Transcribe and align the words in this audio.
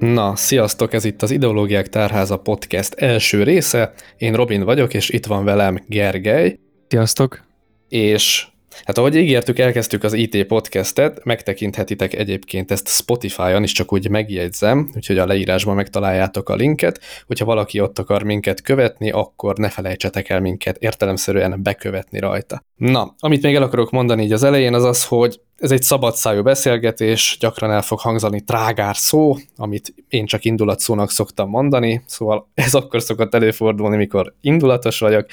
Na, 0.00 0.36
sziasztok, 0.36 0.92
ez 0.92 1.04
itt 1.04 1.22
az 1.22 1.30
Ideológiák 1.30 1.88
Tárháza 1.88 2.36
podcast 2.36 2.94
első 2.94 3.42
része. 3.42 3.92
Én 4.16 4.34
Robin 4.34 4.64
vagyok, 4.64 4.94
és 4.94 5.08
itt 5.08 5.26
van 5.26 5.44
velem 5.44 5.84
Gergely. 5.86 6.58
Sziasztok. 6.88 7.44
És 7.88 8.46
Hát 8.84 8.98
ahogy 8.98 9.16
ígértük, 9.16 9.58
elkezdtük 9.58 10.04
az 10.04 10.12
IT 10.12 10.46
podcastet, 10.46 11.24
megtekinthetitek 11.24 12.14
egyébként 12.14 12.70
ezt 12.70 12.88
Spotify-on 12.88 13.62
is, 13.62 13.72
csak 13.72 13.92
úgy 13.92 14.08
megjegyzem, 14.08 14.90
úgyhogy 14.94 15.18
a 15.18 15.26
leírásban 15.26 15.74
megtaláljátok 15.74 16.48
a 16.48 16.54
linket. 16.54 17.00
Hogyha 17.26 17.44
valaki 17.44 17.80
ott 17.80 17.98
akar 17.98 18.22
minket 18.22 18.62
követni, 18.62 19.10
akkor 19.10 19.56
ne 19.56 19.68
felejtsetek 19.68 20.28
el 20.28 20.40
minket 20.40 20.76
értelemszerűen 20.76 21.62
bekövetni 21.62 22.18
rajta. 22.18 22.62
Na, 22.76 23.14
amit 23.18 23.42
még 23.42 23.54
el 23.54 23.62
akarok 23.62 23.90
mondani 23.90 24.22
így 24.22 24.32
az 24.32 24.42
elején, 24.42 24.74
az 24.74 24.84
az, 24.84 25.04
hogy 25.04 25.40
ez 25.56 25.70
egy 25.70 25.82
szabadszájú 25.82 26.42
beszélgetés, 26.42 27.36
gyakran 27.40 27.70
el 27.70 27.82
fog 27.82 28.00
hangzani 28.00 28.40
trágár 28.40 28.96
szó, 28.96 29.36
amit 29.56 29.94
én 30.08 30.26
csak 30.26 30.44
indulatszónak 30.44 31.10
szoktam 31.10 31.48
mondani, 31.48 32.02
szóval 32.06 32.48
ez 32.54 32.74
akkor 32.74 33.02
szokott 33.02 33.34
előfordulni, 33.34 33.96
mikor 33.96 34.34
indulatos 34.40 34.98
vagyok, 34.98 35.26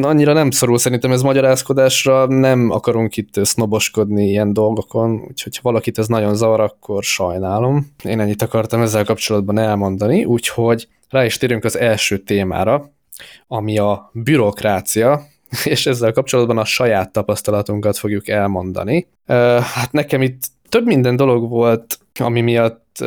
annyira 0.00 0.32
nem 0.32 0.50
szorul 0.50 0.78
szerintem 0.78 1.12
ez 1.12 1.22
magyarázkodásra, 1.22 2.26
nem 2.26 2.70
akarunk 2.70 3.16
itt 3.16 3.44
sznoboskodni 3.44 4.28
ilyen 4.28 4.52
dolgokon, 4.52 5.24
úgyhogy 5.28 5.56
ha 5.56 5.62
valakit 5.62 5.98
ez 5.98 6.06
nagyon 6.06 6.34
zavar, 6.34 6.60
akkor 6.60 7.02
sajnálom. 7.02 7.86
Én 8.04 8.20
ennyit 8.20 8.42
akartam 8.42 8.82
ezzel 8.82 9.04
kapcsolatban 9.04 9.58
elmondani, 9.58 10.24
úgyhogy 10.24 10.88
rá 11.08 11.24
is 11.24 11.38
térünk 11.38 11.64
az 11.64 11.78
első 11.78 12.18
témára, 12.18 12.92
ami 13.46 13.78
a 13.78 14.10
bürokrácia, 14.12 15.22
és 15.64 15.86
ezzel 15.86 16.12
kapcsolatban 16.12 16.58
a 16.58 16.64
saját 16.64 17.12
tapasztalatunkat 17.12 17.96
fogjuk 17.96 18.28
elmondani. 18.28 19.08
Hát 19.74 19.92
nekem 19.92 20.22
itt 20.22 20.42
több 20.68 20.86
minden 20.86 21.16
dolog 21.16 21.48
volt, 21.48 21.98
ami 22.18 22.40
miatt 22.40 23.04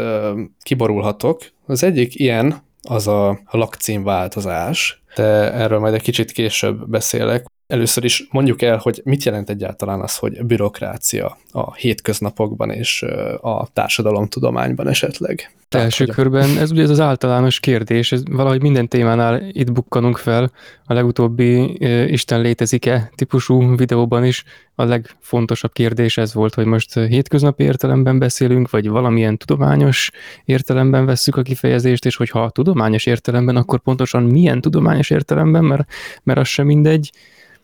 kiborulhatok. 0.61 1.41
Az 1.65 1.83
egyik 1.83 2.19
ilyen 2.19 2.61
az 2.89 3.08
a 3.08 3.39
lakcímváltozás, 3.52 5.03
de 5.16 5.53
erről 5.53 5.80
majd 5.80 5.94
egy 5.94 6.02
kicsit 6.02 6.31
később 6.31 6.89
beszélek. 6.89 7.45
Először 7.67 8.03
is 8.03 8.28
mondjuk 8.31 8.61
el, 8.61 8.78
hogy 8.78 9.02
mit 9.03 9.23
jelent 9.23 9.50
egyáltalán 9.50 10.02
az, 10.02 10.17
hogy 10.17 10.45
bürokrácia 10.45 11.38
a 11.52 11.73
hétköznapokban 11.73 12.70
és 12.70 13.05
a 13.42 13.67
társadalomtudományban 13.73 14.88
esetleg. 14.88 15.52
Tehát, 15.70 15.86
első 15.86 16.05
hogy... 16.05 16.14
körben 16.14 16.58
ez 16.58 16.72
ugye 16.72 16.81
ez 16.81 16.89
az 16.89 17.00
általános 17.00 17.59
kérdés, 17.59 18.11
ez 18.11 18.23
valahogy 18.31 18.61
minden 18.61 18.88
témánál 18.88 19.42
itt 19.52 19.72
bukkanunk 19.72 20.17
fel, 20.17 20.52
a 20.86 20.94
legutóbbi 20.94 21.78
Isten 22.11 22.42
létezik-e 22.42 23.11
típusú 23.16 23.75
videóban 23.75 24.25
is 24.25 24.44
a 24.75 24.83
legfontosabb 24.83 25.72
kérdés 25.72 26.17
ez 26.17 26.33
volt, 26.33 26.53
hogy 26.53 26.66
most 26.66 26.94
hétköznapi 26.94 27.64
értelemben 27.64 28.20
beszélünk, 28.20 28.70
vagy 28.70 28.89
valamilyen 28.89 29.38
tudományos 29.38 30.11
értelemben 30.45 31.05
vesszük 31.05 31.36
a 31.36 31.42
kifejezést, 31.42 32.05
és 32.05 32.16
hogyha 32.16 32.50
tudományos 32.50 33.05
értelemben, 33.05 33.55
akkor 33.55 33.80
pontosan 33.80 34.23
milyen 34.23 34.61
tudományos 34.61 35.09
értelemben, 35.09 35.64
mert, 35.64 35.86
mert 36.23 36.39
az 36.39 36.48
sem 36.48 36.66
mindegy, 36.66 37.11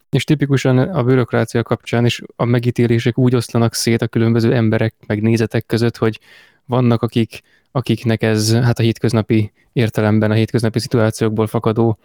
és 0.10 0.24
tipikusan 0.24 0.78
a 0.78 1.04
bürokrácia 1.04 1.64
kapcsán 1.64 2.06
is 2.06 2.22
a 2.36 2.46
megítélések 2.46 3.18
úgy 3.18 3.36
oszlanak 3.36 3.74
szét 3.74 4.02
a 4.02 4.08
különböző 4.08 4.54
emberek 4.54 4.96
meg 5.08 5.22
nézetek 5.22 5.66
között, 5.66 5.98
hogy 5.98 6.20
vannak, 6.66 7.02
akik, 7.02 7.42
akiknek 7.72 8.24
ez 8.24 8.54
hát 8.54 8.80
a 8.80 8.84
hétköznapi 8.84 9.52
értelemben, 9.74 10.32
a 10.32 10.34
hétköznapi 10.34 10.80
szituációkból 10.80 11.48
fakadó 11.48 11.98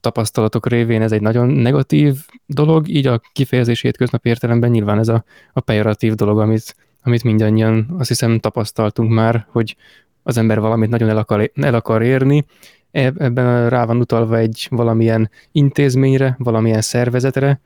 tapasztalatok 0.00 0.68
révén 0.68 1.02
ez 1.02 1.12
egy 1.12 1.20
nagyon 1.20 1.48
negatív 1.48 2.16
dolog, 2.46 2.88
így 2.88 3.06
a 3.06 3.20
kifejezés 3.32 3.80
hétköznapi 3.80 4.28
értelemben 4.28 4.70
nyilván 4.70 4.98
ez 4.98 5.08
a, 5.08 5.24
a 5.52 5.60
pejoratív 5.60 6.14
dolog, 6.14 6.38
amit, 6.38 6.76
amit 7.02 7.24
mindannyian 7.24 7.94
azt 7.98 8.08
hiszem 8.08 8.38
tapasztaltunk 8.38 9.10
már, 9.10 9.46
hogy 9.48 9.76
az 10.22 10.36
ember 10.36 10.60
valamit 10.60 10.90
nagyon 10.90 11.08
el 11.08 11.16
akar, 11.16 11.50
el 11.54 11.74
akar 11.74 12.02
érni, 12.02 12.44
ebben 12.90 13.68
rá 13.68 13.84
van 13.84 14.00
utalva 14.00 14.36
egy 14.36 14.66
valamilyen 14.70 15.30
intézményre, 15.52 16.36
valamilyen 16.38 16.80
szervezetre, 16.80 17.60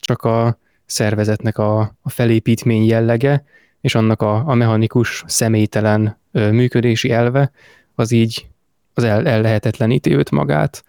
csak 0.00 0.22
a 0.22 0.58
szervezetnek 0.86 1.58
a, 1.58 1.80
a 2.02 2.10
felépítmény 2.10 2.84
jellege, 2.84 3.44
és 3.80 3.94
annak 3.94 4.22
a, 4.22 4.42
a 4.46 4.54
mechanikus, 4.54 5.24
személytelen 5.26 6.18
ö, 6.32 6.50
működési 6.50 7.10
elve, 7.10 7.50
az 7.94 8.12
így 8.12 8.46
az 8.94 9.04
el, 9.04 9.26
el 9.26 9.40
lehetetleníti 9.40 10.14
őt 10.14 10.30
magát. 10.30 10.84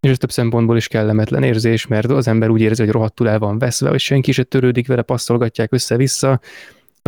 És 0.00 0.10
ez 0.10 0.18
több 0.18 0.30
szempontból 0.30 0.76
is 0.76 0.88
kellemetlen 0.88 1.42
érzés, 1.42 1.86
mert 1.86 2.10
az 2.10 2.28
ember 2.28 2.48
úgy 2.48 2.60
érzi, 2.60 2.82
hogy 2.82 2.92
rohadtul 2.92 3.28
el 3.28 3.38
van 3.38 3.58
veszve, 3.58 3.88
hogy 3.88 4.00
senki 4.00 4.32
se 4.32 4.42
törődik 4.42 4.86
vele, 4.86 5.02
passzolgatják 5.02 5.72
össze-vissza, 5.72 6.40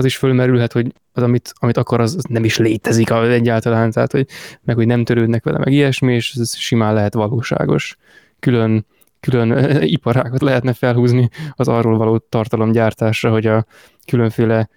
az 0.01 0.07
is 0.07 0.17
fölmerülhet, 0.17 0.73
hogy 0.73 0.93
az, 1.13 1.23
amit, 1.23 1.53
amit 1.59 1.77
akar, 1.77 2.01
az, 2.01 2.15
az 2.15 2.25
nem 2.29 2.45
is 2.45 2.59
létezik 2.59 3.11
egyáltalán, 3.11 3.91
tehát, 3.91 4.13
hogy 4.13 4.27
meg, 4.63 4.77
hogy 4.77 4.87
nem 4.87 5.05
törődnek 5.05 5.45
vele, 5.45 5.59
meg 5.59 5.73
ilyesmi, 5.73 6.15
és 6.15 6.35
ez 6.35 6.57
simán 6.57 6.95
lehet 6.95 7.15
valóságos. 7.15 7.97
Külön, 8.39 8.87
külön 9.21 9.83
iparákat 9.83 10.43
lehetne 10.43 10.73
felhúzni 10.73 11.29
az 11.53 11.69
arról 11.69 11.97
való 11.97 12.19
tartalomgyártásra, 12.19 13.31
hogy 13.31 13.47
a 13.47 13.67
különféle, 14.07 14.69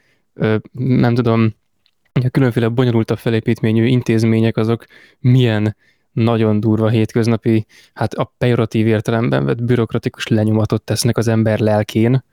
nem 0.71 1.15
tudom, 1.15 1.53
a 2.13 2.29
különféle 2.29 2.67
bonyolultabb 2.67 3.17
felépítményű 3.17 3.85
intézmények 3.85 4.57
azok 4.57 4.85
milyen 5.19 5.75
nagyon 6.11 6.59
durva 6.59 6.89
hétköznapi, 6.89 7.65
hát 7.93 8.13
a 8.13 8.33
pejoratív 8.37 8.87
értelemben 8.87 9.45
vett 9.45 9.63
bürokratikus 9.63 10.27
lenyomatot 10.27 10.81
tesznek 10.81 11.17
az 11.17 11.27
ember 11.27 11.59
lelkén, 11.59 12.23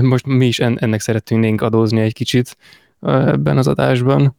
most 0.00 0.26
mi 0.26 0.46
is 0.46 0.58
ennek 0.58 1.00
szeretnénk 1.00 1.60
adózni 1.60 2.00
egy 2.00 2.12
kicsit 2.12 2.56
ebben 3.00 3.58
az 3.58 3.66
adásban. 3.66 4.36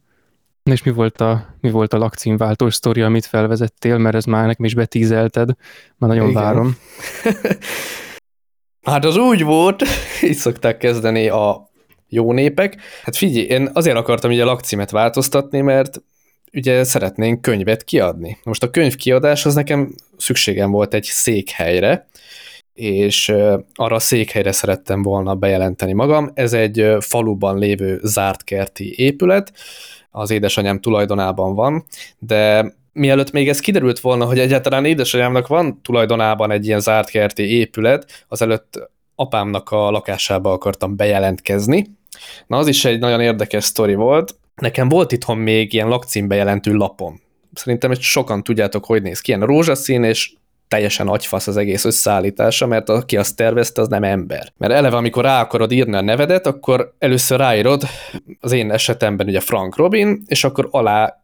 És 0.62 0.82
mi 0.82 0.90
volt 0.90 1.20
a, 1.20 1.54
mi 1.60 1.70
volt 1.70 1.92
a 1.92 1.98
lakcímváltós 1.98 2.74
sztori, 2.74 3.02
amit 3.02 3.26
felvezettél, 3.26 3.98
mert 3.98 4.14
ez 4.14 4.24
már 4.24 4.46
nekem 4.46 4.64
is 4.64 4.74
betízelted, 4.74 5.48
már 5.96 6.10
nagyon 6.10 6.28
Igen. 6.28 6.42
várom. 6.42 6.76
hát 8.90 9.04
az 9.04 9.16
úgy 9.16 9.42
volt, 9.42 9.82
így 10.28 10.36
szokták 10.36 10.78
kezdeni 10.78 11.28
a 11.28 11.70
jó 12.08 12.32
népek. 12.32 12.76
Hát 13.02 13.16
figyelj, 13.16 13.46
én 13.46 13.70
azért 13.72 13.96
akartam 13.96 14.30
ugye 14.30 14.42
a 14.42 14.46
lakcímet 14.46 14.90
változtatni, 14.90 15.60
mert 15.60 16.02
ugye 16.52 16.84
szeretnénk 16.84 17.40
könyvet 17.40 17.84
kiadni. 17.84 18.38
Most 18.44 18.62
a 18.62 18.70
könyv 18.70 18.96
kiadás 18.96 19.46
az 19.46 19.54
nekem 19.54 19.94
szükségem 20.16 20.70
volt 20.70 20.94
egy 20.94 21.04
székhelyre, 21.04 22.08
és 22.76 23.32
arra 23.74 23.98
székhelyre 23.98 24.52
szerettem 24.52 25.02
volna 25.02 25.34
bejelenteni 25.34 25.92
magam. 25.92 26.30
Ez 26.34 26.52
egy 26.52 26.96
faluban 27.00 27.58
lévő 27.58 28.00
zárt 28.02 28.44
kerti 28.44 28.94
épület, 28.96 29.52
az 30.10 30.30
édesanyám 30.30 30.80
tulajdonában 30.80 31.54
van, 31.54 31.84
de 32.18 32.74
mielőtt 32.92 33.30
még 33.30 33.48
ez 33.48 33.60
kiderült 33.60 34.00
volna, 34.00 34.24
hogy 34.24 34.38
egyáltalán 34.38 34.84
édesanyámnak 34.84 35.46
van 35.46 35.80
tulajdonában 35.82 36.50
egy 36.50 36.66
ilyen 36.66 36.80
zárt 36.80 37.08
kerti 37.08 37.42
épület, 37.42 38.24
azelőtt 38.28 38.90
apámnak 39.14 39.70
a 39.70 39.90
lakásába 39.90 40.52
akartam 40.52 40.96
bejelentkezni. 40.96 41.86
Na, 42.46 42.56
az 42.56 42.66
is 42.66 42.84
egy 42.84 42.98
nagyon 42.98 43.20
érdekes 43.20 43.64
sztori 43.64 43.94
volt. 43.94 44.34
Nekem 44.54 44.88
volt 44.88 45.12
itthon 45.12 45.38
még 45.38 45.72
ilyen 45.72 45.88
lakcímbejelentő 45.88 46.72
lapom. 46.72 47.20
Szerintem 47.52 47.90
ezt 47.90 48.00
sokan 48.00 48.42
tudjátok, 48.42 48.84
hogy 48.84 49.02
néz 49.02 49.20
ki. 49.20 49.30
Ilyen 49.30 49.46
rózsaszín 49.46 50.04
és 50.04 50.32
teljesen 50.68 51.08
agyfasz 51.08 51.46
az 51.46 51.56
egész 51.56 51.84
összeállítása, 51.84 52.66
mert 52.66 52.88
aki 52.88 53.16
azt 53.16 53.36
tervezte, 53.36 53.80
az 53.80 53.88
nem 53.88 54.02
ember. 54.02 54.52
Mert 54.56 54.72
eleve, 54.72 54.96
amikor 54.96 55.24
rá 55.24 55.40
akarod 55.40 55.72
írni 55.72 55.96
a 55.96 56.00
nevedet, 56.00 56.46
akkor 56.46 56.94
először 56.98 57.38
ráírod, 57.38 57.82
az 58.40 58.52
én 58.52 58.70
esetemben 58.70 59.26
ugye 59.26 59.40
Frank 59.40 59.76
Robin, 59.76 60.22
és 60.26 60.44
akkor 60.44 60.68
alá 60.70 61.22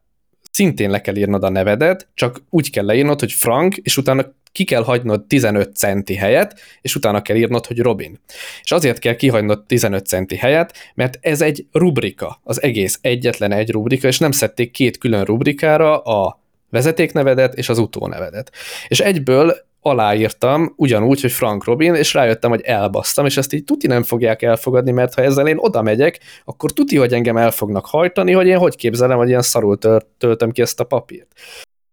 szintén 0.51 0.91
le 0.91 1.01
kell 1.01 1.17
írnod 1.17 1.45
a 1.45 1.49
nevedet, 1.49 2.09
csak 2.15 2.43
úgy 2.51 2.71
kell 2.71 2.85
leírnod, 2.85 3.21
hogy 3.21 3.33
Frank, 3.33 3.77
és 3.77 3.97
utána 3.97 4.25
ki 4.53 4.65
kell 4.65 4.85
hagynod 4.85 5.25
15 5.25 5.77
centi 5.77 6.15
helyet, 6.15 6.61
és 6.81 6.95
utána 6.95 7.23
kell 7.23 7.37
írnod, 7.37 7.67
hogy 7.67 7.79
Robin. 7.79 8.21
És 8.63 8.73
azért 8.73 8.99
kell 8.99 9.15
kihagynod 9.15 9.65
15 9.67 10.07
centi 10.07 10.37
helyet, 10.37 10.77
mert 10.95 11.19
ez 11.21 11.41
egy 11.41 11.67
rubrika, 11.73 12.41
az 12.45 12.62
egész 12.62 12.99
egyetlen 13.00 13.53
egy 13.53 13.71
rubrika, 13.71 14.06
és 14.06 14.19
nem 14.19 14.31
szedték 14.31 14.71
két 14.71 14.99
külön 14.99 15.25
rubrikára 15.25 15.99
a 15.99 16.42
vezetéknevedet 16.73 17.55
és 17.55 17.69
az 17.69 17.79
utónevedet. 17.79 18.53
És 18.89 19.01
egyből 19.01 19.57
aláírtam 19.81 20.73
ugyanúgy, 20.77 21.21
hogy 21.21 21.33
Frank 21.33 21.65
Robin, 21.65 21.95
és 21.95 22.15
rájöttem, 22.15 22.51
hogy 22.51 22.61
elbasztam, 22.61 23.27
és 23.27 23.37
ezt 23.37 23.53
így 23.53 23.65
tuti 23.65 23.87
nem 23.87 24.03
fogják 24.03 24.43
elfogadni, 24.43 24.91
mert 24.91 25.15
ha 25.15 25.23
ezzel 25.23 25.47
én 25.47 25.59
oda 25.59 25.83
megyek, 25.83 26.21
akkor 26.45 26.71
tuti, 26.71 26.97
hogy 26.97 27.13
engem 27.13 27.37
el 27.37 27.51
fognak 27.51 27.87
hajtani, 27.87 28.33
hogy 28.33 28.47
én 28.47 28.59
hogy 28.59 28.77
képzelem, 28.77 29.17
hogy 29.17 29.29
ilyen 29.29 29.43
szarul 29.43 29.79
töltöm 30.19 30.51
ki 30.51 30.63
ezt 30.63 30.81
a 30.81 30.85
papírt. 30.85 31.33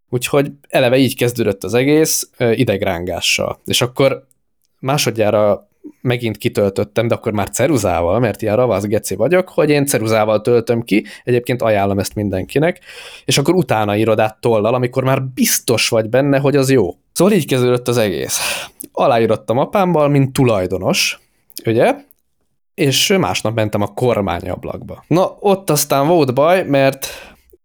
Úgyhogy 0.09 0.51
eleve 0.69 0.97
így 0.97 1.15
kezdődött 1.15 1.63
az 1.63 1.73
egész 1.73 2.29
idegrángással. 2.37 3.59
És 3.65 3.81
akkor 3.81 4.27
másodjára 4.79 5.68
megint 6.01 6.37
kitöltöttem, 6.37 7.07
de 7.07 7.15
akkor 7.15 7.31
már 7.31 7.49
ceruzával, 7.49 8.19
mert 8.19 8.41
ilyen 8.41 8.55
ravasz 8.55 8.83
geci 8.83 9.15
vagyok, 9.15 9.49
hogy 9.49 9.69
én 9.69 9.85
ceruzával 9.85 10.41
töltöm 10.41 10.81
ki, 10.81 11.05
egyébként 11.23 11.61
ajánlom 11.61 11.99
ezt 11.99 12.15
mindenkinek, 12.15 12.79
és 13.25 13.37
akkor 13.37 13.55
utána 13.55 13.95
írod 13.95 14.19
át 14.19 14.41
tollal, 14.41 14.73
amikor 14.73 15.03
már 15.03 15.23
biztos 15.23 15.89
vagy 15.89 16.09
benne, 16.09 16.39
hogy 16.39 16.55
az 16.55 16.71
jó. 16.71 16.95
Szóval 17.11 17.33
így 17.33 17.47
kezdődött 17.47 17.87
az 17.87 17.97
egész. 17.97 18.39
Aláírottam 18.91 19.57
apámmal, 19.57 20.07
mint 20.07 20.33
tulajdonos, 20.33 21.19
ugye? 21.65 21.95
és 22.79 23.15
másnap 23.19 23.55
mentem 23.55 23.81
a 23.81 23.93
kormányablakba. 23.93 25.03
Na, 25.07 25.37
ott 25.39 25.69
aztán 25.69 26.07
volt 26.07 26.33
baj, 26.33 26.63
mert 26.63 27.07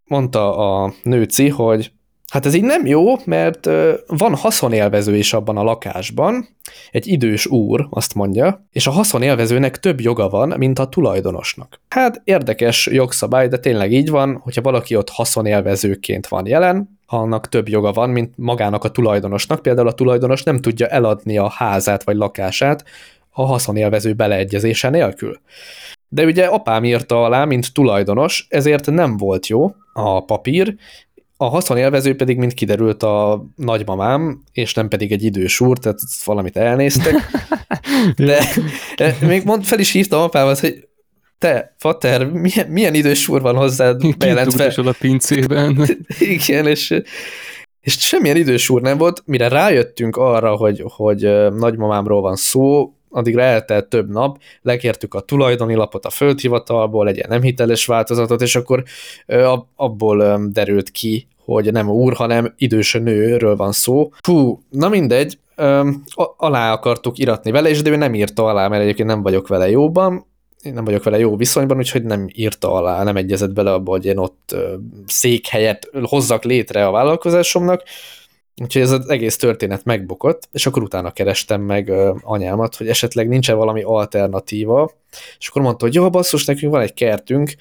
mondta 0.04 0.56
a 0.56 0.92
nőci, 1.02 1.48
hogy 1.48 1.92
Hát 2.32 2.46
ez 2.46 2.54
így 2.54 2.62
nem 2.62 2.86
jó, 2.86 3.14
mert 3.24 3.68
van 4.06 4.34
haszonélvező 4.34 5.16
is 5.16 5.32
abban 5.32 5.56
a 5.56 5.62
lakásban, 5.62 6.48
egy 6.90 7.06
idős 7.06 7.46
úr, 7.46 7.86
azt 7.90 8.14
mondja, 8.14 8.66
és 8.72 8.86
a 8.86 8.90
haszonélvezőnek 8.90 9.80
több 9.80 10.00
joga 10.00 10.28
van, 10.28 10.54
mint 10.58 10.78
a 10.78 10.88
tulajdonosnak. 10.88 11.80
Hát 11.88 12.20
érdekes 12.24 12.86
jogszabály, 12.86 13.48
de 13.48 13.58
tényleg 13.58 13.92
így 13.92 14.10
van, 14.10 14.40
hogyha 14.42 14.62
valaki 14.62 14.96
ott 14.96 15.10
haszonélvezőként 15.10 16.26
van 16.26 16.46
jelen, 16.46 16.98
annak 17.06 17.48
több 17.48 17.68
joga 17.68 17.92
van, 17.92 18.10
mint 18.10 18.32
magának 18.36 18.84
a 18.84 18.90
tulajdonosnak. 18.90 19.62
Például 19.62 19.88
a 19.88 19.94
tulajdonos 19.94 20.42
nem 20.42 20.60
tudja 20.60 20.86
eladni 20.86 21.38
a 21.38 21.48
házát 21.48 22.04
vagy 22.04 22.16
lakását 22.16 22.84
a 23.30 23.46
haszonélvező 23.46 24.12
beleegyezése 24.12 24.90
nélkül. 24.90 25.40
De 26.08 26.24
ugye 26.24 26.44
apám 26.44 26.84
írta 26.84 27.24
alá, 27.24 27.44
mint 27.44 27.72
tulajdonos, 27.72 28.46
ezért 28.48 28.90
nem 28.90 29.16
volt 29.16 29.46
jó 29.46 29.74
a 29.92 30.24
papír, 30.24 30.74
a 31.36 31.44
haszonélvező 31.44 32.16
pedig, 32.16 32.36
mint 32.36 32.54
kiderült, 32.54 33.02
a 33.02 33.44
nagymamám, 33.56 34.42
és 34.52 34.74
nem 34.74 34.88
pedig 34.88 35.12
egy 35.12 35.22
idős 35.22 35.60
úr, 35.60 35.78
tehát 35.78 35.98
valamit 36.24 36.56
elnéztek. 36.56 37.14
De 38.96 39.16
még 39.20 39.44
mond, 39.44 39.64
fel 39.64 39.78
is 39.78 39.90
hívtam 39.90 40.20
apámat, 40.20 40.58
hogy 40.58 40.88
te, 41.38 41.74
Fater, 41.78 42.30
milyen, 42.30 42.68
milyen 42.68 42.94
idős 42.94 43.28
úr 43.28 43.40
van 43.40 43.56
hozzád 43.56 44.16
bejelentve? 44.16 44.72
a 44.76 44.94
pincében. 44.98 45.88
Igen, 46.18 46.66
és, 46.66 47.02
és 47.80 47.98
semmilyen 47.98 48.36
idős 48.36 48.68
úr 48.68 48.80
nem 48.80 48.98
volt, 48.98 49.22
mire 49.26 49.48
rájöttünk 49.48 50.16
arra, 50.16 50.56
hogy, 50.56 50.82
hogy 50.86 51.20
nagymamámról 51.54 52.20
van 52.20 52.36
szó, 52.36 52.94
addigra 53.14 53.42
eltelt 53.42 53.88
több 53.88 54.10
nap, 54.10 54.38
lekértük 54.62 55.14
a 55.14 55.20
tulajdoni 55.20 55.74
lapot 55.74 56.04
a 56.04 56.10
földhivatalból, 56.10 57.08
egy 57.08 57.16
ilyen 57.16 57.28
nem 57.28 57.42
hiteles 57.42 57.86
változatot, 57.86 58.42
és 58.42 58.56
akkor 58.56 58.82
abból 59.76 60.48
derült 60.48 60.90
ki, 60.90 61.26
hogy 61.44 61.72
nem 61.72 61.88
úr, 61.88 62.14
hanem 62.14 62.54
idős 62.56 62.92
nőről 62.92 63.56
van 63.56 63.72
szó. 63.72 64.10
Fú, 64.22 64.62
na 64.70 64.88
mindegy, 64.88 65.38
alá 66.36 66.72
akartuk 66.72 67.18
iratni 67.18 67.50
vele, 67.50 67.68
és 67.68 67.82
de 67.82 67.90
ő 67.90 67.96
nem 67.96 68.14
írta 68.14 68.44
alá, 68.44 68.68
mert 68.68 68.82
egyébként 68.82 69.08
nem 69.08 69.22
vagyok 69.22 69.48
vele 69.48 69.70
jóban, 69.70 70.26
én 70.62 70.72
nem 70.72 70.84
vagyok 70.84 71.02
vele 71.02 71.18
jó 71.18 71.36
viszonyban, 71.36 71.76
úgyhogy 71.76 72.02
nem 72.02 72.26
írta 72.32 72.72
alá, 72.72 73.02
nem 73.02 73.16
egyezett 73.16 73.52
bele 73.52 73.72
abba, 73.72 73.90
hogy 73.90 74.06
én 74.06 74.18
ott 74.18 74.56
székhelyet 75.06 75.90
hozzak 76.02 76.44
létre 76.44 76.86
a 76.86 76.90
vállalkozásomnak, 76.90 77.82
Úgyhogy 78.62 78.82
ez 78.82 78.90
az 78.90 79.08
egész 79.08 79.36
történet 79.36 79.84
megbukott, 79.84 80.48
és 80.52 80.66
akkor 80.66 80.82
utána 80.82 81.10
kerestem 81.10 81.60
meg 81.60 81.92
anyámat, 82.22 82.76
hogy 82.76 82.88
esetleg 82.88 83.28
nincs 83.28 83.50
valami 83.50 83.82
alternatíva, 83.82 84.90
és 85.38 85.48
akkor 85.48 85.62
mondta, 85.62 85.84
hogy 85.84 85.94
jó, 85.94 86.10
basszus, 86.10 86.44
nekünk 86.44 86.72
van 86.72 86.82
egy 86.82 86.94
kertünk, 86.94 87.54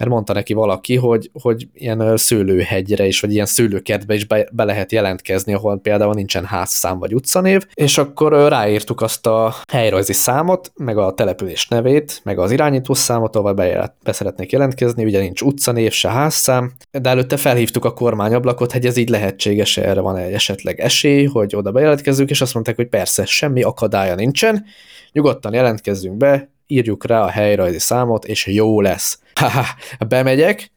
mert 0.00 0.12
mondta 0.12 0.32
neki 0.32 0.52
valaki, 0.52 0.96
hogy, 0.96 1.30
hogy 1.42 1.68
ilyen 1.74 2.16
szőlőhegyre 2.16 3.06
is, 3.06 3.20
vagy 3.20 3.32
ilyen 3.32 3.46
szőlőkertbe 3.46 4.14
is 4.14 4.24
be, 4.24 4.48
be 4.52 4.64
lehet 4.64 4.92
jelentkezni, 4.92 5.54
ahol 5.54 5.78
például 5.78 6.14
nincsen 6.14 6.44
házszám 6.44 6.98
vagy 6.98 7.14
utcanév, 7.14 7.66
és 7.74 7.98
akkor 7.98 8.48
ráírtuk 8.48 9.00
azt 9.00 9.26
a 9.26 9.54
helyrajzi 9.72 10.12
számot, 10.12 10.72
meg 10.76 10.98
a 10.98 11.14
település 11.14 11.68
nevét, 11.68 12.20
meg 12.24 12.38
az 12.38 12.50
irányító 12.50 12.94
számot, 12.94 13.36
ahol 13.36 13.52
be, 13.52 13.94
be 14.02 14.12
szeretnék 14.12 14.52
jelentkezni, 14.52 15.04
ugye 15.04 15.20
nincs 15.20 15.40
utcanév, 15.40 15.92
se 15.92 16.08
házszám, 16.08 16.72
de 16.90 17.10
előtte 17.10 17.36
felhívtuk 17.36 17.84
a 17.84 17.92
kormányablakot, 17.92 18.72
hogy 18.72 18.86
ez 18.86 18.96
így 18.96 19.08
lehetséges, 19.08 19.76
erre 19.76 20.00
van 20.00 20.16
egy 20.16 20.32
esetleg 20.32 20.80
esély, 20.80 21.24
hogy 21.24 21.56
oda 21.56 21.72
bejelentkezzünk, 21.72 22.30
és 22.30 22.40
azt 22.40 22.54
mondták, 22.54 22.76
hogy 22.76 22.88
persze, 22.88 23.24
semmi 23.24 23.62
akadálya 23.62 24.14
nincsen, 24.14 24.64
nyugodtan 25.12 25.54
jelentkezzünk 25.54 26.16
be, 26.16 26.50
írjuk 26.70 27.06
rá 27.06 27.22
a 27.22 27.28
helyrajzi 27.28 27.78
számot, 27.78 28.24
és 28.24 28.46
jó 28.46 28.80
lesz. 28.80 29.18
Haha, 29.40 29.64
bemegyek, 30.08 30.70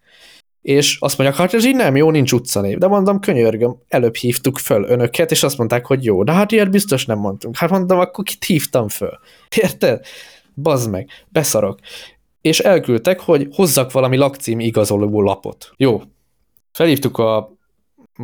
és 0.62 0.98
azt 1.00 1.18
mondják, 1.18 1.40
hát 1.40 1.54
ez 1.54 1.66
így 1.66 1.76
nem 1.76 1.96
jó, 1.96 2.12
nincs 2.12 2.32
utcanév. 2.32 2.78
De 2.78 2.88
mondom, 2.88 3.20
könyörgöm, 3.20 3.76
előbb 3.88 4.16
hívtuk 4.16 4.58
föl 4.58 4.84
önöket, 4.84 5.32
és 5.32 5.44
azt 5.44 5.58
mondták, 5.58 5.86
hogy 5.86 6.04
jó, 6.04 6.24
de 6.24 6.32
hát 6.32 6.52
ilyet 6.52 6.72
biztos 6.72 7.06
nem 7.06 7.18
mondtunk. 7.18 7.58
Hát 7.58 7.70
mondom, 7.70 8.00
akkor 8.00 8.24
kit 8.24 8.44
hívtam 8.44 8.88
föl? 8.88 9.20
Érted? 9.62 10.06
Bazd 10.56 10.90
meg, 10.90 11.10
beszarok. 11.30 11.80
És 12.42 12.60
elküldtek, 12.60 13.20
hogy 13.20 13.48
hozzak 13.52 13.92
valami 13.92 14.18
lakcím 14.18 14.60
igazoló 14.60 15.22
lapot. 15.22 15.72
Jó. 15.78 16.02
Felhívtuk 16.72 17.18
a 17.18 17.58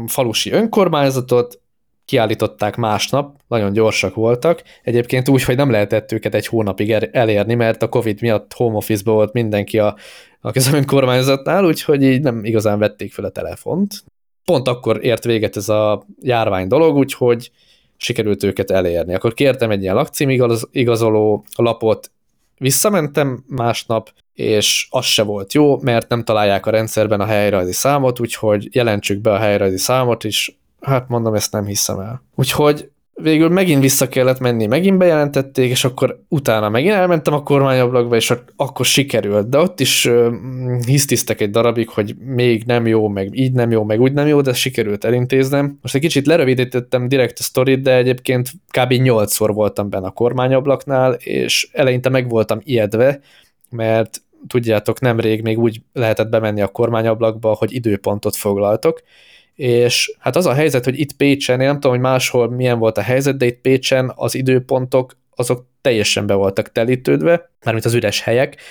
falusi 0.08 0.52
önkormányzatot, 0.52 1.62
kiállították 2.06 2.76
másnap, 2.76 3.36
nagyon 3.48 3.74
gyorsak 3.74 4.16
voltak. 4.16 4.64
Egyébként 4.84 5.30
úgy, 5.30 5.44
hogy 5.44 5.56
nem 5.56 5.72
lehetett 5.72 6.12
őket 6.12 6.36
egy 6.36 6.48
hónapig 6.48 6.92
elérni, 7.12 7.54
mert 7.56 7.84
a 7.84 7.90
Covid 7.90 8.22
miatt 8.22 8.54
home 8.54 8.76
office 8.76 9.02
volt 9.06 9.34
mindenki 9.34 9.80
a, 9.80 9.96
a 10.42 10.52
közönkormányzatnál, 10.52 11.66
úgyhogy 11.66 12.04
így 12.04 12.22
nem 12.22 12.44
igazán 12.44 12.80
vették 12.80 13.14
fel 13.14 13.26
a 13.26 13.30
telefont. 13.30 14.04
Pont 14.46 14.68
akkor 14.68 15.06
ért 15.06 15.24
véget 15.24 15.58
ez 15.58 15.70
a 15.70 16.06
járvány 16.22 16.68
dolog, 16.68 16.96
úgyhogy 16.96 17.52
sikerült 17.98 18.44
őket 18.44 18.72
elérni. 18.72 19.14
Akkor 19.14 19.34
kértem 19.34 19.72
egy 19.72 19.82
ilyen 19.82 19.96
lakcím 19.96 20.30
igaz, 20.30 20.68
igazoló 20.72 21.46
lapot, 21.56 22.12
visszamentem 22.58 23.44
másnap, 23.48 24.12
és 24.34 24.88
az 24.90 25.06
se 25.06 25.24
volt 25.24 25.54
jó, 25.54 25.78
mert 25.82 26.10
nem 26.10 26.24
találják 26.24 26.66
a 26.66 26.72
rendszerben 26.72 27.20
a 27.20 27.26
helyrajzi 27.26 27.74
számot, 27.74 28.20
úgyhogy 28.20 28.68
jelentsük 28.72 29.22
be 29.22 29.32
a 29.32 29.38
helyrajzi 29.38 29.78
számot, 29.78 30.24
és 30.24 30.52
Hát 30.82 31.08
mondom, 31.08 31.34
ezt 31.34 31.52
nem 31.52 31.66
hiszem 31.66 32.00
el. 32.00 32.24
Úgyhogy 32.36 32.90
végül 33.22 33.50
megint 33.50 33.82
vissza 33.82 34.08
kellett 34.08 34.40
menni, 34.40 34.66
megint 34.66 34.98
bejelentették, 34.98 35.70
és 35.70 35.86
akkor 35.86 36.20
utána 36.28 36.70
megint 36.70 36.94
elmentem 36.94 37.34
a 37.34 37.44
kormányablakba, 37.44 38.16
és 38.16 38.34
akkor 38.56 38.86
sikerült. 38.86 39.50
De 39.50 39.58
ott 39.58 39.80
is 39.80 40.06
uh, 40.06 40.34
hisztisztek 40.86 41.42
egy 41.42 41.50
darabig, 41.50 41.90
hogy 41.90 42.16
még 42.20 42.64
nem 42.64 42.88
jó, 42.88 43.08
meg 43.08 43.38
így 43.38 43.52
nem 43.52 43.72
jó, 43.72 43.84
meg 43.84 44.02
úgy 44.02 44.14
nem 44.14 44.28
jó, 44.28 44.42
de 44.42 44.54
sikerült 44.54 45.04
elintéznem. 45.04 45.78
Most 45.82 45.96
egy 45.96 46.02
kicsit 46.02 46.26
lerövidítettem 46.26 47.08
direkt 47.08 47.40
a 47.40 47.44
sztorit, 47.44 47.82
de 47.82 47.96
egyébként 47.96 48.50
kb. 48.52 48.94
8-szor 48.94 49.50
voltam 49.54 49.90
benne 49.90 50.08
a 50.08 50.12
kormányablaknál, 50.12 51.14
és 51.14 51.70
eleinte 51.72 52.10
meg 52.10 52.30
voltam 52.30 52.60
ijedve, 52.64 53.20
mert 53.70 54.22
tudjátok, 54.48 55.00
nemrég 55.00 55.42
még 55.42 55.60
úgy 55.60 55.82
lehetett 55.94 56.30
bemenni 56.30 56.62
a 56.62 56.68
kormányablakba, 56.68 57.56
hogy 57.60 57.74
időpontot 57.74 58.36
foglaltok, 58.36 59.02
és 59.60 60.16
hát 60.20 60.36
az 60.36 60.46
a 60.46 60.54
helyzet, 60.54 60.84
hogy 60.84 61.00
itt 61.00 61.14
Pécsen, 61.14 61.60
én 61.60 61.66
nem 61.66 61.76
tudom, 61.76 61.92
hogy 61.92 62.00
máshol 62.00 62.50
milyen 62.50 62.80
volt 62.80 62.98
a 62.98 63.02
helyzet, 63.02 63.38
de 63.38 63.46
itt 63.46 63.62
Pécsen 63.62 64.12
az 64.16 64.36
időpontok 64.36 65.18
azok 65.36 65.66
teljesen 65.82 66.26
be 66.26 66.34
voltak 66.34 66.72
telítődve, 66.72 67.52
mármint 67.64 67.86
az 67.86 67.94
üres 67.94 68.22
helyek, 68.22 68.62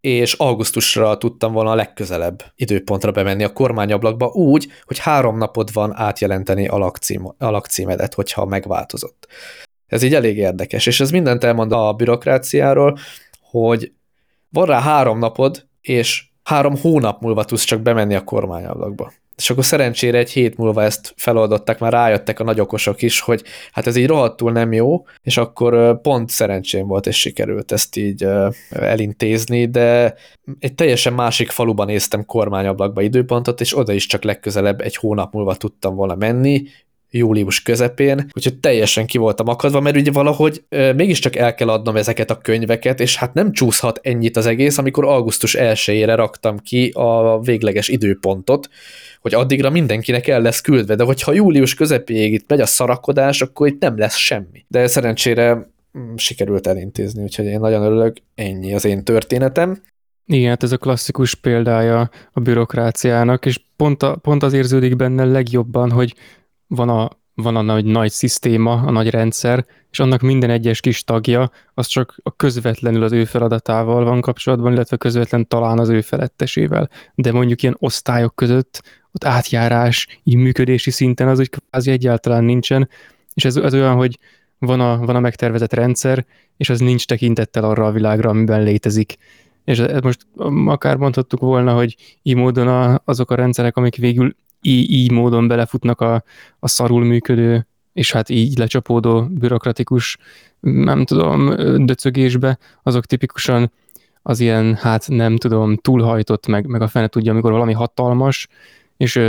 és 0.00 0.32
augusztusra 0.32 1.18
tudtam 1.18 1.52
volna 1.52 1.70
a 1.70 1.74
legközelebb 1.74 2.42
időpontra 2.54 3.10
bemenni 3.10 3.44
a 3.44 3.52
kormányablakba 3.52 4.26
úgy, 4.26 4.66
hogy 4.84 4.98
három 4.98 5.38
napod 5.38 5.72
van 5.72 5.96
átjelenteni 5.96 6.68
a, 6.68 6.78
lakcím, 6.78 7.34
a 7.38 7.50
lakcímedet, 7.50 8.14
hogyha 8.14 8.44
megváltozott. 8.44 9.26
Ez 9.86 10.02
így 10.02 10.14
elég 10.14 10.36
érdekes, 10.36 10.86
és 10.86 11.00
ez 11.00 11.10
mindent 11.10 11.44
elmond 11.44 11.72
a 11.72 11.92
bürokráciáról, 11.92 12.98
hogy 13.40 13.92
van 14.48 14.66
rá 14.66 14.80
három 14.80 15.18
napod, 15.18 15.66
és 15.80 16.24
három 16.42 16.76
hónap 16.76 17.20
múlva 17.20 17.44
tudsz 17.44 17.64
csak 17.64 17.80
bemenni 17.80 18.14
a 18.14 18.24
kormányablakba. 18.24 19.12
És 19.36 19.50
akkor 19.50 19.64
szerencsére 19.64 20.18
egy 20.18 20.30
hét 20.30 20.56
múlva 20.56 20.82
ezt 20.82 21.14
feloldották, 21.16 21.78
már 21.78 21.92
rájöttek 21.92 22.40
a 22.40 22.44
nagyokosok 22.44 23.02
is, 23.02 23.20
hogy 23.20 23.42
hát 23.72 23.86
ez 23.86 23.96
így 23.96 24.06
rohadtul 24.06 24.52
nem 24.52 24.72
jó, 24.72 25.04
és 25.22 25.36
akkor 25.36 26.00
pont 26.00 26.28
szerencsém 26.28 26.86
volt, 26.86 27.06
és 27.06 27.18
sikerült 27.18 27.72
ezt 27.72 27.96
így 27.96 28.26
elintézni, 28.70 29.66
de 29.66 30.14
egy 30.58 30.74
teljesen 30.74 31.12
másik 31.12 31.50
faluban 31.50 31.86
néztem 31.86 32.24
kormányablakba 32.24 33.02
időpontot, 33.02 33.60
és 33.60 33.76
oda 33.76 33.92
is 33.92 34.06
csak 34.06 34.22
legközelebb 34.22 34.80
egy 34.80 34.96
hónap 34.96 35.32
múlva 35.32 35.54
tudtam 35.54 35.94
volna 35.94 36.14
menni, 36.14 36.62
július 37.12 37.62
közepén, 37.62 38.30
úgyhogy 38.36 38.58
teljesen 38.58 39.06
ki 39.06 39.18
voltam 39.18 39.48
akadva, 39.48 39.80
mert 39.80 39.96
ugye 39.96 40.10
valahogy 40.10 40.64
e, 40.68 40.92
mégiscsak 40.92 41.36
el 41.36 41.54
kell 41.54 41.68
adnom 41.68 41.96
ezeket 41.96 42.30
a 42.30 42.38
könyveket, 42.38 43.00
és 43.00 43.16
hát 43.16 43.34
nem 43.34 43.52
csúszhat 43.52 44.00
ennyit 44.02 44.36
az 44.36 44.46
egész, 44.46 44.78
amikor 44.78 45.04
augusztus 45.04 45.56
1-ére 45.58 46.12
raktam 46.16 46.58
ki 46.58 46.90
a 46.94 47.40
végleges 47.40 47.88
időpontot, 47.88 48.68
hogy 49.22 49.34
addigra 49.34 49.70
mindenkinek 49.70 50.26
el 50.26 50.40
lesz 50.40 50.60
küldve, 50.60 50.94
de 50.94 51.04
hogyha 51.04 51.32
július 51.32 51.74
közepéig 51.74 52.32
itt 52.32 52.48
megy 52.48 52.60
a 52.60 52.66
szarakodás, 52.66 53.42
akkor 53.42 53.66
itt 53.66 53.80
nem 53.80 53.98
lesz 53.98 54.16
semmi. 54.16 54.64
De 54.68 54.86
szerencsére 54.86 55.70
mm, 55.98 56.14
sikerült 56.16 56.66
elintézni, 56.66 57.22
úgyhogy 57.22 57.44
én 57.44 57.60
nagyon 57.60 57.82
örülök, 57.82 58.16
ennyi 58.34 58.74
az 58.74 58.84
én 58.84 59.04
történetem. 59.04 59.82
Igen, 60.26 60.48
hát 60.48 60.62
ez 60.62 60.72
a 60.72 60.76
klasszikus 60.76 61.34
példája 61.34 62.10
a 62.32 62.40
bürokráciának, 62.40 63.46
és 63.46 63.60
pont, 63.76 64.02
a, 64.02 64.16
pont 64.16 64.42
az 64.42 64.52
érződik 64.52 64.96
benne 64.96 65.24
legjobban, 65.24 65.90
hogy 65.90 66.14
van 66.66 66.88
a, 66.88 67.10
van 67.34 67.56
a 67.56 67.62
nagy, 67.62 67.84
nagy 67.84 68.10
szisztéma, 68.10 68.72
a 68.72 68.90
nagy 68.90 69.10
rendszer, 69.10 69.66
és 69.90 69.98
annak 69.98 70.20
minden 70.20 70.50
egyes 70.50 70.80
kis 70.80 71.04
tagja, 71.04 71.50
az 71.74 71.86
csak 71.86 72.16
a 72.22 72.36
közvetlenül 72.36 73.02
az 73.02 73.12
ő 73.12 73.24
feladatával 73.24 74.04
van 74.04 74.20
kapcsolatban, 74.20 74.72
illetve 74.72 74.96
közvetlen 74.96 75.48
talán 75.48 75.78
az 75.78 75.88
ő 75.88 76.00
felettesével. 76.00 76.90
De 77.14 77.32
mondjuk 77.32 77.62
ilyen 77.62 77.76
osztályok 77.78 78.36
között 78.36 78.82
ott 79.12 79.24
átjárás, 79.24 80.20
így 80.22 80.36
működési 80.36 80.90
szinten 80.90 81.28
az, 81.28 81.36
hogy 81.36 81.50
kvázi 81.50 81.90
egyáltalán 81.90 82.44
nincsen, 82.44 82.88
és 83.34 83.44
ez, 83.44 83.56
ez 83.56 83.74
olyan, 83.74 83.94
hogy 83.94 84.18
van 84.58 84.80
a, 84.80 84.98
van 84.98 85.16
a 85.16 85.20
megtervezett 85.20 85.72
rendszer, 85.72 86.26
és 86.56 86.70
az 86.70 86.80
nincs 86.80 87.06
tekintettel 87.06 87.64
arra 87.64 87.86
a 87.86 87.92
világra, 87.92 88.30
amiben 88.30 88.62
létezik. 88.62 89.16
És 89.64 89.78
ez 89.78 90.00
most 90.02 90.26
akár 90.66 90.96
mondhattuk 90.96 91.40
volna, 91.40 91.74
hogy 91.74 91.96
így 92.22 92.36
módon 92.36 92.68
a, 92.68 93.00
azok 93.04 93.30
a 93.30 93.34
rendszerek, 93.34 93.76
amik 93.76 93.96
végül 93.96 94.34
így, 94.60 94.90
így 94.90 95.10
módon 95.10 95.48
belefutnak 95.48 96.00
a, 96.00 96.24
a 96.58 96.68
szarul 96.68 97.04
működő, 97.04 97.66
és 97.92 98.12
hát 98.12 98.28
így 98.28 98.58
lecsapódó 98.58 99.26
bürokratikus, 99.30 100.18
nem 100.60 101.04
tudom, 101.04 101.54
döcögésbe, 101.86 102.58
azok 102.82 103.06
tipikusan 103.06 103.72
az 104.22 104.40
ilyen, 104.40 104.74
hát 104.74 105.08
nem 105.08 105.36
tudom, 105.36 105.76
túlhajtott, 105.76 106.46
meg, 106.46 106.66
meg 106.66 106.82
a 106.82 106.88
fene 106.88 107.06
tudja, 107.06 107.32
amikor 107.32 107.52
valami 107.52 107.72
hatalmas, 107.72 108.48
és, 109.02 109.20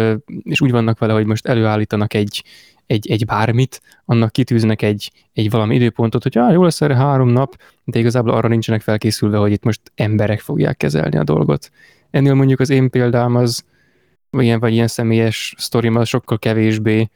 és 0.44 0.62
úgy 0.62 0.72
vannak 0.72 1.00
vele, 1.00 1.14
hogy 1.14 1.26
most 1.26 1.48
előállítanak 1.48 2.14
egy, 2.14 2.44
egy, 2.86 3.12
egy 3.12 3.26
bármit, 3.26 3.82
annak 4.06 4.32
kitűznek 4.32 4.82
egy, 4.82 5.12
egy 5.34 5.50
valami 5.50 5.76
időpontot, 5.76 6.24
hogy 6.24 6.38
ah, 6.38 6.52
jó 6.52 6.64
lesz 6.64 6.82
erre 6.82 6.96
három 6.96 7.30
nap, 7.30 7.62
de 7.84 8.00
igazából 8.00 8.34
arra 8.34 8.48
nincsenek 8.48 8.82
felkészülve, 8.82 9.38
hogy 9.38 9.52
itt 9.52 9.64
most 9.64 9.82
emberek 9.96 10.40
fogják 10.40 10.78
kezelni 10.78 11.18
a 11.18 11.24
dolgot. 11.24 11.70
Ennél 12.12 12.34
mondjuk 12.34 12.60
az 12.60 12.70
én 12.70 12.90
példám 12.90 13.36
az, 13.36 13.64
vagy 14.30 14.44
ilyen, 14.44 14.60
vagy 14.60 14.74
ilyen 14.74 14.88
személyes 14.88 15.54
sztorim 15.58 15.96
az 15.96 16.08
sokkal 16.08 16.40
kevésbé, 16.40 17.10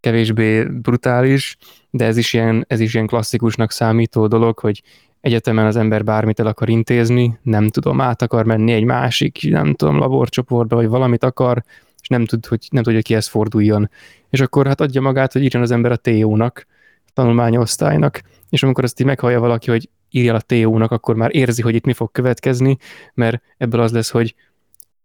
kevésbé 0.00 0.64
brutális, 0.64 1.56
de 1.90 2.04
ez 2.04 2.16
is, 2.16 2.32
ilyen, 2.32 2.64
ez 2.68 2.80
is 2.80 2.94
ilyen 2.94 3.06
klasszikusnak 3.06 3.70
számító 3.70 4.26
dolog, 4.26 4.58
hogy 4.58 4.82
egyetemen 5.20 5.66
az 5.66 5.76
ember 5.76 6.04
bármit 6.04 6.40
el 6.40 6.46
akar 6.46 6.68
intézni, 6.68 7.38
nem 7.42 7.68
tudom, 7.68 8.00
át 8.00 8.22
akar 8.22 8.44
menni 8.44 8.72
egy 8.72 8.84
másik, 8.84 9.50
nem 9.50 9.74
tudom, 9.74 9.98
laborcsoportba, 9.98 10.76
vagy 10.76 10.88
valamit 10.88 11.24
akar, 11.24 11.64
és 12.00 12.08
nem 12.08 12.24
tud, 12.24 12.46
hogy, 12.46 12.66
nem 12.70 12.82
tudja, 12.82 12.98
hogy 12.98 13.08
kihez 13.08 13.26
forduljon. 13.26 13.90
És 14.30 14.40
akkor 14.40 14.66
hát 14.66 14.80
adja 14.80 15.00
magát, 15.00 15.32
hogy 15.32 15.42
írjon 15.42 15.62
az 15.62 15.70
ember 15.70 15.92
a 15.92 15.96
TO-nak, 15.96 16.66
tanulmányosztálynak, 17.12 18.22
és 18.48 18.62
amikor 18.62 18.84
azt 18.84 19.00
így 19.00 19.06
meghallja 19.06 19.40
valaki, 19.40 19.70
hogy 19.70 19.88
írja 20.10 20.34
a 20.34 20.40
TO-nak, 20.40 20.90
akkor 20.90 21.14
már 21.14 21.34
érzi, 21.34 21.62
hogy 21.62 21.74
itt 21.74 21.84
mi 21.84 21.92
fog 21.92 22.12
következni, 22.12 22.76
mert 23.14 23.42
ebből 23.56 23.80
az 23.80 23.92
lesz, 23.92 24.10
hogy 24.10 24.34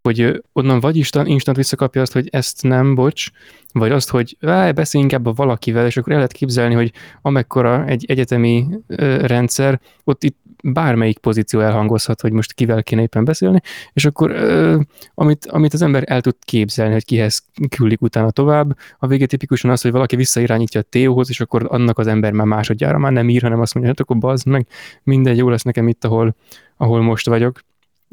hogy 0.06 0.44
onnan 0.54 0.80
vagy 0.80 0.98
instant, 0.98 1.28
instant 1.28 1.58
visszakapja 1.58 2.02
azt, 2.02 2.14
hogy 2.14 2.28
ezt 2.32 2.64
nem, 2.64 2.96
bocs, 2.96 3.28
vagy 3.74 3.92
azt, 3.92 4.10
hogy 4.10 4.38
beszélj 4.76 5.04
inkább 5.04 5.26
a 5.26 5.34
valakivel, 5.34 5.86
és 5.86 5.98
akkor 5.98 6.12
el 6.12 6.18
lehet 6.18 6.32
képzelni, 6.32 6.74
hogy 6.74 6.92
amekkora 7.22 7.86
egy 7.86 8.06
egyetemi 8.08 8.68
ö, 8.88 9.26
rendszer, 9.26 9.80
ott 10.04 10.24
itt 10.24 10.38
bármelyik 10.64 11.18
pozíció 11.18 11.60
elhangozhat, 11.60 12.22
hogy 12.22 12.32
most 12.32 12.54
kivel 12.54 12.84
kéne 12.84 13.02
éppen 13.02 13.26
beszélni, 13.26 13.62
és 13.94 14.06
akkor 14.06 14.32
ö, 14.32 14.80
amit, 15.14 15.46
amit 15.46 15.74
az 15.74 15.82
ember 15.82 16.04
el 16.06 16.22
tud 16.22 16.36
képzelni, 16.40 16.94
hogy 16.94 17.06
kihez 17.06 17.46
küldik 17.70 18.02
utána 18.02 18.32
tovább, 18.32 18.78
a 18.98 19.08
vége 19.08 19.26
tipikusan 19.26 19.72
az, 19.72 19.82
hogy 19.82 19.92
valaki 19.92 20.16
visszairányítja 20.16 20.80
a 20.80 20.86
Teóhoz, 20.90 21.30
és 21.30 21.40
akkor 21.42 21.66
annak 21.70 22.00
az 22.00 22.08
ember 22.08 22.32
már 22.32 22.48
másodjára 22.48 22.98
már 22.98 23.12
nem 23.12 23.30
ír, 23.30 23.42
hanem 23.42 23.62
azt 23.62 23.74
mondja, 23.74 23.92
hát 23.92 24.02
akkor 24.02 24.18
bazd 24.18 24.48
meg, 24.48 24.68
mindegy, 25.04 25.38
jó 25.38 25.50
lesz 25.50 25.64
nekem 25.64 25.88
itt, 25.88 26.04
ahol, 26.04 26.36
ahol 26.78 27.02
most 27.02 27.28
vagyok. 27.28 27.60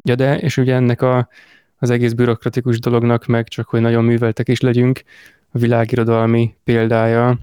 Ja 0.05 0.15
de, 0.15 0.39
és 0.39 0.57
ugye 0.57 0.75
ennek 0.75 1.03
a, 1.03 1.29
az 1.83 1.91
egész 1.91 2.13
bürokratikus 2.13 2.79
dolognak, 2.79 3.27
meg 3.27 3.49
csak 3.49 3.69
hogy 3.69 3.81
nagyon 3.81 4.05
műveltek 4.05 4.49
is 4.49 4.61
legyünk, 4.61 5.03
a 5.51 5.59
világirodalmi 5.59 6.55
példája, 6.65 7.39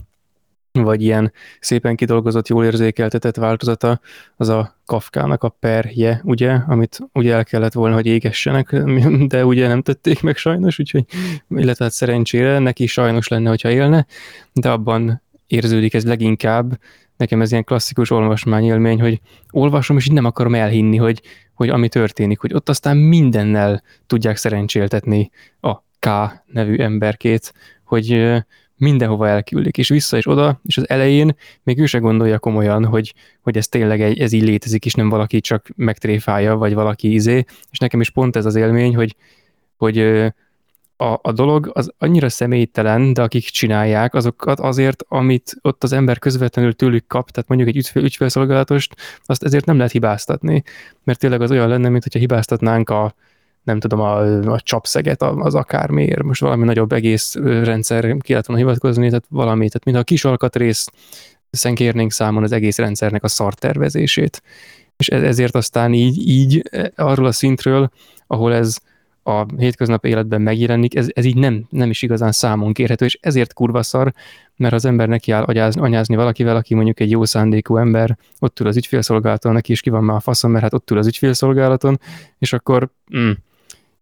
vagy 0.72 1.02
ilyen 1.02 1.34
szépen 1.60 1.96
kidolgozott, 1.96 2.48
jól 2.48 2.66
érzékeltetett 2.66 3.36
változata, 3.36 4.00
az 4.36 4.50
a 4.50 4.76
Kafkának 4.86 5.44
a 5.44 5.50
perje, 5.50 6.22
ugye, 6.24 6.52
amit 6.52 7.00
ugye 7.14 7.34
el 7.34 7.44
kellett 7.44 7.74
volna, 7.74 7.96
hogy 7.96 8.06
égessenek, 8.06 8.76
de 9.28 9.46
ugye 9.46 9.68
nem 9.68 9.82
tették 9.82 10.22
meg 10.22 10.38
sajnos, 10.38 10.80
úgyhogy, 10.80 11.06
illetve 11.50 11.84
hát 11.84 11.94
szerencsére 11.94 12.60
neki 12.60 12.86
sajnos 12.86 13.28
lenne, 13.28 13.50
hogyha 13.50 13.70
élne, 13.70 14.06
de 14.54 14.70
abban 14.70 15.22
érződik 15.48 15.94
ez 15.94 16.06
leginkább, 16.06 16.80
nekem 17.20 17.42
ez 17.42 17.52
ilyen 17.52 17.64
klasszikus 17.64 18.12
olvasmányélmény, 18.12 19.02
hogy 19.02 19.22
olvasom, 19.52 19.98
és 19.98 20.08
így 20.08 20.14
nem 20.14 20.26
akarom 20.26 20.56
elhinni, 20.56 20.98
hogy, 20.98 21.22
hogy 21.54 21.70
ami 21.70 21.90
történik, 21.90 22.40
hogy 22.40 22.54
ott 22.54 22.70
aztán 22.70 22.98
mindennel 22.98 23.84
tudják 24.08 24.38
szerencséltetni 24.38 25.32
a 25.62 25.76
K 25.78 26.08
nevű 26.46 26.78
emberkét, 26.78 27.54
hogy 27.84 28.38
mindenhova 28.76 29.28
elküldik, 29.28 29.78
és 29.78 29.90
vissza 29.90 30.18
és 30.18 30.28
oda, 30.28 30.60
és 30.66 30.78
az 30.78 30.90
elején 30.90 31.36
még 31.64 31.80
ő 31.80 31.86
se 31.86 31.98
gondolja 31.98 32.40
komolyan, 32.40 32.86
hogy, 32.86 33.14
hogy 33.42 33.58
ez 33.58 33.68
tényleg 33.68 34.02
egy, 34.02 34.20
ez 34.20 34.32
így 34.32 34.44
létezik, 34.44 34.86
és 34.86 34.94
nem 34.94 35.10
valaki 35.10 35.40
csak 35.40 35.68
megtréfálja, 35.76 36.56
vagy 36.56 36.74
valaki 36.74 37.14
izé, 37.14 37.44
és 37.72 37.78
nekem 37.78 38.02
is 38.02 38.10
pont 38.10 38.36
ez 38.36 38.46
az 38.46 38.56
élmény, 38.56 38.96
hogy, 38.96 39.16
hogy 39.78 39.98
a, 41.02 41.20
a 41.22 41.32
dolog 41.32 41.72
az 41.74 41.92
annyira 41.98 42.30
személytelen, 42.30 43.14
de 43.14 43.22
akik 43.22 43.44
csinálják, 43.44 44.14
azokat 44.14 44.60
azért, 44.60 45.04
amit 45.08 45.56
ott 45.62 45.84
az 45.84 45.92
ember 45.94 46.20
közvetlenül 46.20 46.74
tőlük 46.74 47.08
kap, 47.08 47.32
tehát 47.32 47.50
mondjuk 47.50 47.70
egy 47.70 47.78
ügyfél, 47.78 48.04
ügyfélszolgálatost, 48.04 48.96
azt 49.26 49.44
ezért 49.44 49.66
nem 49.66 49.78
lehet 49.78 49.92
hibáztatni, 49.92 50.64
mert 51.04 51.20
tényleg 51.20 51.42
az 51.42 51.52
olyan 51.52 51.68
lenne, 51.68 51.90
mint 51.90 52.04
hogyha 52.04 52.20
hibáztatnánk 52.20 52.90
a, 52.90 53.14
nem 53.64 53.80
tudom, 53.80 54.00
a, 54.00 54.40
a 54.52 54.62
csapszeget 54.62 55.22
az 55.22 55.56
akármiért, 55.56 56.24
most 56.24 56.42
valami 56.42 56.66
nagyobb 56.66 56.92
egész 56.92 57.36
rendszer 57.36 58.18
ki 58.18 58.32
lehet 58.32 58.48
volna 58.48 58.62
hivatkozni, 58.62 59.08
tehát 59.08 59.26
valami, 59.30 59.68
tehát 59.68 59.86
mint 59.86 59.98
a 59.98 60.04
kis 60.04 60.26
alkatrész, 60.26 60.88
kérnénk 61.74 62.12
számon 62.12 62.44
az 62.44 62.52
egész 62.52 62.78
rendszernek 62.78 63.24
a 63.24 63.28
szartervezését. 63.28 64.42
És 64.98 65.10
e-, 65.10 65.26
ezért 65.26 65.56
aztán 65.56 65.94
így, 65.94 66.28
így 66.28 66.64
e, 66.72 66.92
arról 66.96 67.26
a 67.26 67.32
szintről, 67.32 67.90
ahol 68.28 68.54
ez 68.54 68.78
a 69.30 69.46
hétköznap 69.58 70.06
életben 70.06 70.42
megjelenik, 70.42 70.96
ez, 70.96 71.08
ez 71.14 71.26
így 71.26 71.38
nem, 71.38 71.66
nem 71.70 71.90
is 71.90 72.02
igazán 72.02 72.32
számon 72.32 72.74
kérhető, 72.74 73.06
és 73.06 73.18
ezért 73.22 73.54
kurva 73.54 73.84
szar, 73.84 74.14
mert 74.56 74.74
az 74.74 74.86
ember 74.86 75.08
neki 75.08 75.32
áll 75.32 75.44
agyázni, 75.44 75.82
anyázni 75.82 76.16
valakivel, 76.16 76.56
aki 76.56 76.74
mondjuk 76.74 77.00
egy 77.00 77.12
jó 77.12 77.26
szándékú 77.26 77.78
ember, 77.78 78.18
ott 78.40 78.60
ül 78.60 78.68
az 78.68 78.78
ügyfélszolgálaton, 78.78 79.54
neki 79.54 79.72
is 79.72 79.82
ki 79.82 79.90
van 79.90 80.04
már 80.04 80.16
a 80.16 80.20
faszom, 80.20 80.52
mert 80.52 80.64
hát 80.64 80.74
ott 80.74 80.92
ül 80.92 80.98
az 80.98 81.08
ügyfélszolgálaton, 81.08 82.00
és 82.38 82.54
akkor 82.54 82.90
mm, 83.18 83.32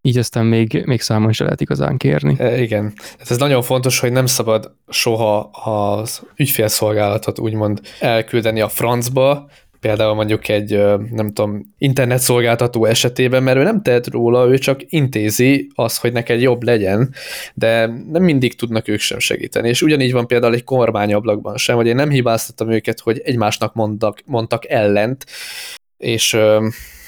így 0.01 0.17
aztán 0.17 0.45
még, 0.45 0.83
még 0.85 1.01
számon 1.01 1.31
se 1.31 1.43
lehet 1.43 1.61
igazán 1.61 1.97
kérni. 1.97 2.35
E, 2.39 2.61
igen. 2.61 2.93
Hát 3.17 3.31
ez 3.31 3.37
nagyon 3.37 3.61
fontos, 3.61 3.99
hogy 3.99 4.11
nem 4.11 4.25
szabad 4.25 4.71
soha 4.87 5.39
az 5.49 6.21
ügyfélszolgálatot 6.35 7.39
úgymond 7.39 7.81
elküldeni 7.99 8.61
a 8.61 8.67
francba, 8.67 9.49
például 9.79 10.13
mondjuk 10.13 10.47
egy, 10.47 10.83
nem 11.11 11.33
tudom, 11.33 11.73
internetszolgáltató 11.77 12.85
esetében, 12.85 13.43
mert 13.43 13.57
ő 13.57 13.63
nem 13.63 13.81
tehet 13.81 14.07
róla, 14.07 14.47
ő 14.47 14.57
csak 14.57 14.81
intézi 14.89 15.69
az, 15.75 15.97
hogy 15.97 16.13
neked 16.13 16.41
jobb 16.41 16.63
legyen, 16.63 17.13
de 17.53 17.85
nem 17.85 18.23
mindig 18.23 18.55
tudnak 18.55 18.87
ők 18.87 18.99
sem 18.99 19.19
segíteni. 19.19 19.69
És 19.69 19.81
ugyanígy 19.81 20.11
van 20.11 20.27
például 20.27 20.53
egy 20.53 20.63
kormányablakban 20.63 21.57
sem, 21.57 21.75
hogy 21.75 21.87
én 21.87 21.95
nem 21.95 22.09
hibáztatom 22.09 22.71
őket, 22.71 22.99
hogy 22.99 23.21
egymásnak 23.23 23.73
mondtak, 23.73 24.21
mondtak 24.25 24.69
ellent, 24.69 25.25
és 25.97 26.37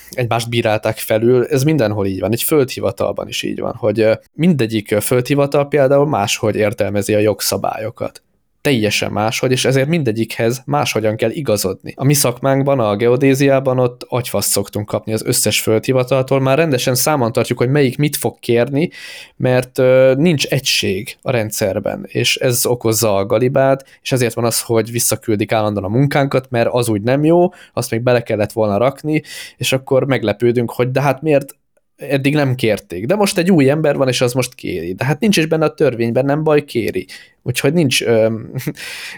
egymást 0.10 0.50
bírálták 0.50 0.98
felül, 0.98 1.46
ez 1.46 1.64
mindenhol 1.64 2.06
így 2.06 2.20
van, 2.20 2.32
egy 2.32 2.44
földhivatalban 2.44 3.28
is 3.28 3.44
így 3.44 3.60
van, 3.60 3.74
hogy 3.74 4.10
mindegyik 4.34 4.96
földhivatal 5.00 5.68
például 5.68 6.08
máshogy 6.08 6.56
értelmezi 6.56 7.14
a 7.14 7.20
jogszabályokat 7.20 8.24
teljesen 8.62 9.12
máshogy, 9.12 9.52
és 9.52 9.66
ezért 9.66 9.88
mindegyikhez 9.88 10.62
máshogyan 10.66 11.16
kell 11.16 11.30
igazodni. 11.30 11.94
A 11.96 12.04
mi 12.04 12.14
szakmánkban, 12.14 12.80
a 12.80 12.96
geodéziában 12.96 13.80
ott 13.80 14.06
agyfaszt 14.08 14.50
szoktunk 14.50 14.86
kapni 14.86 15.14
az 15.14 15.24
összes 15.26 15.62
földhivataltól, 15.62 16.40
már 16.40 16.58
rendesen 16.58 16.96
számon 16.96 17.32
tartjuk, 17.32 17.58
hogy 17.58 17.70
melyik 17.70 17.98
mit 17.98 18.16
fog 18.16 18.40
kérni, 18.40 18.90
mert 19.36 19.78
ö, 19.78 20.14
nincs 20.18 20.46
egység 20.46 21.18
a 21.22 21.32
rendszerben, 21.32 22.06
és 22.08 22.36
ez 22.36 22.66
okozza 22.66 23.16
a 23.16 23.26
galibát, 23.26 23.86
és 24.02 24.12
ezért 24.12 24.34
van 24.34 24.46
az, 24.46 24.62
hogy 24.62 24.92
visszaküldik 24.92 25.52
állandóan 25.52 25.86
a 25.86 25.98
munkánkat, 25.98 26.50
mert 26.50 26.70
az 26.72 26.90
úgy 26.90 27.02
nem 27.02 27.24
jó, 27.24 27.50
azt 27.74 27.92
még 27.92 28.02
bele 28.02 28.22
kellett 28.22 28.52
volna 28.52 28.78
rakni, 28.78 29.22
és 29.58 29.72
akkor 29.72 30.06
meglepődünk, 30.06 30.72
hogy 30.72 30.92
de 30.92 31.02
hát 31.02 31.22
miért 31.22 31.58
eddig 32.00 32.34
nem 32.34 32.56
kérték. 32.56 33.06
De 33.06 33.16
most 33.16 33.38
egy 33.38 33.52
új 33.52 33.70
ember 33.70 33.98
van, 33.98 34.08
és 34.08 34.22
az 34.22 34.34
most 34.34 34.56
kéri. 34.56 34.94
De 34.94 35.06
hát 35.06 35.20
nincs 35.20 35.38
is 35.38 35.46
benne 35.46 35.66
a 35.66 35.74
törvényben, 35.74 36.26
nem 36.26 36.44
baj, 36.44 36.64
kéri. 36.64 37.08
Úgyhogy 37.50 37.74
nincs, 37.74 38.04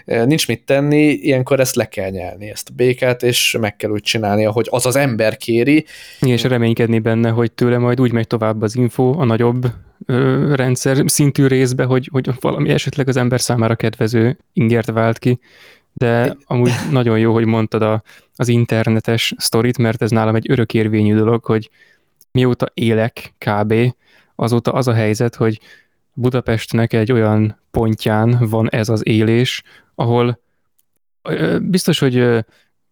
nincs 0.04 0.48
mit 0.48 0.64
tenni, 0.64 1.10
ilyenkor 1.10 1.60
ezt 1.60 1.74
le 1.74 1.88
kell 1.88 2.10
nyelni, 2.10 2.50
ezt 2.50 2.68
a 2.68 2.72
békát, 2.76 3.22
és 3.22 3.56
meg 3.60 3.76
kell 3.76 3.90
úgy 3.90 4.02
csinálni, 4.02 4.44
ahogy 4.44 4.66
az 4.70 4.86
az 4.86 4.96
ember 4.96 5.36
kéri. 5.36 5.84
És 6.20 6.42
reménykedni 6.42 6.98
benne, 6.98 7.30
hogy 7.30 7.52
tőle 7.52 7.78
majd 7.78 8.00
úgy 8.00 8.12
megy 8.12 8.26
tovább 8.26 8.62
az 8.62 8.76
info 8.76 9.14
a 9.18 9.24
nagyobb 9.24 9.66
rendszer 10.54 11.02
szintű 11.06 11.46
részbe, 11.46 11.84
hogy, 11.84 12.08
hogy 12.12 12.30
valami 12.40 12.68
esetleg 12.68 13.08
az 13.08 13.16
ember 13.16 13.40
számára 13.40 13.74
kedvező 13.74 14.38
ingert 14.52 14.90
vált 14.90 15.18
ki. 15.18 15.40
De 15.92 16.36
amúgy 16.44 16.72
nagyon 16.90 17.18
jó, 17.18 17.32
hogy 17.32 17.44
mondtad 17.44 17.82
a, 17.82 18.02
az 18.36 18.48
internetes 18.48 19.34
sztorit, 19.36 19.78
mert 19.78 20.02
ez 20.02 20.10
nálam 20.10 20.34
egy 20.34 20.50
örökérvényű 20.50 21.14
dolog, 21.14 21.44
hogy 21.44 21.70
mióta 22.30 22.70
élek 22.74 23.34
kb. 23.38 23.74
azóta 24.36 24.72
az 24.72 24.88
a 24.88 24.92
helyzet, 24.92 25.34
hogy 25.34 25.60
Budapestnek 26.12 26.92
egy 26.92 27.12
olyan 27.12 27.60
pontján 27.70 28.36
van 28.40 28.70
ez 28.70 28.88
az 28.88 29.06
élés, 29.06 29.62
ahol 29.94 30.40
biztos, 31.60 31.98
hogy 31.98 32.44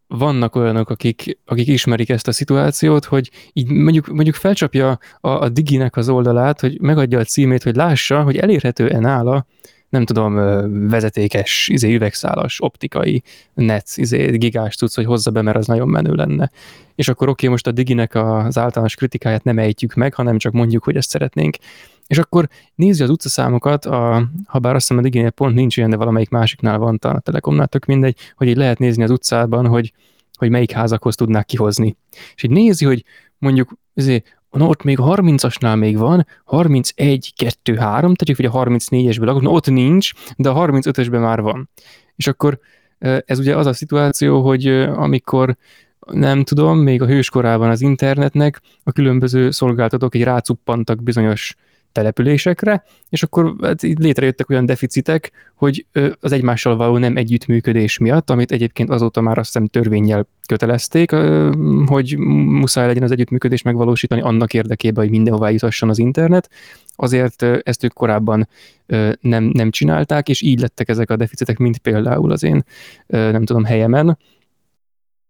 vannak 0.07 0.55
olyanok, 0.55 0.91
akik, 0.91 1.39
akik 1.45 1.67
ismerik 1.67 2.09
ezt 2.09 2.29
a 2.29 2.33
szituációt, 2.33 3.05
hogy 3.05 3.31
így 3.53 3.71
mondjuk, 3.71 4.07
mondjuk 4.07 4.35
felcsapja 4.35 4.99
a, 5.21 5.29
a 5.29 5.49
Diginek 5.49 5.97
az 5.97 6.09
oldalát, 6.09 6.61
hogy 6.61 6.81
megadja 6.81 7.19
a 7.19 7.25
címét, 7.25 7.62
hogy 7.62 7.77
lássa, 7.77 8.23
hogy 8.23 8.37
elérhető-e 8.37 8.99
nála 8.99 9.47
nem 9.91 10.05
tudom, 10.05 10.35
vezetékes, 10.89 11.69
izé, 11.69 11.95
üvegszálas, 11.95 12.61
optikai 12.61 13.23
net, 13.55 13.87
izé, 13.95 14.37
gigás 14.37 14.77
tudsz, 14.77 14.95
hogy 14.95 15.05
hozza 15.05 15.31
be, 15.31 15.43
mert 15.43 15.57
az 15.57 15.67
nagyon 15.67 15.89
menő 15.89 16.15
lenne. 16.15 16.50
És 16.95 17.09
akkor 17.09 17.29
oké, 17.29 17.33
okay, 17.33 17.49
most 17.49 17.67
a 17.67 17.73
Diginek 17.73 18.15
az 18.15 18.59
általános 18.59 18.95
kritikáját 18.95 19.45
nem 19.45 19.59
ejtjük 19.59 19.95
meg, 19.95 20.15
hanem 20.15 20.39
csak 20.39 20.53
mondjuk, 20.53 20.85
hogy 20.85 20.97
ezt 20.97 21.09
szeretnénk. 21.09 21.57
És 22.11 22.19
akkor 22.19 22.49
nézi 22.75 23.02
az 23.02 23.11
utcaszámokat, 23.11 23.85
a, 23.85 24.29
ha 24.47 24.59
bár 24.59 24.75
azt 24.75 24.88
hiszem 24.88 25.02
Diginél 25.02 25.31
pont 25.31 25.55
nincs 25.55 25.76
ilyen, 25.76 25.90
de 25.90 25.97
valamelyik 25.97 26.29
másiknál 26.29 26.79
van, 26.79 26.99
talán 26.99 27.17
a 27.17 27.21
Telekomnál 27.21 27.67
tök 27.67 27.85
mindegy, 27.85 28.17
hogy 28.37 28.49
így 28.49 28.57
lehet 28.57 28.79
nézni 28.79 29.02
az 29.02 29.11
utcában, 29.11 29.67
hogy, 29.67 29.93
hogy 30.38 30.50
melyik 30.50 30.71
házakhoz 30.71 31.14
tudnák 31.14 31.47
kihozni. 31.47 31.97
És 32.35 32.43
így 32.43 32.50
nézi, 32.50 32.85
hogy 32.85 33.05
mondjuk 33.38 33.73
azért 33.95 34.38
na 34.50 34.67
ott 34.67 34.83
még 34.83 34.99
a 34.99 35.05
30-asnál 35.05 35.79
még 35.79 35.97
van, 35.97 36.26
31, 36.45 37.33
2, 37.37 37.75
3, 37.76 38.14
tegyük, 38.14 38.37
hogy 38.37 38.45
a 38.45 38.52
34-esből 38.52 39.25
lakok, 39.25 39.43
na 39.43 39.50
ott 39.50 39.71
nincs, 39.71 40.11
de 40.37 40.49
a 40.49 40.67
35-ösben 40.67 41.21
már 41.21 41.40
van. 41.40 41.71
És 42.17 42.26
akkor 42.26 42.59
ez 43.25 43.38
ugye 43.38 43.57
az 43.57 43.67
a 43.67 43.73
szituáció, 43.73 44.43
hogy 44.43 44.67
amikor 44.79 45.57
nem 46.12 46.45
tudom, 46.45 46.79
még 46.79 47.02
a 47.02 47.07
hőskorában 47.07 47.71
az 47.71 47.81
internetnek 47.81 48.61
a 48.83 48.93
különböző 48.93 49.50
szolgáltatók 49.50 50.14
egy 50.14 50.23
rácuppantak 50.23 51.02
bizonyos 51.02 51.57
településekre, 51.93 52.85
és 53.09 53.23
akkor 53.23 53.55
hát 53.63 53.83
létrejöttek 53.83 54.51
olyan 54.51 54.67
deficitek, 54.67 55.33
hogy 55.55 55.87
az 56.21 56.33
egymással 56.33 56.77
való 56.77 56.99
nem 56.99 57.17
együttműködés 57.17 57.99
miatt, 57.99 58.31
amit 58.31 58.53
egyébként 58.53 58.91
azóta 58.91 59.21
már 59.21 59.39
azt 59.39 59.53
hiszem 59.53 59.67
törvényjel 59.67 60.27
kötelezték, 60.47 61.11
hogy 61.87 62.17
muszáj 62.47 62.87
legyen 62.87 63.03
az 63.03 63.11
együttműködést 63.11 63.65
megvalósítani 63.65 64.21
annak 64.21 64.55
érdekében, 64.55 65.03
hogy 65.03 65.13
mindenhová 65.13 65.49
jutasson 65.49 65.89
az 65.89 65.99
internet, 65.99 66.51
azért 66.97 67.43
ezt 67.43 67.85
ők 67.85 67.93
korábban 67.93 68.49
nem, 69.21 69.45
nem 69.45 69.71
csinálták, 69.71 70.29
és 70.29 70.43
így 70.43 70.61
lettek 70.61 70.89
ezek 70.89 71.11
a 71.11 71.17
deficitek, 71.17 71.59
mint 71.59 71.79
például 71.79 72.33
az 72.33 72.43
én, 72.43 72.65
nem 73.07 73.45
tudom, 73.45 73.65
helyemen, 73.65 74.19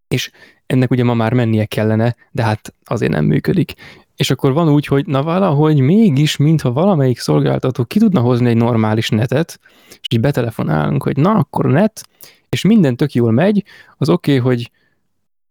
és 0.07 0.31
ennek 0.65 0.91
ugye 0.91 1.03
ma 1.03 1.13
már 1.13 1.33
mennie 1.33 1.65
kellene, 1.65 2.15
de 2.31 2.43
hát 2.43 2.73
azért 2.83 3.11
nem 3.11 3.25
működik 3.25 3.73
és 4.15 4.29
akkor 4.29 4.53
van 4.53 4.69
úgy, 4.69 4.85
hogy 4.85 5.05
na 5.05 5.23
valahogy 5.23 5.79
mégis, 5.79 6.37
mintha 6.37 6.71
valamelyik 6.71 7.19
szolgáltató 7.19 7.83
ki 7.83 7.99
tudna 7.99 8.19
hozni 8.19 8.49
egy 8.49 8.57
normális 8.57 9.09
netet, 9.09 9.59
és 9.89 10.07
így 10.09 10.19
betelefonálunk, 10.19 11.03
hogy 11.03 11.17
na, 11.17 11.31
akkor 11.31 11.65
net, 11.65 12.07
és 12.49 12.61
minden 12.61 12.95
tök 12.95 13.13
jól 13.13 13.31
megy, 13.31 13.63
az 13.97 14.09
oké, 14.09 14.37
okay, 14.37 14.53
hogy 14.53 14.71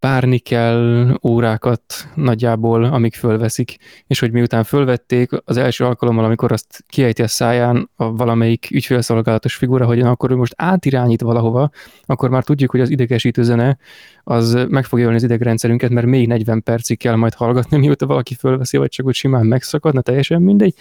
várni 0.01 0.39
kell 0.39 1.15
órákat 1.23 1.83
nagyjából, 2.15 2.85
amíg 2.85 3.15
fölveszik, 3.15 3.77
és 4.07 4.19
hogy 4.19 4.33
miután 4.33 4.65
fölvették, 4.65 5.31
az 5.45 5.57
első 5.57 5.85
alkalommal, 5.85 6.25
amikor 6.25 6.53
azt 6.53 6.85
kiejti 6.89 7.23
a 7.23 7.29
száján 7.29 7.91
a 7.97 8.13
valamelyik 8.13 8.69
ügyfélszolgálatos 8.71 9.55
figura, 9.55 9.87
hogy 9.87 10.01
akkor 10.01 10.31
ő 10.31 10.37
most 10.37 10.55
átirányít 10.57 11.21
valahova, 11.21 11.71
akkor 12.05 12.31
már 12.31 12.45
tudjuk, 12.45 12.71
hogy 12.71 12.81
az 12.81 12.91
idegesítő 12.91 13.43
zene 13.43 13.79
az 14.25 14.67
meg 14.69 14.85
fogja 14.85 15.05
ölni 15.05 15.17
az 15.17 15.25
idegrendszerünket, 15.25 15.91
mert 15.91 16.07
még 16.07 16.27
40 16.27 16.63
percig 16.63 16.99
kell 16.99 17.15
majd 17.15 17.35
hallgatni, 17.35 17.79
mióta 17.79 18.07
valaki 18.07 18.35
fölveszi, 18.35 18.77
vagy 18.77 18.91
csak 18.91 19.07
úgy 19.07 19.15
simán 19.15 19.47
megszakadna, 19.47 20.01
teljesen 20.01 20.43
mindegy. 20.43 20.75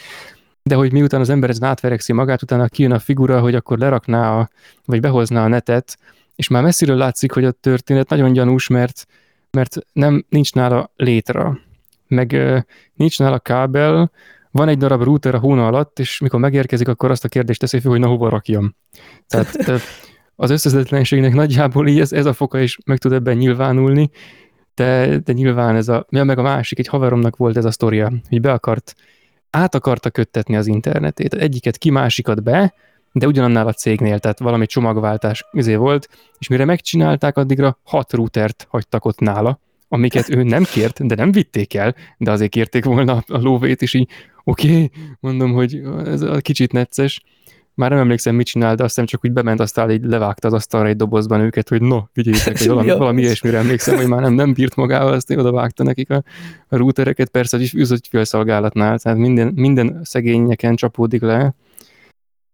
De 0.64 0.76
hogy 0.76 0.92
miután 0.92 1.22
az 1.22 1.30
ember 1.30 1.50
ez 1.50 1.64
átverekszi 1.64 2.14
magát, 2.14 2.42
utána 2.42 2.68
kijön 2.68 2.92
a 2.92 3.00
figura, 3.00 3.40
hogy 3.40 3.56
akkor 3.56 3.78
lerakná, 3.78 4.40
a, 4.40 4.50
vagy 4.86 5.00
behozná 5.00 5.44
a 5.44 5.48
netet, 5.48 5.98
és 6.40 6.48
már 6.48 6.64
messziről 6.64 6.98
látszik, 6.98 7.32
hogy 7.32 7.46
a 7.46 7.52
történet 7.52 8.10
nagyon 8.10 8.34
gyanús, 8.34 8.68
mert, 8.68 9.06
mert 9.52 9.76
nem, 9.94 10.26
nincs 10.30 10.54
nála 10.54 10.92
létre, 10.96 11.60
meg 12.08 12.38
nincs 12.94 13.20
nála 13.20 13.40
kábel, 13.40 14.12
van 14.52 14.68
egy 14.68 14.78
darab 14.78 15.04
router 15.04 15.36
a 15.36 15.40
hóna 15.40 15.68
alatt, 15.68 16.00
és 16.00 16.20
mikor 16.20 16.40
megérkezik, 16.40 16.88
akkor 16.88 17.12
azt 17.12 17.26
a 17.26 17.28
kérdést 17.28 17.60
teszi 17.60 17.80
fel, 17.80 17.92
hogy 17.92 18.00
na 18.00 18.08
hova 18.08 18.30
rakjam. 18.30 18.76
Tehát, 19.28 19.82
az 20.36 20.50
összezetlenségnek 20.50 21.34
nagyjából 21.34 21.88
így 21.88 22.00
ez, 22.00 22.12
ez 22.12 22.26
a 22.26 22.34
foka 22.34 22.60
is 22.60 22.78
meg 22.86 22.98
tud 22.98 23.12
ebben 23.12 23.38
nyilvánulni, 23.38 24.10
de, 24.76 25.18
de 25.18 25.34
nyilván 25.34 25.76
ez 25.76 25.88
a, 25.88 26.06
ja, 26.10 26.24
meg 26.24 26.38
a 26.38 26.42
másik, 26.42 26.80
egy 26.80 26.88
haveromnak 26.88 27.38
volt 27.38 27.58
ez 27.58 27.66
a 27.66 27.72
sztoria, 27.72 28.12
hogy 28.30 28.42
be 28.42 28.52
akart, 28.52 28.96
át 29.50 29.76
akarta 29.76 30.10
köttetni 30.10 30.56
az 30.56 30.68
internetét, 30.68 31.34
egyiket 31.34 31.78
ki, 31.78 31.90
másikat 31.90 32.44
be, 32.44 32.74
de 33.20 33.28
ugyanannál 33.28 33.68
a 33.68 33.74
cégnél, 33.74 34.20
tehát 34.20 34.40
valami 34.40 34.66
csomagváltás 34.66 35.46
izé 35.52 35.76
volt, 35.76 36.08
és 36.38 36.48
mire 36.48 36.66
megcsinálták, 36.66 37.38
addigra 37.38 37.80
hat 37.84 38.14
routert 38.14 38.68
hagytak 38.70 39.06
ott 39.06 39.20
nála, 39.20 39.60
amiket 39.88 40.30
ő 40.30 40.44
nem 40.44 40.64
kért, 40.64 41.06
de 41.06 41.16
nem 41.16 41.32
vitték 41.32 41.74
el, 41.74 41.96
de 42.18 42.32
azért 42.32 42.52
kérték 42.52 42.86
volna 42.86 43.24
a 43.28 43.38
lóvét, 43.38 43.82
és 43.82 43.94
így 43.94 44.10
oké, 44.44 44.68
okay, 44.68 44.92
mondom, 45.20 45.52
hogy 45.54 45.82
ez 46.06 46.22
a 46.22 46.38
kicsit 46.38 46.72
necces, 46.72 47.24
már 47.74 47.90
nem 47.90 48.00
emlékszem, 48.00 48.36
mit 48.36 48.46
csinál, 48.46 48.76
de 48.76 48.84
aztán 48.84 49.06
csak 49.06 49.26
úgy 49.26 49.32
bement, 49.32 49.60
aztán 49.60 49.92
így 49.92 50.04
levágta 50.04 50.48
az 50.48 50.54
asztalra 50.54 50.88
egy 50.88 50.96
dobozban 50.96 51.42
őket, 51.42 51.70
hogy 51.70 51.82
no, 51.82 52.02
vigyétek, 52.14 52.58
hogy 52.58 52.68
valami, 52.68 52.90
valami 53.06 53.22
ilyesmire 53.22 53.58
emlékszem, 53.58 53.96
hogy 53.96 54.08
már 54.08 54.22
nem, 54.22 54.34
nem 54.34 54.54
bírt 54.54 54.76
magával, 54.76 55.14
azt 55.14 55.32
oda 55.32 55.52
vágta 55.52 55.84
nekik 55.84 56.10
a, 56.10 56.24
a 56.68 56.78
routereket, 56.78 57.30
persze, 57.30 57.58
hogy 57.58 57.72
üzött 57.74 58.08
felszolgálatnál, 58.08 59.00
tehát 59.00 59.18
minden, 59.18 59.52
minden 59.56 60.00
szegényeken 60.04 60.76
csapódik 60.76 61.22
le, 61.22 61.56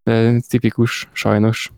de 0.06 0.40
tipikus, 0.50 1.10
sajnos. 1.14 1.72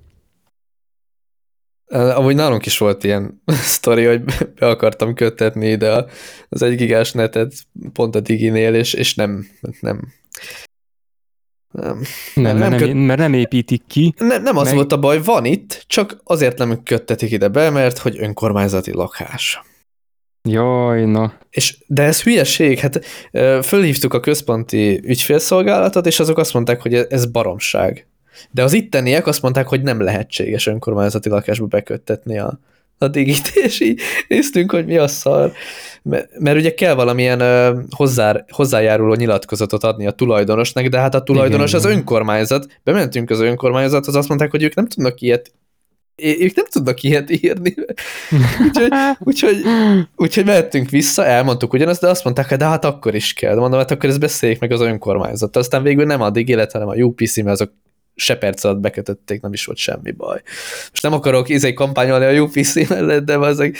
Amúgy 1.87 2.35
nálunk 2.35 2.65
is 2.65 2.77
volt 2.77 3.03
ilyen 3.03 3.41
sztori, 3.75 4.05
hogy 4.05 4.23
be 4.59 4.67
akartam 4.67 5.13
kötetni 5.13 5.67
ide 5.67 6.05
az 6.49 6.61
egy 6.61 6.75
gigás 6.75 7.11
netet 7.11 7.53
pont 7.93 8.15
a 8.15 8.19
Diginél, 8.19 8.73
és, 8.73 8.93
és 8.93 9.15
nem, 9.15 9.47
nem, 9.79 10.13
nem, 11.71 12.01
nem, 12.33 12.57
nem, 12.57 12.77
köt... 12.77 12.93
mert 12.93 13.19
nem 13.19 13.33
építik 13.33 13.83
ki. 13.87 14.13
Nem, 14.17 14.43
nem 14.43 14.57
az 14.57 14.65
meg... 14.65 14.75
volt 14.75 14.91
a 14.91 14.99
baj, 14.99 15.21
van 15.23 15.45
itt, 15.45 15.83
csak 15.87 16.21
azért 16.23 16.57
nem 16.57 16.83
köttetik 16.83 17.31
ide 17.31 17.47
be, 17.47 17.69
mert 17.69 17.97
hogy 17.97 18.17
önkormányzati 18.19 18.93
lakás. 18.93 19.61
Jaj, 20.49 21.05
na. 21.05 21.37
És, 21.49 21.77
de 21.87 22.03
ez 22.03 22.23
hülyeség, 22.23 22.79
hát 22.79 23.05
fölhívtuk 23.65 24.13
a 24.13 24.19
központi 24.19 25.01
ügyfélszolgálatot, 25.03 26.05
és 26.05 26.19
azok 26.19 26.37
azt 26.37 26.53
mondták, 26.53 26.81
hogy 26.81 26.93
ez 26.93 27.25
baromság. 27.25 28.06
De 28.51 28.63
az 28.63 28.73
itteniek 28.73 29.27
azt 29.27 29.41
mondták, 29.41 29.67
hogy 29.67 29.81
nem 29.81 30.01
lehetséges 30.01 30.67
önkormányzati 30.67 31.29
lakásba 31.29 31.65
beköttetni 31.65 32.37
a, 32.37 32.59
a 32.97 33.07
digit, 33.07 33.47
és 33.65 33.79
így 33.79 34.01
néztünk, 34.27 34.71
hogy 34.71 34.85
mi 34.85 34.97
a 34.97 35.07
szar. 35.07 35.51
Mert, 36.01 36.39
mert 36.39 36.57
ugye 36.57 36.73
kell 36.73 36.93
valamilyen 36.93 37.41
hozzá, 37.89 38.45
hozzájáruló 38.49 39.13
nyilatkozatot 39.13 39.83
adni 39.83 40.07
a 40.07 40.11
tulajdonosnak, 40.11 40.85
de 40.85 40.99
hát 40.99 41.15
a 41.15 41.23
tulajdonos 41.23 41.69
igen, 41.69 41.81
az 41.81 41.91
önkormányzat. 41.91 42.67
Bementünk 42.83 43.29
az 43.29 43.39
önkormányzathoz, 43.39 44.15
azt 44.15 44.27
mondták, 44.27 44.51
hogy 44.51 44.63
ők 44.63 44.75
nem 44.75 44.87
tudnak 44.87 45.21
ilyet 45.21 45.51
ők 46.23 46.55
nem 46.55 46.65
tudnak 46.69 47.03
ilyet 47.03 47.29
írni. 47.29 47.75
úgyhogy, 48.67 48.91
úgyhogy, 49.19 49.55
úgyhogy 50.15 50.45
mehettünk 50.45 50.89
vissza, 50.89 51.25
elmondtuk 51.25 51.73
ugyanazt, 51.73 52.01
de 52.01 52.07
azt 52.07 52.23
mondták, 52.23 52.49
hogy 52.49 52.57
de 52.57 52.65
hát 52.65 52.85
akkor 52.85 53.15
is 53.15 53.33
kell. 53.33 53.53
De 53.53 53.59
mondom, 53.59 53.79
hát 53.79 53.91
akkor 53.91 54.09
ezt 54.09 54.19
beszéljék 54.19 54.59
meg 54.59 54.71
az 54.71 54.81
önkormányzat. 54.81 55.55
Aztán 55.55 55.83
végül 55.83 56.05
nem 56.05 56.21
a 56.21 56.29
Digilet, 56.29 56.71
hanem 56.71 56.87
a 56.87 56.95
UPC, 56.95 57.37
mert 57.37 57.49
azok 57.49 57.71
se 58.19 58.37
perc 58.37 58.63
alatt 58.63 58.79
bekötötték, 58.79 59.41
nem 59.41 59.53
is 59.53 59.65
volt 59.65 59.77
semmi 59.77 60.11
baj. 60.11 60.41
Most 60.89 61.03
nem 61.03 61.13
akarok 61.13 61.49
izé 61.49 61.73
kampányolni 61.73 62.25
a 62.25 62.41
UPC 62.41 62.89
mellett, 62.89 63.25
de 63.25 63.39
ezek, 63.39 63.77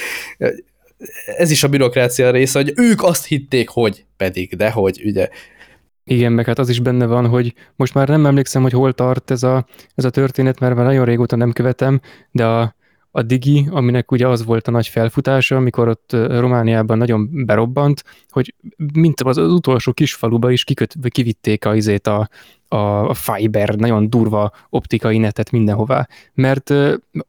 ez 1.38 1.52
is 1.52 1.64
a 1.64 1.68
bürokrácia 1.68 2.32
része, 2.32 2.60
hogy 2.60 2.74
ők 2.76 3.04
azt 3.04 3.26
hitték, 3.26 3.70
hogy 3.70 4.06
pedig, 4.18 4.56
de 4.56 4.72
hogy 4.72 5.02
ugye 5.06 5.30
igen, 6.10 6.32
meg 6.32 6.46
hát 6.46 6.60
az 6.60 6.70
is 6.70 6.80
benne 6.80 7.06
van, 7.06 7.28
hogy 7.28 7.54
most 7.76 7.94
már 7.94 8.08
nem 8.08 8.26
emlékszem, 8.26 8.62
hogy 8.62 8.72
hol 8.72 8.94
tart 8.94 9.32
ez 9.32 9.44
a, 9.44 9.66
ez 9.96 10.06
a 10.06 10.10
történet, 10.10 10.60
mert 10.60 10.76
már 10.76 10.86
nagyon 10.86 11.06
régóta 11.06 11.36
nem 11.36 11.52
követem, 11.52 12.02
de 12.32 12.46
a, 12.46 12.76
a 13.12 13.22
Digi, 13.22 13.68
aminek 13.70 14.12
ugye 14.12 14.28
az 14.28 14.46
volt 14.46 14.68
a 14.68 14.72
nagy 14.72 14.88
felfutása, 14.88 15.56
amikor 15.56 15.88
ott 15.88 16.12
Romániában 16.12 16.98
nagyon 16.98 17.46
berobbant, 17.46 18.04
hogy 18.30 18.54
mint 18.94 19.22
az, 19.22 19.38
az 19.38 19.52
utolsó 19.52 19.94
kis 19.94 20.14
faluba 20.14 20.52
is 20.52 20.64
kiköt, 20.64 20.96
kivitték 21.10 21.66
a, 21.66 21.76
izét 21.76 22.08
a, 22.08 22.30
a, 22.68 23.14
fiber, 23.14 23.76
nagyon 23.76 24.10
durva 24.10 24.52
optikai 24.70 25.18
netet 25.18 25.52
mindenhová. 25.52 26.08
Mert, 26.34 26.74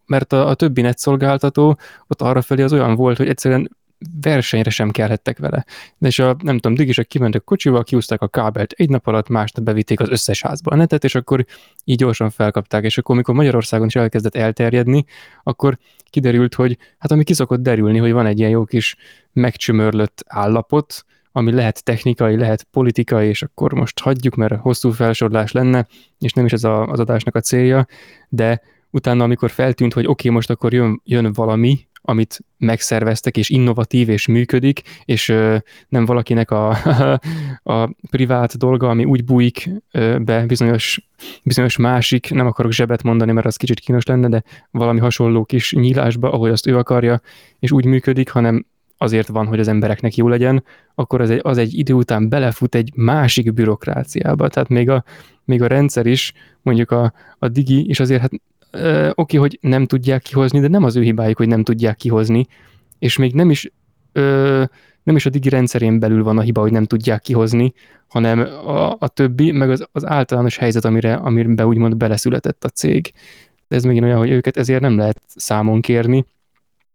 mert 0.07 0.33
a, 0.33 0.49
a 0.49 0.55
többi 0.55 0.81
net 0.81 0.99
szolgáltató 0.99 1.79
ott 2.07 2.23
arra 2.23 2.43
felé 2.43 2.63
az 2.63 2.73
olyan 2.73 2.95
volt, 2.95 3.17
hogy 3.17 3.29
egyszerűen 3.29 3.77
versenyre 4.21 4.71
sem 4.71 4.91
kelhettek 4.91 5.39
vele. 5.39 5.65
És 5.99 6.19
a, 6.19 6.37
nem 6.43 6.59
tudom, 6.59 6.77
digisek 6.77 7.07
kimentek 7.07 7.45
kocsival, 7.45 7.85
kiúzták 7.85 8.23
a 8.23 8.29
kábelt 8.29 8.73
egy 8.73 8.89
nap 8.89 9.07
alatt, 9.07 9.29
másnap 9.29 9.65
bevitték 9.65 10.01
az 10.01 10.09
összes 10.09 10.43
házba 10.43 10.71
a 10.71 10.77
netet, 10.77 11.05
és 11.05 11.15
akkor 11.15 11.45
így 11.85 11.97
gyorsan 11.97 12.31
felkapták, 12.31 12.85
és 12.85 12.99
akkor, 12.99 13.15
amikor 13.15 13.35
Magyarországon 13.35 13.87
is 13.87 13.97
elkezdett 13.97 14.35
elterjedni, 14.35 15.05
akkor 15.43 15.79
kiderült, 16.11 16.55
hogy 16.55 16.79
hát 16.99 17.11
ami 17.11 17.25
kiszokott 17.25 17.61
derülni, 17.61 17.99
hogy 17.99 18.13
van 18.13 18.27
egy 18.27 18.39
ilyen 18.39 18.51
jó 18.51 18.65
kis 18.65 18.97
megcsömörlött 19.33 20.25
állapot, 20.27 21.05
ami 21.39 21.53
lehet 21.53 21.85
technikai, 21.85 22.37
lehet 22.37 22.67
politikai, 22.71 23.29
és 23.29 23.43
akkor 23.43 23.73
most 23.73 23.99
hagyjuk, 24.01 24.35
mert 24.35 24.61
hosszú 24.61 24.91
felsorolás 24.91 25.53
lenne, 25.53 25.87
és 26.19 26.33
nem 26.33 26.45
is 26.45 26.53
ez 26.53 26.65
a, 26.65 26.87
az 26.87 27.01
adásnak 27.01 27.35
a 27.35 27.41
célja, 27.41 27.87
de 28.29 28.61
utána, 28.91 29.25
amikor 29.25 29.51
feltűnt, 29.51 29.93
hogy 29.93 30.03
oké, 30.03 30.13
okay, 30.13 30.31
most 30.31 30.51
akkor 30.51 30.73
jön, 30.73 31.01
jön 31.05 31.33
valami, 31.33 31.87
amit 32.03 32.39
megszerveztek, 32.57 33.37
és 33.37 33.51
innovatív, 33.51 34.09
és 34.09 34.27
működik, 34.27 34.81
és 35.05 35.29
ö, 35.29 35.57
nem 35.89 36.05
valakinek 36.05 36.51
a, 36.51 36.71
a 37.75 37.91
privát 38.11 38.57
dolga, 38.57 38.89
ami 38.89 39.05
úgy 39.05 39.25
bújik 39.25 39.71
ö, 39.93 40.19
be 40.19 40.47
bizonyos, 40.47 41.09
bizonyos 41.43 41.77
másik, 41.77 42.31
nem 42.31 42.47
akarok 42.47 42.73
zsebet 42.73 43.03
mondani, 43.03 43.33
mert 43.33 43.47
az 43.47 43.57
kicsit 43.57 43.81
kínos 43.81 44.05
lenne, 44.05 44.29
de 44.29 44.43
valami 44.71 44.99
hasonló 44.99 45.45
kis 45.45 45.73
nyílásba, 45.73 46.33
ahogy 46.33 46.51
azt 46.51 46.67
ő 46.67 46.77
akarja, 46.77 47.21
és 47.59 47.73
úgy 47.73 47.85
működik, 47.85 48.31
hanem 48.31 48.67
azért 48.99 49.29
van, 49.29 49.47
hogy 49.47 49.61
az 49.61 49.69
embereknek 49.69 50.17
jó 50.17 50.29
legyen, 50.29 50.65
akkor 50.95 51.21
az 51.21 51.31
egy, 51.31 51.41
az 51.43 51.59
egy 51.59 51.79
idő 51.79 51.93
után 51.93 52.29
belefut 52.29 52.75
egy 52.75 52.93
másik 52.95 53.53
bürokráciába. 53.53 54.49
Tehát 54.49 54.69
még 54.69 54.91
a, 54.91 55.05
még 55.45 55.63
a 55.63 55.67
rendszer 55.67 56.07
is, 56.07 56.33
mondjuk 56.63 56.91
a, 56.91 57.13
a 57.39 57.49
digi, 57.49 57.87
és 57.87 58.01
azért 58.01 58.21
hát 58.21 58.33
oké, 59.15 59.37
hogy 59.37 59.59
nem 59.61 59.87
tudják 59.87 60.23
kihozni, 60.23 60.61
de 60.61 60.69
nem 60.69 60.85
az 60.85 60.97
ő 60.97 61.03
hibájuk, 61.03 61.37
hogy 61.37 61.49
nem 61.49 61.63
tudják 61.63 61.97
kihozni, 61.97 62.47
és 62.99 63.17
még 63.17 63.35
nem 63.35 63.51
is 63.51 63.73
ö, 64.13 64.65
nem 65.03 65.17
is 65.17 65.27
a 65.27 65.31
digi 65.31 65.49
rendszerén 65.49 65.99
belül 65.99 66.23
van 66.23 66.39
a 66.39 66.41
hiba, 66.41 66.61
hogy 66.61 66.73
nem 66.73 66.85
tudják 66.85 67.21
kihozni, 67.21 67.73
hanem 68.09 68.39
a, 68.67 68.97
a 68.99 69.09
többi, 69.09 69.51
meg 69.51 69.71
az, 69.71 69.87
az 69.93 70.07
általános 70.07 70.57
helyzet, 70.57 70.85
amire, 70.85 71.15
amire 71.15 71.67
úgymond 71.67 71.97
beleszületett 71.97 72.65
a 72.65 72.69
cég. 72.69 73.13
De 73.69 73.77
ez 73.77 73.85
megint 73.85 74.05
olyan, 74.05 74.19
hogy 74.19 74.31
őket 74.31 74.57
ezért 74.57 74.81
nem 74.81 74.97
lehet 74.97 75.21
számon 75.27 75.81
kérni, 75.81 76.27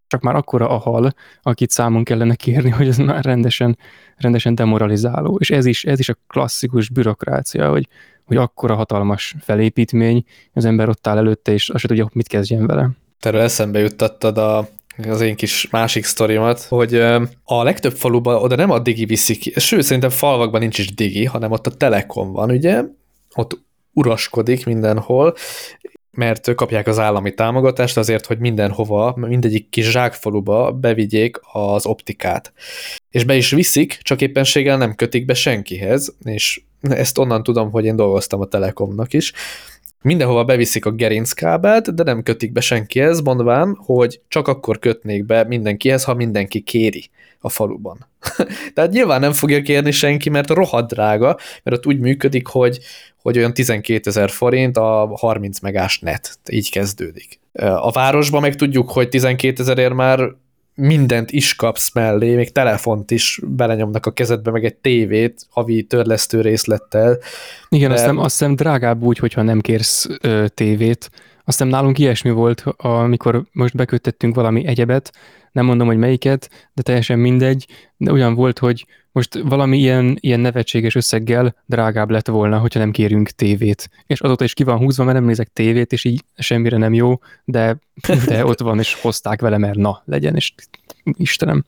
csak 0.07 0.21
már 0.21 0.35
akkora 0.35 0.69
a 0.69 0.77
hal, 0.77 1.13
akit 1.41 1.69
számon 1.69 2.03
kellene 2.03 2.35
kérni, 2.35 2.69
hogy 2.69 2.87
ez 2.87 2.97
már 2.97 3.23
rendesen, 3.23 3.77
rendesen 4.17 4.55
demoralizáló. 4.55 5.37
És 5.39 5.49
ez 5.49 5.65
is, 5.65 5.85
ez 5.85 5.99
is 5.99 6.09
a 6.09 6.17
klasszikus 6.27 6.89
bürokrácia, 6.89 7.69
hogy, 7.69 7.87
hogy 8.25 8.37
akkora 8.37 8.75
hatalmas 8.75 9.35
felépítmény, 9.39 10.23
az 10.53 10.65
ember 10.65 10.89
ott 10.89 11.07
áll 11.07 11.17
előtte, 11.17 11.51
és 11.51 11.69
azt 11.69 11.81
se 11.81 11.87
tudja, 11.87 12.09
mit 12.13 12.27
kezdjen 12.27 12.65
vele. 12.65 12.89
Erről 13.19 13.41
eszembe 13.41 13.79
juttattad 13.79 14.37
a, 14.37 14.67
az 15.07 15.21
én 15.21 15.35
kis 15.35 15.69
másik 15.69 16.03
sztorimat, 16.03 16.61
hogy 16.61 16.95
a 17.43 17.63
legtöbb 17.63 17.93
faluban 17.93 18.35
oda 18.35 18.55
nem 18.55 18.71
a 18.71 18.79
digi 18.79 19.05
viszik 19.05 19.59
sőt, 19.59 19.81
szerintem 19.81 20.09
falvakban 20.09 20.59
nincs 20.59 20.79
is 20.79 20.93
digi, 20.93 21.25
hanem 21.25 21.51
ott 21.51 21.67
a 21.67 21.71
telekom 21.71 22.31
van, 22.31 22.51
ugye, 22.51 22.83
ott 23.35 23.61
uraskodik 23.93 24.65
mindenhol, 24.65 25.35
mert 26.13 26.55
kapják 26.55 26.87
az 26.87 26.99
állami 26.99 27.33
támogatást 27.33 27.97
azért, 27.97 28.25
hogy 28.25 28.39
mindenhova, 28.39 29.13
mindegyik 29.15 29.69
kis 29.69 29.91
zsákfaluba 29.91 30.71
bevigyék 30.71 31.39
az 31.51 31.85
optikát. 31.85 32.53
És 33.09 33.23
be 33.23 33.35
is 33.35 33.51
viszik, 33.51 33.99
csak 34.01 34.21
éppenséggel 34.21 34.77
nem 34.77 34.95
kötik 34.95 35.25
be 35.25 35.33
senkihez, 35.33 36.15
és 36.23 36.61
ezt 36.81 37.17
onnan 37.17 37.43
tudom, 37.43 37.71
hogy 37.71 37.85
én 37.85 37.95
dolgoztam 37.95 38.41
a 38.41 38.45
Telekomnak 38.45 39.13
is. 39.13 39.33
Mindenhova 40.01 40.43
beviszik 40.43 40.85
a 40.85 40.91
gerinckábelt, 40.91 41.95
de 41.95 42.03
nem 42.03 42.23
kötik 42.23 42.51
be 42.51 42.61
senkihez, 42.61 43.21
mondván, 43.21 43.75
hogy 43.85 44.21
csak 44.27 44.47
akkor 44.47 44.79
kötnék 44.79 45.25
be 45.25 45.43
mindenkihez, 45.43 46.03
ha 46.03 46.13
mindenki 46.13 46.61
kéri 46.61 47.09
a 47.39 47.49
faluban. 47.49 48.07
Tehát 48.73 48.91
nyilván 48.91 49.19
nem 49.19 49.33
fogja 49.33 49.61
kérni 49.61 49.91
senki, 49.91 50.29
mert 50.29 50.49
rohadt 50.49 50.93
drága, 50.93 51.37
mert 51.63 51.77
ott 51.77 51.85
úgy 51.85 51.99
működik, 51.99 52.47
hogy, 52.47 52.79
hogy 53.23 53.37
olyan 53.37 53.53
12 53.53 54.09
ezer 54.09 54.29
forint 54.29 54.77
a 54.77 55.09
30 55.13 55.59
megás 55.59 55.99
net, 55.99 56.39
így 56.49 56.71
kezdődik. 56.71 57.39
A 57.59 57.91
városban 57.91 58.41
meg 58.41 58.55
tudjuk, 58.55 58.91
hogy 58.91 59.09
12 59.09 59.61
ezerért 59.61 59.93
már 59.93 60.29
mindent 60.75 61.31
is 61.31 61.55
kapsz 61.55 61.93
mellé, 61.93 62.35
még 62.35 62.51
telefont 62.51 63.11
is 63.11 63.39
belenyomnak 63.43 64.05
a 64.05 64.11
kezedbe, 64.11 64.51
meg 64.51 64.65
egy 64.65 64.75
tévét, 64.75 65.45
havi 65.49 65.83
törlesztő 65.83 66.41
részlettel. 66.41 67.17
Igen, 67.69 67.87
de... 67.87 67.93
azt, 67.93 68.03
hiszem, 68.03 68.17
azt 68.17 68.37
hiszem 68.37 68.55
drágább 68.55 69.01
úgy, 69.01 69.17
hogyha 69.17 69.41
nem 69.41 69.61
kérsz 69.61 70.07
ö, 70.21 70.45
tévét. 70.53 71.09
Aztán 71.45 71.67
nálunk 71.67 71.99
ilyesmi 71.99 72.31
volt, 72.31 72.63
amikor 72.77 73.43
most 73.51 73.75
bekötöttünk 73.75 74.35
valami 74.35 74.65
egyebet, 74.65 75.11
nem 75.53 75.65
mondom, 75.65 75.87
hogy 75.87 75.97
melyiket, 75.97 76.69
de 76.73 76.81
teljesen 76.81 77.19
mindegy, 77.19 77.65
de 77.97 78.11
olyan 78.11 78.33
volt, 78.33 78.59
hogy 78.59 78.85
most 79.11 79.39
valami 79.43 79.77
ilyen, 79.77 80.17
ilyen 80.19 80.39
nevetséges 80.39 80.95
összeggel 80.95 81.55
drágább 81.65 82.09
lett 82.09 82.27
volna, 82.27 82.57
hogyha 82.57 82.79
nem 82.79 82.91
kérünk 82.91 83.29
tévét. 83.29 83.89
És 84.07 84.21
azóta 84.21 84.43
is 84.43 84.53
ki 84.53 84.63
van 84.63 84.77
húzva, 84.77 85.03
mert 85.03 85.17
nem 85.17 85.25
nézek 85.25 85.49
tévét, 85.53 85.91
és 85.91 86.03
így 86.03 86.23
semmire 86.37 86.77
nem 86.77 86.93
jó, 86.93 87.19
de, 87.43 87.79
de 88.25 88.45
ott 88.45 88.59
van, 88.59 88.79
és 88.79 88.93
hozták 88.93 89.41
vele, 89.41 89.57
mert 89.57 89.77
na, 89.77 90.01
legyen, 90.05 90.35
és 90.35 90.53
Istenem. 91.03 91.65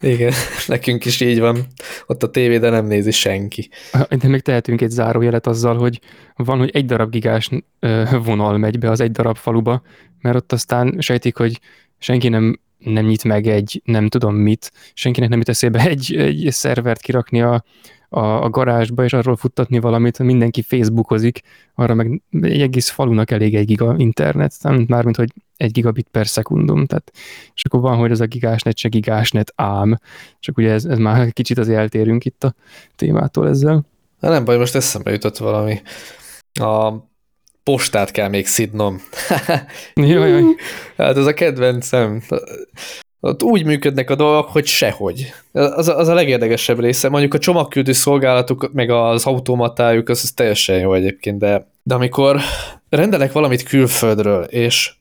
Igen, 0.00 0.32
nekünk 0.66 1.04
is 1.04 1.20
így 1.20 1.40
van. 1.40 1.66
Ott 2.06 2.22
a 2.22 2.30
tévé, 2.30 2.58
de 2.58 2.70
nem 2.70 2.86
nézi 2.86 3.10
senki. 3.10 3.68
De 4.08 4.28
még 4.28 4.40
tehetünk 4.40 4.80
egy 4.80 4.90
zárójelet 4.90 5.46
azzal, 5.46 5.76
hogy 5.76 6.00
van, 6.36 6.58
hogy 6.58 6.70
egy 6.72 6.84
darab 6.84 7.10
gigás 7.10 7.50
vonal 8.24 8.58
megy 8.58 8.78
be 8.78 8.90
az 8.90 9.00
egy 9.00 9.12
darab 9.12 9.36
faluba, 9.36 9.82
mert 10.20 10.36
ott 10.36 10.52
aztán 10.52 10.96
sejtik, 10.98 11.36
hogy 11.36 11.60
senki 11.98 12.28
nem 12.28 12.60
nem 12.78 13.06
nyit 13.06 13.24
meg 13.24 13.46
egy 13.46 13.82
nem 13.84 14.08
tudom 14.08 14.34
mit, 14.34 14.72
senkinek 14.94 15.28
nem 15.28 15.38
jut 15.38 15.48
eszébe 15.48 15.86
egy, 15.86 16.14
egy 16.16 16.48
szervert 16.50 17.00
kirakni 17.00 17.42
a, 17.42 17.64
a, 18.08 18.20
a 18.20 18.50
garázsba, 18.50 19.04
és 19.04 19.12
arról 19.12 19.36
futtatni 19.36 19.78
valamit, 19.78 20.18
mindenki 20.18 20.62
Facebookozik, 20.62 21.40
arra 21.74 21.94
meg 21.94 22.22
egy 22.40 22.60
egész 22.60 22.88
falunak 22.88 23.30
elég 23.30 23.54
egy 23.54 23.66
giga 23.66 23.94
internet, 23.96 24.54
mármint, 24.86 25.16
hogy 25.16 25.32
egy 25.56 25.70
gigabit 25.72 26.08
per 26.10 26.26
szekundum, 26.26 26.86
tehát 26.86 27.12
és 27.54 27.64
akkor 27.64 27.80
van, 27.80 27.96
hogy 27.96 28.10
ez 28.10 28.20
a 28.20 28.26
gigásnet 28.26 28.76
se 28.76 28.88
gigásnet 28.88 29.52
ám, 29.56 29.98
csak 30.40 30.58
ugye 30.58 30.70
ez, 30.70 30.84
ez 30.84 30.98
már 30.98 31.32
kicsit 31.32 31.58
az 31.58 31.68
eltérünk 31.68 32.24
itt 32.24 32.44
a 32.44 32.54
témától 32.96 33.48
ezzel. 33.48 33.86
Na 34.20 34.28
nem 34.28 34.44
baj, 34.44 34.58
most 34.58 34.74
eszembe 34.74 35.10
jutott 35.10 35.36
valami. 35.36 35.80
A 36.52 36.92
postát 37.68 38.10
kell 38.10 38.28
még 38.28 38.46
szidnom. 38.46 39.00
jaj, 39.94 40.30
jaj. 40.30 40.42
Hát 40.96 41.16
ez 41.16 41.26
a 41.26 41.34
kedvencem. 41.34 42.22
Ott 43.20 43.42
úgy 43.42 43.64
működnek 43.64 44.10
a 44.10 44.14
dolgok, 44.14 44.48
hogy 44.48 44.66
sehogy. 44.66 45.32
Az 45.52 45.88
a, 45.88 45.98
az 45.98 46.08
a 46.08 46.14
legérdekesebb 46.14 46.80
része. 46.80 47.08
Mondjuk 47.08 47.34
a 47.34 47.38
csomagküldő 47.38 47.92
szolgálatuk, 47.92 48.70
meg 48.72 48.90
az 48.90 49.24
automatájuk, 49.24 50.08
az, 50.08 50.20
az 50.22 50.32
teljesen 50.32 50.78
jó 50.78 50.94
egyébként, 50.94 51.38
de, 51.38 51.68
de 51.82 51.94
amikor 51.94 52.40
rendelek 52.88 53.32
valamit 53.32 53.62
külföldről, 53.62 54.44
és 54.44 54.92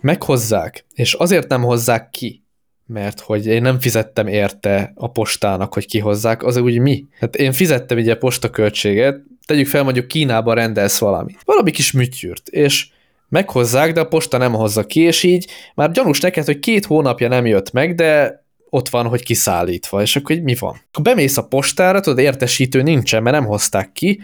meghozzák, 0.00 0.84
és 0.94 1.12
azért 1.12 1.48
nem 1.48 1.62
hozzák 1.62 2.10
ki, 2.10 2.42
mert 2.86 3.20
hogy 3.20 3.46
én 3.46 3.62
nem 3.62 3.80
fizettem 3.80 4.26
érte 4.26 4.92
a 4.94 5.10
postának, 5.10 5.74
hogy 5.74 5.86
kihozzák, 5.86 6.42
az 6.42 6.56
úgy 6.56 6.78
mi? 6.78 7.06
Hát 7.18 7.36
én 7.36 7.52
fizettem 7.52 7.98
ugye 7.98 8.14
postaköltséget, 8.14 9.20
tegyük 9.52 9.68
fel, 9.68 9.82
mondjuk 9.82 10.08
Kínában 10.08 10.54
rendelsz 10.54 10.98
valamit. 10.98 11.40
Valami 11.44 11.70
kis 11.70 11.92
műtyűrt, 11.92 12.48
és 12.48 12.86
meghozzák, 13.28 13.92
de 13.92 14.00
a 14.00 14.06
posta 14.06 14.36
nem 14.38 14.52
hozza 14.52 14.86
ki, 14.86 15.00
és 15.00 15.22
így 15.22 15.50
már 15.74 15.90
gyanús 15.90 16.20
neked, 16.20 16.44
hogy 16.44 16.58
két 16.58 16.86
hónapja 16.86 17.28
nem 17.28 17.46
jött 17.46 17.72
meg, 17.72 17.94
de 17.94 18.40
ott 18.70 18.88
van, 18.88 19.06
hogy 19.06 19.22
kiszállítva, 19.22 20.02
és 20.02 20.16
akkor 20.16 20.36
mi 20.36 20.54
van? 20.54 20.80
Ha 20.92 21.02
bemész 21.02 21.36
a 21.36 21.46
postára, 21.46 22.00
tudod, 22.00 22.18
értesítő 22.18 22.82
nincsen, 22.82 23.22
mert 23.22 23.36
nem 23.36 23.46
hozták 23.46 23.92
ki, 23.92 24.20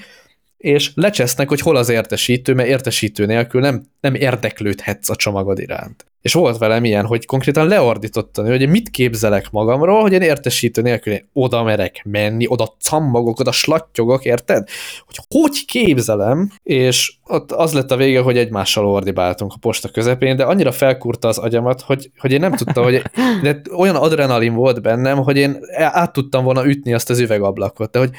és 0.59 0.91
lecsesznek, 0.95 1.49
hogy 1.49 1.61
hol 1.61 1.77
az 1.77 1.89
értesítő, 1.89 2.55
mert 2.55 2.69
értesítő 2.69 3.27
nélkül 3.27 3.61
nem, 3.61 3.85
nem 4.01 4.15
érdeklődhetsz 4.15 5.11
a 5.11 5.17
csomagod 5.17 5.59
iránt. 5.59 6.07
És 6.21 6.33
volt 6.33 6.59
velem 6.59 6.85
ilyen, 6.85 7.07
hogy 7.07 7.27
konkrétan 7.27 7.69
leordítottam, 7.69 8.47
hogy 8.47 8.69
mit 8.69 8.89
képzelek 8.89 9.51
magamról, 9.51 10.01
hogy 10.01 10.13
én 10.13 10.21
értesítő 10.21 10.83
nélkül 10.83 11.13
én 11.13 11.29
oda 11.33 11.63
merek 11.63 12.03
menni, 12.05 12.47
oda 12.49 12.75
cammagok, 12.81 13.41
oda 13.41 13.53
slattyogok, 13.53 14.25
érted? 14.25 14.69
Hogy 15.07 15.19
hogy 15.29 15.65
képzelem, 15.65 16.53
és 16.63 17.13
ott 17.27 17.53
az 17.53 17.73
lett 17.73 17.91
a 17.91 17.97
vége, 17.97 18.21
hogy 18.21 18.39
egymással 18.39 18.87
ordibáltunk 18.87 19.53
a 19.55 19.59
posta 19.61 19.89
közepén, 19.89 20.37
de 20.37 20.45
annyira 20.45 20.73
felkurta 20.73 21.29
az 21.29 21.39
agyamat, 21.39 21.81
hogy, 21.81 22.11
hogy 22.19 22.33
én 22.33 22.41
nem 22.41 22.53
tudtam, 22.53 22.85
hogy 22.85 23.03
de 23.43 23.61
olyan 23.77 23.97
adrenalin 23.97 24.55
volt 24.55 24.83
bennem, 24.83 25.17
hogy 25.19 25.37
én 25.37 25.59
át 25.75 26.13
tudtam 26.13 26.45
volna 26.45 26.67
ütni 26.67 26.95
azt 26.95 27.11
az 27.11 27.19
üvegablakot, 27.19 27.91
de 27.91 27.99
hogy 27.99 28.11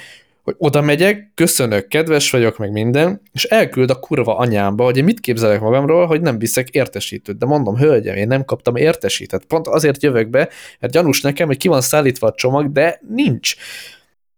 hogy 0.44 0.56
oda 0.58 0.82
megyek, 0.82 1.32
köszönök, 1.36 1.88
kedves 1.88 2.32
vagyok, 2.32 2.58
meg 2.58 2.72
minden, 2.72 3.22
és 3.34 3.44
elküld 3.44 3.90
a 3.90 4.00
kurva 4.00 4.38
anyámba, 4.38 4.84
hogy 4.84 4.98
én 4.98 5.04
mit 5.04 5.20
képzelek 5.20 5.62
magamról, 5.62 6.06
hogy 6.06 6.22
nem 6.22 6.40
viszek 6.40 6.70
értesítőt. 6.70 7.38
De 7.38 7.46
mondom, 7.46 7.78
hölgyem, 7.78 8.16
én 8.16 8.28
nem 8.28 8.46
kaptam 8.46 8.76
értesítőt. 8.76 9.46
Pont 9.46 9.68
azért 9.68 10.04
jövök 10.04 10.30
be, 10.30 10.50
mert 10.80 10.94
gyanús 10.94 11.22
nekem, 11.22 11.48
hogy 11.48 11.58
ki 11.58 11.68
van 11.68 11.82
szállítva 11.82 12.28
a 12.28 12.34
csomag, 12.34 12.72
de 12.72 13.02
nincs. 13.10 13.56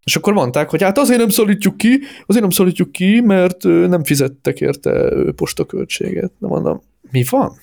És 0.03 0.15
akkor 0.15 0.33
mondták, 0.33 0.69
hogy 0.69 0.81
hát 0.81 0.97
azért 0.97 1.19
nem 1.19 1.29
szólítjuk 1.29 1.77
ki, 1.77 1.99
azért 2.25 2.41
nem 2.41 2.49
szólítjuk 2.49 2.91
ki, 2.91 3.19
mert 3.19 3.63
nem 3.63 4.03
fizettek 4.03 4.61
érte 4.61 5.13
postaköltséget. 5.35 6.31
De 6.39 6.47
mondom, 6.47 6.81
mi 7.11 7.23
van? 7.29 7.59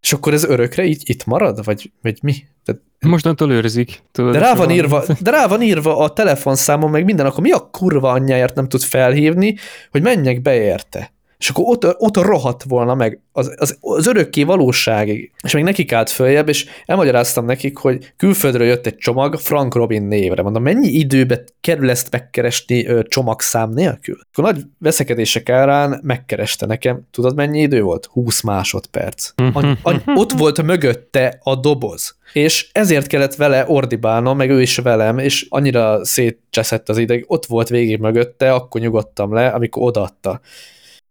És 0.00 0.12
akkor 0.12 0.32
ez 0.32 0.44
örökre 0.44 0.84
így 0.84 1.02
itt 1.04 1.24
marad? 1.24 1.64
Vagy, 1.64 1.92
vagy 2.02 2.18
mi? 2.22 2.34
Tehát, 2.64 2.80
Mostantól 3.04 3.50
őrzik. 3.50 4.02
Tudod, 4.12 4.32
de, 4.32 4.38
rá 4.38 4.54
van 4.54 4.70
írva, 4.70 5.04
de 5.20 5.30
rá 5.30 5.46
van 5.46 5.62
írva 5.62 5.98
a 5.98 6.12
telefonszámon, 6.12 6.90
meg 6.90 7.04
minden, 7.04 7.26
akkor 7.26 7.42
mi 7.42 7.50
a 7.50 7.68
kurva 7.72 8.10
anyjáért 8.10 8.54
nem 8.54 8.68
tud 8.68 8.82
felhívni, 8.82 9.56
hogy 9.90 10.02
menjek 10.02 10.42
be 10.42 10.54
érte? 10.54 11.12
És 11.38 11.48
akkor 11.48 11.64
ott, 11.66 12.00
ott 12.00 12.16
rohadt 12.16 12.62
volna 12.62 12.94
meg 12.94 13.20
az, 13.32 13.54
az, 13.56 13.76
az 13.80 14.06
örökké 14.06 14.42
valóságig. 14.42 15.32
És 15.42 15.52
még 15.52 15.64
nekik 15.64 15.92
állt 15.92 16.10
följebb, 16.10 16.48
és 16.48 16.66
elmagyaráztam 16.86 17.44
nekik, 17.44 17.76
hogy 17.76 18.12
külföldről 18.16 18.66
jött 18.66 18.86
egy 18.86 18.96
csomag 18.96 19.38
Frank 19.38 19.74
Robin 19.74 20.02
névre. 20.02 20.42
Mondom, 20.42 20.62
mennyi 20.62 20.88
időbe 20.88 21.44
kerül 21.60 21.90
ezt 21.90 22.10
megkeresni 22.10 22.86
ö, 22.86 23.02
csomagszám 23.02 23.70
nélkül? 23.70 24.18
Akkor 24.32 24.52
nagy 24.52 24.62
veszekedések 24.78 25.48
árán 25.48 26.00
megkereste 26.02 26.66
nekem. 26.66 27.00
Tudod, 27.10 27.34
mennyi 27.34 27.60
idő 27.60 27.82
volt? 27.82 28.06
20 28.06 28.40
másodperc. 28.40 29.32
Any, 29.52 29.78
any, 29.82 30.02
ott 30.14 30.32
volt 30.32 30.62
mögötte 30.62 31.38
a 31.42 31.54
doboz. 31.54 32.16
És 32.32 32.68
ezért 32.72 33.06
kellett 33.06 33.34
vele 33.34 33.64
ordibálnom, 33.68 34.36
meg 34.36 34.50
ő 34.50 34.60
is 34.60 34.76
velem, 34.76 35.18
és 35.18 35.46
annyira 35.48 36.04
szétcseszett 36.04 36.88
az 36.88 36.98
ideg, 36.98 37.24
ott 37.26 37.46
volt 37.46 37.68
végig 37.68 37.98
mögötte, 37.98 38.52
akkor 38.52 38.80
nyugodtam 38.80 39.32
le, 39.32 39.48
amikor 39.48 39.82
odaadta 39.82 40.40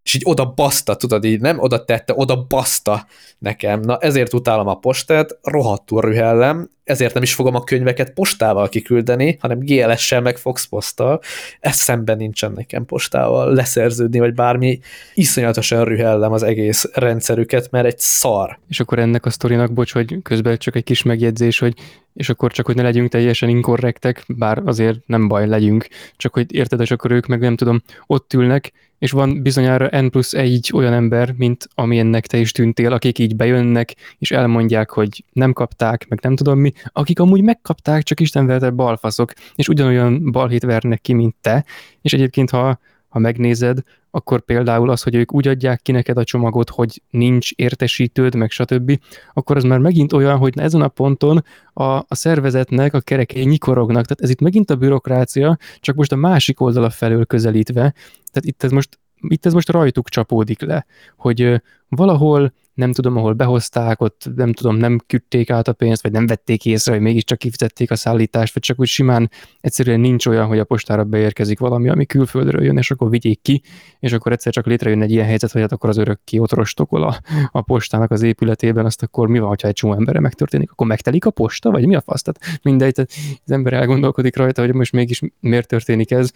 és 0.04 0.14
így 0.14 0.22
oda 0.26 0.46
baszta, 0.46 0.96
tudod, 0.96 1.24
így 1.24 1.42
nem 1.42 1.60
oda 1.60 1.86
tette, 1.86 2.14
oda 2.16 2.46
baszta 2.50 3.06
nekem. 3.40 3.80
Na 3.80 3.98
ezért 3.98 4.34
utálom 4.34 4.68
a 4.68 4.76
postát, 4.76 5.40
rohadtul 5.42 6.02
rühellem, 6.02 6.70
ezért 6.84 7.14
nem 7.14 7.24
is 7.24 7.34
fogom 7.34 7.56
a 7.56 7.64
könyveket 7.64 8.14
postával 8.14 8.70
kiküldeni, 8.70 9.38
hanem 9.40 9.60
GLS-sel 9.60 10.22
meg 10.22 10.38
Fox 10.38 10.66
poszttal. 10.66 11.22
Ez 11.60 11.76
szemben 11.76 12.18
nincsen 12.18 12.52
nekem 12.52 12.86
postával 12.86 13.54
leszerződni, 13.54 14.20
vagy 14.20 14.34
bármi. 14.34 14.80
Iszonyatosan 15.14 15.86
rühellem 15.86 16.32
az 16.32 16.44
egész 16.44 16.90
rendszerüket, 16.94 17.72
mert 17.72 17.86
egy 17.86 18.00
szar. 18.00 18.60
És 18.70 18.80
akkor 18.80 19.00
ennek 19.00 19.26
a 19.26 19.30
sztorinak, 19.30 19.74
bocs, 19.74 19.94
hogy 19.94 20.22
közben 20.22 20.58
csak 20.58 20.76
egy 20.76 20.84
kis 20.84 21.04
megjegyzés, 21.04 21.60
hogy 21.60 21.74
és 22.14 22.30
akkor 22.30 22.52
csak, 22.52 22.66
hogy 22.66 22.76
ne 22.76 22.82
legyünk 22.82 23.10
teljesen 23.10 23.50
inkorrektek, 23.50 24.24
bár 24.28 24.62
azért 24.66 25.00
nem 25.06 25.28
baj, 25.28 25.48
legyünk, 25.48 25.88
csak 26.18 26.34
hogy 26.34 26.54
érted, 26.54 26.80
és 26.80 26.92
akkor 26.92 27.12
ők 27.12 27.26
meg 27.26 27.40
nem 27.40 27.56
tudom, 27.56 27.82
ott 28.08 28.34
ülnek, 28.34 28.72
és 29.04 29.12
van 29.12 29.42
bizonyára 29.42 30.02
N 30.02 30.08
plusz 30.08 30.34
egy 30.34 30.72
olyan 30.74 30.94
ember, 30.94 31.34
mint 31.38 31.68
amilyennek 31.76 32.28
te 32.28 32.38
is 32.38 32.52
tűntél, 32.52 32.92
akik 32.92 33.20
így 33.20 33.36
bejönnek, 33.36 33.96
és 34.20 34.32
elmondják, 34.32 34.90
hogy 34.90 35.24
nem 35.32 35.54
kapták, 35.54 36.06
meg 36.10 36.20
nem 36.22 36.36
tudom 36.36 36.60
mi, 36.60 36.73
akik 36.86 37.20
amúgy 37.20 37.42
megkapták, 37.42 38.04
csak 38.04 38.20
Isten 38.20 38.46
verte 38.46 38.70
balfaszok, 38.70 39.34
és 39.56 39.68
ugyanolyan 39.68 40.32
balhét 40.32 40.64
vernek 40.64 41.02
ki, 41.02 41.14
mint 41.14 41.36
te, 41.42 41.66
és 42.02 42.14
egyébként, 42.14 42.50
ha, 42.50 42.80
ha 43.08 43.20
megnézed, 43.20 43.80
akkor 44.16 44.42
például 44.42 44.90
az, 44.90 45.02
hogy 45.02 45.16
ők 45.16 45.34
úgy 45.34 45.48
adják 45.48 45.82
ki 45.82 45.92
neked 45.92 46.18
a 46.18 46.24
csomagot, 46.24 46.70
hogy 46.70 47.02
nincs 47.10 47.52
értesítőd, 47.52 48.36
meg 48.36 48.52
stb., 48.52 49.00
akkor 49.34 49.58
az 49.58 49.64
már 49.64 49.80
megint 49.80 50.14
olyan, 50.14 50.38
hogy 50.38 50.54
ezen 50.60 50.82
a 50.82 50.88
ponton 50.88 51.44
a, 51.74 51.84
a 51.84 52.06
szervezetnek 52.10 52.94
a 52.94 53.00
kerekei 53.00 53.46
nyikorognak. 53.46 54.04
Tehát 54.04 54.22
ez 54.22 54.30
itt 54.30 54.40
megint 54.40 54.70
a 54.70 54.76
bürokrácia, 54.76 55.58
csak 55.80 55.96
most 55.96 56.12
a 56.12 56.16
másik 56.16 56.62
oldala 56.62 56.90
felől 56.90 57.26
közelítve. 57.26 57.94
Tehát 58.32 58.46
itt 58.46 58.64
ez 58.64 58.72
most 58.72 59.00
itt 59.28 59.46
ez 59.46 59.54
most 59.54 59.70
rajtuk 59.70 60.10
csapódik 60.10 60.62
le, 60.62 60.86
hogy 61.18 61.62
valahol 61.88 62.54
nem 62.74 62.92
tudom, 62.92 63.18
ahol 63.18 63.34
behozták, 63.34 64.02
ott 64.02 64.30
nem 64.36 64.54
tudom, 64.54 64.76
nem 64.76 65.00
küldték 65.08 65.50
át 65.50 65.68
a 65.68 65.74
pénzt, 65.74 66.04
vagy 66.04 66.12
nem 66.12 66.28
vették 66.28 66.66
észre, 66.66 66.92
hogy 66.92 67.02
mégiscsak 67.02 67.38
kifizették 67.38 67.92
a 67.92 67.96
szállítást, 67.96 68.54
vagy 68.54 68.64
csak 68.64 68.80
úgy 68.80 68.88
simán 68.88 69.30
egyszerűen 69.60 70.00
nincs 70.00 70.26
olyan, 70.26 70.48
hogy 70.48 70.60
a 70.60 70.64
postára 70.64 71.04
beérkezik 71.04 71.60
valami, 71.60 71.90
ami 71.90 72.06
külföldről 72.06 72.64
jön, 72.64 72.78
és 72.78 72.92
akkor 72.92 73.10
vigyék 73.10 73.42
ki, 73.42 73.62
és 74.00 74.12
akkor 74.12 74.32
egyszer 74.32 74.54
csak 74.54 74.66
létrejön 74.66 75.02
egy 75.02 75.12
ilyen 75.12 75.26
helyzet, 75.26 75.52
hogy 75.52 75.62
hát 75.62 75.72
akkor 75.72 75.90
az 75.90 75.98
örökké 75.98 76.38
ott 76.38 76.52
a, 76.52 77.20
a 77.52 77.62
postának 77.62 78.12
az 78.12 78.22
épületében, 78.22 78.86
azt 78.86 79.04
akkor 79.04 79.28
mi 79.28 79.40
van, 79.40 79.56
ha 79.62 79.68
egy 79.68 79.74
csomó 79.74 79.94
emberre 79.94 80.20
megtörténik, 80.20 80.72
akkor 80.72 80.88
megtelik 80.88 81.26
a 81.26 81.32
posta, 81.32 81.72
vagy 81.72 81.86
mi 81.86 81.96
a 81.96 82.02
fasz? 82.02 82.22
Tehát 82.22 82.60
mindegy, 82.64 82.94
tehát 82.94 83.12
az 83.46 83.52
ember 83.52 83.74
elgondolkodik 83.74 84.36
rajta, 84.36 84.62
hogy 84.62 84.74
most 84.74 84.92
mégis 84.92 85.22
miért 85.40 85.68
történik 85.68 86.12
ez, 86.12 86.32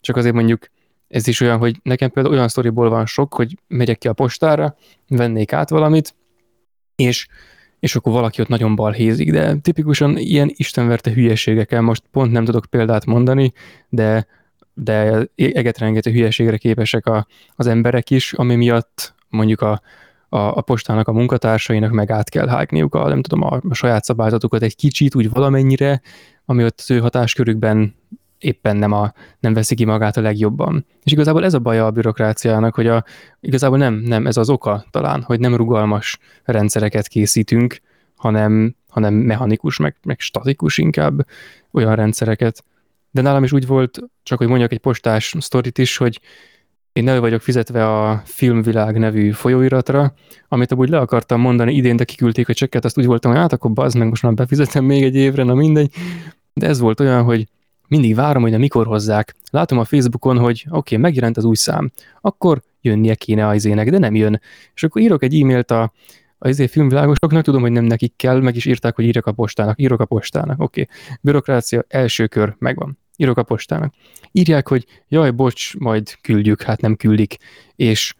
csak 0.00 0.16
azért 0.16 0.34
mondjuk 0.34 0.66
ez 1.12 1.26
is 1.26 1.40
olyan, 1.40 1.58
hogy 1.58 1.80
nekem 1.82 2.10
például 2.10 2.34
olyan 2.34 2.48
sztoriból 2.48 2.88
van 2.88 3.06
sok, 3.06 3.34
hogy 3.34 3.58
megyek 3.68 3.98
ki 3.98 4.08
a 4.08 4.12
postára, 4.12 4.76
vennék 5.08 5.52
át 5.52 5.70
valamit, 5.70 6.14
és, 6.96 7.26
és 7.80 7.96
akkor 7.96 8.12
valaki 8.12 8.40
ott 8.40 8.48
nagyon 8.48 8.74
balhézik, 8.74 9.32
de 9.32 9.56
tipikusan 9.56 10.18
ilyen 10.18 10.50
istenverte 10.54 11.10
hülyeségekkel, 11.10 11.80
most 11.80 12.02
pont 12.10 12.32
nem 12.32 12.44
tudok 12.44 12.64
példát 12.70 13.06
mondani, 13.06 13.52
de, 13.88 14.26
de 14.74 15.26
egetrengető 15.36 16.10
hülyeségre 16.10 16.56
képesek 16.56 17.06
a, 17.06 17.26
az 17.54 17.66
emberek 17.66 18.10
is, 18.10 18.32
ami 18.32 18.54
miatt 18.54 19.14
mondjuk 19.28 19.60
a, 19.60 19.82
a, 20.28 20.38
a 20.38 20.60
postának 20.60 21.08
a 21.08 21.12
munkatársainak 21.12 21.90
meg 21.90 22.10
át 22.10 22.28
kell 22.28 22.48
hágniuk 22.48 22.94
a, 22.94 23.08
nem 23.08 23.22
tudom, 23.22 23.42
a, 23.42 23.60
a 23.68 23.74
saját 23.74 24.04
szabályzatukat 24.04 24.62
egy 24.62 24.76
kicsit, 24.76 25.14
úgy 25.14 25.30
valamennyire, 25.30 26.00
ami 26.44 26.64
ott 26.64 26.78
az 26.78 26.90
ő 26.90 26.98
hatáskörükben 26.98 27.94
éppen 28.42 28.76
nem, 28.76 28.92
a, 28.92 29.12
nem 29.40 29.54
veszi 29.54 29.74
ki 29.74 29.84
magát 29.84 30.16
a 30.16 30.20
legjobban. 30.20 30.86
És 31.02 31.12
igazából 31.12 31.44
ez 31.44 31.54
a 31.54 31.58
baja 31.58 31.86
a 31.86 31.90
bürokráciának, 31.90 32.74
hogy 32.74 32.86
a, 32.86 33.04
igazából 33.40 33.78
nem, 33.78 33.94
nem, 33.94 34.26
ez 34.26 34.36
az 34.36 34.50
oka 34.50 34.84
talán, 34.90 35.22
hogy 35.22 35.40
nem 35.40 35.56
rugalmas 35.56 36.18
rendszereket 36.44 37.08
készítünk, 37.08 37.80
hanem, 38.16 38.74
hanem 38.88 39.14
mechanikus, 39.14 39.76
meg, 39.78 39.96
meg 40.02 40.20
statikus 40.20 40.78
inkább 40.78 41.26
olyan 41.70 41.94
rendszereket. 41.94 42.64
De 43.10 43.20
nálam 43.20 43.44
is 43.44 43.52
úgy 43.52 43.66
volt, 43.66 43.98
csak 44.22 44.38
hogy 44.38 44.48
mondjak 44.48 44.72
egy 44.72 44.78
postás 44.78 45.34
sztorit 45.38 45.78
is, 45.78 45.96
hogy 45.96 46.20
én 46.92 47.08
elő 47.08 47.20
vagyok 47.20 47.40
fizetve 47.40 48.00
a 48.00 48.22
Filmvilág 48.24 48.98
nevű 48.98 49.30
folyóiratra, 49.30 50.14
amit 50.48 50.72
amúgy 50.72 50.88
le 50.88 50.98
akartam 50.98 51.40
mondani 51.40 51.74
idén, 51.74 51.96
de 51.96 52.04
kiküldték 52.04 52.48
a 52.48 52.54
csekket, 52.54 52.84
azt 52.84 52.98
úgy 52.98 53.06
voltam, 53.06 53.30
hogy 53.30 53.40
hát 53.40 53.52
akkor 53.52 53.72
bazd 53.72 53.96
meg, 53.96 54.08
most 54.08 54.22
már 54.22 54.34
befizetem 54.34 54.84
még 54.84 55.02
egy 55.02 55.14
évre, 55.14 55.42
na 55.42 55.54
mindegy. 55.54 55.94
De 56.52 56.66
ez 56.66 56.78
volt 56.78 57.00
olyan, 57.00 57.22
hogy 57.22 57.48
mindig 57.88 58.14
várom, 58.14 58.42
hogy 58.42 58.50
na 58.50 58.58
mikor 58.58 58.86
hozzák. 58.86 59.34
Látom 59.50 59.78
a 59.78 59.84
Facebookon, 59.84 60.38
hogy 60.38 60.64
oké, 60.68 60.76
okay, 60.76 60.98
megjelent 60.98 61.36
az 61.36 61.44
új 61.44 61.54
szám, 61.54 61.90
akkor 62.20 62.62
jönnie 62.80 63.14
kéne 63.14 63.46
az 63.46 63.64
ének, 63.64 63.90
de 63.90 63.98
nem 63.98 64.14
jön. 64.14 64.40
És 64.74 64.82
akkor 64.82 65.02
írok 65.02 65.22
egy 65.22 65.40
e-mailt 65.40 65.70
a, 65.70 65.92
a 66.38 66.48
izé 66.48 66.66
filmvilágosoknak, 66.66 67.42
tudom, 67.42 67.60
hogy 67.60 67.72
nem 67.72 67.84
nekik 67.84 68.12
kell, 68.16 68.40
meg 68.40 68.56
is 68.56 68.64
írták, 68.64 68.94
hogy 68.94 69.04
írjak 69.04 69.26
a 69.26 69.32
postának, 69.32 69.80
írok 69.80 70.00
a 70.00 70.04
postának, 70.04 70.60
oké. 70.60 70.80
Okay. 70.80 70.94
Bürokrácia, 71.20 71.84
első 71.88 72.26
kör, 72.26 72.54
megvan. 72.58 72.98
Írok 73.16 73.36
a 73.36 73.42
postának. 73.42 73.94
Írják, 74.32 74.68
hogy 74.68 74.86
jaj, 75.08 75.30
bocs, 75.30 75.78
majd 75.78 76.16
küldjük, 76.20 76.62
hát 76.62 76.80
nem 76.80 76.96
küldik. 76.96 77.36
És 77.76 78.14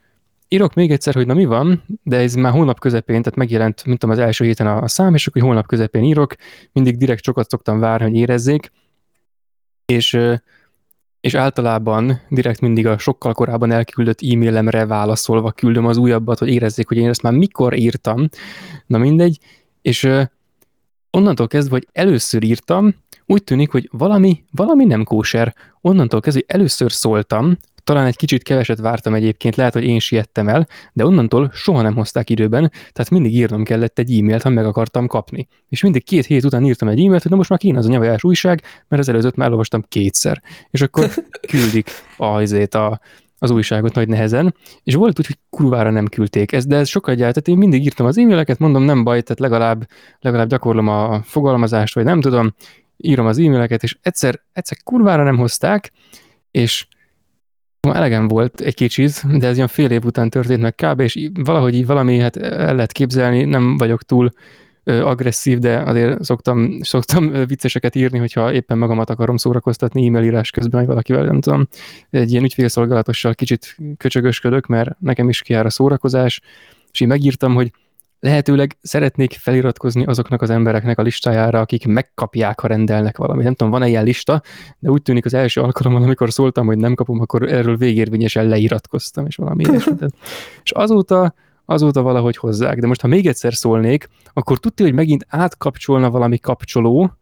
írok 0.49 0.75
még 0.75 0.91
egyszer, 0.91 1.15
hogy 1.15 1.27
na 1.27 1.35
mi 1.35 1.45
van, 1.45 1.83
de 2.03 2.17
ez 2.17 2.35
már 2.35 2.53
hónap 2.53 2.81
közepén, 2.81 3.23
tehát 3.23 3.39
megjelent, 3.39 3.85
mint 3.85 3.99
tudom, 3.99 4.15
az 4.15 4.23
első 4.23 4.45
héten 4.45 4.67
a, 4.67 4.83
a 4.83 4.89
szám, 4.89 5.15
és 5.15 5.27
akkor 5.27 5.43
hónap 5.43 5.67
közepén 5.67 6.05
írok, 6.05 6.35
mindig 6.73 6.97
direkt 6.97 7.25
sokat 7.25 7.49
szoktam 7.49 7.79
várni, 7.79 8.05
hogy 8.05 8.17
érezzék, 8.17 8.71
és, 9.93 10.19
és 11.21 11.35
általában 11.35 12.21
direkt 12.29 12.61
mindig 12.61 12.87
a 12.87 12.99
sokkal 12.99 13.33
korábban 13.33 13.71
elküldött 13.71 14.21
e-mailemre 14.23 14.87
válaszolva 14.87 15.53
küldöm 15.53 15.87
az 15.87 15.97
újabbat, 15.97 16.39
hogy 16.39 16.49
érezzék, 16.49 16.89
hogy 16.89 16.97
én 16.97 17.09
ezt 17.09 17.23
már 17.23 17.33
mikor 17.33 17.77
írtam. 17.77 18.29
Na 18.87 18.99
mindegy, 18.99 19.39
és 19.83 20.09
onnantól 21.11 21.47
kezdve, 21.47 21.75
hogy 21.75 21.89
először 21.93 22.43
írtam, 22.43 22.95
úgy 23.27 23.45
tűnik, 23.45 23.71
hogy 23.71 23.89
valami, 23.93 24.45
valami 24.51 24.85
nem 24.85 25.05
kóser. 25.05 25.55
Onnantól 25.81 26.21
kezdve, 26.21 26.43
hogy 26.47 26.57
először 26.57 26.93
szóltam, 26.93 27.59
talán 27.85 28.07
egy 28.07 28.17
kicsit 28.17 28.43
keveset 28.43 28.79
vártam 28.79 29.15
egyébként, 29.15 29.57
lehet, 29.57 29.73
hogy 29.73 29.85
én 29.85 29.99
siettem 29.99 30.49
el, 30.49 30.67
de 30.93 31.07
onnantól 31.07 31.51
soha 31.55 31.83
nem 31.83 31.95
hozták 31.95 32.31
időben, 32.31 32.71
tehát 32.93 33.11
mindig 33.11 33.35
írnom 33.35 33.65
kellett 33.65 33.99
egy 33.99 34.19
e-mailt, 34.19 34.43
ha 34.43 34.49
meg 34.49 34.67
akartam 34.67 35.07
kapni. 35.07 35.49
És 35.69 35.83
mindig 35.83 36.05
két 36.05 36.27
hét 36.27 36.45
után 36.45 36.65
írtam 36.65 36.89
egy 36.89 37.05
e-mailt, 37.05 37.23
hogy 37.23 37.31
na 37.31 37.37
most 37.37 37.51
már 37.51 37.59
kéne 37.59 37.79
az 37.79 37.87
a 37.87 37.91
nyavajás 37.91 38.25
újság, 38.25 38.63
mert 38.89 39.03
az 39.03 39.09
előzőt 39.09 39.37
már 39.37 39.51
olvastam 39.51 39.85
kétszer. 39.89 40.43
És 40.71 40.81
akkor 40.81 41.11
küldik 41.51 41.91
azért 42.17 42.75
a, 42.75 43.01
az 43.39 43.51
újságot 43.51 43.95
nagy 43.95 44.09
nehezen, 44.09 44.55
és 44.83 44.95
volt 44.95 45.19
úgy, 45.19 45.27
hogy 45.27 45.39
kurvára 45.51 45.91
nem 45.91 46.09
küldték 46.09 46.53
ezt, 46.53 46.69
de 46.69 46.77
ez 46.77 46.89
sokkal 46.89 47.15
gyárt, 47.15 47.49
én 47.49 47.57
mindig 47.57 47.85
írtam 47.85 48.07
az 48.07 48.19
e-maileket, 48.19 48.59
mondom, 48.59 48.83
nem 48.83 49.05
baj, 49.05 49.23
tehát 49.23 49.41
legalább, 49.41 49.89
legalább 50.21 50.49
gyakorlom 50.49 50.89
a 50.89 51.23
fogalmazást, 51.23 51.95
vagy 51.95 52.05
nem 52.05 52.21
tudom, 52.21 52.55
írom 52.97 53.27
az 53.27 53.39
e-maileket, 53.39 53.83
és 53.83 53.97
egyszer, 54.03 54.41
egyszer 54.53 54.77
kurvára 54.85 55.25
nem 55.25 55.37
hozták, 55.37 55.93
és 56.51 56.87
elegem 57.91 58.29
volt 58.29 58.61
egy 58.61 58.75
kicsit, 58.75 59.39
de 59.39 59.47
ez 59.47 59.57
ilyen 59.57 59.69
fél 59.69 59.91
év 59.91 60.05
után 60.05 60.31
történt 60.31 60.61
meg 60.61 60.75
kb. 60.75 61.01
és 61.01 61.31
valahogy 61.35 61.75
így 61.75 61.87
valami, 61.87 62.19
hát 62.19 62.37
el 62.37 62.75
lehet 62.75 62.93
képzelni, 62.93 63.45
nem 63.45 63.77
vagyok 63.77 64.03
túl 64.03 64.31
agresszív, 64.85 65.59
de 65.59 65.79
azért 65.79 66.25
szoktam, 66.25 66.83
szoktam 66.83 67.33
vicceseket 67.47 67.95
írni, 67.95 68.19
hogyha 68.19 68.53
éppen 68.53 68.79
magamat 68.79 69.11
akarom 69.11 69.37
szórakoztatni 69.37 70.07
e-mail 70.07 70.25
írás 70.25 70.51
közben, 70.51 70.81
vagy 70.81 70.89
valakivel, 70.89 71.25
nem 71.25 71.41
tudom, 71.41 71.69
egy 72.11 72.31
ilyen 72.31 72.45
ügyfélszolgálatossal 72.45 73.35
kicsit 73.35 73.77
köcsögösködök, 73.97 74.67
mert 74.67 74.97
nekem 74.99 75.29
is 75.29 75.43
kiáll 75.43 75.65
a 75.65 75.71
szórakozás, 75.71 76.41
és 76.93 77.01
én 77.01 77.09
megírtam, 77.09 77.55
hogy 77.55 77.73
lehetőleg 78.23 78.77
szeretnék 78.83 79.33
feliratkozni 79.33 80.05
azoknak 80.05 80.43
az 80.43 80.51
embereknek 80.51 80.99
a 80.99 81.03
listájára, 81.03 81.61
akik 81.61 81.87
megkapják, 81.87 82.61
ha 82.61 82.67
rendelnek 82.67 83.17
valamit. 83.17 83.45
Nem 83.45 83.55
tudom, 83.55 83.73
van-e 83.73 83.89
ilyen 83.89 84.05
lista, 84.05 84.43
de 84.79 84.91
úgy 84.91 85.03
tűnik 85.03 85.25
az 85.25 85.35
első 85.35 85.61
alkalommal, 85.61 86.03
amikor 86.03 86.33
szóltam, 86.33 86.67
hogy 86.67 86.77
nem 86.77 86.95
kapom, 86.95 87.21
akkor 87.21 87.53
erről 87.53 87.77
végérvényesen 87.77 88.47
leiratkoztam, 88.47 89.27
és 89.27 89.37
valami 89.37 89.65
És 90.65 90.71
azóta 90.71 91.35
azóta 91.65 92.03
valahogy 92.03 92.37
hozzák. 92.37 92.79
De 92.79 92.87
most, 92.87 93.01
ha 93.01 93.09
még 93.09 93.27
egyszer 93.27 93.55
szólnék, 93.55 94.09
akkor 94.33 94.59
tudti, 94.59 94.83
hogy 94.83 94.95
megint 94.95 95.27
átkapcsolna 95.29 96.11
valami 96.11 96.39
kapcsoló, 96.39 97.13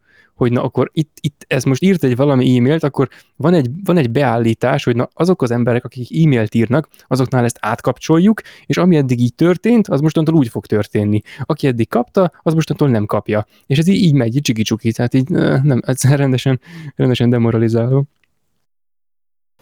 hogy 0.41 0.53
na 0.53 0.63
akkor 0.63 0.91
itt, 0.93 1.17
itt 1.21 1.45
ez 1.49 1.65
most 1.65 1.83
írt 1.83 2.05
egy 2.05 2.17
valami 2.17 2.57
e-mailt, 2.57 2.83
akkor 2.83 3.09
van 3.37 3.55
egy, 3.55 3.71
van 3.85 3.97
egy 3.97 4.11
beállítás, 4.11 4.85
hogy 4.85 4.97
na 4.97 5.09
azok 5.13 5.43
az 5.43 5.51
emberek, 5.51 5.85
akik 5.85 6.25
e-mailt 6.25 6.55
írnak, 6.55 6.89
azoknál 7.07 7.45
ezt 7.45 7.59
átkapcsoljuk, 7.61 8.41
és 8.67 8.77
ami 8.77 8.97
eddig 8.97 9.21
így 9.21 9.35
történt, 9.35 9.89
az 9.89 10.01
mostantól 10.01 10.35
úgy 10.35 10.49
fog 10.49 10.67
történni. 10.67 11.21
Aki 11.45 11.67
eddig 11.67 11.89
kapta, 11.89 12.33
az 12.43 12.55
mostantól 12.55 12.89
nem 12.89 13.07
kapja. 13.07 13.47
És 13.67 13.79
ez 13.79 13.87
így, 13.87 14.03
így 14.03 14.15
megy, 14.15 14.39
csiki 14.43 14.93
tehát 14.93 15.15
így 15.15 15.29
nem, 15.29 15.81
ez 15.85 16.03
rendesen, 16.23 16.61
rendesen 16.97 17.31
demoralizáló. 17.31 18.07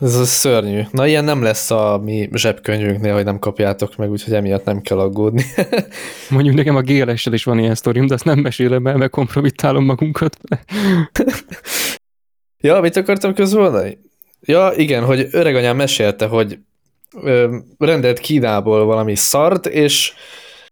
Ez 0.00 0.28
szörnyű. 0.28 0.82
Na 0.90 1.06
ilyen 1.06 1.24
nem 1.24 1.42
lesz 1.42 1.70
a 1.70 2.00
mi 2.04 2.28
zsebkönyvünknél, 2.32 3.14
hogy 3.14 3.24
nem 3.24 3.38
kapjátok 3.38 3.96
meg, 3.96 4.10
úgyhogy 4.10 4.34
emiatt 4.34 4.64
nem 4.64 4.80
kell 4.80 4.98
aggódni. 4.98 5.44
Mondjuk 6.30 6.54
nekem 6.54 6.76
a 6.76 6.82
gls 6.82 7.26
is 7.26 7.44
van 7.44 7.58
ilyen 7.58 7.74
sztorim, 7.74 8.06
de 8.06 8.14
azt 8.14 8.24
nem 8.24 8.38
mesélem 8.38 8.86
el, 8.86 8.96
meg 8.96 9.10
kompromittálom 9.10 9.84
magunkat. 9.84 10.38
ja, 12.60 12.80
mit 12.80 12.96
akartam 12.96 13.34
közvolni? 13.34 13.98
Ja, 14.40 14.72
igen, 14.76 15.04
hogy 15.04 15.28
öreganyám 15.30 15.76
mesélte, 15.76 16.26
hogy 16.26 16.58
ö, 17.22 17.56
rendelt 17.78 18.18
Kínából 18.18 18.84
valami 18.84 19.14
szart, 19.14 19.66
és 19.66 20.12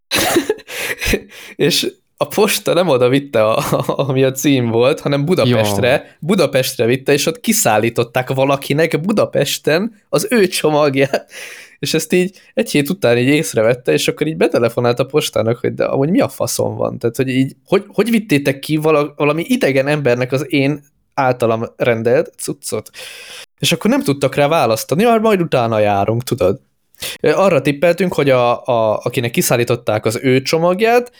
és 1.56 1.92
a 2.16 2.26
posta 2.26 2.72
nem 2.72 2.88
oda 2.88 3.08
vitte, 3.08 3.44
a, 3.44 3.64
ami 3.86 4.24
a 4.24 4.32
cím 4.32 4.70
volt, 4.70 5.00
hanem 5.00 5.24
Budapestre, 5.24 5.88
ja. 5.88 6.02
Budapestre 6.20 6.86
vitte, 6.86 7.12
és 7.12 7.26
ott 7.26 7.40
kiszállították 7.40 8.30
valakinek 8.30 9.00
Budapesten 9.00 9.94
az 10.08 10.26
ő 10.30 10.46
csomagját, 10.46 11.30
és 11.78 11.94
ezt 11.94 12.12
így 12.12 12.40
egy 12.54 12.70
hét 12.70 12.90
után 12.90 13.18
így 13.18 13.26
észrevette, 13.26 13.92
és 13.92 14.08
akkor 14.08 14.26
így 14.26 14.36
betelefonált 14.36 14.98
a 14.98 15.06
postának, 15.06 15.58
hogy 15.58 15.74
de 15.74 15.84
amúgy 15.84 16.10
mi 16.10 16.20
a 16.20 16.28
faszom 16.28 16.76
van? 16.76 16.98
Tehát, 16.98 17.16
hogy 17.16 17.28
így, 17.28 17.56
hogy, 17.64 17.84
hogy 17.88 18.10
vittétek 18.10 18.58
ki 18.58 18.76
vala, 18.76 19.12
valami 19.16 19.44
idegen 19.46 19.86
embernek 19.86 20.32
az 20.32 20.52
én 20.52 20.84
általam 21.14 21.64
rendelt 21.76 22.32
cuccot? 22.36 22.90
És 23.58 23.72
akkor 23.72 23.90
nem 23.90 24.02
tudtak 24.02 24.34
rá 24.34 24.48
választani, 24.48 25.04
már 25.04 25.18
majd 25.18 25.40
utána 25.40 25.78
járunk, 25.78 26.22
tudod? 26.22 26.60
Arra 27.20 27.60
tippeltünk, 27.60 28.14
hogy 28.14 28.30
a, 28.30 28.64
a, 28.64 29.00
akinek 29.02 29.30
kiszállították 29.30 30.04
az 30.04 30.18
ő 30.22 30.42
csomagját, 30.42 31.12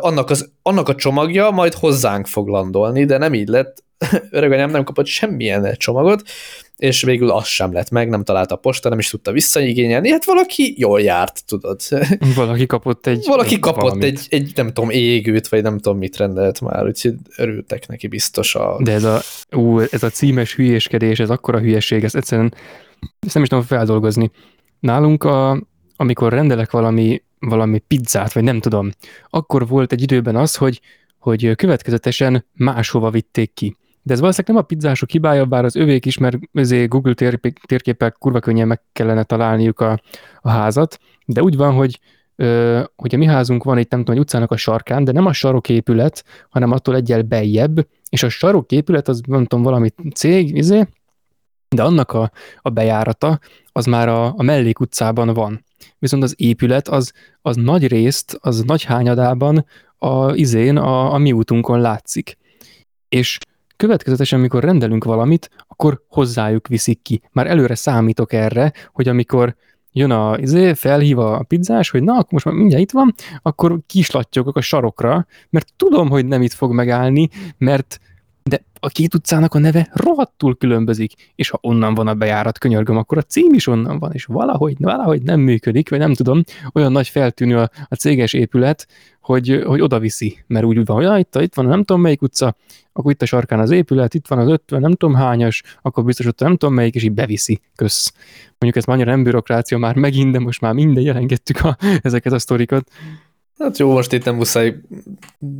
annak, 0.00 0.30
az, 0.30 0.50
annak 0.62 0.88
a 0.88 0.94
csomagja 0.94 1.50
majd 1.50 1.74
hozzánk 1.74 2.26
fog 2.26 2.48
landolni, 2.48 3.04
de 3.04 3.18
nem 3.18 3.34
így 3.34 3.48
lett. 3.48 3.82
Öreganyám 4.30 4.70
nem 4.70 4.84
kapott 4.84 5.06
semmilyen 5.06 5.74
csomagot, 5.76 6.22
és 6.76 7.02
végül 7.02 7.30
az 7.30 7.46
sem 7.46 7.72
lett 7.72 7.90
meg, 7.90 8.08
nem 8.08 8.24
találta 8.24 8.54
a 8.54 8.58
posta, 8.58 8.88
nem 8.88 8.98
is 8.98 9.10
tudta 9.10 9.32
visszaigényelni, 9.32 10.10
hát 10.10 10.24
valaki 10.24 10.74
jól 10.78 11.00
járt, 11.00 11.42
tudod. 11.46 11.80
Valaki 12.34 12.66
kapott 12.66 13.06
egy... 13.06 13.24
Valaki 13.26 13.58
kapott 13.58 14.02
egy, 14.02 14.26
egy, 14.28 14.52
nem 14.54 14.66
tudom, 14.72 14.90
égőt, 14.90 15.48
vagy 15.48 15.62
nem 15.62 15.78
tudom, 15.78 15.98
mit 15.98 16.16
rendelt 16.16 16.60
már, 16.60 16.86
úgyhogy 16.86 17.14
örültek 17.36 17.88
neki 17.88 18.06
biztos 18.06 18.54
a... 18.54 18.80
De 18.82 18.92
ez 18.92 19.04
a, 19.04 19.20
ú, 19.56 19.80
ez 19.80 20.02
a 20.02 20.10
címes 20.10 20.54
hülyéskedés, 20.54 21.18
ez 21.18 21.30
akkora 21.30 21.58
hülyeség, 21.58 22.04
ez 22.04 22.14
egyszerűen 22.14 22.54
ezt 23.20 23.34
nem 23.34 23.42
is 23.42 23.48
tudom 23.48 23.64
feldolgozni. 23.64 24.30
Nálunk, 24.80 25.24
a, 25.24 25.62
amikor 25.96 26.32
rendelek 26.32 26.70
valami, 26.70 27.22
valami 27.38 27.78
pizzát, 27.78 28.32
vagy 28.32 28.42
nem 28.42 28.60
tudom, 28.60 28.90
akkor 29.28 29.68
volt 29.68 29.92
egy 29.92 30.02
időben 30.02 30.36
az, 30.36 30.56
hogy, 30.56 30.80
hogy 31.18 31.54
következetesen 31.54 32.44
máshova 32.52 33.10
vitték 33.10 33.54
ki. 33.54 33.76
De 34.02 34.12
ez 34.12 34.20
valószínűleg 34.20 34.56
nem 34.56 34.64
a 34.64 34.66
pizzások 34.66 35.10
hibája, 35.10 35.44
bár 35.44 35.64
az 35.64 35.76
övék 35.76 36.06
is, 36.06 36.18
mert 36.18 36.38
Google 36.88 37.14
tér, 37.14 37.40
térképek 37.66 38.16
kurva 38.18 38.38
könnyen 38.38 38.66
meg 38.66 38.82
kellene 38.92 39.22
találniuk 39.22 39.80
a, 39.80 40.00
a 40.40 40.50
házat, 40.50 40.98
de 41.26 41.42
úgy 41.42 41.56
van, 41.56 41.72
hogy 41.72 42.00
hogy 42.96 43.14
a 43.14 43.16
mi 43.16 43.26
házunk 43.26 43.64
van 43.64 43.78
itt 43.78 43.90
nem 43.90 44.00
tudom, 44.00 44.14
egy 44.14 44.20
utcának 44.20 44.50
a 44.50 44.56
sarkán, 44.56 45.04
de 45.04 45.12
nem 45.12 45.26
a 45.26 45.32
saroképület, 45.32 46.24
hanem 46.48 46.72
attól 46.72 46.94
egyel 46.94 47.22
bejjebb, 47.22 47.86
és 48.08 48.22
a 48.22 48.28
saroképület 48.28 49.08
az 49.08 49.20
nem 49.26 49.44
tudom, 49.44 49.64
valami 49.64 49.88
cég, 50.14 50.56
izé, 50.56 50.86
de 51.74 51.82
annak 51.82 52.12
a, 52.12 52.30
a 52.62 52.68
bejárata 52.68 53.38
az 53.72 53.86
már 53.86 54.08
a, 54.08 54.34
a 54.36 54.42
mellékutcában 54.42 55.34
van. 55.34 55.64
Viszont 55.98 56.22
az 56.22 56.34
épület 56.36 56.88
az, 56.88 57.12
az 57.42 57.56
nagy 57.56 57.86
részt, 57.86 58.38
az 58.40 58.62
nagy 58.62 58.84
hányadában 58.84 59.66
a 59.98 60.34
izén, 60.34 60.76
a, 60.76 61.12
a 61.12 61.18
mi 61.18 61.32
útunkon 61.32 61.80
látszik. 61.80 62.38
És 63.08 63.38
következetesen, 63.76 64.38
amikor 64.38 64.64
rendelünk 64.64 65.04
valamit, 65.04 65.50
akkor 65.68 66.02
hozzájuk 66.08 66.66
viszik 66.66 67.02
ki. 67.02 67.22
Már 67.32 67.46
előre 67.46 67.74
számítok 67.74 68.32
erre, 68.32 68.72
hogy 68.92 69.08
amikor 69.08 69.56
jön 69.92 70.10
a 70.10 70.38
izé, 70.38 70.74
felhív 70.74 71.18
a 71.18 71.42
pizzás, 71.42 71.90
hogy 71.90 72.02
na, 72.02 72.12
akkor 72.12 72.32
most 72.32 72.44
már 72.44 72.54
mindjárt 72.54 72.82
itt 72.82 72.90
van, 72.90 73.14
akkor 73.42 73.78
kislattyogok 73.86 74.56
a 74.56 74.60
sarokra, 74.60 75.26
mert 75.50 75.72
tudom, 75.76 76.08
hogy 76.08 76.26
nem 76.26 76.42
itt 76.42 76.52
fog 76.52 76.72
megállni, 76.72 77.28
mert 77.58 78.00
de 78.42 78.64
a 78.80 78.88
két 78.88 79.14
utcának 79.14 79.54
a 79.54 79.58
neve 79.58 79.90
rohadtul 79.92 80.56
különbözik, 80.56 81.12
és 81.34 81.50
ha 81.50 81.58
onnan 81.62 81.94
van 81.94 82.06
a 82.06 82.14
bejárat, 82.14 82.58
könyörgöm, 82.58 82.96
akkor 82.96 83.18
a 83.18 83.22
cím 83.22 83.54
is 83.54 83.66
onnan 83.66 83.98
van, 83.98 84.12
és 84.12 84.24
valahogy, 84.24 84.76
valahogy 84.78 85.22
nem 85.22 85.40
működik, 85.40 85.90
vagy 85.90 85.98
nem 85.98 86.14
tudom, 86.14 86.42
olyan 86.72 86.92
nagy 86.92 87.08
feltűnő 87.08 87.58
a, 87.58 87.70
a 87.88 87.94
céges 87.94 88.32
épület, 88.32 88.86
hogy, 89.20 89.62
hogy 89.66 89.80
oda 89.80 89.98
viszi, 89.98 90.38
mert 90.46 90.64
úgy 90.64 90.84
van, 90.84 90.96
hogy 90.96 91.04
ja, 91.04 91.18
itt, 91.18 91.34
itt 91.40 91.54
van 91.54 91.66
nem 91.66 91.84
tudom 91.84 92.02
melyik 92.02 92.22
utca, 92.22 92.56
akkor 92.92 93.12
itt 93.12 93.22
a 93.22 93.26
sarkán 93.26 93.60
az 93.60 93.70
épület, 93.70 94.14
itt 94.14 94.26
van 94.26 94.38
az 94.38 94.48
50, 94.48 94.80
nem 94.80 94.92
tudom 94.92 95.14
hányas, 95.14 95.62
akkor 95.82 96.04
biztos 96.04 96.26
ott 96.26 96.40
nem 96.40 96.56
tudom 96.56 96.74
melyik, 96.74 96.94
és 96.94 97.02
így 97.02 97.12
beviszi, 97.12 97.60
kösz. 97.76 98.12
Mondjuk 98.58 98.76
ez 98.76 98.84
már 98.84 98.96
annyira 98.96 99.10
nem 99.10 99.22
bürokrácia 99.22 99.78
már 99.78 99.96
megint, 99.96 100.32
de 100.32 100.38
most 100.38 100.60
már 100.60 100.72
minden 100.72 101.02
jelengettük 101.02 101.64
a, 101.64 101.76
ezeket 102.02 102.32
a 102.32 102.38
sztorikat. 102.38 102.90
Hát 103.62 103.78
jó, 103.78 103.92
most 103.92 104.12
itt 104.12 104.24
nem 104.24 104.34
muszáj 104.34 104.74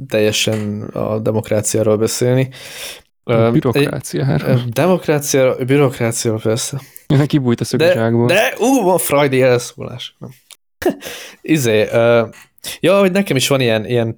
teljesen 0.08 0.82
a 0.82 1.18
demokráciáról 1.18 1.96
beszélni. 1.96 2.48
A 3.22 3.50
bürokráciáról. 3.50 4.60
Demokrácia, 4.68 5.56
bürokrácia, 5.66 6.34
persze. 6.34 6.80
Neki 7.06 7.26
kibújt 7.26 7.60
a 7.60 7.64
szögezsákból. 7.64 8.26
De, 8.26 8.34
de 8.34 8.54
ú, 8.58 8.82
van 8.82 8.98
Friday 8.98 9.42
elszólás. 9.42 10.16
izé, 11.42 11.82
uh, 11.82 12.28
ja, 12.80 12.98
hogy 12.98 13.12
nekem 13.12 13.36
is 13.36 13.48
van 13.48 13.60
ilyen, 13.60 13.86
ilyen 13.86 14.16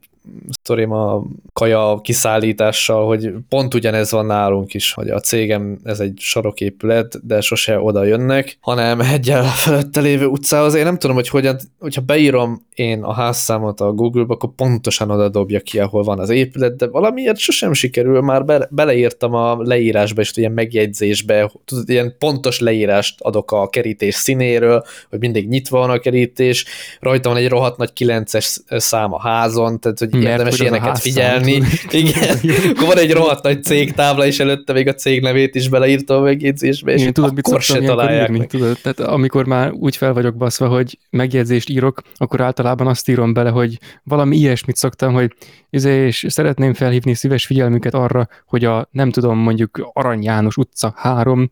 sztorim 0.50 0.92
a 0.92 1.22
kaja 1.52 2.00
kiszállítással, 2.02 3.06
hogy 3.06 3.32
pont 3.48 3.74
ugyanez 3.74 4.10
van 4.10 4.26
nálunk 4.26 4.74
is, 4.74 4.92
hogy 4.92 5.08
a 5.08 5.20
cégem 5.20 5.78
ez 5.84 6.00
egy 6.00 6.14
saroképület, 6.18 7.26
de 7.26 7.40
sose 7.40 7.80
oda 7.80 8.04
jönnek, 8.04 8.56
hanem 8.60 9.00
egyel 9.00 9.44
felette 9.44 10.00
lévő 10.00 10.26
utcához. 10.26 10.74
Én 10.74 10.84
nem 10.84 10.98
tudom, 10.98 11.16
hogy 11.16 11.28
hogyan, 11.28 11.56
hogyha 11.78 12.00
beírom 12.00 12.66
én 12.74 13.02
a 13.02 13.12
házszámot 13.12 13.80
a 13.80 13.92
Google-ba, 13.92 14.34
akkor 14.34 14.50
pontosan 14.56 15.10
oda 15.10 15.28
dobja 15.28 15.60
ki, 15.60 15.78
ahol 15.78 16.02
van 16.02 16.18
az 16.18 16.30
épület, 16.30 16.76
de 16.76 16.86
valamiért 16.86 17.38
sosem 17.38 17.72
sikerül, 17.72 18.20
már 18.20 18.44
be, 18.44 18.68
beleírtam 18.70 19.34
a 19.34 19.62
leírásba 19.62 20.20
és 20.20 20.36
ilyen 20.36 20.52
megjegyzésbe, 20.52 21.52
tudod, 21.64 21.88
ilyen 21.88 22.14
pontos 22.18 22.60
leírást 22.60 23.20
adok 23.20 23.52
a 23.52 23.68
kerítés 23.68 24.14
színéről, 24.14 24.84
hogy 25.10 25.18
mindig 25.18 25.48
nyitva 25.48 25.78
van 25.78 25.90
a 25.90 25.98
kerítés, 25.98 26.64
rajta 27.00 27.28
van 27.28 27.38
egy 27.38 27.48
rohadt 27.48 27.76
nagy 27.76 27.92
9-es 27.98 28.78
szám 28.78 29.12
a 29.12 29.20
házon, 29.20 29.80
tehát 29.80 29.98
hogy 29.98 30.11
hogy 30.12 30.22
Mert 30.22 30.32
érdemes 30.32 30.58
hogy 30.58 30.66
ilyeneket 30.66 30.98
figyelni. 30.98 31.62
Igen, 31.90 32.38
akkor 32.70 32.86
van 32.86 32.98
egy 32.98 33.12
rohadt 33.12 33.42
nagy 33.42 33.64
cégtábla, 33.64 34.26
és 34.26 34.40
előtte 34.40 34.72
még 34.72 34.88
a 34.88 34.94
cég 34.94 35.22
nevét 35.22 35.54
is 35.54 35.68
beleírtam 35.68 36.16
a 36.16 36.20
megjegyzésbe, 36.20 36.92
és 36.92 37.00
Igen, 37.00 37.12
tudod, 37.12 37.38
akkor 37.42 37.62
se 37.62 37.78
találják 37.78 38.22
írni, 38.22 38.38
meg. 38.38 38.46
Tudod, 38.46 38.78
tehát 38.82 39.00
amikor 39.00 39.46
már 39.46 39.72
úgy 39.72 39.96
fel 39.96 40.12
vagyok 40.12 40.36
baszva, 40.36 40.68
hogy 40.68 40.98
megjegyzést 41.10 41.68
írok, 41.68 42.02
akkor 42.16 42.40
általában 42.40 42.86
azt 42.86 43.08
írom 43.08 43.32
bele, 43.32 43.50
hogy 43.50 43.78
valami 44.02 44.36
ilyesmit 44.36 44.76
szoktam, 44.76 45.12
hogy 45.12 45.32
izé, 45.70 46.06
és 46.06 46.26
szeretném 46.28 46.74
felhívni 46.74 47.14
szíves 47.14 47.46
figyelmüket 47.46 47.94
arra, 47.94 48.28
hogy 48.46 48.64
a 48.64 48.88
nem 48.90 49.10
tudom, 49.10 49.38
mondjuk 49.38 49.90
Arany 49.92 50.22
János 50.22 50.56
utca 50.56 50.92
3 50.96 51.50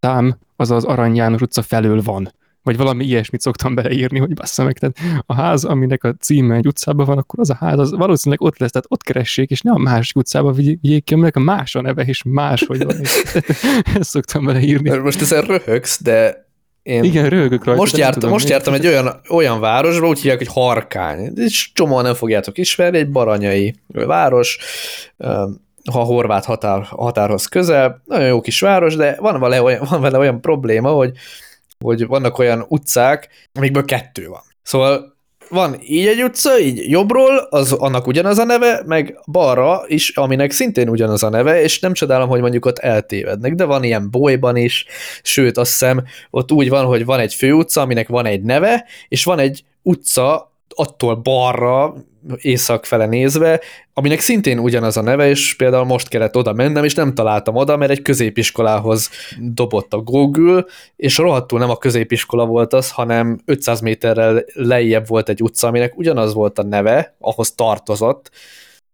tám, 0.00 0.38
az 0.56 0.70
az 0.70 0.84
Arany 0.84 1.14
János 1.14 1.40
utca 1.40 1.62
felől 1.62 2.02
van 2.02 2.36
vagy 2.68 2.76
valami 2.76 3.04
ilyesmit 3.04 3.40
szoktam 3.40 3.74
beleírni, 3.74 4.18
hogy 4.18 4.34
bassza 4.34 4.64
meg, 4.64 4.78
tehát 4.78 5.24
a 5.26 5.34
ház, 5.34 5.64
aminek 5.64 6.04
a 6.04 6.14
címe 6.20 6.54
egy 6.54 6.66
utcában 6.66 7.06
van, 7.06 7.18
akkor 7.18 7.40
az 7.40 7.50
a 7.50 7.54
ház, 7.54 7.78
az 7.78 7.90
valószínűleg 7.90 8.40
ott 8.40 8.58
lesz, 8.58 8.70
tehát 8.70 8.86
ott 8.90 9.02
keressék, 9.02 9.50
és 9.50 9.60
ne 9.60 9.70
a 9.70 9.78
másik 9.78 10.16
utcába 10.16 10.52
vigyék 10.52 11.04
ki, 11.04 11.14
aminek 11.14 11.36
a 11.36 11.40
más 11.40 11.74
a 11.74 11.80
neve, 11.80 12.02
és 12.02 12.22
más, 12.22 12.64
hogy 12.66 12.84
van. 12.84 12.96
Ezt 13.98 14.10
szoktam 14.10 14.44
beleírni. 14.44 14.96
Most 14.98 15.20
ezen 15.20 15.42
röhögsz, 15.42 16.02
de 16.02 16.46
én 16.82 17.04
Igen, 17.04 17.28
röhögök 17.28 17.64
rajta. 17.64 17.80
Most 17.80 17.96
jártam, 17.96 18.18
tudom, 18.18 18.30
most 18.30 18.48
jártam 18.48 18.74
egy 18.74 18.86
olyan, 18.86 19.20
olyan 19.30 19.60
városba, 19.60 20.08
úgy 20.08 20.20
hívják, 20.20 20.38
hogy 20.38 20.48
Harkány. 20.52 21.32
És 21.34 21.70
csomóan 21.72 22.04
nem 22.04 22.14
fogjátok 22.14 22.58
ismerni, 22.58 22.98
egy 22.98 23.10
baranyai 23.10 23.74
város, 23.86 24.58
ha 25.92 26.00
a 26.00 26.04
horvát 26.04 26.44
határ, 26.44 26.82
határhoz 26.82 27.46
közel, 27.46 28.02
nagyon 28.04 28.26
jó 28.26 28.40
kis 28.40 28.60
város, 28.60 28.96
de 28.96 29.16
van 29.20 29.40
vele 29.40 29.62
olyan, 29.62 29.86
van 29.90 30.00
vele 30.00 30.18
olyan 30.18 30.40
probléma, 30.40 30.90
hogy 30.90 31.12
hogy 31.84 32.06
vannak 32.06 32.38
olyan 32.38 32.64
utcák, 32.68 33.28
amikből 33.52 33.84
kettő 33.84 34.28
van. 34.28 34.42
Szóval 34.62 35.16
van 35.48 35.76
így 35.80 36.06
egy 36.06 36.22
utca, 36.22 36.58
így 36.58 36.90
jobbról, 36.90 37.36
az 37.50 37.72
annak 37.72 38.06
ugyanaz 38.06 38.38
a 38.38 38.44
neve, 38.44 38.82
meg 38.86 39.18
balra 39.26 39.82
is, 39.86 40.16
aminek 40.16 40.50
szintén 40.50 40.88
ugyanaz 40.88 41.22
a 41.22 41.28
neve, 41.28 41.62
és 41.62 41.80
nem 41.80 41.92
csodálom, 41.92 42.28
hogy 42.28 42.40
mondjuk 42.40 42.66
ott 42.66 42.78
eltévednek, 42.78 43.54
de 43.54 43.64
van 43.64 43.84
ilyen 43.84 44.10
bolyban 44.10 44.56
is, 44.56 44.86
sőt 45.22 45.56
azt 45.56 45.70
hiszem 45.70 46.04
ott 46.30 46.52
úgy 46.52 46.68
van, 46.68 46.84
hogy 46.84 47.04
van 47.04 47.20
egy 47.20 47.34
főutca, 47.34 47.80
aminek 47.80 48.08
van 48.08 48.26
egy 48.26 48.42
neve, 48.42 48.84
és 49.08 49.24
van 49.24 49.38
egy 49.38 49.64
utca 49.82 50.52
attól 50.74 51.14
balra, 51.14 51.94
észak 52.36 52.84
fele 52.84 53.06
nézve, 53.06 53.60
aminek 53.92 54.20
szintén 54.20 54.58
ugyanaz 54.58 54.96
a 54.96 55.02
neve, 55.02 55.28
és 55.28 55.54
például 55.56 55.84
most 55.84 56.08
kellett 56.08 56.36
oda 56.36 56.52
mennem, 56.52 56.84
és 56.84 56.94
nem 56.94 57.14
találtam 57.14 57.56
oda, 57.56 57.76
mert 57.76 57.90
egy 57.90 58.02
középiskolához 58.02 59.10
dobott 59.38 59.94
a 59.94 59.98
Google, 59.98 60.64
és 60.96 61.16
rohadtul 61.16 61.58
nem 61.58 61.70
a 61.70 61.76
középiskola 61.76 62.46
volt 62.46 62.72
az, 62.72 62.90
hanem 62.90 63.40
500 63.44 63.80
méterrel 63.80 64.44
lejjebb 64.52 65.06
volt 65.06 65.28
egy 65.28 65.42
utca, 65.42 65.66
aminek 65.66 65.98
ugyanaz 65.98 66.34
volt 66.34 66.58
a 66.58 66.62
neve, 66.62 67.16
ahhoz 67.18 67.52
tartozott, 67.52 68.30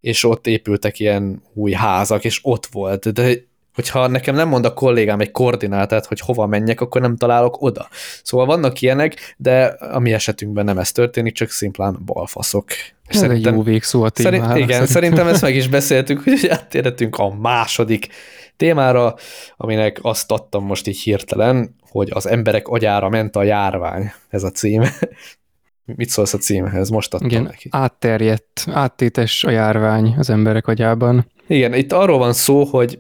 és 0.01 0.25
ott 0.25 0.47
épültek 0.47 0.99
ilyen 0.99 1.43
új 1.55 1.73
házak, 1.73 2.25
és 2.25 2.41
ott 2.43 2.67
volt, 2.67 3.13
de 3.13 3.53
hogyha 3.75 4.07
nekem 4.07 4.35
nem 4.35 4.49
mond 4.49 4.65
a 4.65 4.75
kollégám 4.75 5.21
egy 5.21 5.31
koordinátát, 5.31 6.07
hogy 6.07 6.21
hova 6.21 6.47
menjek, 6.47 6.81
akkor 6.81 7.01
nem 7.01 7.17
találok 7.17 7.63
oda. 7.63 7.89
Szóval 8.23 8.47
vannak 8.47 8.81
ilyenek, 8.81 9.35
de 9.37 9.65
a 9.65 9.99
mi 9.99 10.13
esetünkben 10.13 10.65
nem 10.65 10.79
ez 10.79 10.93
történik, 10.93 11.35
csak 11.35 11.51
szimplán 11.51 11.99
balfaszok. 12.05 12.67
Ez 13.07 13.17
szerintem, 13.17 13.53
egy 13.53 13.59
jó 13.59 13.65
végszó 13.65 14.03
a 14.03 14.11
témára. 14.11 14.37
Szerint, 14.37 14.57
igen, 14.57 14.69
szerintem. 14.69 15.03
szerintem 15.03 15.27
ezt 15.27 15.43
meg 15.43 15.55
is 15.55 15.69
beszéltük, 15.69 16.23
hogy 16.23 16.49
áttérhetünk 16.49 17.17
a 17.17 17.35
második 17.35 18.09
témára, 18.57 19.15
aminek 19.57 19.99
azt 20.03 20.31
adtam 20.31 20.65
most 20.65 20.87
így 20.87 21.01
hirtelen, 21.01 21.77
hogy 21.91 22.09
az 22.13 22.29
emberek 22.29 22.69
agyára 22.69 23.09
ment 23.09 23.37
a 23.37 23.43
járvány, 23.43 24.13
ez 24.29 24.43
a 24.43 24.51
cím. 24.51 24.83
Mit 25.97 26.09
szólsz 26.09 26.35
a 26.35 26.39
címhez? 26.39 26.89
Most 26.89 27.15
adtam 27.15 27.29
Igen, 27.29 27.43
neki. 27.43 27.69
átterjedt, 27.71 28.65
áttétes 28.73 29.45
a 29.45 29.51
járvány 29.51 30.15
az 30.19 30.31
emberek 30.31 30.67
agyában. 30.67 31.31
Igen, 31.47 31.75
itt 31.75 31.93
arról 31.93 32.19
van 32.19 32.33
szó, 32.33 32.65
hogy 32.65 32.99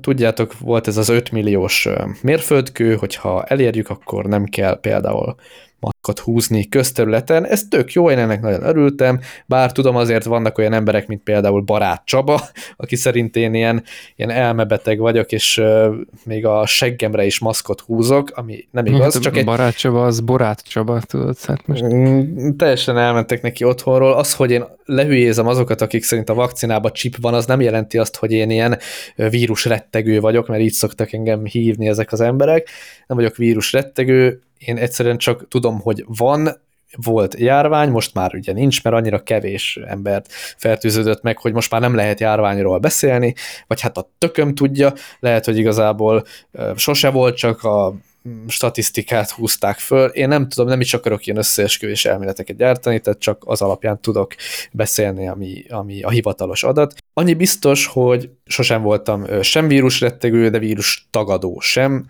tudjátok, 0.00 0.58
volt 0.58 0.86
ez 0.86 0.96
az 0.96 1.08
5 1.08 1.30
milliós 1.30 1.88
mérföldkő, 2.22 2.94
hogyha 2.94 3.44
elérjük, 3.44 3.88
akkor 3.88 4.24
nem 4.24 4.44
kell 4.44 4.80
például 4.80 5.34
maszkot 5.82 6.18
húzni 6.18 6.68
közterületen. 6.68 7.46
Ez 7.46 7.62
tök 7.68 7.92
jó, 7.92 8.10
én 8.10 8.18
ennek 8.18 8.40
nagyon 8.40 8.62
örültem, 8.62 9.20
bár 9.46 9.72
tudom 9.72 9.96
azért 9.96 10.24
vannak 10.24 10.58
olyan 10.58 10.72
emberek, 10.72 11.06
mint 11.06 11.22
például 11.22 11.60
Barát 11.60 12.02
Csaba, 12.04 12.40
aki 12.76 12.96
szerint 12.96 13.36
én 13.36 13.54
ilyen, 13.54 13.82
ilyen 14.16 14.30
elmebeteg 14.30 14.98
vagyok, 14.98 15.32
és 15.32 15.58
uh, 15.58 15.94
még 16.24 16.46
a 16.46 16.66
seggemre 16.66 17.24
is 17.24 17.38
maszkot 17.38 17.80
húzok, 17.80 18.30
ami 18.34 18.68
nem 18.70 18.86
igaz, 18.86 19.12
hát 19.12 19.22
csak 19.22 19.36
egy... 19.36 19.44
Barát 19.44 19.76
Csaba, 19.76 20.04
az 20.04 20.20
Borát 20.20 20.62
Csaba, 20.62 21.00
tudod, 21.00 21.36
hát 21.46 21.66
most... 21.66 21.82
Mm, 21.82 22.56
teljesen 22.56 22.98
elmentek 22.98 23.42
neki 23.42 23.64
otthonról. 23.64 24.12
Az, 24.12 24.34
hogy 24.34 24.50
én 24.50 24.64
lehülyézem 24.84 25.46
azokat, 25.46 25.80
akik 25.80 26.02
szerint 26.02 26.28
a 26.28 26.34
vakcinába 26.34 26.90
chip 26.90 27.16
van, 27.20 27.34
az 27.34 27.46
nem 27.46 27.60
jelenti 27.60 27.98
azt, 27.98 28.16
hogy 28.16 28.32
én 28.32 28.50
ilyen 28.50 28.78
vírusrettegő 29.16 30.20
vagyok, 30.20 30.48
mert 30.48 30.62
így 30.62 30.72
szoktak 30.72 31.12
engem 31.12 31.44
hívni 31.44 31.88
ezek 31.88 32.12
az 32.12 32.20
emberek. 32.20 32.68
Nem 33.06 33.16
vagyok 33.16 33.36
vírusrettegő, 33.36 34.42
én 34.64 34.76
egyszerűen 34.76 35.18
csak 35.18 35.48
tudom, 35.48 35.80
hogy 35.80 36.04
van, 36.06 36.60
volt 36.96 37.38
járvány, 37.38 37.90
most 37.90 38.14
már 38.14 38.34
ugye 38.34 38.52
nincs, 38.52 38.82
mert 38.82 38.96
annyira 38.96 39.22
kevés 39.22 39.78
embert 39.86 40.32
fertőződött 40.56 41.22
meg, 41.22 41.38
hogy 41.38 41.52
most 41.52 41.70
már 41.70 41.80
nem 41.80 41.94
lehet 41.94 42.20
járványról 42.20 42.78
beszélni, 42.78 43.34
vagy 43.66 43.80
hát 43.80 43.96
a 43.96 44.10
tököm 44.18 44.54
tudja, 44.54 44.92
lehet, 45.20 45.44
hogy 45.44 45.58
igazából 45.58 46.24
sose 46.76 47.10
volt, 47.10 47.36
csak 47.36 47.64
a 47.64 47.94
statisztikát 48.46 49.30
húzták 49.30 49.78
föl. 49.78 50.08
Én 50.08 50.28
nem 50.28 50.48
tudom, 50.48 50.68
nem 50.68 50.80
is 50.80 50.94
akarok 50.94 51.26
ilyen 51.26 51.38
összeesküvés 51.38 52.04
elméleteket 52.04 52.56
gyártani, 52.56 53.00
tehát 53.00 53.20
csak 53.20 53.42
az 53.46 53.62
alapján 53.62 54.00
tudok 54.00 54.34
beszélni, 54.72 55.28
ami, 55.28 55.64
ami 55.68 56.02
a 56.02 56.10
hivatalos 56.10 56.62
adat. 56.64 56.94
Annyi 57.12 57.34
biztos, 57.34 57.86
hogy 57.86 58.30
sosem 58.46 58.82
voltam 58.82 59.42
sem 59.42 59.68
vírusrettegő, 59.68 60.50
de 60.50 60.58
vírus 60.58 61.06
tagadó 61.10 61.60
sem, 61.60 62.06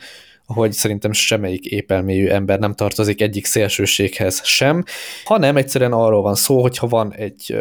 hogy 0.47 0.73
szerintem 0.73 1.13
semmelyik 1.13 1.65
épelmélyű 1.65 2.29
ember 2.29 2.59
nem 2.59 2.75
tartozik 2.75 3.21
egyik 3.21 3.45
szélsőséghez 3.45 4.41
sem, 4.45 4.85
hanem 5.25 5.57
egyszerűen 5.57 5.93
arról 5.93 6.23
van 6.23 6.35
szó, 6.35 6.61
hogy 6.61 6.79
ha 6.79 6.87
van 6.87 7.15
egy 7.15 7.57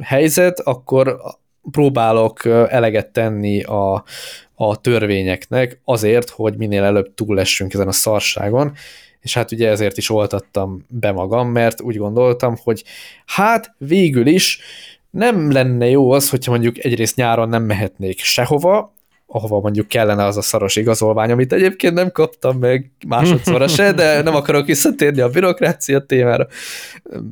helyzet, 0.00 0.60
akkor 0.60 1.20
próbálok 1.70 2.44
eleget 2.44 3.12
tenni 3.12 3.62
a, 3.62 4.04
a 4.54 4.80
törvényeknek 4.80 5.80
azért, 5.84 6.30
hogy 6.30 6.56
minél 6.56 6.82
előbb 6.82 7.14
túlessünk 7.14 7.74
ezen 7.74 7.88
a 7.88 7.92
szarságon, 7.92 8.72
és 9.20 9.34
hát 9.34 9.52
ugye 9.52 9.68
ezért 9.68 9.96
is 9.96 10.10
oltattam 10.10 10.84
be 10.88 11.12
magam, 11.12 11.48
mert 11.48 11.80
úgy 11.80 11.96
gondoltam, 11.96 12.56
hogy 12.62 12.84
hát 13.26 13.74
végül 13.78 14.26
is 14.26 14.60
nem 15.10 15.52
lenne 15.52 15.88
jó 15.88 16.10
az, 16.10 16.30
hogyha 16.30 16.50
mondjuk 16.50 16.84
egyrészt 16.84 17.16
nyáron 17.16 17.48
nem 17.48 17.62
mehetnék 17.62 18.20
sehova, 18.20 18.94
ahova 19.26 19.60
mondjuk 19.60 19.88
kellene 19.88 20.24
az 20.24 20.36
a 20.36 20.42
szaros 20.42 20.76
igazolvány, 20.76 21.30
amit 21.30 21.52
egyébként 21.52 21.94
nem 21.94 22.10
kaptam 22.10 22.58
meg 22.58 22.90
másodszorra 23.06 23.68
se, 23.68 23.92
de 23.92 24.22
nem 24.22 24.34
akarok 24.34 24.66
visszatérni 24.66 25.20
a 25.20 25.28
bürokrácia 25.28 26.00
témára. 26.00 26.46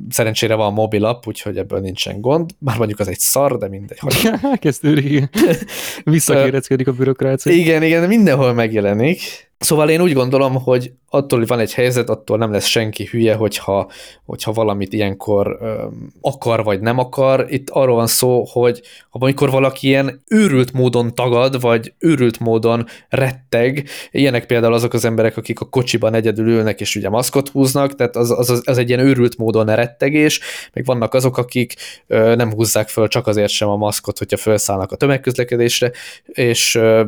Szerencsére 0.09 0.55
van 0.55 0.73
mobilap, 0.73 1.27
úgyhogy 1.27 1.57
ebből 1.57 1.79
nincsen 1.79 2.21
gond. 2.21 2.49
Már 2.59 2.77
mondjuk 2.77 2.99
az 2.99 3.07
egy 3.07 3.19
szar, 3.19 3.57
de 3.57 3.67
mindegy. 3.67 3.99
Kezdődik. 4.59 5.29
Visszakéreckedik 6.03 6.87
a 6.87 6.91
bürokrácia. 6.91 7.51
Igen, 7.51 7.83
igen, 7.83 8.07
mindenhol 8.07 8.53
megjelenik. 8.53 9.51
Szóval 9.63 9.89
én 9.89 10.01
úgy 10.01 10.13
gondolom, 10.13 10.55
hogy 10.55 10.91
attól, 11.09 11.39
hogy 11.39 11.47
van 11.47 11.59
egy 11.59 11.73
helyzet, 11.73 12.09
attól 12.09 12.37
nem 12.37 12.51
lesz 12.51 12.65
senki 12.65 13.07
hülye, 13.11 13.35
hogyha, 13.35 13.91
hogyha 14.25 14.51
valamit 14.51 14.93
ilyenkor 14.93 15.57
öm, 15.61 16.13
akar 16.21 16.63
vagy 16.63 16.79
nem 16.79 16.97
akar. 16.97 17.45
Itt 17.49 17.69
arról 17.69 17.95
van 17.95 18.07
szó, 18.07 18.45
hogy 18.51 18.81
amikor 19.09 19.49
valaki 19.49 19.87
ilyen 19.87 20.23
őrült 20.27 20.73
módon 20.73 21.15
tagad, 21.15 21.61
vagy 21.61 21.93
őrült 21.99 22.39
módon 22.39 22.85
retteg, 23.09 23.87
ilyenek 24.11 24.45
például 24.45 24.73
azok 24.73 24.93
az 24.93 25.05
emberek, 25.05 25.37
akik 25.37 25.59
a 25.59 25.65
kocsiban 25.65 26.13
egyedül 26.13 26.47
ülnek, 26.47 26.79
és 26.81 26.95
ugye 26.95 27.09
maszkot 27.09 27.49
húznak, 27.49 27.95
tehát 27.95 28.15
az, 28.15 28.31
az, 28.31 28.61
az 28.65 28.77
egy 28.77 28.89
ilyen 28.89 29.05
őrült 29.05 29.37
módon 29.37 29.75
rettegés, 29.75 30.39
meg 30.73 30.85
vannak 30.85 31.13
azok, 31.13 31.37
akik 31.37 31.75
ö, 32.07 32.35
nem 32.35 32.53
húzzák 32.53 32.89
föl 32.89 33.07
csak 33.07 33.27
azért 33.27 33.51
sem 33.51 33.69
a 33.69 33.75
maszkot, 33.75 34.17
hogyha 34.17 34.37
felszállnak 34.37 34.91
a 34.91 34.95
tömegközlekedésre, 34.95 35.91
és 36.25 36.75
ö, 36.75 37.03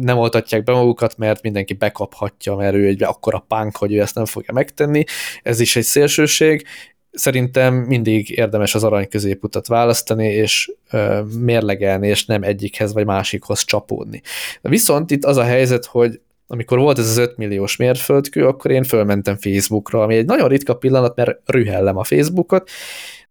nem 0.00 0.18
oltatják 0.18 0.64
be 0.64 0.72
magukat, 0.72 1.16
mert 1.16 1.42
mindenki 1.42 1.74
bekaphatja, 1.74 2.54
mert 2.54 2.74
ő 2.74 2.86
egy 2.86 3.02
akkor 3.02 3.34
a 3.34 3.44
punk, 3.48 3.76
hogy 3.76 3.92
ő 3.92 4.00
ezt 4.00 4.14
nem 4.14 4.24
fogja 4.24 4.52
megtenni. 4.52 5.04
Ez 5.42 5.60
is 5.60 5.76
egy 5.76 5.84
szélsőség. 5.84 6.64
Szerintem 7.10 7.74
mindig 7.74 8.30
érdemes 8.30 8.74
az 8.74 8.84
arany 8.84 9.08
középutat 9.08 9.66
választani, 9.66 10.26
és 10.26 10.72
ö, 10.90 11.22
mérlegelni, 11.40 12.08
és 12.08 12.24
nem 12.24 12.42
egyikhez 12.42 12.92
vagy 12.92 13.04
másikhoz 13.04 13.64
csapódni. 13.64 14.22
Viszont 14.60 15.10
itt 15.10 15.24
az 15.24 15.36
a 15.36 15.44
helyzet, 15.44 15.84
hogy 15.84 16.20
amikor 16.46 16.78
volt 16.78 16.98
ez 16.98 17.08
az 17.08 17.16
5 17.16 17.36
milliós 17.36 17.76
mérföldkő, 17.76 18.46
akkor 18.46 18.70
én 18.70 18.84
fölmentem 18.84 19.36
Facebookra, 19.36 20.02
ami 20.02 20.16
egy 20.16 20.24
nagyon 20.24 20.48
ritka 20.48 20.76
pillanat, 20.76 21.16
mert 21.16 21.40
rühellem 21.44 21.96
a 21.96 22.04
Facebookot, 22.04 22.70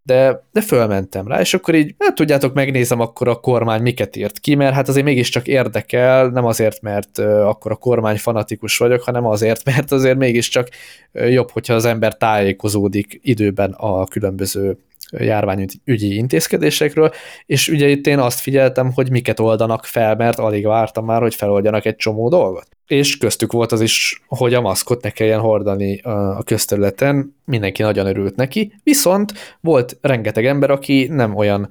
de, 0.05 0.43
de 0.51 0.61
fölmentem 0.61 1.27
rá, 1.27 1.39
és 1.39 1.53
akkor 1.53 1.75
így, 1.75 1.95
hát 1.99 2.15
tudjátok, 2.15 2.53
megnézem 2.53 2.99
akkor 2.99 3.27
a 3.27 3.35
kormány 3.35 3.81
miket 3.81 4.15
írt 4.15 4.39
ki, 4.39 4.55
mert 4.55 4.73
hát 4.73 4.87
azért 4.87 5.05
mégiscsak 5.05 5.47
érdekel, 5.47 6.27
nem 6.27 6.45
azért, 6.45 6.81
mert 6.81 7.17
akkor 7.19 7.71
a 7.71 7.75
kormány 7.75 8.17
fanatikus 8.17 8.77
vagyok, 8.77 9.01
hanem 9.01 9.25
azért, 9.25 9.65
mert 9.75 9.91
azért 9.91 10.17
mégiscsak 10.17 10.69
jobb, 11.11 11.51
hogyha 11.51 11.73
az 11.73 11.85
ember 11.85 12.17
tájékozódik 12.17 13.19
időben 13.23 13.71
a 13.71 14.05
különböző 14.05 14.77
járványügyi 15.11 16.15
intézkedésekről, 16.15 17.11
és 17.45 17.67
ugye 17.67 17.87
itt 17.87 18.07
én 18.07 18.19
azt 18.19 18.39
figyeltem, 18.39 18.91
hogy 18.93 19.09
miket 19.09 19.39
oldanak 19.39 19.85
fel, 19.85 20.15
mert 20.15 20.39
alig 20.39 20.65
vártam 20.65 21.05
már, 21.05 21.21
hogy 21.21 21.35
feloldjanak 21.35 21.85
egy 21.85 21.95
csomó 21.95 22.29
dolgot. 22.29 22.67
És 22.87 23.17
köztük 23.17 23.51
volt 23.51 23.71
az 23.71 23.81
is, 23.81 24.23
hogy 24.27 24.53
a 24.53 24.61
maszkot 24.61 25.03
ne 25.03 25.09
kelljen 25.09 25.39
hordani 25.39 25.99
a 25.99 26.43
közterületen, 26.43 27.35
mindenki 27.45 27.81
nagyon 27.81 28.05
örült 28.05 28.35
neki, 28.35 28.73
viszont 28.83 29.33
volt 29.61 29.97
rengeteg 30.01 30.45
ember, 30.45 30.69
aki 30.69 31.07
nem 31.09 31.35
olyan 31.35 31.69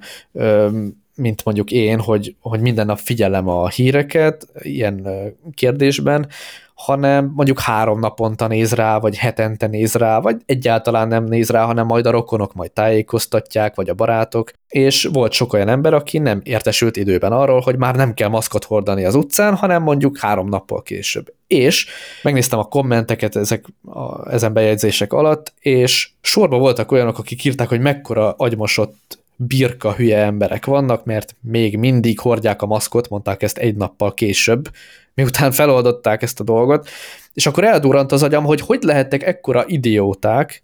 mint 1.15 1.43
mondjuk 1.43 1.71
én, 1.71 1.99
hogy, 1.99 2.35
hogy 2.39 2.59
minden 2.59 2.85
nap 2.85 2.97
figyelem 2.97 3.47
a 3.47 3.67
híreket 3.67 4.47
ilyen 4.61 5.07
kérdésben, 5.53 6.27
hanem 6.75 7.31
mondjuk 7.35 7.59
három 7.59 7.99
naponta 7.99 8.47
néz 8.47 8.73
rá, 8.73 8.99
vagy 8.99 9.17
hetente 9.17 9.67
néz 9.67 9.93
rá, 9.93 10.19
vagy 10.19 10.37
egyáltalán 10.45 11.07
nem 11.07 11.23
néz 11.23 11.49
rá, 11.49 11.65
hanem 11.65 11.85
majd 11.85 12.05
a 12.05 12.11
rokonok 12.11 12.53
majd 12.53 12.71
tájékoztatják, 12.71 13.75
vagy 13.75 13.89
a 13.89 13.93
barátok, 13.93 14.51
és 14.67 15.09
volt 15.13 15.31
sok 15.31 15.53
olyan 15.53 15.67
ember, 15.67 15.93
aki 15.93 16.17
nem 16.17 16.41
értesült 16.43 16.97
időben 16.97 17.31
arról, 17.31 17.59
hogy 17.59 17.77
már 17.77 17.95
nem 17.95 18.13
kell 18.13 18.29
maszkot 18.29 18.63
hordani 18.63 19.05
az 19.05 19.15
utcán, 19.15 19.55
hanem 19.55 19.83
mondjuk 19.83 20.17
három 20.17 20.49
nappal 20.49 20.81
később. 20.81 21.33
És 21.47 21.87
megnéztem 22.23 22.59
a 22.59 22.63
kommenteket 22.67 23.35
ezek, 23.35 23.65
a, 23.85 24.31
ezen 24.31 24.53
bejegyzések 24.53 25.13
alatt, 25.13 25.53
és 25.59 26.09
sorba 26.21 26.57
voltak 26.57 26.91
olyanok, 26.91 27.17
akik 27.17 27.43
írták, 27.43 27.67
hogy 27.67 27.79
mekkora 27.79 28.33
agymosott 28.37 29.23
birka 29.35 29.93
hülye 29.93 30.17
emberek 30.17 30.65
vannak, 30.65 31.05
mert 31.05 31.35
még 31.41 31.77
mindig 31.77 32.19
hordják 32.19 32.61
a 32.61 32.65
maszkot, 32.65 33.09
mondták 33.09 33.43
ezt 33.43 33.57
egy 33.57 33.75
nappal 33.75 34.13
később, 34.13 34.69
miután 35.15 35.51
feloldották 35.51 36.21
ezt 36.21 36.39
a 36.39 36.43
dolgot, 36.43 36.89
és 37.33 37.45
akkor 37.45 37.63
eldurrant 37.63 38.11
az 38.11 38.23
agyam, 38.23 38.43
hogy 38.43 38.61
hogy 38.61 38.83
lehettek 38.83 39.23
ekkora 39.23 39.63
idióták, 39.67 40.63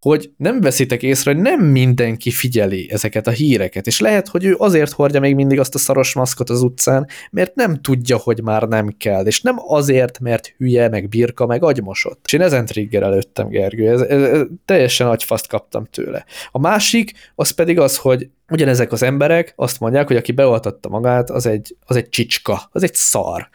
hogy 0.00 0.30
nem 0.36 0.60
veszitek 0.60 1.02
észre, 1.02 1.32
hogy 1.32 1.42
nem 1.42 1.60
mindenki 1.60 2.30
figyeli 2.30 2.88
ezeket 2.92 3.26
a 3.26 3.30
híreket, 3.30 3.86
és 3.86 4.00
lehet, 4.00 4.28
hogy 4.28 4.44
ő 4.44 4.54
azért 4.58 4.92
hordja 4.92 5.20
még 5.20 5.34
mindig 5.34 5.58
azt 5.58 5.74
a 5.74 5.78
szaros 5.78 6.14
maszkot 6.14 6.50
az 6.50 6.62
utcán, 6.62 7.06
mert 7.30 7.54
nem 7.54 7.80
tudja, 7.80 8.16
hogy 8.16 8.42
már 8.42 8.62
nem 8.62 8.94
kell, 8.98 9.26
és 9.26 9.40
nem 9.40 9.56
azért, 9.66 10.20
mert 10.20 10.54
hülye, 10.56 10.88
meg 10.88 11.08
birka, 11.08 11.46
meg 11.46 11.62
agymosott. 11.62 12.20
És 12.24 12.32
én 12.32 12.40
ezen 12.40 12.66
trigger 12.66 13.02
előttem, 13.02 13.48
Gergő, 13.48 13.90
ez, 13.90 14.00
ez, 14.00 14.22
ez, 14.22 14.40
teljesen 14.64 15.06
agyfaszt 15.06 15.48
kaptam 15.48 15.84
tőle. 15.84 16.24
A 16.50 16.58
másik, 16.58 17.12
az 17.34 17.50
pedig 17.50 17.78
az, 17.78 17.96
hogy 17.96 18.28
ugyanezek 18.50 18.92
az 18.92 19.02
emberek 19.02 19.52
azt 19.56 19.80
mondják, 19.80 20.06
hogy 20.06 20.16
aki 20.16 20.32
beoltatta 20.32 20.88
magát, 20.88 21.30
az 21.30 21.46
egy, 21.46 21.76
az 21.86 21.96
egy 21.96 22.08
csicska, 22.08 22.68
az 22.72 22.82
egy 22.82 22.94
szar. 22.94 23.48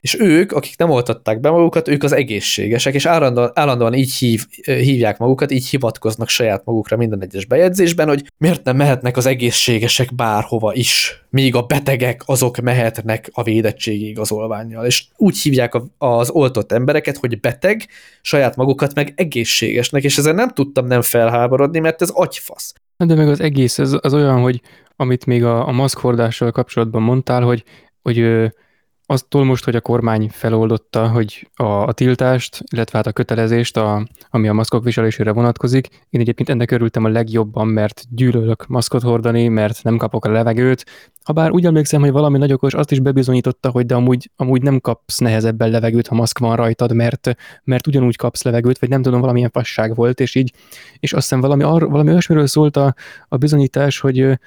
És 0.00 0.20
ők, 0.20 0.52
akik 0.52 0.78
nem 0.78 0.90
oltatták 0.90 1.40
be 1.40 1.50
magukat, 1.50 1.88
ők 1.88 2.02
az 2.02 2.12
egészségesek, 2.12 2.94
és 2.94 3.06
állandóan, 3.06 3.50
állandóan 3.54 3.94
így 3.94 4.14
hív, 4.14 4.46
hívják 4.64 5.18
magukat, 5.18 5.50
így 5.50 5.68
hivatkoznak 5.68 6.28
saját 6.28 6.64
magukra 6.64 6.96
minden 6.96 7.22
egyes 7.22 7.44
bejegyzésben, 7.44 8.08
hogy 8.08 8.32
miért 8.38 8.64
nem 8.64 8.76
mehetnek 8.76 9.16
az 9.16 9.26
egészségesek 9.26 10.14
bárhova 10.14 10.74
is, 10.74 11.22
míg 11.30 11.54
a 11.54 11.62
betegek 11.62 12.22
azok 12.26 12.56
mehetnek 12.56 13.30
a 13.32 13.42
védettségi 13.42 14.08
igazolványjal. 14.08 14.86
És 14.86 15.04
úgy 15.16 15.38
hívják 15.38 15.74
az 15.98 16.30
oltott 16.30 16.72
embereket, 16.72 17.16
hogy 17.16 17.40
beteg, 17.40 17.86
saját 18.22 18.56
magukat 18.56 18.94
meg 18.94 19.12
egészségesnek, 19.16 20.02
és 20.02 20.18
ezen 20.18 20.34
nem 20.34 20.48
tudtam 20.48 20.86
nem 20.86 21.02
felháborodni, 21.02 21.78
mert 21.78 22.02
ez 22.02 22.10
agyfasz. 22.10 22.74
De 23.04 23.14
meg 23.14 23.28
az 23.28 23.40
egész, 23.40 23.78
az, 23.78 23.98
az 24.00 24.14
olyan, 24.14 24.40
hogy 24.40 24.60
amit 24.96 25.26
még 25.26 25.44
a, 25.44 25.68
a 25.68 25.72
maszkhordással 25.72 26.50
kapcsolatban 26.50 27.02
mondtál, 27.02 27.42
hogy, 27.42 27.64
hogy 28.02 28.18
Aztól 29.10 29.44
most, 29.44 29.64
hogy 29.64 29.76
a 29.76 29.80
kormány 29.80 30.28
feloldotta, 30.32 31.08
hogy 31.08 31.48
a, 31.54 31.64
a 31.64 31.92
tiltást, 31.92 32.62
illetve 32.72 32.98
hát 32.98 33.06
a 33.06 33.12
kötelezést, 33.12 33.76
a, 33.76 34.06
ami 34.30 34.48
a 34.48 34.52
maszkok 34.52 34.84
viselésére 34.84 35.32
vonatkozik, 35.32 35.88
én 36.10 36.20
egyébként 36.20 36.48
ennek 36.48 36.70
örültem 36.70 37.04
a 37.04 37.08
legjobban, 37.08 37.68
mert 37.68 38.04
gyűlölök 38.10 38.66
maszkot 38.66 39.02
hordani, 39.02 39.48
mert 39.48 39.82
nem 39.82 39.96
kapok 39.96 40.24
a 40.24 40.30
levegőt. 40.30 40.84
Habár 41.22 41.50
úgy 41.50 41.64
emlékszem, 41.64 42.00
hogy 42.00 42.10
valami 42.10 42.38
nagy 42.38 42.52
okos 42.52 42.74
azt 42.74 42.90
is 42.90 43.00
bebizonyította, 43.00 43.70
hogy 43.70 43.86
de 43.86 43.94
amúgy, 43.94 44.30
amúgy 44.36 44.62
nem 44.62 44.80
kapsz 44.80 45.18
nehezebben 45.18 45.70
levegőt, 45.70 46.06
ha 46.06 46.14
maszk 46.14 46.38
van 46.38 46.56
rajtad, 46.56 46.92
mert, 46.92 47.34
mert 47.64 47.86
ugyanúgy 47.86 48.16
kapsz 48.16 48.42
levegőt, 48.42 48.78
vagy 48.78 48.88
nem 48.88 49.02
tudom, 49.02 49.20
valamilyen 49.20 49.50
fasság 49.50 49.94
volt, 49.94 50.20
és 50.20 50.34
így, 50.34 50.52
és 51.00 51.12
azt 51.12 51.22
hiszem 51.22 51.40
valami, 51.40 51.62
ar, 51.62 51.90
valami 51.90 52.10
olyasmiről 52.10 52.46
szólt 52.46 52.76
a, 52.76 52.94
a 53.28 53.36
bizonyítás, 53.36 53.98
hogy 53.98 54.38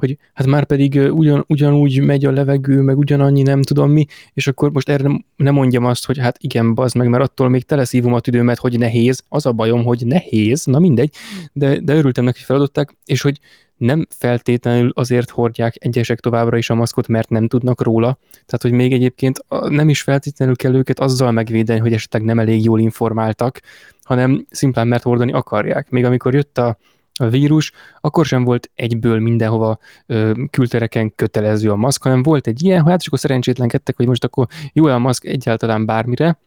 hogy 0.00 0.18
hát 0.34 0.46
már 0.46 0.64
pedig 0.64 0.94
ugyan, 1.12 1.44
ugyanúgy 1.48 2.00
megy 2.00 2.24
a 2.24 2.30
levegő, 2.30 2.80
meg 2.80 2.98
ugyanannyi 2.98 3.42
nem 3.42 3.62
tudom 3.62 3.90
mi, 3.90 4.06
és 4.32 4.46
akkor 4.46 4.70
most 4.70 4.88
erre 4.88 5.10
nem 5.36 5.54
mondjam 5.54 5.84
azt, 5.84 6.06
hogy 6.06 6.18
hát 6.18 6.36
igen, 6.40 6.74
bazd 6.74 6.96
meg, 6.96 7.08
mert 7.08 7.22
attól 7.22 7.48
még 7.48 7.64
teleszívom 7.64 8.12
a 8.12 8.20
tüdőmet, 8.20 8.58
hogy 8.58 8.78
nehéz, 8.78 9.22
az 9.28 9.46
a 9.46 9.52
bajom, 9.52 9.84
hogy 9.84 10.06
nehéz, 10.06 10.64
na 10.64 10.78
mindegy, 10.78 11.14
de, 11.52 11.80
de 11.80 11.94
örültem 11.94 12.24
neki, 12.24 12.42
feladották, 12.42 12.96
és 13.04 13.22
hogy 13.22 13.38
nem 13.80 14.06
feltétlenül 14.18 14.90
azért 14.94 15.30
hordják 15.30 15.74
egyesek 15.78 16.20
továbbra 16.20 16.56
is 16.56 16.70
a 16.70 16.74
maszkot, 16.74 17.08
mert 17.08 17.28
nem 17.28 17.48
tudnak 17.48 17.82
róla. 17.82 18.18
Tehát, 18.30 18.62
hogy 18.62 18.72
még 18.72 18.92
egyébként 18.92 19.44
nem 19.68 19.88
is 19.88 20.02
feltétlenül 20.02 20.56
kell 20.56 20.74
őket 20.74 21.00
azzal 21.00 21.32
megvédeni, 21.32 21.80
hogy 21.80 21.92
esetleg 21.92 22.22
nem 22.22 22.38
elég 22.38 22.64
jól 22.64 22.80
informáltak, 22.80 23.60
hanem 24.02 24.46
szimplán 24.50 24.88
mert 24.88 25.02
hordani 25.02 25.32
akarják. 25.32 25.90
Még 25.90 26.04
amikor 26.04 26.34
jött 26.34 26.58
a 26.58 26.78
a 27.20 27.28
vírus, 27.28 27.72
akkor 28.00 28.26
sem 28.26 28.44
volt 28.44 28.70
egyből 28.74 29.18
mindenhova 29.18 29.78
ö, 30.06 30.32
kültereken 30.50 31.14
kötelező 31.14 31.70
a 31.70 31.76
maszk, 31.76 32.02
hanem 32.02 32.22
volt 32.22 32.46
egy 32.46 32.62
ilyen, 32.62 32.86
hát 32.86 33.00
és 33.00 33.06
akkor 33.06 33.18
szerencsétlenkedtek, 33.18 33.96
hogy 33.96 34.06
most 34.06 34.24
akkor 34.24 34.46
jó 34.72 34.84
a 34.86 34.98
maszk 34.98 35.24
egyáltalán 35.24 35.86
bármire, 35.86 36.38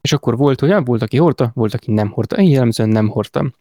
és 0.00 0.12
akkor 0.12 0.36
volt 0.36 0.62
olyan, 0.62 0.84
volt, 0.84 1.02
aki 1.02 1.16
hordta, 1.16 1.50
volt, 1.54 1.74
aki 1.74 1.92
nem 1.92 2.10
hordta. 2.10 2.36
Én 2.36 2.50
jellemzően 2.50 2.88
nem 2.88 3.08
hordtam. 3.08 3.52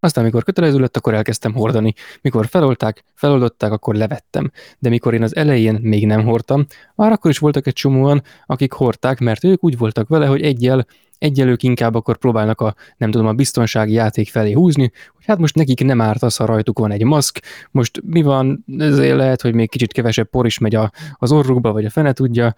Aztán, 0.00 0.24
amikor 0.24 0.44
kötelező 0.44 0.78
lett, 0.78 0.96
akkor 0.96 1.14
elkezdtem 1.14 1.54
hordani. 1.54 1.94
Mikor 2.20 2.46
felolták, 2.46 3.04
feloldották, 3.14 3.72
akkor 3.72 3.94
levettem. 3.94 4.50
De 4.78 4.88
mikor 4.88 5.14
én 5.14 5.22
az 5.22 5.36
elején 5.36 5.78
még 5.82 6.06
nem 6.06 6.24
hordtam, 6.24 6.66
már 6.94 7.12
akkor 7.12 7.30
is 7.30 7.38
voltak 7.38 7.66
egy 7.66 7.72
csomóan, 7.72 8.22
akik 8.46 8.72
hordták, 8.72 9.18
mert 9.18 9.44
ők 9.44 9.64
úgy 9.64 9.78
voltak 9.78 10.08
vele, 10.08 10.26
hogy 10.26 10.42
egyel 10.42 10.86
egyelők 11.22 11.62
inkább 11.62 11.94
akkor 11.94 12.16
próbálnak 12.16 12.60
a, 12.60 12.74
nem 12.96 13.10
tudom, 13.10 13.26
a 13.26 13.32
biztonsági 13.32 13.92
játék 13.92 14.28
felé 14.28 14.52
húzni, 14.52 14.92
hogy 15.22 15.30
hát 15.30 15.38
most 15.38 15.54
nekik 15.54 15.84
nem 15.84 16.00
árt 16.00 16.22
az, 16.22 16.36
ha 16.36 16.44
rajtuk 16.44 16.78
van 16.78 16.90
egy 16.90 17.04
maszk, 17.04 17.40
most 17.70 18.02
mi 18.04 18.22
van, 18.22 18.64
ezért 18.78 19.16
lehet, 19.16 19.42
hogy 19.42 19.54
még 19.54 19.70
kicsit 19.70 19.92
kevesebb 19.92 20.28
por 20.28 20.46
is 20.46 20.58
megy 20.58 20.74
a, 20.74 20.92
az 21.14 21.32
orrukba, 21.32 21.72
vagy 21.72 21.84
a 21.84 21.90
fene 21.90 22.12
tudja, 22.12 22.54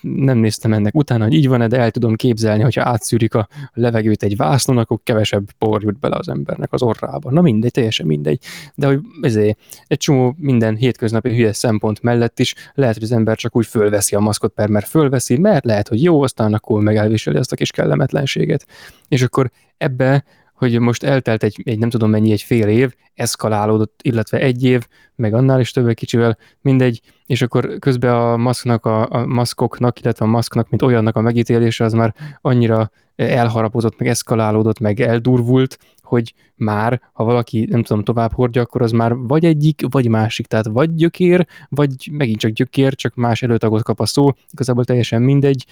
nem 0.00 0.38
néztem 0.38 0.72
ennek 0.72 0.94
utána, 0.94 1.24
hogy 1.24 1.32
így 1.32 1.48
van-e, 1.48 1.66
de 1.66 1.78
el 1.78 1.90
tudom 1.90 2.14
képzelni, 2.14 2.62
hogyha 2.62 2.88
átszűrik 2.88 3.34
a 3.34 3.48
levegőt 3.72 4.22
egy 4.22 4.36
vásznon, 4.36 4.78
akkor 4.78 4.98
kevesebb 5.02 5.50
por 5.58 5.82
jut 5.82 5.98
bele 5.98 6.16
az 6.16 6.28
embernek 6.28 6.72
az 6.72 6.82
orrába. 6.82 7.30
Na 7.30 7.40
mindegy, 7.40 7.70
teljesen 7.70 8.06
mindegy. 8.06 8.42
De 8.74 8.86
hogy 8.86 9.00
ezért 9.20 9.58
egy 9.86 9.98
csomó 9.98 10.34
minden 10.38 10.76
hétköznapi 10.76 11.28
hülye 11.28 11.52
szempont 11.52 12.02
mellett 12.02 12.38
is 12.38 12.54
lehet, 12.74 12.94
hogy 12.94 13.02
az 13.02 13.12
ember 13.12 13.36
csak 13.36 13.56
úgy 13.56 13.66
fölveszi 13.66 14.14
a 14.14 14.20
maszkot, 14.20 14.68
mert 14.68 14.88
fölveszi, 14.88 15.38
mert 15.38 15.64
lehet, 15.64 15.88
hogy 15.88 16.02
jó, 16.02 16.22
aztán 16.22 16.54
akkor 16.54 16.82
meg 16.82 16.96
elviseli 16.96 17.36
azt 17.36 17.52
a 17.52 17.56
kis 17.56 17.70
kell 17.70 17.86
kellemetlenséget. 17.88 18.66
És 19.08 19.22
akkor 19.22 19.50
ebbe, 19.76 20.24
hogy 20.58 20.78
most 20.78 21.02
eltelt 21.02 21.42
egy, 21.42 21.62
egy 21.64 21.78
nem 21.78 21.90
tudom 21.90 22.10
mennyi, 22.10 22.32
egy 22.32 22.42
fél 22.42 22.68
év, 22.68 22.94
eszkalálódott, 23.14 24.00
illetve 24.02 24.38
egy 24.38 24.64
év, 24.64 24.86
meg 25.14 25.34
annál 25.34 25.60
is 25.60 25.70
többet 25.70 25.94
kicsivel, 25.94 26.38
mindegy, 26.60 27.00
és 27.26 27.42
akkor 27.42 27.78
közben 27.78 28.14
a 28.14 28.36
maszknak, 28.36 28.86
a, 28.86 29.10
a 29.10 29.26
maszkoknak, 29.26 30.00
illetve 30.00 30.24
a 30.24 30.28
maszknak, 30.28 30.70
mint 30.70 30.82
olyannak 30.82 31.16
a 31.16 31.20
megítélése, 31.20 31.84
az 31.84 31.92
már 31.92 32.14
annyira 32.40 32.90
elharapozott, 33.16 33.98
meg 33.98 34.08
eszkalálódott, 34.08 34.78
meg 34.78 35.00
eldurvult, 35.00 35.78
hogy 36.02 36.34
már, 36.54 37.00
ha 37.12 37.24
valaki, 37.24 37.66
nem 37.70 37.82
tudom, 37.82 38.04
tovább 38.04 38.32
hordja, 38.32 38.62
akkor 38.62 38.82
az 38.82 38.90
már 38.90 39.14
vagy 39.16 39.44
egyik, 39.44 39.82
vagy 39.90 40.08
másik, 40.08 40.46
tehát 40.46 40.66
vagy 40.66 40.94
gyökér, 40.94 41.46
vagy 41.68 42.08
megint 42.12 42.38
csak 42.38 42.50
gyökér, 42.50 42.94
csak 42.94 43.14
más 43.14 43.42
előtagot 43.42 43.82
kap 43.82 44.00
a 44.00 44.06
szó, 44.06 44.30
igazából 44.50 44.84
teljesen 44.84 45.22
mindegy, 45.22 45.66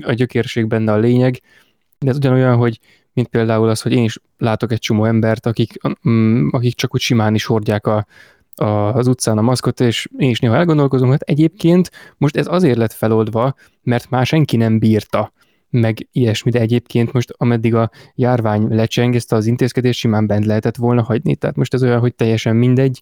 a 0.00 0.12
gyökérség 0.12 0.66
benne 0.66 0.92
a 0.92 0.98
lényeg, 0.98 1.40
de 1.98 2.10
ez 2.10 2.16
ugyanolyan, 2.16 2.56
hogy 2.56 2.80
mint 3.18 3.30
például 3.30 3.68
az, 3.68 3.80
hogy 3.80 3.92
én 3.92 4.04
is 4.04 4.18
látok 4.36 4.72
egy 4.72 4.78
csomó 4.78 5.04
embert, 5.04 5.46
akik, 5.46 5.72
mm, 6.08 6.48
akik 6.50 6.74
csak 6.74 6.94
úgy 6.94 7.00
simán 7.00 7.34
is 7.34 7.44
hordják 7.44 7.86
a, 7.86 8.06
a, 8.54 8.64
az 8.94 9.06
utcán 9.06 9.38
a 9.38 9.42
maszkot, 9.42 9.80
és 9.80 10.08
én 10.18 10.30
is 10.30 10.40
néha 10.40 10.56
elgondolkozom, 10.56 11.08
hogy 11.08 11.18
egyébként 11.20 11.90
most 12.16 12.36
ez 12.36 12.46
azért 12.46 12.76
lett 12.76 12.92
feloldva, 12.92 13.54
mert 13.82 14.10
már 14.10 14.26
senki 14.26 14.56
nem 14.56 14.78
bírta 14.78 15.32
meg 15.70 16.08
ilyesmi, 16.12 16.50
de 16.50 16.60
egyébként 16.60 17.12
most 17.12 17.34
ameddig 17.36 17.74
a 17.74 17.90
járvány 18.14 18.74
lecsengezte 18.74 19.36
az 19.36 19.46
intézkedés, 19.46 19.98
simán 19.98 20.26
bent 20.26 20.44
lehetett 20.44 20.76
volna 20.76 21.02
hagyni. 21.02 21.36
Tehát 21.36 21.56
most 21.56 21.74
ez 21.74 21.82
olyan, 21.82 22.00
hogy 22.00 22.14
teljesen 22.14 22.56
mindegy, 22.56 23.00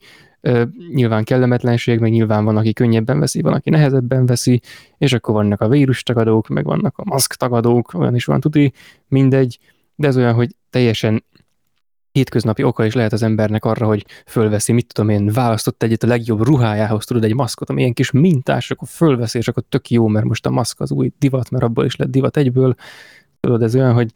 nyilván 0.95 1.25
kellemetlenség, 1.25 1.99
meg 1.99 2.11
nyilván 2.11 2.45
van, 2.45 2.57
aki 2.57 2.73
könnyebben 2.73 3.19
veszi, 3.19 3.43
van, 3.43 3.53
aki 3.53 3.71
nehezebben 3.71 4.27
veszi, 4.27 4.61
és 4.99 5.13
akkor 5.13 5.35
vannak 5.35 5.61
a 5.61 5.69
vírus 5.69 6.03
tagadók, 6.03 6.49
meg 6.49 6.65
vannak 6.65 6.99
a 6.99 7.05
maszk 7.05 7.35
tagadók, 7.35 7.95
olyan 7.95 8.15
is 8.15 8.25
van, 8.25 8.41
tudni, 8.41 8.73
mindegy, 9.09 9.59
de 9.97 10.07
ez 10.07 10.17
olyan, 10.17 10.35
hogy 10.35 10.57
teljesen 10.71 11.25
hétköznapi 12.13 12.63
oka 12.63 12.85
is 12.85 12.95
lehet 12.95 13.13
az 13.13 13.23
embernek 13.23 13.65
arra, 13.65 13.87
hogy 13.87 14.07
fölveszi, 14.27 14.73
mit 14.73 14.93
tudom 14.93 15.11
én, 15.11 15.27
választott 15.27 15.83
egyet 15.83 16.03
a 16.03 16.07
legjobb 16.07 16.43
ruhájához, 16.43 17.05
tudod, 17.05 17.25
egy 17.25 17.35
maszkot, 17.35 17.71
ami 17.71 17.81
ilyen 17.81 17.93
kis 17.93 18.11
mintás, 18.11 18.71
akkor 18.71 18.89
fölveszi, 18.89 19.39
és 19.39 19.49
akkor 19.49 19.63
tök 19.69 19.91
jó, 19.91 20.07
mert 20.07 20.27
most 20.27 20.47
a 20.47 20.51
maszk 20.51 20.81
az 20.81 20.91
új 20.93 21.13
divat, 21.19 21.51
mert 21.51 21.65
abból 21.65 21.85
is 21.85 21.97
lett 21.97 22.11
divat 22.11 22.37
egyből. 22.37 22.75
Tudod, 23.41 23.63
ez 23.63 23.75
olyan, 23.75 23.93
hogy 23.93 24.15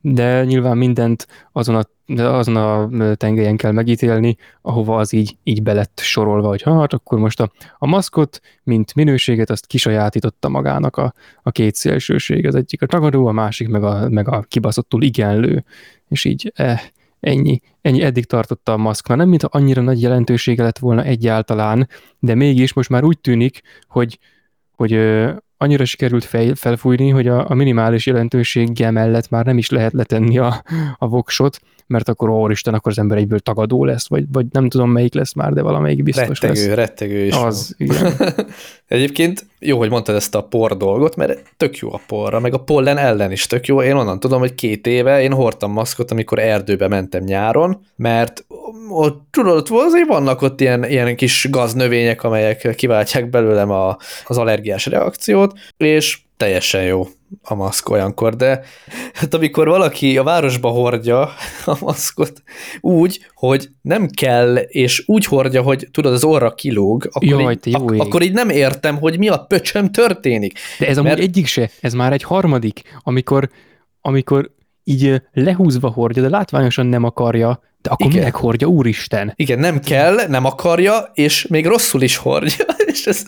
de 0.00 0.44
nyilván 0.44 0.76
mindent 0.76 1.26
azon 1.52 1.74
a, 1.74 2.12
azon 2.22 2.56
a 2.56 3.14
tengelyen 3.14 3.56
kell 3.56 3.72
megítélni, 3.72 4.36
ahova 4.62 4.96
az 4.96 5.12
így, 5.12 5.36
így 5.42 5.62
belett 5.62 6.00
sorolva, 6.02 6.48
hogy 6.48 6.62
hát 6.62 6.92
akkor 6.92 7.18
most 7.18 7.40
a, 7.40 7.50
a 7.78 7.86
maszkot, 7.86 8.40
mint 8.62 8.94
minőséget, 8.94 9.50
azt 9.50 9.66
kisajátította 9.66 10.48
magának 10.48 10.96
a, 10.96 11.14
a 11.42 11.50
két 11.50 11.74
szélsőség, 11.74 12.46
az 12.46 12.54
egyik 12.54 12.82
a 12.82 12.86
tagadó, 12.86 13.26
a 13.26 13.32
másik 13.32 13.68
meg 13.68 13.84
a, 13.84 14.08
meg 14.08 14.28
a 14.28 14.44
kibaszottul 14.48 15.02
igenlő, 15.02 15.64
és 16.08 16.24
így 16.24 16.52
eh, 16.54 16.80
ennyi, 17.20 17.60
ennyi 17.82 18.02
eddig 18.02 18.24
tartotta 18.24 18.72
a 18.72 18.76
maszkna. 18.76 19.14
Nem, 19.14 19.28
mintha 19.28 19.48
annyira 19.52 19.82
nagy 19.82 20.02
jelentősége 20.02 20.62
lett 20.62 20.78
volna 20.78 21.04
egyáltalán, 21.04 21.88
de 22.18 22.34
mégis 22.34 22.72
most 22.72 22.88
már 22.88 23.04
úgy 23.04 23.18
tűnik, 23.18 23.60
hogy, 23.88 24.18
hogy 24.76 24.92
annyira 25.62 25.84
sikerült 25.84 26.24
fel, 26.24 26.54
felfújni, 26.54 27.08
hogy 27.08 27.28
a, 27.28 27.50
a 27.50 27.54
minimális 27.54 28.06
jelentőséggel 28.06 28.90
mellett 28.90 29.28
már 29.28 29.44
nem 29.44 29.58
is 29.58 29.70
lehet 29.70 29.92
letenni 29.92 30.38
a, 30.38 30.62
a 30.98 31.08
voksot, 31.08 31.60
mert 31.90 32.08
akkor 32.08 32.28
ó, 32.28 32.50
Isten, 32.50 32.74
akkor 32.74 32.92
az 32.92 32.98
ember 32.98 33.18
egyből 33.18 33.38
tagadó 33.38 33.84
lesz, 33.84 34.08
vagy, 34.08 34.24
vagy 34.32 34.46
nem 34.50 34.68
tudom 34.68 34.90
melyik 34.90 35.14
lesz 35.14 35.32
már, 35.32 35.52
de 35.52 35.62
valamelyik 35.62 36.02
biztos 36.02 36.40
rettegő, 36.40 36.66
lesz. 36.66 36.74
Rettegő 36.74 37.24
is. 37.24 37.34
Az, 37.34 37.74
igen. 37.78 38.12
Egyébként 38.88 39.46
jó, 39.58 39.78
hogy 39.78 39.90
mondtad 39.90 40.14
ezt 40.14 40.34
a 40.34 40.42
por 40.42 40.76
dolgot, 40.76 41.16
mert 41.16 41.42
tök 41.56 41.76
jó 41.76 41.92
a 41.92 42.00
porra, 42.06 42.40
meg 42.40 42.54
a 42.54 42.58
pollen 42.58 42.96
ellen 42.96 43.32
is 43.32 43.46
tök 43.46 43.66
jó. 43.66 43.82
Én 43.82 43.94
onnan 43.94 44.20
tudom, 44.20 44.40
hogy 44.40 44.54
két 44.54 44.86
éve 44.86 45.22
én 45.22 45.32
hordtam 45.32 45.72
maszkot, 45.72 46.10
amikor 46.10 46.38
erdőbe 46.38 46.88
mentem 46.88 47.22
nyáron, 47.22 47.86
mert 47.96 48.44
ott, 48.88 49.26
tudod, 49.30 49.66
azért 49.70 50.08
vannak 50.08 50.42
ott 50.42 50.60
ilyen, 50.60 50.84
ilyen 50.84 51.16
kis 51.16 51.46
gaznövények, 51.50 52.22
amelyek 52.22 52.74
kiváltják 52.74 53.30
belőlem 53.30 53.70
a, 53.70 53.96
az 54.26 54.38
allergiás 54.38 54.86
reakciót, 54.86 55.58
és 55.76 56.18
teljesen 56.40 56.82
jó 56.82 57.06
a 57.42 57.54
maszk 57.54 57.88
olyankor, 57.88 58.36
de 58.36 58.62
hát 59.14 59.34
amikor 59.34 59.68
valaki 59.68 60.18
a 60.18 60.22
városba 60.22 60.68
hordja 60.68 61.20
a 61.64 61.76
maszkot 61.80 62.42
úgy, 62.80 63.26
hogy 63.34 63.68
nem 63.82 64.08
kell, 64.08 64.56
és 64.56 65.02
úgy 65.06 65.24
hordja, 65.24 65.62
hogy 65.62 65.88
tudod, 65.90 66.12
az 66.12 66.24
orra 66.24 66.54
kilóg, 66.54 67.08
akkor, 67.10 67.28
Jaj, 67.28 67.56
így, 67.64 67.74
ak- 67.74 67.94
ég. 67.94 68.00
akkor 68.00 68.22
így 68.22 68.32
nem 68.32 68.48
értem, 68.48 68.98
hogy 68.98 69.18
mi 69.18 69.28
a 69.28 69.36
pöcsöm 69.38 69.90
történik. 69.90 70.58
De 70.78 70.86
ez 70.86 70.96
amúgy 70.98 71.10
Mert- 71.10 71.22
egyik 71.22 71.46
se, 71.46 71.70
ez 71.80 71.92
már 71.92 72.12
egy 72.12 72.22
harmadik, 72.22 72.82
amikor, 73.02 73.50
amikor 74.00 74.50
így 74.84 75.22
lehúzva 75.32 75.90
hordja, 75.90 76.22
de 76.22 76.28
látványosan 76.28 76.86
nem 76.86 77.04
akarja, 77.04 77.60
de 77.82 77.90
akkor 77.90 78.06
Igen. 78.06 78.18
minek 78.18 78.34
hordja, 78.34 78.66
úristen? 78.66 79.32
Igen, 79.36 79.58
nem 79.58 79.80
kell, 79.80 80.16
nem 80.28 80.44
akarja, 80.44 81.10
és 81.14 81.46
még 81.46 81.66
rosszul 81.66 82.02
is 82.02 82.16
hordja, 82.16 82.64
és 82.92 83.06
ez 83.06 83.22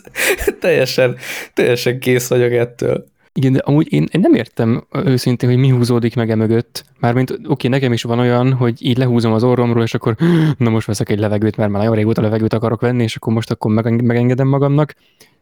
teljesen, 0.59 1.15
teljesen 1.53 1.99
kész 1.99 2.27
vagyok 2.27 2.51
ettől. 2.51 3.11
Igen, 3.35 3.53
de 3.53 3.59
amúgy 3.59 3.93
én, 3.93 4.07
én 4.11 4.21
nem 4.21 4.33
értem 4.33 4.87
őszintén, 4.91 5.49
hogy 5.49 5.57
mi 5.57 5.69
húzódik 5.69 6.15
meg 6.15 6.29
e 6.29 6.35
mögött. 6.35 6.85
Mármint, 6.99 7.39
oké, 7.47 7.67
nekem 7.67 7.93
is 7.93 8.03
van 8.03 8.19
olyan, 8.19 8.53
hogy 8.53 8.85
így 8.85 8.97
lehúzom 8.97 9.33
az 9.33 9.43
orromról, 9.43 9.83
és 9.83 9.93
akkor 9.93 10.15
na 10.57 10.69
most 10.69 10.87
veszek 10.87 11.09
egy 11.09 11.19
levegőt, 11.19 11.57
mert 11.57 11.69
már 11.69 11.79
nagyon 11.79 11.95
régóta 11.95 12.21
levegőt 12.21 12.53
akarok 12.53 12.81
venni, 12.81 13.03
és 13.03 13.15
akkor 13.15 13.33
most 13.33 13.51
akkor 13.51 13.71
meg, 13.71 14.03
megengedem 14.03 14.47
magamnak. 14.47 14.95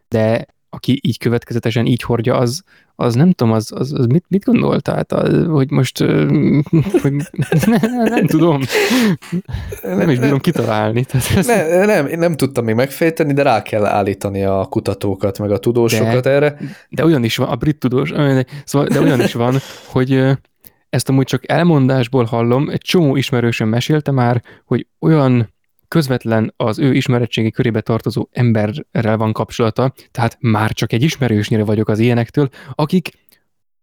De 0.07 0.45
aki 0.73 0.99
így 1.03 1.17
következetesen 1.17 1.85
így 1.85 2.01
hordja, 2.01 2.37
az, 2.37 2.63
az 2.95 3.15
nem 3.15 3.31
tudom, 3.31 3.53
az, 3.53 3.71
az, 3.75 3.93
az 3.93 4.05
mit, 4.05 4.25
mit 4.27 4.43
gondol? 4.43 4.79
Tehát, 4.79 5.11
az, 5.11 5.45
hogy 5.45 5.71
most, 5.71 5.97
hogy 7.01 7.13
nem, 7.65 8.05
nem 8.15 8.25
tudom, 8.25 8.61
nem 9.81 10.09
is 10.09 10.19
bírom 10.19 10.39
kitalálni. 10.39 11.05
Tehát 11.05 11.37
ez, 11.37 11.47
Ne, 11.47 11.85
nem, 11.85 12.07
én 12.07 12.19
nem 12.19 12.35
tudtam 12.35 12.65
még 12.65 12.75
megfejteni, 12.75 13.33
de 13.33 13.43
rá 13.43 13.61
kell 13.61 13.85
állítani 13.85 14.43
a 14.43 14.65
kutatókat, 14.69 15.39
meg 15.39 15.51
a 15.51 15.57
tudósokat 15.57 16.23
De- 16.23 16.29
erre. 16.29 16.57
De 16.89 17.05
olyan 17.05 17.23
is 17.23 17.37
van, 17.37 17.47
a 17.47 17.55
brit 17.55 17.77
tudós, 17.77 18.09
szóval, 18.63 18.87
de 18.87 18.99
olyan 18.99 19.21
is 19.21 19.33
van, 19.33 19.55
hogy 19.93 20.23
ezt 20.89 21.09
amúgy 21.09 21.25
csak 21.25 21.51
elmondásból 21.51 22.23
hallom, 22.23 22.69
egy 22.69 22.81
csomó 22.81 23.15
ismerősöm 23.15 23.69
mesélte 23.69 24.11
már, 24.11 24.41
hogy 24.65 24.87
olyan 24.99 25.53
közvetlen 25.91 26.53
az 26.57 26.79
ő 26.79 26.93
ismeretségi 26.93 27.51
körébe 27.51 27.81
tartozó 27.81 28.27
emberrel 28.31 29.17
van 29.17 29.33
kapcsolata, 29.33 29.93
tehát 30.11 30.37
már 30.39 30.71
csak 30.71 30.93
egy 30.93 31.03
ismerősnyire 31.03 31.63
vagyok 31.63 31.87
az 31.87 31.99
ilyenektől, 31.99 32.49
akik 32.75 33.09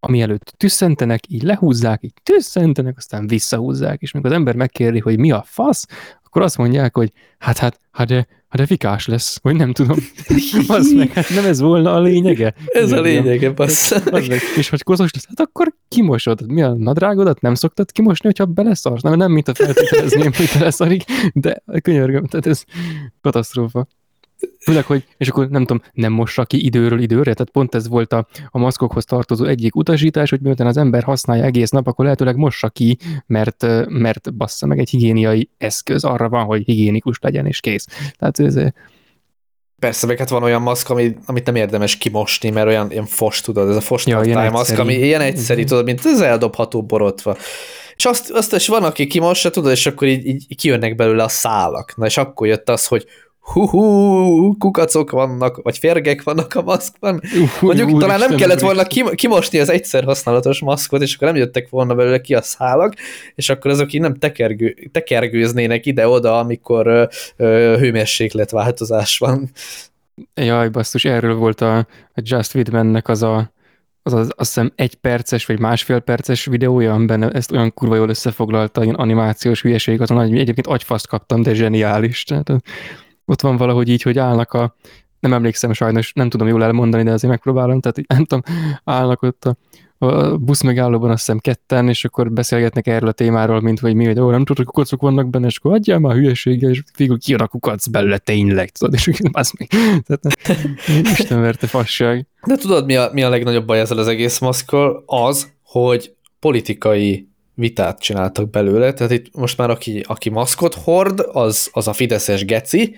ami 0.00 0.20
előtt 0.20 0.54
tüsszentenek, 0.56 1.30
így 1.30 1.42
lehúzzák, 1.42 2.02
így 2.02 2.12
tüsszentenek, 2.22 2.96
aztán 2.96 3.26
visszahúzzák, 3.26 4.00
és 4.02 4.12
amikor 4.12 4.30
az 4.30 4.36
ember 4.36 4.54
megkérdi, 4.54 4.98
hogy 4.98 5.18
mi 5.18 5.30
a 5.30 5.42
fasz, 5.46 5.86
akkor 6.28 6.42
azt 6.42 6.56
mondják, 6.56 6.96
hogy 6.96 7.12
hát, 7.38 7.58
hát, 7.58 7.80
hát 7.90 8.06
de, 8.06 8.14
hát 8.14 8.60
de 8.60 8.66
fikás 8.66 9.06
lesz, 9.06 9.38
vagy 9.42 9.56
nem 9.56 9.72
tudom. 9.72 9.96
Az 10.68 10.92
meg, 10.92 11.12
hát 11.12 11.28
nem 11.28 11.44
ez 11.44 11.60
volna 11.60 11.94
a 11.94 12.00
lényege? 12.00 12.54
Ez 12.66 12.92
a 12.92 13.00
lényege, 13.00 13.52
meg, 14.10 14.40
és 14.56 14.68
hogy 14.68 14.82
koszos 14.82 15.14
lesz, 15.14 15.26
hát 15.28 15.40
akkor 15.40 15.74
kimosod. 15.88 16.52
Mi 16.52 16.62
a 16.62 16.74
nadrágodat 16.74 17.40
nem 17.40 17.54
szoktad 17.54 17.92
kimosni, 17.92 18.26
hogyha 18.26 18.44
beleszarsz? 18.44 19.02
Nem, 19.02 19.16
nem 19.16 19.32
mint 19.32 19.48
a 19.48 19.54
feltételezném, 19.54 20.32
hogy 20.36 20.50
beleszarik, 20.58 21.04
de 21.32 21.62
könyörgöm, 21.82 22.26
tehát 22.26 22.46
ez 22.46 22.64
katasztrófa. 23.20 23.86
Főleg, 24.61 24.84
hogy, 24.84 25.05
és 25.16 25.28
akkor 25.28 25.49
nem 25.49 25.64
tudom, 25.64 25.82
nem 25.93 26.12
mossa 26.12 26.45
ki 26.45 26.64
időről 26.64 27.01
időre, 27.01 27.32
tehát 27.32 27.51
pont 27.53 27.74
ez 27.74 27.89
volt 27.89 28.12
a, 28.12 28.26
a 28.51 28.59
maszkokhoz 28.59 29.05
tartozó 29.05 29.45
egyik 29.45 29.76
utasítás, 29.76 30.30
hogy 30.30 30.41
miután 30.41 30.66
az 30.66 30.76
ember 30.76 31.03
használja 31.03 31.45
egész 31.45 31.70
nap, 31.70 31.86
akkor 31.86 32.05
lehetőleg 32.05 32.36
mossa 32.36 32.68
ki, 32.68 32.99
mert, 33.26 33.66
mert 33.89 34.34
bassza 34.34 34.66
meg 34.66 34.78
egy 34.78 34.91
higiéniai 34.91 35.51
eszköz 35.59 36.05
arra 36.05 36.28
van, 36.28 36.45
hogy 36.45 36.62
higiénikus 36.64 37.18
legyen, 37.20 37.47
és 37.47 37.61
kész. 37.61 37.86
Tehát 38.18 38.39
ez, 38.41 38.57
Persze, 39.78 40.07
meg 40.07 40.18
hát 40.18 40.28
van 40.28 40.43
olyan 40.43 40.62
maszk, 40.62 40.91
ami, 40.91 41.16
amit 41.26 41.47
nem 41.47 41.55
érdemes 41.55 41.97
kimosni, 41.97 42.51
mert 42.51 42.66
olyan 42.66 42.91
ilyen 42.91 43.07
fos, 43.07 43.41
tudod, 43.41 43.68
ez 43.68 43.76
a 43.76 43.80
fos 43.80 44.07
Ja, 44.07 44.22
ilyen 44.22 44.39
egyszeri. 44.39 44.80
ami 44.80 44.95
ilyen 44.95 45.20
egyszerű, 45.20 45.64
tudod, 45.64 45.84
mint 45.84 46.01
az 46.05 46.20
eldobható 46.20 46.82
borotva. 46.82 47.36
És 47.97 48.05
azt, 48.05 48.30
azt 48.30 48.55
is 48.55 48.68
van, 48.68 48.84
aki 48.84 49.07
kimossa, 49.07 49.51
tudod, 49.51 49.70
és 49.70 49.86
akkor 49.86 50.09
így, 50.09 50.26
így 50.26 50.57
kijönnek 50.57 50.95
belőle 50.95 51.22
a 51.22 51.28
szálak. 51.28 51.97
Na 51.97 52.07
és 52.07 52.16
akkor 52.16 52.47
jött 52.47 52.68
az, 52.68 52.86
hogy 52.86 53.07
hú, 53.53 54.57
kukacok 54.59 55.11
vannak, 55.11 55.62
vagy 55.62 55.78
férgek 55.78 56.22
vannak 56.22 56.55
a 56.55 56.62
maszkban. 56.62 57.20
Mondjuk 57.61 57.88
Úristen, 57.88 57.99
talán 57.99 58.18
nem 58.18 58.36
kellett 58.36 58.61
volna 58.61 58.82
kim- 58.82 59.14
kimosni 59.14 59.59
az 59.59 59.68
egyszer 59.68 60.05
használatos 60.05 60.61
maszkot, 60.61 61.03
és 61.03 61.14
akkor 61.14 61.28
nem 61.28 61.36
jöttek 61.36 61.68
volna 61.68 61.94
belőle 61.94 62.20
ki 62.20 62.34
a 62.34 62.42
szálak, 62.42 62.94
és 63.34 63.49
akkor 63.49 63.70
azok 63.70 63.92
így 63.92 64.01
nem 64.01 64.14
tekergő, 64.14 64.76
tekergőznének 64.92 65.86
ide-oda, 65.86 66.38
amikor 66.38 66.86
ö, 66.86 67.05
ö, 67.36 67.76
hőmérsékletváltozás 67.78 69.18
van. 69.18 69.51
Jaj, 70.34 70.68
basszus, 70.68 71.05
erről 71.05 71.34
volt 71.34 71.61
a, 71.61 71.76
a 72.14 72.20
Just 72.22 72.55
Widmannek 72.55 73.09
az 73.09 73.22
a 73.22 73.57
az, 74.03 74.14
az 74.14 74.32
azt 74.36 74.55
hiszem 74.55 74.72
egy 74.74 74.94
perces 74.94 75.46
vagy 75.46 75.59
másfél 75.59 75.99
perces 75.99 76.44
videója, 76.44 76.92
amiben 76.92 77.34
ezt 77.34 77.53
olyan 77.53 77.74
kurva 77.74 77.96
jól 77.96 78.09
összefoglalta, 78.09 78.82
ilyen 78.82 78.94
animációs 78.94 79.62
hülyeség, 79.62 80.01
azon 80.01 80.16
hogy 80.16 80.38
egyébként 80.38 80.66
agyfaszt 80.66 81.07
kaptam, 81.07 81.42
de 81.42 81.55
zseniális. 81.55 82.24
Tehát 82.24 82.53
ott 83.28 83.40
van 83.40 83.56
valahogy 83.56 83.88
így, 83.88 84.02
hogy 84.02 84.18
állnak 84.18 84.52
a, 84.52 84.76
nem 85.20 85.32
emlékszem 85.32 85.72
sajnos, 85.72 86.12
nem 86.12 86.28
tudom 86.28 86.48
jól 86.48 86.64
elmondani, 86.64 87.02
de 87.02 87.12
azért 87.12 87.32
megpróbálom, 87.32 87.80
tehát 87.80 87.98
így, 87.98 88.06
nem 88.08 88.24
tudom, 88.24 88.42
állnak 88.84 89.22
ott 89.22 89.44
a, 89.44 89.56
a 90.06 90.36
busz 90.36 90.62
megállóban 90.62 91.10
azt 91.10 91.18
hiszem 91.18 91.38
ketten, 91.38 91.88
és 91.88 92.04
akkor 92.04 92.32
beszélgetnek 92.32 92.86
erről 92.86 93.08
a 93.08 93.12
témáról, 93.12 93.60
mint 93.60 93.80
hogy 93.80 93.94
mi, 93.94 94.06
hogy 94.06 94.20
ó, 94.20 94.30
nem 94.30 94.38
tudod, 94.38 94.56
hogy 94.56 94.66
kukacok 94.66 95.00
vannak 95.00 95.30
benne, 95.30 95.46
és 95.46 95.58
akkor 95.58 95.72
adjál 95.72 95.98
már 95.98 96.14
hülyeséggel, 96.14 96.70
és 96.70 96.82
végül 96.96 97.18
kijön 97.18 97.40
a 97.40 97.46
kukac 97.46 97.86
belőle 97.86 98.18
tényleg, 98.18 98.70
tudod, 98.70 98.94
és 98.94 99.10
az 99.32 99.52
még, 99.58 99.68
tehát 100.06 100.20
Isten 101.18 101.40
verte 101.40 101.66
fasság. 101.66 102.26
De 102.46 102.56
tudod, 102.56 102.84
mi 102.84 102.96
a, 102.96 103.10
mi 103.12 103.22
a 103.22 103.28
legnagyobb 103.28 103.66
baj 103.66 103.80
ezzel 103.80 103.98
az 103.98 104.08
egész 104.08 104.38
maszkkal? 104.38 105.02
Az, 105.06 105.52
hogy 105.62 106.14
politikai 106.40 107.28
vitát 107.59 108.00
csináltak 108.00 108.50
belőle, 108.50 108.92
tehát 108.92 109.12
itt 109.12 109.34
most 109.34 109.56
már 109.56 109.70
aki, 109.70 110.04
aki 110.06 110.28
maszkot 110.30 110.74
hord, 110.74 111.20
az, 111.32 111.68
az 111.72 111.88
a 111.88 111.92
fideszes 111.92 112.44
geci, 112.44 112.96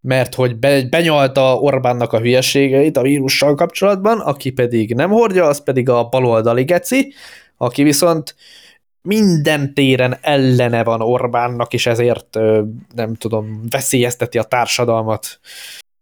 mert 0.00 0.34
hogy 0.34 0.56
be, 0.56 0.82
benyalta 0.82 1.58
Orbánnak 1.58 2.12
a 2.12 2.20
hülyeségeit 2.20 2.96
a 2.96 3.02
vírussal 3.02 3.54
kapcsolatban, 3.54 4.20
aki 4.20 4.50
pedig 4.50 4.94
nem 4.94 5.10
hordja, 5.10 5.44
az 5.44 5.62
pedig 5.62 5.88
a 5.88 6.08
baloldali 6.08 6.64
geci, 6.64 7.12
aki 7.56 7.82
viszont 7.82 8.34
minden 9.02 9.74
téren 9.74 10.16
ellene 10.20 10.84
van 10.84 11.00
Orbánnak, 11.00 11.72
és 11.72 11.86
ezért 11.86 12.38
nem 12.94 13.14
tudom, 13.14 13.60
veszélyezteti 13.70 14.38
a 14.38 14.42
társadalmat 14.42 15.40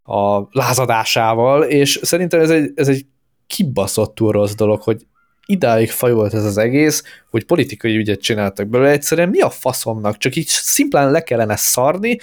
a 0.02 0.40
lázadásával, 0.50 1.62
és 1.62 2.00
szerintem 2.02 2.40
ez 2.40 2.50
egy, 2.50 2.72
ez 2.74 2.88
egy 2.88 3.06
kibaszottul 3.46 4.32
rossz 4.32 4.54
dolog, 4.54 4.82
hogy 4.82 5.06
idáig 5.46 5.90
fajolt 5.90 6.34
ez 6.34 6.44
az 6.44 6.58
egész, 6.58 7.02
hogy 7.30 7.44
politikai 7.44 7.96
ügyet 7.96 8.20
csináltak 8.20 8.68
belőle, 8.68 8.90
egyszerűen 8.90 9.28
mi 9.28 9.40
a 9.40 9.50
faszomnak, 9.50 10.16
csak 10.16 10.36
így 10.36 10.46
szimplán 10.46 11.10
le 11.10 11.22
kellene 11.22 11.56
szarni, 11.56 12.18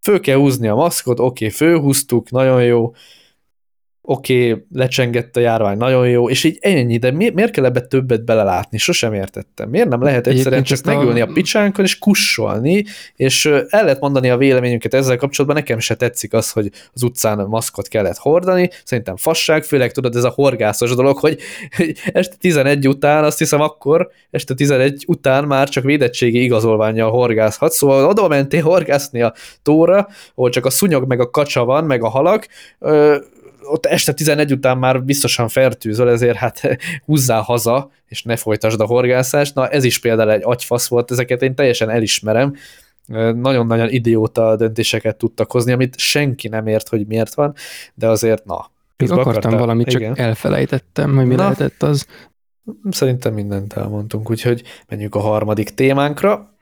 föl 0.00 0.20
kell 0.20 0.36
húzni 0.36 0.68
a 0.68 0.74
maszkot, 0.74 1.20
oké, 1.20 1.44
okay, 1.44 1.56
fölhúztuk, 1.56 2.30
nagyon 2.30 2.64
jó, 2.64 2.92
oké, 4.02 4.50
okay, 4.50 4.64
lecsengett 4.72 5.36
a 5.36 5.40
járvány, 5.40 5.76
nagyon 5.76 6.08
jó, 6.08 6.28
és 6.28 6.44
így 6.44 6.58
ennyi, 6.60 6.98
de 6.98 7.10
mi, 7.10 7.30
miért 7.30 7.50
kell 7.52 7.64
ebbe 7.64 7.80
többet 7.80 8.24
belelátni? 8.24 8.78
Sosem 8.78 9.14
értettem. 9.14 9.68
Miért 9.68 9.88
nem 9.88 10.02
lehet 10.02 10.26
egyszerűen 10.26 10.62
csak 10.62 10.72
ezt 10.72 10.86
a- 10.86 10.94
megülni 10.94 11.20
a 11.20 11.26
picsánkon 11.26 11.84
és 11.84 11.98
kussolni, 11.98 12.84
és 13.16 13.46
el 13.46 13.84
lehet 13.84 14.00
mondani 14.00 14.30
a 14.30 14.36
véleményünket 14.36 14.94
ezzel 14.94 15.16
kapcsolatban, 15.16 15.60
nekem 15.60 15.78
se 15.78 15.94
tetszik 15.94 16.32
az, 16.32 16.50
hogy 16.50 16.70
az 16.92 17.02
utcán 17.02 17.46
maszkot 17.46 17.88
kellett 17.88 18.16
hordani, 18.16 18.70
szerintem 18.84 19.16
fasság, 19.16 19.64
főleg 19.64 19.92
tudod, 19.92 20.16
ez 20.16 20.24
a 20.24 20.32
horgászos 20.34 20.94
dolog, 20.94 21.18
hogy 21.18 21.38
este 22.12 22.36
11 22.38 22.88
után, 22.88 23.24
azt 23.24 23.38
hiszem 23.38 23.60
akkor, 23.60 24.10
este 24.30 24.54
11 24.54 25.04
után 25.06 25.44
már 25.44 25.68
csak 25.68 25.84
védettségi 25.84 26.42
igazolványjal 26.42 27.10
horgászhat, 27.10 27.72
szóval 27.72 28.08
oda 28.08 28.28
mentél 28.28 28.62
horgászni 28.62 29.22
a 29.22 29.34
tóra, 29.62 30.08
ahol 30.34 30.50
csak 30.50 30.66
a 30.66 30.70
szúnyog 30.70 31.06
meg 31.06 31.20
a 31.20 31.30
kacsa 31.30 31.64
van, 31.64 31.84
meg 31.84 32.04
a 32.04 32.08
halak, 32.08 32.46
ott 33.62 33.86
este 33.86 34.12
11 34.12 34.52
után 34.52 34.78
már 34.78 35.04
biztosan 35.04 35.48
fertőzöl, 35.48 36.10
ezért 36.10 36.36
hát 36.36 36.60
húzzál 37.06 37.40
haza, 37.40 37.90
és 38.06 38.22
ne 38.22 38.36
folytasd 38.36 38.80
a 38.80 38.86
horgászást. 38.86 39.54
Na 39.54 39.68
ez 39.68 39.84
is 39.84 39.98
például 39.98 40.30
egy 40.30 40.42
agyfasz 40.44 40.88
volt, 40.88 41.10
ezeket 41.10 41.42
én 41.42 41.54
teljesen 41.54 41.90
elismerem. 41.90 42.54
Nagyon-nagyon 43.34 43.88
idióta 43.88 44.56
döntéseket 44.56 45.16
tudtak 45.16 45.52
hozni, 45.52 45.72
amit 45.72 45.98
senki 45.98 46.48
nem 46.48 46.66
ért, 46.66 46.88
hogy 46.88 47.06
miért 47.06 47.34
van, 47.34 47.54
de 47.94 48.08
azért 48.08 48.44
na. 48.44 48.70
Még 48.96 49.10
akartam 49.10 49.30
akartál? 49.30 49.58
valamit, 49.58 49.88
csak 49.88 50.00
Igen. 50.00 50.16
elfelejtettem, 50.16 51.16
hogy 51.16 51.26
mi 51.26 51.34
Na. 51.34 51.42
lehetett 51.42 51.82
az. 51.82 52.06
Szerintem 52.90 53.34
mindent 53.34 53.72
elmondtunk, 53.72 54.30
úgyhogy 54.30 54.62
menjünk 54.88 55.14
a 55.14 55.20
harmadik 55.20 55.70
témánkra. 55.70 56.54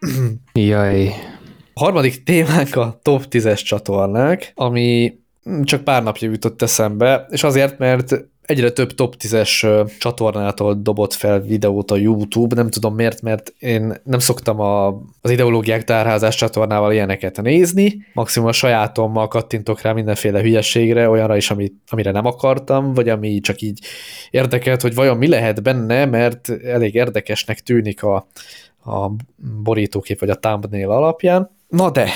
Jaj. 0.52 1.12
A 1.74 1.80
harmadik 1.80 2.22
témánk 2.22 2.76
a 2.76 2.98
top 3.02 3.24
10-es 3.30 3.62
csatornák, 3.64 4.52
ami 4.54 5.18
csak 5.64 5.84
pár 5.84 6.02
napja 6.02 6.30
jutott 6.30 6.62
eszembe, 6.62 7.26
és 7.30 7.42
azért, 7.42 7.78
mert 7.78 8.24
egyre 8.48 8.70
több 8.70 8.94
top 8.94 9.14
10-es 9.18 9.86
csatornától 9.98 10.74
dobott 10.74 11.12
fel 11.12 11.40
videót 11.40 11.90
a 11.90 11.96
YouTube, 11.96 12.54
nem 12.54 12.70
tudom 12.70 12.94
miért, 12.94 13.22
mert 13.22 13.54
én 13.58 13.94
nem 14.04 14.18
szoktam 14.18 14.60
a, 14.60 14.86
az 15.20 15.30
ideológiák 15.30 15.84
tárházás 15.84 16.36
csatornával 16.36 16.92
ilyeneket 16.92 17.42
nézni, 17.42 18.06
maximum 18.12 18.48
a 18.48 18.52
sajátommal 18.52 19.28
kattintok 19.28 19.80
rá 19.80 19.92
mindenféle 19.92 20.40
hülyeségre, 20.40 21.08
olyanra 21.08 21.36
is, 21.36 21.50
amit, 21.50 21.74
amire 21.88 22.10
nem 22.10 22.26
akartam, 22.26 22.94
vagy 22.94 23.08
ami 23.08 23.40
csak 23.40 23.60
így 23.60 23.80
érdekelt, 24.30 24.82
hogy 24.82 24.94
vajon 24.94 25.16
mi 25.16 25.28
lehet 25.28 25.62
benne, 25.62 26.04
mert 26.04 26.50
elég 26.64 26.94
érdekesnek 26.94 27.60
tűnik 27.60 28.02
a, 28.02 28.26
a 28.84 29.10
borítókép 29.62 30.20
vagy 30.20 30.30
a 30.30 30.38
thumbnail 30.38 30.90
alapján. 30.90 31.50
Na 31.68 31.90
de, 31.90 32.08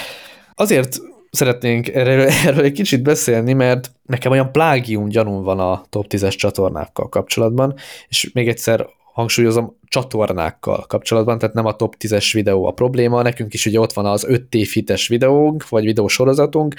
azért 0.55 1.01
szeretnénk 1.33 1.89
erről, 1.89 2.28
erről 2.47 2.64
egy 2.64 2.72
kicsit 2.72 3.03
beszélni, 3.03 3.53
mert 3.53 3.93
nekem 4.07 4.33
olyan 4.33 4.53
plágium 4.53 5.09
gyanúm 5.09 5.43
van 5.43 5.61
a 5.61 5.85
top 5.89 6.07
10-es 6.09 6.35
csatornákkal 6.37 7.09
kapcsolatban, 7.09 7.74
és 8.09 8.30
még 8.33 8.49
egyszer 8.49 8.87
hangsúlyozom, 9.12 9.76
csatornákkal 9.89 10.85
kapcsolatban, 10.87 11.39
tehát 11.39 11.55
nem 11.55 11.66
a 11.66 11.76
top 11.76 11.95
10-es 11.99 12.30
videó 12.33 12.66
a 12.66 12.70
probléma, 12.70 13.22
nekünk 13.22 13.55
is 13.55 13.66
ugye 13.66 13.80
ott 13.80 13.93
van 13.93 14.07
az 14.07 14.24
5 14.24 14.43
tévhites 14.43 15.09
videónk, 15.09 15.68
vagy 15.68 15.85
videósorozatunk, 15.85 16.74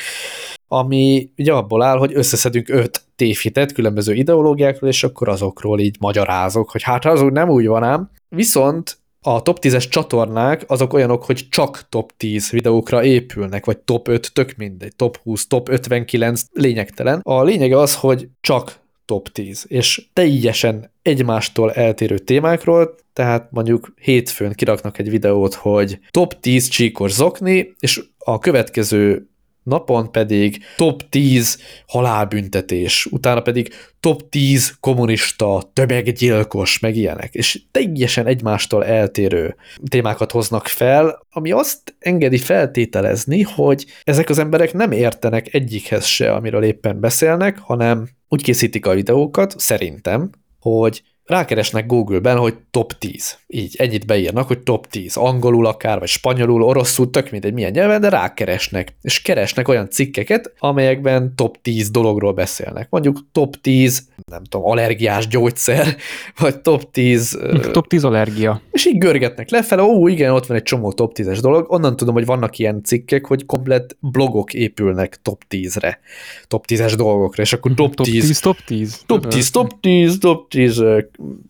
ami 0.68 1.30
ugye 1.38 1.54
abból 1.54 1.84
áll, 1.84 1.98
hogy 1.98 2.12
összeszedünk 2.16 2.70
5 2.70 3.02
tévhitet 3.16 3.72
különböző 3.72 4.14
ideológiákról, 4.14 4.90
és 4.90 5.04
akkor 5.04 5.30
azokról 5.30 5.80
így 5.80 5.96
magyarázok, 6.00 6.70
hogy 6.70 6.84
hát 6.84 7.06
az 7.06 7.22
úgy 7.22 7.32
nem 7.32 7.50
úgy 7.50 7.68
van 7.68 7.84
ám. 7.84 8.12
Viszont 8.30 8.98
a 9.26 9.42
top 9.42 9.60
10-es 9.62 9.90
csatornák 9.90 10.64
azok 10.68 10.94
olyanok, 10.94 11.24
hogy 11.24 11.48
csak 11.50 11.86
top 11.90 12.12
10 12.18 12.50
videókra 12.50 13.04
épülnek, 13.04 13.66
vagy 13.66 13.78
top 13.78 14.08
5, 14.08 14.34
tök 14.34 14.54
mindegy, 14.58 14.96
top 14.96 15.18
20, 15.18 15.48
top 15.48 15.70
59, 15.70 16.42
lényegtelen. 16.52 17.20
A 17.24 17.44
lényege 17.44 17.78
az, 17.78 17.96
hogy 17.96 18.28
csak 18.42 18.80
top 19.06 19.30
10, 19.30 19.66
és 19.68 20.06
teljesen 20.14 20.92
egymástól 21.02 21.72
eltérő 21.72 22.18
témákról, 22.18 22.96
tehát 23.14 23.52
mondjuk 23.52 23.94
hétfőn 24.02 24.54
kiraknak 24.54 24.98
egy 24.98 25.10
videót, 25.10 25.54
hogy 25.54 26.00
top 26.12 26.40
10 26.40 26.68
csíkos 26.68 27.12
zokni, 27.12 27.76
és 27.80 28.04
a 28.18 28.40
következő 28.40 29.28
napon 29.64 30.12
pedig 30.12 30.64
top 30.78 31.10
10 31.10 31.58
halálbüntetés, 31.88 33.06
utána 33.06 33.42
pedig 33.42 33.74
top 34.00 34.30
10 34.30 34.76
kommunista, 34.80 35.70
tömeggyilkos, 35.74 36.80
meg 36.80 36.96
ilyenek, 36.96 37.34
és 37.34 37.62
teljesen 37.72 38.28
egymástól 38.28 38.86
eltérő 38.86 39.56
témákat 39.90 40.32
hoznak 40.32 40.68
fel, 40.68 41.26
ami 41.30 41.52
azt 41.52 41.96
engedi 42.00 42.38
feltételezni, 42.38 43.42
hogy 43.42 43.86
ezek 44.04 44.30
az 44.30 44.38
emberek 44.38 44.74
nem 44.74 44.92
értenek 44.92 45.54
egyikhez 45.54 46.06
se, 46.06 46.32
amiről 46.32 46.64
éppen 46.64 47.00
beszélnek, 47.00 47.60
hanem 47.60 48.10
úgy 48.28 48.44
készítik 48.44 48.86
a 48.86 48.94
videókat, 48.94 49.54
szerintem, 49.58 50.30
hogy 50.60 51.04
rákeresnek 51.26 51.86
Google-ben, 51.86 52.38
hogy 52.38 52.56
top 52.72 52.94
10. 52.98 53.38
Így 53.48 53.76
ennyit 53.78 54.06
beírnak, 54.06 54.48
hogy 54.48 54.60
top 54.60 54.88
10. 54.88 55.18
Angolul 55.18 55.66
akár, 55.66 56.00
vagy 56.00 56.08
spanyolul, 56.08 56.64
oroszul, 56.64 57.10
tök 57.10 57.32
mindegy 57.32 57.54
milyen 57.54 57.72
nyelven, 57.72 58.02
de 58.02 58.10
rákeresnek. 58.10 58.96
És 59.02 59.22
keresnek 59.22 59.68
olyan 59.68 59.90
cikkeket, 59.90 60.54
amelyekben 60.60 61.36
top 61.36 61.62
10 61.62 61.90
dologról 61.90 62.34
beszélnek. 62.34 62.88
Mondjuk 62.90 63.20
top 63.32 63.56
10, 63.62 64.08
nem 64.32 64.44
tudom, 64.44 64.70
allergiás 64.70 65.28
gyógyszer, 65.28 65.96
vagy 66.40 66.62
top 66.62 66.92
10... 66.92 67.40
Top 67.72 67.88
10 67.88 68.04
allergia. 68.04 68.62
És 68.72 68.86
így 68.86 68.98
görgetnek 68.98 69.50
lefele, 69.50 69.82
ó, 69.82 70.08
igen, 70.08 70.32
ott 70.32 70.46
van 70.46 70.58
egy 70.58 70.64
csomó 70.64 70.92
top 70.92 71.12
10-es 71.16 71.38
dolog. 71.42 71.72
Onnan 71.72 71.96
tudom, 71.96 72.14
hogy 72.14 72.26
vannak 72.26 72.58
ilyen 72.58 72.84
cikkek, 72.84 73.26
hogy 73.26 73.46
komplet 73.46 73.98
blogok 74.00 74.54
épülnek 74.54 75.20
top 75.22 75.42
10-re, 75.50 76.00
top 76.48 76.66
10-es 76.68 76.94
dolgokra, 76.98 77.44
és 77.44 77.54
akkor 77.54 77.74
top, 77.74 77.96
top 77.96 78.06
10, 78.06 78.26
10, 78.26 78.40
top 78.40 78.58
10. 78.66 79.02
Top 79.06 79.28
10, 79.28 79.50
top 79.50 79.80
10, 79.80 80.18
top 80.18 80.50
10, 80.50 80.84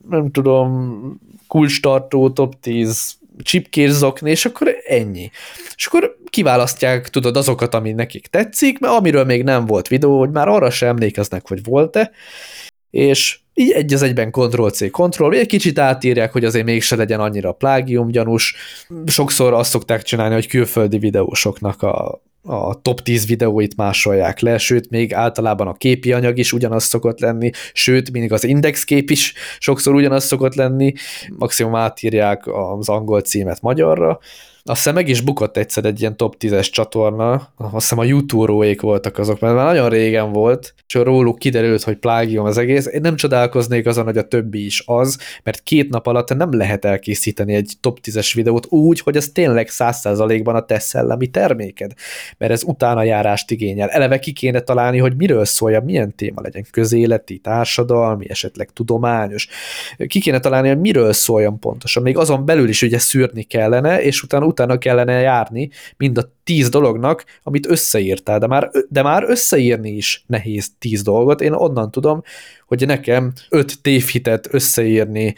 nem 0.09 0.31
tudom, 0.31 1.19
kulcstartó, 1.47 2.29
top 2.29 2.59
10 2.59 3.17
csipkérzokni, 3.37 4.29
és 4.29 4.45
akkor 4.45 4.75
ennyi. 4.87 5.31
És 5.75 5.85
akkor 5.85 6.17
kiválasztják, 6.29 7.09
tudod, 7.09 7.37
azokat, 7.37 7.73
ami 7.73 7.91
nekik 7.91 8.27
tetszik, 8.27 8.79
mert 8.79 8.93
amiről 8.93 9.23
még 9.23 9.43
nem 9.43 9.65
volt 9.65 9.87
videó, 9.87 10.19
hogy 10.19 10.31
már 10.31 10.47
arra 10.47 10.69
sem 10.69 10.89
emlékeznek, 10.89 11.47
hogy 11.47 11.63
volt-e, 11.63 12.11
és 12.89 13.39
így 13.53 13.71
egy 13.71 13.93
az 13.93 14.01
egyben 14.01 14.31
Ctrl-C, 14.31 14.91
Ctrl, 14.91 15.33
egy 15.33 15.47
kicsit 15.47 15.79
átírják, 15.79 16.31
hogy 16.31 16.45
azért 16.45 16.65
mégse 16.65 16.95
legyen 16.95 17.19
annyira 17.19 17.51
plágium 17.51 18.07
gyanús. 18.07 18.55
Sokszor 19.05 19.53
azt 19.53 19.69
szokták 19.69 20.03
csinálni, 20.03 20.33
hogy 20.33 20.47
külföldi 20.47 20.97
videósoknak 20.97 21.81
a 21.81 22.21
a 22.43 22.81
top 22.81 23.01
10 23.01 23.25
videóit 23.27 23.75
másolják 23.75 24.39
le, 24.39 24.57
sőt, 24.57 24.89
még 24.89 25.13
általában 25.13 25.67
a 25.67 25.73
képi 25.73 26.13
anyag 26.13 26.37
is 26.37 26.53
ugyanaz 26.53 26.83
szokott 26.83 27.19
lenni, 27.19 27.49
sőt, 27.73 28.11
mindig 28.11 28.31
az 28.31 28.43
indexkép 28.43 29.09
is 29.09 29.33
sokszor 29.59 29.93
ugyanaz 29.93 30.23
szokott 30.23 30.55
lenni, 30.55 30.93
maximum 31.37 31.75
átírják 31.75 32.47
az 32.47 32.89
angol 32.89 33.21
címet 33.21 33.61
magyarra, 33.61 34.19
azt 34.65 34.77
hiszem 34.77 34.93
meg 34.93 35.07
is 35.07 35.21
bukott 35.21 35.57
egyszer 35.57 35.85
egy 35.85 35.99
ilyen 35.99 36.17
top 36.17 36.35
10-es 36.39 36.69
csatorna, 36.69 37.33
azt 37.57 37.73
hiszem 37.73 37.97
a 37.97 38.03
youtube 38.03 38.75
voltak 38.81 39.17
azok, 39.17 39.39
mert 39.39 39.55
már 39.55 39.65
nagyon 39.65 39.89
régen 39.89 40.31
volt, 40.31 40.73
és 40.87 40.93
róluk 40.93 41.39
kiderült, 41.39 41.83
hogy 41.83 41.97
plágium 41.97 42.45
az 42.45 42.57
egész. 42.57 42.85
Én 42.85 43.01
nem 43.01 43.15
csodálkoznék 43.15 43.87
azon, 43.87 44.03
hogy 44.03 44.17
a 44.17 44.27
többi 44.27 44.65
is 44.65 44.83
az, 44.85 45.17
mert 45.43 45.63
két 45.63 45.89
nap 45.89 46.07
alatt 46.07 46.35
nem 46.35 46.57
lehet 46.57 46.85
elkészíteni 46.85 47.53
egy 47.53 47.73
top 47.79 47.99
10-es 48.03 48.31
videót 48.33 48.65
úgy, 48.69 48.99
hogy 48.99 49.15
ez 49.15 49.29
tényleg 49.29 49.67
100%-ban 49.71 50.55
a 50.55 50.65
te 50.65 50.79
szellemi 50.79 51.27
terméked, 51.27 51.91
mert 52.37 52.51
ez 52.51 52.63
utána 52.63 53.03
járást 53.03 53.51
igényel. 53.51 53.89
Eleve 53.89 54.19
ki 54.19 54.31
kéne 54.31 54.59
találni, 54.59 54.97
hogy 54.97 55.15
miről 55.15 55.45
szólja, 55.45 55.81
milyen 55.81 56.15
téma 56.15 56.41
legyen, 56.41 56.65
közéleti, 56.71 57.37
társadalmi, 57.37 58.29
esetleg 58.29 58.69
tudományos. 58.73 59.47
Ki 60.07 60.19
kéne 60.19 60.39
találni, 60.39 60.67
hogy 60.67 60.79
miről 60.79 61.13
szóljon 61.13 61.59
pontosan. 61.59 62.03
Még 62.03 62.17
azon 62.17 62.45
belül 62.45 62.69
is 62.69 62.81
ugye 62.81 62.99
szűrni 62.99 63.43
kellene, 63.43 64.01
és 64.01 64.23
utána 64.23 64.51
utána 64.53 64.77
kellene 64.77 65.19
járni 65.19 65.69
mind 65.97 66.17
a 66.17 66.33
tíz 66.43 66.69
dolognak, 66.69 67.25
amit 67.43 67.69
összeírtál, 67.69 68.39
de 68.39 68.47
már, 68.47 68.69
de 68.89 69.01
már 69.01 69.23
összeírni 69.27 69.89
is 69.89 70.23
nehéz 70.27 70.69
tíz 70.79 71.01
dolgot. 71.01 71.41
Én 71.41 71.53
onnan 71.53 71.91
tudom, 71.91 72.21
hogy 72.67 72.85
nekem 72.85 73.33
öt 73.49 73.81
tévhitet 73.81 74.53
összeírni 74.53 75.35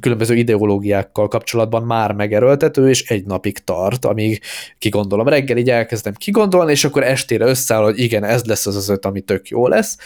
különböző 0.00 0.34
ideológiákkal 0.34 1.28
kapcsolatban 1.28 1.82
már 1.82 2.12
megerőltető, 2.12 2.88
és 2.88 3.10
egy 3.10 3.24
napig 3.24 3.58
tart, 3.58 4.04
amíg 4.04 4.40
kigondolom. 4.78 5.28
Reggel 5.28 5.56
így 5.56 5.70
elkezdem 5.70 6.12
kigondolni, 6.12 6.70
és 6.70 6.84
akkor 6.84 7.02
estére 7.02 7.46
összeáll, 7.46 7.82
hogy 7.82 7.98
igen, 7.98 8.24
ez 8.24 8.44
lesz 8.44 8.66
az 8.66 8.76
az 8.76 8.88
öt, 8.88 9.04
ami 9.04 9.20
tök 9.20 9.48
jó 9.48 9.68
lesz 9.68 9.96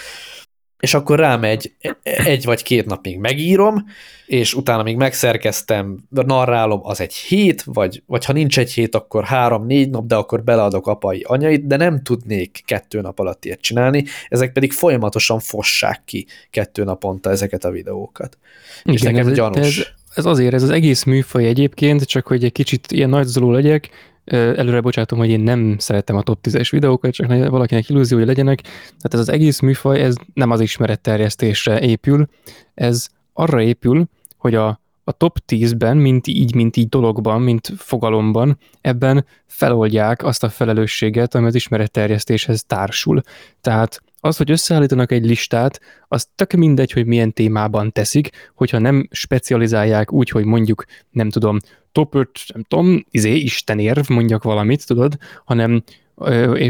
és 0.80 0.94
akkor 0.94 1.18
rámegy 1.18 1.72
egy 2.02 2.44
vagy 2.44 2.62
két 2.62 2.86
napig 2.86 3.18
megírom, 3.18 3.84
és 4.26 4.54
utána 4.54 4.82
még 4.82 4.96
megszerkeztem, 4.96 5.98
narrálom, 6.10 6.80
az 6.82 7.00
egy 7.00 7.14
hét, 7.14 7.62
vagy, 7.62 8.02
vagy 8.06 8.24
ha 8.24 8.32
nincs 8.32 8.58
egy 8.58 8.72
hét, 8.72 8.94
akkor 8.94 9.24
három-négy 9.24 9.90
nap, 9.90 10.06
de 10.06 10.14
akkor 10.14 10.44
beleadok 10.44 10.86
apai 10.86 11.24
anyait, 11.26 11.66
de 11.66 11.76
nem 11.76 12.02
tudnék 12.02 12.62
kettő 12.64 13.00
nap 13.00 13.18
alatt 13.18 13.44
ilyet 13.44 13.60
csinálni, 13.60 14.04
ezek 14.28 14.52
pedig 14.52 14.72
folyamatosan 14.72 15.40
fossák 15.40 16.02
ki 16.04 16.26
kettő 16.50 16.84
naponta 16.84 17.30
ezeket 17.30 17.64
a 17.64 17.70
videókat. 17.70 18.38
Igen, 18.82 18.94
és 18.94 19.02
nekem 19.02 19.28
ez, 19.28 19.34
gyanús. 19.34 19.78
Ez, 19.78 19.86
ez 20.18 20.24
azért, 20.24 20.54
ez 20.54 20.62
az 20.62 20.70
egész 20.70 21.04
műfaj 21.04 21.46
egyébként, 21.46 22.04
csak 22.04 22.26
hogy 22.26 22.44
egy 22.44 22.52
kicsit 22.52 22.92
ilyen 22.92 23.08
nagyzoló 23.08 23.50
legyek, 23.50 23.88
előre 24.32 24.80
bocsátom, 24.80 25.18
hogy 25.18 25.28
én 25.28 25.40
nem 25.40 25.78
szeretem 25.78 26.16
a 26.16 26.22
top 26.22 26.38
10-es 26.42 26.68
videókat, 26.70 27.12
csak 27.12 27.48
valakinek 27.48 27.88
illúziója 27.88 28.26
legyenek. 28.26 28.60
Tehát 28.60 29.14
ez 29.14 29.20
az 29.20 29.28
egész 29.28 29.60
műfaj, 29.60 30.00
ez 30.00 30.14
nem 30.34 30.50
az 30.50 30.60
ismeretterjesztésre 30.60 31.80
épül, 31.80 32.28
ez 32.74 33.08
arra 33.32 33.62
épül, 33.62 34.04
hogy 34.36 34.54
a, 34.54 34.80
a 35.04 35.12
top 35.12 35.38
10-ben, 35.48 35.96
mint 35.96 36.26
így, 36.26 36.54
mint 36.54 36.76
így 36.76 36.88
dologban, 36.88 37.42
mint 37.42 37.72
fogalomban, 37.76 38.58
ebben 38.80 39.24
feloldják 39.46 40.24
azt 40.24 40.44
a 40.44 40.48
felelősséget, 40.48 41.34
ami 41.34 41.46
az 41.46 41.54
ismeretterjesztéshez 41.54 42.64
társul. 42.64 43.20
Tehát 43.60 44.02
az, 44.20 44.36
hogy 44.36 44.50
összeállítanak 44.50 45.12
egy 45.12 45.24
listát, 45.24 45.80
az 46.08 46.28
tök 46.34 46.52
mindegy, 46.52 46.92
hogy 46.92 47.06
milyen 47.06 47.32
témában 47.32 47.92
teszik, 47.92 48.50
hogyha 48.54 48.78
nem 48.78 49.08
specializálják 49.10 50.12
úgy, 50.12 50.28
hogy 50.28 50.44
mondjuk, 50.44 50.84
nem 51.10 51.30
tudom, 51.30 51.58
top 51.92 52.14
5, 52.14 52.28
nem 52.54 52.62
tudom, 52.62 53.04
izé, 53.10 53.34
istenérv, 53.34 54.08
mondjak 54.08 54.42
valamit, 54.42 54.86
tudod, 54.86 55.16
hanem 55.44 55.82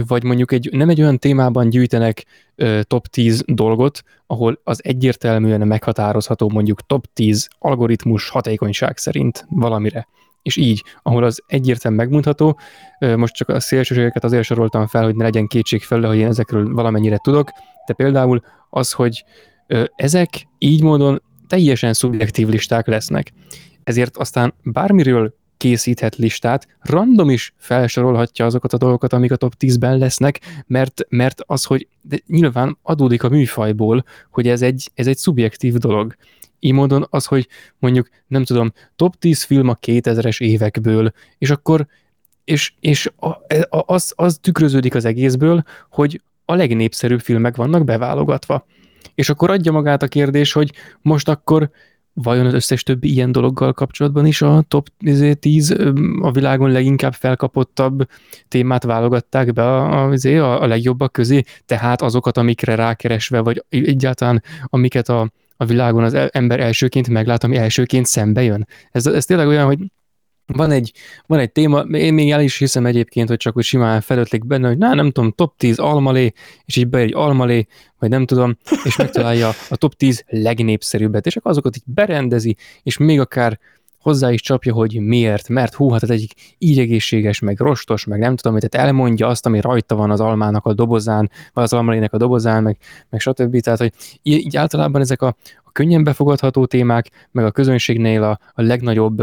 vagy 0.07 0.23
mondjuk 0.23 0.53
egy, 0.53 0.69
nem 0.73 0.89
egy 0.89 1.01
olyan 1.01 1.19
témában 1.19 1.69
gyűjtenek 1.69 2.25
top 2.83 3.07
10 3.07 3.43
dolgot, 3.47 4.03
ahol 4.27 4.61
az 4.65 4.85
egyértelműen 4.85 5.67
meghatározható 5.67 6.49
mondjuk 6.49 6.87
top 6.87 7.07
10 7.13 7.49
algoritmus 7.59 8.29
hatékonyság 8.29 8.97
szerint 8.97 9.47
valamire. 9.51 10.09
És 10.43 10.57
így, 10.57 10.85
ahol 11.03 11.25
az 11.25 11.43
egyértelműen 11.47 12.05
megmondható, 12.05 12.59
most 13.17 13.35
csak 13.35 13.49
a 13.49 13.61
szélsőségeket 13.61 14.25
azért 14.25 14.45
soroltam 14.45 14.87
fel, 14.87 15.05
hogy 15.05 15.15
ne 15.15 15.25
legyen 15.25 15.47
kétség 15.47 15.83
felül, 15.83 16.07
hogy 16.07 16.19
én 16.19 16.27
ezekről 16.27 16.73
valamennyire 16.73 17.17
tudok, 17.17 17.51
de 17.87 17.93
például 17.93 18.43
az, 18.71 18.93
hogy 18.93 19.25
ezek 19.97 20.47
így 20.59 20.83
módon 20.83 21.23
teljesen 21.47 21.93
szubjektív 21.93 22.49
listák 22.49 22.87
lesznek 22.87 23.33
ezért 23.89 24.17
aztán 24.17 24.55
bármiről 24.63 25.35
készíthet 25.57 26.17
listát, 26.17 26.67
random 26.81 27.31
is 27.31 27.55
felsorolhatja 27.57 28.45
azokat 28.45 28.73
a 28.73 28.77
dolgokat, 28.77 29.13
amik 29.13 29.33
a 29.33 29.37
top 29.37 29.55
10-ben 29.59 29.99
lesznek, 29.99 30.41
mert, 30.67 31.07
mert 31.09 31.41
az, 31.47 31.65
hogy 31.65 31.89
de 32.03 32.19
nyilván 32.27 32.79
adódik 32.83 33.23
a 33.23 33.29
műfajból, 33.29 34.05
hogy 34.31 34.49
ez 34.49 34.63
egy, 34.63 34.91
ez 34.95 35.07
egy 35.07 35.17
szubjektív 35.17 35.75
dolog. 35.75 36.17
Így 36.61 36.73
módon 36.73 37.07
az, 37.11 37.25
hogy 37.25 37.49
mondjuk, 37.79 38.09
nem 38.27 38.45
tudom, 38.45 38.73
top 38.97 39.17
10 39.19 39.43
film 39.43 39.69
a 39.69 39.79
2000-es 39.87 40.41
évekből, 40.41 41.13
és 41.39 41.51
akkor 41.51 41.87
és, 42.45 42.73
és 42.81 43.11
a, 43.17 43.29
a, 43.29 43.43
az, 43.87 44.13
az 44.17 44.39
tükröződik 44.41 44.95
az 44.95 45.05
egészből, 45.05 45.63
hogy 45.91 46.23
a 46.45 46.55
legnépszerűbb 46.55 47.21
filmek 47.21 47.57
vannak 47.57 47.85
beválogatva. 47.85 48.67
És 49.15 49.29
akkor 49.29 49.51
adja 49.51 49.73
magát 49.73 50.03
a 50.03 50.09
kérdés, 50.09 50.53
hogy 50.53 50.73
most 51.03 51.29
akkor 51.29 51.71
vajon 52.13 52.47
az 52.47 52.55
összes 52.55 52.83
többi 52.83 53.13
ilyen 53.13 53.33
dologgal 53.33 53.73
kapcsolatban 53.73 54.27
is 54.27 54.43
a 54.43 54.65
top 54.69 54.89
10 55.41 55.77
a 56.21 56.31
világon 56.31 56.71
leginkább 56.71 57.13
felkapottabb 57.13 58.09
témát 58.49 58.85
válogatták 58.85 59.53
be 59.53 59.63
a, 59.63 60.11
a, 60.11 60.29
a, 60.29 60.63
a 60.63 60.67
legjobbak 60.67 61.13
közé, 61.13 61.43
tehát 61.67 62.03
azokat, 62.03 62.37
amikre 62.37 62.75
rákeresve, 62.75 63.41
vagy 63.41 63.65
egyáltalán 63.69 64.43
amiket 64.65 65.09
a, 65.09 65.31
a 65.61 65.65
világon 65.65 66.05
az 66.05 66.17
ember 66.31 66.61
elsőként 66.61 67.09
meglát, 67.09 67.45
ami 67.45 67.57
elsőként 67.57 68.07
szembe 68.07 68.43
jön. 68.43 68.67
Ez, 68.91 69.07
ez 69.07 69.25
tényleg 69.25 69.47
olyan, 69.47 69.67
hogy 69.67 69.79
van 70.47 70.71
egy, 70.71 70.93
van 71.27 71.39
egy 71.39 71.53
téma, 71.53 71.81
én 71.81 72.15
még 72.15 72.31
el 72.31 72.41
is 72.41 72.59
hiszem 72.59 72.87
egyébként, 72.87 73.29
hogy 73.29 73.37
csak 73.37 73.57
úgy 73.57 73.65
simán 73.65 74.01
felötlik 74.01 74.47
benne, 74.47 74.69
hogy 74.69 74.79
na, 74.79 74.95
nem 74.95 75.11
tudom, 75.11 75.33
top 75.33 75.57
10 75.57 75.79
almalé, 75.79 76.33
és 76.65 76.77
így 76.77 76.89
be 76.89 76.99
egy 76.99 77.15
almalé, 77.15 77.67
vagy 77.99 78.09
nem 78.09 78.27
tudom, 78.27 78.59
és 78.85 78.97
megtalálja 78.97 79.49
a 79.69 79.77
top 79.77 79.95
10 79.95 80.25
legnépszerűbbet, 80.27 81.27
és 81.27 81.37
akkor 81.37 81.51
azokat 81.51 81.77
így 81.77 81.83
berendezi, 81.87 82.57
és 82.83 82.97
még 82.97 83.21
akár 83.21 83.59
hozzá 84.01 84.33
is 84.33 84.41
csapja, 84.41 84.75
hogy 84.75 85.01
miért, 85.01 85.49
mert 85.49 85.75
hú, 85.75 85.91
hát 85.91 86.11
egyik 86.11 86.33
így 86.59 86.79
egészséges, 86.79 87.39
meg 87.39 87.61
rostos, 87.61 88.05
meg 88.05 88.19
nem 88.19 88.37
tudom, 88.37 88.59
tehát 88.59 88.87
elmondja 88.87 89.27
azt, 89.27 89.47
ami 89.47 89.61
rajta 89.61 89.95
van 89.95 90.11
az 90.11 90.21
almának 90.21 90.67
a 90.67 90.75
dobozán, 90.75 91.31
vagy 91.53 91.65
az 91.65 91.73
almalének 91.73 92.13
a 92.13 92.17
dobozán, 92.17 92.63
meg, 92.63 92.77
meg 93.11 93.21
stb. 93.21 93.61
Tehát, 93.61 93.79
hogy 93.79 93.93
így, 94.23 94.57
általában 94.57 95.01
ezek 95.01 95.23
a, 95.23 95.37
a 95.65 95.73
könnyen 95.73 96.05
befogadható 96.05 96.67
témák, 96.67 97.29
meg 97.31 97.45
a 97.45 97.51
közönségnél 97.51 98.23
a, 98.23 98.39
a 98.55 98.63
legnagyobb 98.63 99.23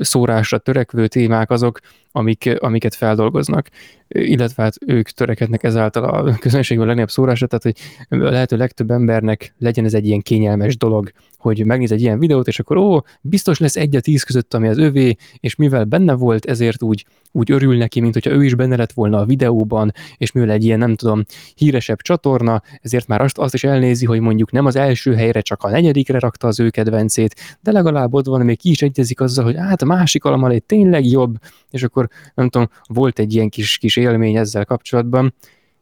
szórásra 0.00 0.58
törekvő 0.58 1.06
témák 1.06 1.50
azok, 1.50 1.80
amik, 2.16 2.56
amiket 2.58 2.94
feldolgoznak, 2.94 3.68
illetve 4.08 4.62
hát 4.62 4.74
ők 4.86 5.10
törekednek 5.10 5.62
ezáltal 5.62 6.04
a 6.04 6.36
közönségben 6.38 6.86
legnagyobb 6.86 7.10
szórásra, 7.10 7.46
tehát 7.46 7.62
hogy 7.62 8.18
a 8.20 8.30
lehető 8.30 8.56
legtöbb 8.56 8.90
embernek 8.90 9.54
legyen 9.58 9.84
ez 9.84 9.94
egy 9.94 10.06
ilyen 10.06 10.20
kényelmes 10.20 10.76
dolog, 10.76 11.10
hogy 11.38 11.66
megnéz 11.66 11.92
egy 11.92 12.00
ilyen 12.00 12.18
videót, 12.18 12.46
és 12.46 12.58
akkor 12.58 12.76
ó, 12.76 13.02
biztos 13.20 13.58
lesz 13.58 13.76
egy 13.76 13.96
a 13.96 14.00
tíz 14.00 14.22
között, 14.22 14.54
ami 14.54 14.68
az 14.68 14.78
övé, 14.78 15.16
és 15.40 15.54
mivel 15.54 15.84
benne 15.84 16.12
volt, 16.14 16.44
ezért 16.44 16.82
úgy, 16.82 17.06
úgy 17.32 17.50
örül 17.50 17.76
neki, 17.76 18.00
mint 18.00 18.12
hogyha 18.12 18.30
ő 18.30 18.44
is 18.44 18.54
benne 18.54 18.76
lett 18.76 18.92
volna 18.92 19.18
a 19.18 19.24
videóban, 19.24 19.92
és 20.16 20.32
mivel 20.32 20.50
egy 20.50 20.64
ilyen, 20.64 20.78
nem 20.78 20.94
tudom, 20.94 21.22
híresebb 21.54 22.00
csatorna, 22.00 22.62
ezért 22.80 23.06
már 23.06 23.20
azt, 23.20 23.38
azt 23.38 23.54
is 23.54 23.64
elnézi, 23.64 24.06
hogy 24.06 24.20
mondjuk 24.20 24.50
nem 24.50 24.66
az 24.66 24.76
első 24.76 25.14
helyre, 25.14 25.40
csak 25.40 25.62
a 25.62 25.70
negyedikre 25.70 26.18
rakta 26.18 26.46
az 26.46 26.60
ő 26.60 26.70
kedvencét, 26.70 27.58
de 27.60 27.72
legalább 27.72 28.14
ott 28.14 28.26
van, 28.26 28.44
még 28.44 28.58
ki 28.58 28.70
is 28.70 28.82
egyezik 28.82 29.20
azzal, 29.20 29.44
hogy 29.44 29.56
hát 29.56 29.82
a 29.82 29.86
másik 29.86 30.24
alamalé 30.24 30.58
tényleg 30.58 31.06
jobb, 31.06 31.36
és 31.70 31.82
akkor 31.82 32.05
nem 32.34 32.48
tudom, 32.48 32.68
volt 32.86 33.18
egy 33.18 33.34
ilyen 33.34 33.48
kis, 33.48 33.78
kis 33.78 33.96
élmény 33.96 34.36
ezzel 34.36 34.64
kapcsolatban, 34.64 35.34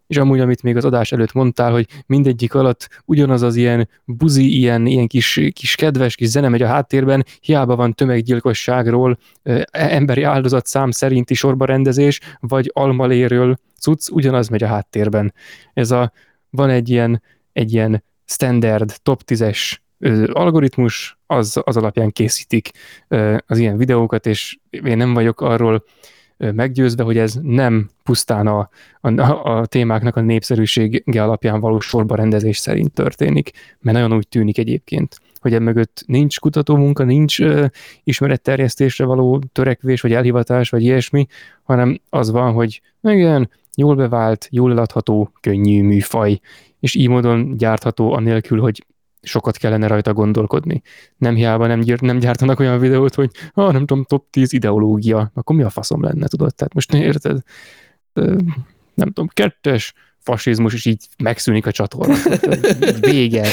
és 0.07 0.17
amúgy, 0.17 0.41
amit 0.41 0.63
még 0.63 0.77
az 0.77 0.85
adás 0.85 1.13
előtt 1.13 1.33
mondtál, 1.33 1.73
hogy 1.73 1.87
mindegyik 2.07 2.55
alatt 2.55 2.89
ugyanaz 3.05 3.43
az 3.43 3.57
ilyen 3.57 3.89
buzi, 4.05 4.59
ilyen, 4.59 4.87
ilyen 4.87 5.07
kis, 5.07 5.41
kis 5.53 5.75
kedves 5.75 6.15
kis 6.15 6.29
zene 6.29 6.49
megy 6.49 6.63
a 6.63 6.67
háttérben, 6.67 7.25
hiába 7.41 7.77
van 7.77 7.95
tömeggyilkosságról, 7.95 9.19
emberi 9.71 10.23
áldozat 10.23 10.67
szám 10.67 10.91
szerinti 10.91 11.35
sorbarendezés, 11.35 12.21
vagy 12.41 12.71
almaléről 12.73 13.57
cucc, 13.81 14.09
ugyanaz 14.11 14.49
megy 14.49 14.63
a 14.63 14.67
háttérben. 14.67 15.35
Ez 15.75 15.91
a, 15.91 16.13
van 16.51 16.71
egy 16.71 16.89
ilyen, 16.89 17.23
egy 17.53 17.73
ilyen 17.73 18.05
standard 18.25 18.95
top 19.03 19.23
10-es 19.27 19.77
algoritmus, 20.33 21.19
az, 21.27 21.61
az 21.65 21.77
alapján 21.77 22.11
készítik 22.11 22.71
az 23.47 23.59
ilyen 23.59 23.77
videókat, 23.77 24.27
és 24.27 24.59
én 24.71 24.97
nem 24.97 25.15
vagyok 25.15 25.41
arról 25.41 25.85
meggyőzve, 26.37 27.03
hogy 27.03 27.19
ez 27.19 27.39
nem 27.43 27.91
pusztán 28.03 28.47
a, 28.47 28.69
a, 29.01 29.59
a 29.59 29.67
témáknak 29.67 30.17
a 30.17 30.21
népszerűsége 30.21 31.23
alapján 31.23 31.61
való 31.61 31.81
sorba 31.81 32.15
rendezés 32.15 32.59
szerint 32.59 32.93
történik, 32.93 33.51
mert 33.81 33.97
nagyon 33.97 34.17
úgy 34.17 34.29
tűnik 34.29 34.59
egyébként, 34.59 35.21
hogy 35.41 35.61
mögött 35.61 36.03
nincs 36.07 36.39
kutatómunka, 36.39 37.05
nincs 37.05 37.39
uh, 37.39 37.67
ismeretterjesztésre 38.05 39.05
való 39.05 39.43
törekvés, 39.53 40.01
vagy 40.01 40.13
elhivatás, 40.13 40.71
vagy 40.71 40.83
ilyesmi, 40.83 41.27
hanem 41.63 42.01
az 42.11 42.31
van, 42.31 42.53
hogy 42.53 42.81
igen, 43.03 43.51
jól 43.77 43.95
bevált, 43.95 44.49
jól 44.51 44.71
eladható, 44.71 45.31
könnyű 45.41 45.83
műfaj, 45.83 46.41
és 46.81 46.95
így 46.95 47.09
módon 47.09 47.57
gyártható 47.57 48.13
anélkül, 48.13 48.61
hogy 48.61 48.85
sokat 49.25 49.57
kellene 49.57 49.87
rajta 49.87 50.13
gondolkodni. 50.13 50.83
Nem 51.17 51.35
hiába 51.35 51.67
nem, 51.67 51.81
gyár, 51.81 52.01
nem 52.01 52.19
gyártanak 52.19 52.61
olyan 52.61 52.79
videót, 52.79 53.15
hogy 53.15 53.31
ah, 53.55 53.73
nem 53.73 53.87
tudom, 53.87 54.05
top 54.05 54.25
10 54.31 54.53
ideológia, 54.53 55.31
akkor 55.35 55.57
mi 55.57 55.63
a 55.63 55.71
faszom 55.71 56.03
lenne, 56.03 56.27
tudod? 56.27 56.55
Tehát 56.55 56.75
most 56.75 56.95
érted? 56.95 57.39
Nem 58.95 59.07
tudom, 59.07 59.29
kettes 59.33 59.95
fasizmus, 60.19 60.75
és 60.75 60.85
így 60.85 61.07
megszűnik 61.23 61.67
a 61.67 61.73
csatorna. 61.73 62.15
Vége. 63.01 63.49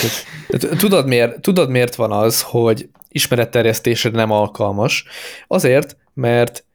Tudod 0.77 1.07
miért, 1.07 1.41
tudod 1.41 1.69
miért 1.69 1.95
van 1.95 2.11
az, 2.11 2.41
hogy 2.41 2.89
ismeretterjesztésre 3.09 4.09
nem 4.09 4.31
alkalmas? 4.31 5.05
Azért, 5.47 5.97
mert 6.13 6.65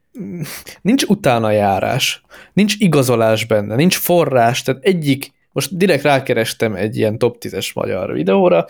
nincs 0.83 1.03
utána 1.03 1.51
járás, 1.51 2.23
nincs 2.53 2.75
igazolás 2.79 3.45
benne, 3.45 3.75
nincs 3.75 3.97
forrás, 3.97 4.63
tehát 4.63 4.85
egyik 4.85 5.33
most 5.57 5.77
direkt 5.77 6.03
rákerestem 6.03 6.75
egy 6.75 6.97
ilyen 6.97 7.19
top 7.19 7.37
10-es 7.41 7.75
magyar 7.75 8.13
videóra, 8.13 8.67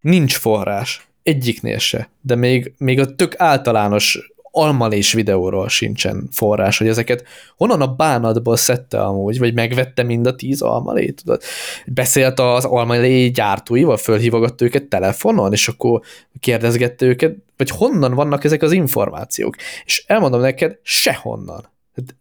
nincs 0.00 0.36
forrás, 0.36 1.06
egyiknél 1.22 1.78
se, 1.78 2.08
de 2.20 2.34
még, 2.34 2.74
még 2.78 3.00
a 3.00 3.14
tök 3.14 3.34
általános 3.36 4.32
almalés 4.50 5.12
videóról 5.12 5.68
sincsen 5.68 6.28
forrás, 6.32 6.78
hogy 6.78 6.88
ezeket 6.88 7.24
honnan 7.56 7.80
a 7.80 7.94
bánatból 7.94 8.56
szedte 8.56 9.02
amúgy, 9.02 9.38
vagy 9.38 9.54
megvette 9.54 10.02
mind 10.02 10.26
a 10.26 10.34
tíz 10.34 10.62
almalét, 10.62 11.22
tudod? 11.24 11.42
Beszélt 11.86 12.40
az 12.40 12.64
almalé 12.64 13.28
gyártóival, 13.28 13.96
fölhívogatt 13.96 14.62
őket 14.62 14.84
telefonon, 14.84 15.52
és 15.52 15.68
akkor 15.68 16.00
kérdezgette 16.40 17.06
őket, 17.06 17.36
vagy 17.56 17.70
honnan 17.70 18.14
vannak 18.14 18.44
ezek 18.44 18.62
az 18.62 18.72
információk. 18.72 19.56
És 19.84 20.04
elmondom 20.06 20.40
neked, 20.40 20.78
sehonnan. 20.82 21.72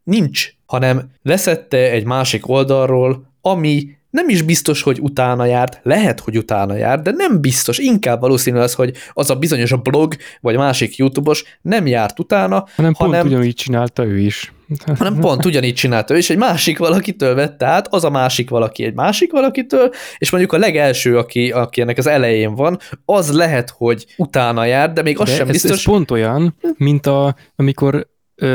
Nincs, 0.03 0.53
hanem 0.65 1.11
leszette 1.21 1.77
egy 1.77 2.05
másik 2.05 2.47
oldalról 2.47 3.31
ami 3.45 3.97
nem 4.09 4.29
is 4.29 4.41
biztos, 4.41 4.81
hogy 4.81 4.99
utána 5.01 5.45
járt, 5.45 5.79
lehet, 5.83 6.19
hogy 6.19 6.37
utána 6.37 6.75
járt, 6.75 7.03
de 7.03 7.11
nem 7.11 7.41
biztos, 7.41 7.77
inkább 7.77 8.19
valószínű 8.19 8.57
az, 8.57 8.73
hogy 8.73 8.93
az 9.13 9.29
a 9.29 9.35
bizonyos 9.35 9.71
a 9.71 9.77
blog, 9.77 10.15
vagy 10.41 10.57
másik 10.57 10.95
youtubos 10.95 11.43
nem 11.61 11.87
járt 11.87 12.19
utána, 12.19 12.67
hanem, 12.75 12.93
hanem 12.93 13.21
pont 13.21 13.33
ugyanígy 13.33 13.55
csinálta 13.55 14.05
ő 14.05 14.19
is. 14.19 14.53
hanem 14.97 15.19
pont 15.19 15.45
ugyanígy 15.45 15.73
csinálta 15.73 16.13
ő 16.13 16.17
is, 16.17 16.29
egy 16.29 16.37
másik 16.37 16.77
valakitől 16.77 17.35
vette 17.35 17.65
át, 17.65 17.87
az 17.93 18.03
a 18.03 18.09
másik 18.09 18.49
valaki 18.49 18.83
egy 18.83 18.93
másik 18.93 19.31
valakitől, 19.31 19.91
és 20.17 20.29
mondjuk 20.29 20.53
a 20.53 20.57
legelső, 20.57 21.17
aki, 21.17 21.51
aki 21.51 21.81
ennek 21.81 21.97
az 21.97 22.07
elején 22.07 22.55
van, 22.55 22.79
az 23.05 23.31
lehet, 23.31 23.73
hogy 23.77 24.05
utána 24.17 24.65
jár, 24.65 24.93
de 24.93 25.01
még 25.01 25.19
az 25.19 25.29
de 25.29 25.35
sem 25.35 25.47
ez, 25.47 25.51
biztos. 25.51 25.71
Ez 25.71 25.83
pont 25.83 26.11
olyan, 26.11 26.55
mint 26.77 27.05
a, 27.05 27.35
amikor 27.55 28.07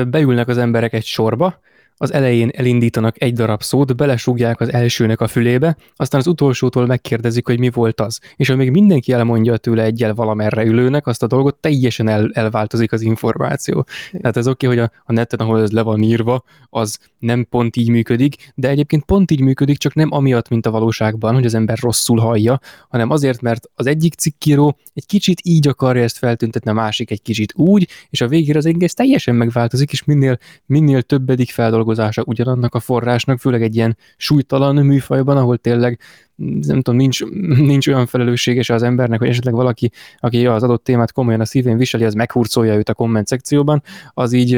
beülnek 0.09 0.49
az 0.49 0.59
emberek 0.59 0.93
egy 0.93 1.05
sorba, 1.05 1.61
az 1.99 2.13
elején 2.13 2.51
elindítanak 2.53 3.23
egy 3.23 3.33
darab 3.33 3.63
szót, 3.63 3.97
belesúgják 3.97 4.61
az 4.61 4.73
elsőnek 4.73 5.21
a 5.21 5.27
fülébe, 5.27 5.77
aztán 5.97 6.21
az 6.21 6.27
utolsótól 6.27 6.87
megkérdezik, 6.87 7.47
hogy 7.47 7.59
mi 7.59 7.71
volt 7.71 8.01
az. 8.01 8.21
És 8.37 8.51
amíg 8.51 8.71
mindenki 8.71 9.13
elmondja 9.13 9.57
tőle 9.57 9.83
egyel 9.83 10.15
valamerre 10.15 10.65
ülőnek 10.65 11.07
azt 11.07 11.23
a 11.23 11.27
dolgot, 11.27 11.57
teljesen 11.57 12.09
el, 12.09 12.31
elváltozik 12.33 12.93
az 12.93 13.01
információ. 13.01 13.87
Tehát 14.21 14.37
ez 14.37 14.49
oké, 14.49 14.67
okay, 14.67 14.79
hogy 14.79 14.89
a, 14.89 15.03
a 15.05 15.13
neten, 15.13 15.39
ahol 15.39 15.63
ez 15.63 15.71
le 15.71 15.83
van 15.83 16.03
írva, 16.03 16.45
az 16.71 16.99
nem 17.19 17.47
pont 17.51 17.77
így 17.77 17.91
működik, 17.91 18.53
de 18.55 18.69
egyébként 18.69 19.05
pont 19.05 19.31
így 19.31 19.41
működik, 19.41 19.79
csak 19.79 19.95
nem 19.95 20.13
amiatt, 20.13 20.49
mint 20.49 20.67
a 20.67 20.71
valóságban, 20.71 21.35
hogy 21.35 21.45
az 21.45 21.55
ember 21.55 21.79
rosszul 21.81 22.19
hallja, 22.19 22.61
hanem 22.89 23.11
azért, 23.11 23.41
mert 23.41 23.71
az 23.75 23.87
egyik 23.87 24.15
cikkíró 24.15 24.79
egy 24.95 25.07
kicsit 25.07 25.41
így 25.43 25.69
akarja 25.69 26.03
ezt 26.03 26.19
feltüntetni, 26.19 26.71
a 26.71 26.75
másik 26.75 27.11
egy 27.11 27.23
kicsit 27.23 27.53
úgy, 27.57 27.89
és 28.11 28.21
a 28.21 28.29
végére 28.29 28.59
az 28.59 28.67
egész 28.67 28.95
teljesen 28.95 29.35
megváltozik, 29.35 29.93
és 29.93 30.05
minél, 30.05 30.39
minél 30.67 31.03
többedik 31.03 31.51
feldolgozik 31.51 31.88
feldolgozása 31.89 32.23
ugyanannak 32.27 32.75
a 32.75 32.81
forrásnak, 32.81 33.39
főleg 33.39 33.63
egy 33.63 33.75
ilyen 33.77 33.97
súlytalan 34.17 34.77
műfajban, 34.77 35.37
ahol 35.37 35.57
tényleg 35.57 35.99
nem 36.37 36.83
tudom, 36.83 36.97
nincs, 36.97 37.25
nincs 37.71 37.89
olyan 37.89 38.07
felelősséges 38.07 38.71
az 38.71 38.83
embernek, 38.83 39.19
hogy 39.19 39.29
esetleg 39.29 39.55
valaki, 39.55 39.91
aki 40.19 40.47
az 40.47 40.63
adott 40.63 40.85
témát 40.85 41.13
komolyan 41.13 41.41
a 41.41 41.45
szívén 41.45 41.77
viseli, 41.77 42.05
az 42.05 42.15
meghurcolja 42.15 42.75
őt 42.75 42.89
a 42.89 42.95
komment 42.95 43.27
szekcióban, 43.27 43.83
az 44.15 44.33
így 44.33 44.55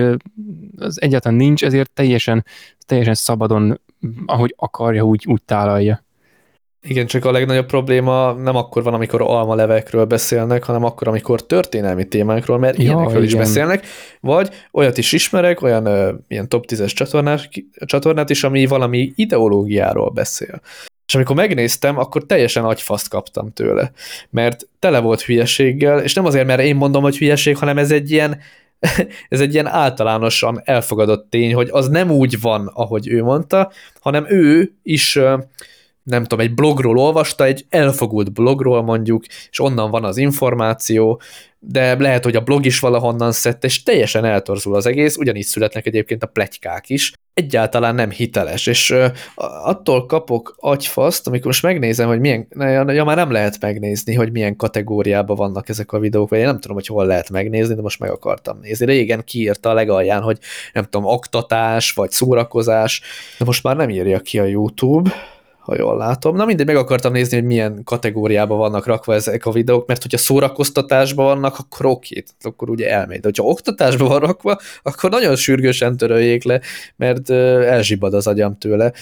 az 0.77 1.01
egyáltalán 1.01 1.39
nincs, 1.39 1.65
ezért 1.65 1.91
teljesen, 1.91 2.45
teljesen 2.87 3.15
szabadon, 3.15 3.81
ahogy 4.27 4.55
akarja, 4.57 5.03
úgy, 5.03 5.25
úgy 5.29 5.43
tálalja. 5.45 6.05
Igen, 6.83 7.07
csak 7.07 7.25
a 7.25 7.31
legnagyobb 7.31 7.67
probléma 7.67 8.33
nem 8.33 8.57
akkor 8.57 8.83
van, 8.83 8.95
amikor 8.95 9.23
almalevekről 9.23 10.05
beszélnek, 10.05 10.65
hanem 10.65 10.85
akkor, 10.85 11.09
amikor 11.09 11.47
történelmi 11.47 12.09
témákról, 12.09 12.59
mert 12.59 12.77
ja, 12.77 12.83
ilyenekről 12.83 13.23
igen. 13.23 13.25
is 13.25 13.35
beszélnek, 13.35 13.87
vagy 14.21 14.49
olyat 14.73 14.99
is 14.99 15.13
ismerek, 15.13 15.63
olyan 15.63 15.87
ö, 15.87 16.13
ilyen 16.29 16.49
top 16.49 16.65
10-es 16.69 16.93
csatornát, 16.93 17.49
csatornát 17.87 18.31
is, 18.31 18.45
ami 18.45 18.67
valami 18.67 19.13
ideológiáról 19.15 20.11
beszél. 20.11 20.61
És 21.07 21.15
amikor 21.15 21.37
megnéztem, 21.37 21.99
akkor 21.99 22.27
teljesen 22.27 22.65
agyfaszt 22.65 23.09
kaptam 23.09 23.53
tőle, 23.53 23.93
mert 24.31 24.69
tele 24.79 24.99
volt 24.99 25.23
hülyeséggel, 25.23 26.01
és 26.01 26.15
nem 26.15 26.25
azért, 26.25 26.47
mert 26.47 26.61
én 26.61 26.77
mondom, 26.77 27.03
hogy 27.03 27.19
hülyeség, 27.19 27.57
hanem 27.57 27.79
ez 27.79 27.91
egy 27.91 28.11
ilyen, 28.11 28.39
ez 29.29 29.41
egy 29.41 29.53
ilyen 29.53 29.67
általánosan 29.67 30.61
elfogadott 30.65 31.31
tény, 31.31 31.55
hogy 31.55 31.69
az 31.73 31.89
nem 31.89 32.11
úgy 32.11 32.41
van, 32.41 32.71
ahogy 32.75 33.09
ő 33.09 33.23
mondta, 33.23 33.73
hanem 34.01 34.27
ő 34.29 34.73
is 34.83 35.19
nem 36.11 36.23
tudom, 36.23 36.45
egy 36.45 36.55
blogról 36.55 36.99
olvasta, 36.99 37.45
egy 37.45 37.65
elfogult 37.69 38.33
blogról 38.33 38.83
mondjuk, 38.83 39.25
és 39.51 39.61
onnan 39.61 39.91
van 39.91 40.05
az 40.05 40.17
információ, 40.17 41.21
de 41.63 41.99
lehet, 41.99 42.25
hogy 42.25 42.37
a 42.37 42.41
blog 42.41 42.67
is 42.67 42.79
valahonnan 42.79 43.33
szedte, 43.33 43.67
és 43.67 43.83
teljesen 43.83 44.25
eltorzul 44.25 44.75
az 44.75 44.87
egész, 44.87 45.17
ugyanígy 45.17 45.45
születnek 45.45 45.87
egyébként 45.87 46.23
a 46.23 46.27
pletykák 46.27 46.89
is. 46.89 47.13
Egyáltalán 47.35 47.95
nem 47.95 48.11
hiteles, 48.11 48.67
és 48.67 48.95
attól 49.65 50.07
kapok 50.07 50.55
agyfaszt, 50.59 51.27
amikor 51.27 51.47
most 51.47 51.63
megnézem, 51.63 52.09
hogy 52.09 52.21
milyen, 52.21 52.49
ja, 52.89 53.05
már 53.05 53.17
nem 53.17 53.31
lehet 53.31 53.61
megnézni, 53.61 54.15
hogy 54.15 54.33
milyen 54.33 54.57
kategóriában 54.57 55.37
vannak 55.37 55.69
ezek 55.69 55.93
a 55.93 55.99
videók, 55.99 56.29
vagy 56.29 56.39
én 56.39 56.45
nem 56.45 56.61
tudom, 56.61 56.77
hogy 56.77 56.87
hol 56.87 57.07
lehet 57.07 57.31
megnézni, 57.31 57.75
de 57.75 57.83
most 57.83 58.01
meg 58.01 58.11
akartam 58.11 58.59
nézni. 58.61 58.87
Régen 58.87 59.25
kiírta 59.25 59.71
a 59.71 59.75
legalján, 59.75 60.23
hogy 60.23 60.39
nem 60.73 60.85
tudom, 60.85 61.07
oktatás, 61.07 61.93
vagy 61.93 62.11
szórakozás, 62.11 63.03
de 63.39 63.45
most 63.45 63.63
már 63.63 63.77
nem 63.77 63.91
írja 63.91 64.21
ki 64.21 64.39
a 64.39 64.45
YouTube, 64.45 65.11
ha 65.71 65.77
jól 65.77 65.97
látom. 65.97 66.37
Na 66.37 66.45
mindegy, 66.45 66.67
meg 66.67 66.77
akartam 66.77 67.13
nézni, 67.13 67.37
hogy 67.37 67.47
milyen 67.47 67.81
kategóriában 67.85 68.59
vannak 68.59 68.87
rakva 68.87 69.15
ezek 69.15 69.47
a 69.47 69.51
videók, 69.53 69.87
mert 69.87 70.03
hogyha 70.03 70.19
szórakoztatásban 70.19 71.25
vannak, 71.25 71.59
akkor 71.59 71.87
oké, 71.87 72.23
akkor 72.41 72.71
ugye 72.71 72.91
elmegy. 72.91 73.21
De 73.21 73.27
hogyha 73.27 73.45
oktatásban 73.45 74.09
van 74.09 74.21
rakva, 74.21 74.59
akkor 74.83 75.11
nagyon 75.11 75.37
sürgősen 75.37 75.97
töröljék 75.97 76.45
le, 76.45 76.61
mert 76.97 77.31
elzsibad 77.31 78.15
az 78.15 78.27
agyam 78.27 78.59
tőle. 78.59 78.93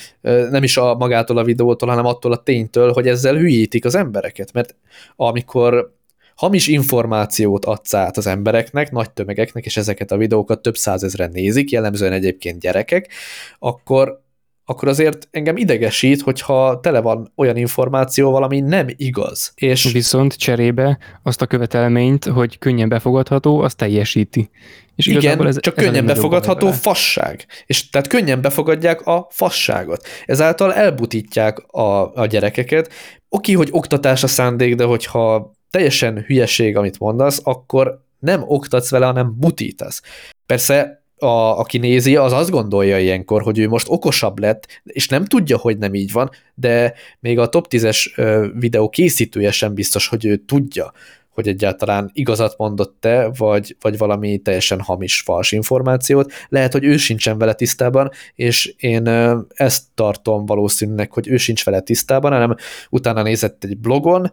Nem 0.51 0.63
is 0.63 0.77
a 0.77 0.95
magától 0.95 1.39
a 1.39 1.45
videótól, 1.45 1.89
hanem 1.89 2.07
attól 2.07 2.33
a 2.33 2.43
ténytől, 2.43 2.93
hogy 2.93 3.09
ezzel 3.09 3.35
hülyítik 3.35 3.85
az 3.85 3.95
embereket, 3.95 4.53
mert 4.53 4.75
amikor 5.17 5.97
hamis 6.35 6.67
információt 6.67 7.65
adsz 7.65 7.95
át 7.95 8.17
az 8.17 8.27
embereknek, 8.27 8.91
nagy 8.91 9.11
tömegeknek, 9.11 9.65
és 9.65 9.77
ezeket 9.77 10.11
a 10.11 10.17
videókat 10.17 10.63
több 10.63 10.77
százezren 10.77 11.31
nézik, 11.31 11.71
jellemzően 11.71 12.13
egyébként 12.13 12.61
gyerekek, 12.61 13.13
akkor 13.59 14.27
akkor 14.71 14.89
azért 14.89 15.29
engem 15.31 15.57
idegesít, 15.57 16.23
hogyha 16.23 16.81
tele 16.81 17.01
van 17.01 17.33
olyan 17.37 17.57
információval, 17.57 18.43
ami 18.43 18.61
nem 18.61 18.87
igaz. 18.97 19.53
És 19.55 19.93
Viszont 19.93 20.35
cserébe 20.37 20.99
azt 21.23 21.43
a 21.43 21.47
követelményt, 21.47 22.25
hogy 22.25 22.59
könnyen 22.59 22.89
befogadható, 22.89 23.61
azt 23.61 23.77
teljesíti. 23.77 24.51
És 24.97 25.07
Igen, 25.07 25.47
ez, 25.47 25.61
csak 25.61 25.79
ez 25.79 25.85
könnyen 25.85 26.07
befogadható 26.07 26.71
fasság. 26.71 27.47
És 27.67 27.89
tehát 27.89 28.07
könnyen 28.07 28.41
befogadják 28.41 29.07
a 29.07 29.27
fasságot. 29.31 30.07
Ezáltal 30.27 30.75
elbutítják 30.75 31.59
a, 31.59 32.15
a 32.15 32.27
gyerekeket. 32.27 32.93
Oké, 33.29 33.53
hogy 33.53 33.69
oktatás 33.71 34.23
a 34.23 34.27
szándék, 34.27 34.75
de 34.75 34.85
hogyha 34.85 35.53
teljesen 35.71 36.25
hülyeség, 36.27 36.77
amit 36.77 36.99
mondasz, 36.99 37.41
akkor 37.45 38.05
nem 38.19 38.43
oktatsz 38.47 38.91
vele, 38.91 39.07
hanem 39.07 39.35
butítasz. 39.39 40.03
Persze 40.47 41.03
a, 41.19 41.59
aki 41.59 41.79
nézi, 41.79 42.17
az 42.17 42.33
azt 42.33 42.51
gondolja 42.51 42.99
ilyenkor, 42.99 43.43
hogy 43.43 43.59
ő 43.59 43.69
most 43.69 43.87
okosabb 43.89 44.39
lett, 44.39 44.67
és 44.85 45.09
nem 45.09 45.25
tudja, 45.25 45.59
hogy 45.59 45.79
nem 45.79 45.95
így 45.95 46.13
van, 46.13 46.31
de 46.55 46.95
még 47.21 47.39
a 47.39 47.49
top 47.49 47.67
10-es 47.71 48.51
videó 48.59 48.89
készítője 48.89 49.51
sem 49.51 49.75
biztos, 49.75 50.09
hogy 50.09 50.25
ő 50.25 50.37
tudja, 50.37 50.93
hogy 51.39 51.49
egyáltalán 51.49 52.11
igazat 52.13 52.55
mondott-e, 52.57 53.31
vagy, 53.37 53.77
vagy 53.81 53.99
valami 53.99 54.39
teljesen 54.39 54.81
hamis, 54.81 55.21
fals 55.21 55.53
információt. 55.53 56.33
Lehet, 56.49 56.73
hogy 56.73 56.85
ő 56.85 56.97
sincsen 56.97 57.39
vele 57.39 57.55
tisztában, 57.55 58.11
és 58.35 58.75
én 58.79 59.07
ezt 59.49 59.83
tartom 59.95 60.47
valószínűleg, 60.47 61.13
hogy 61.13 61.29
ő 61.29 61.37
sincs 61.37 61.65
vele 61.65 61.81
tisztában, 61.81 62.33
hanem 62.33 62.55
utána 62.91 63.23
nézett 63.23 63.65
egy 63.65 63.79
blogon, 63.79 64.33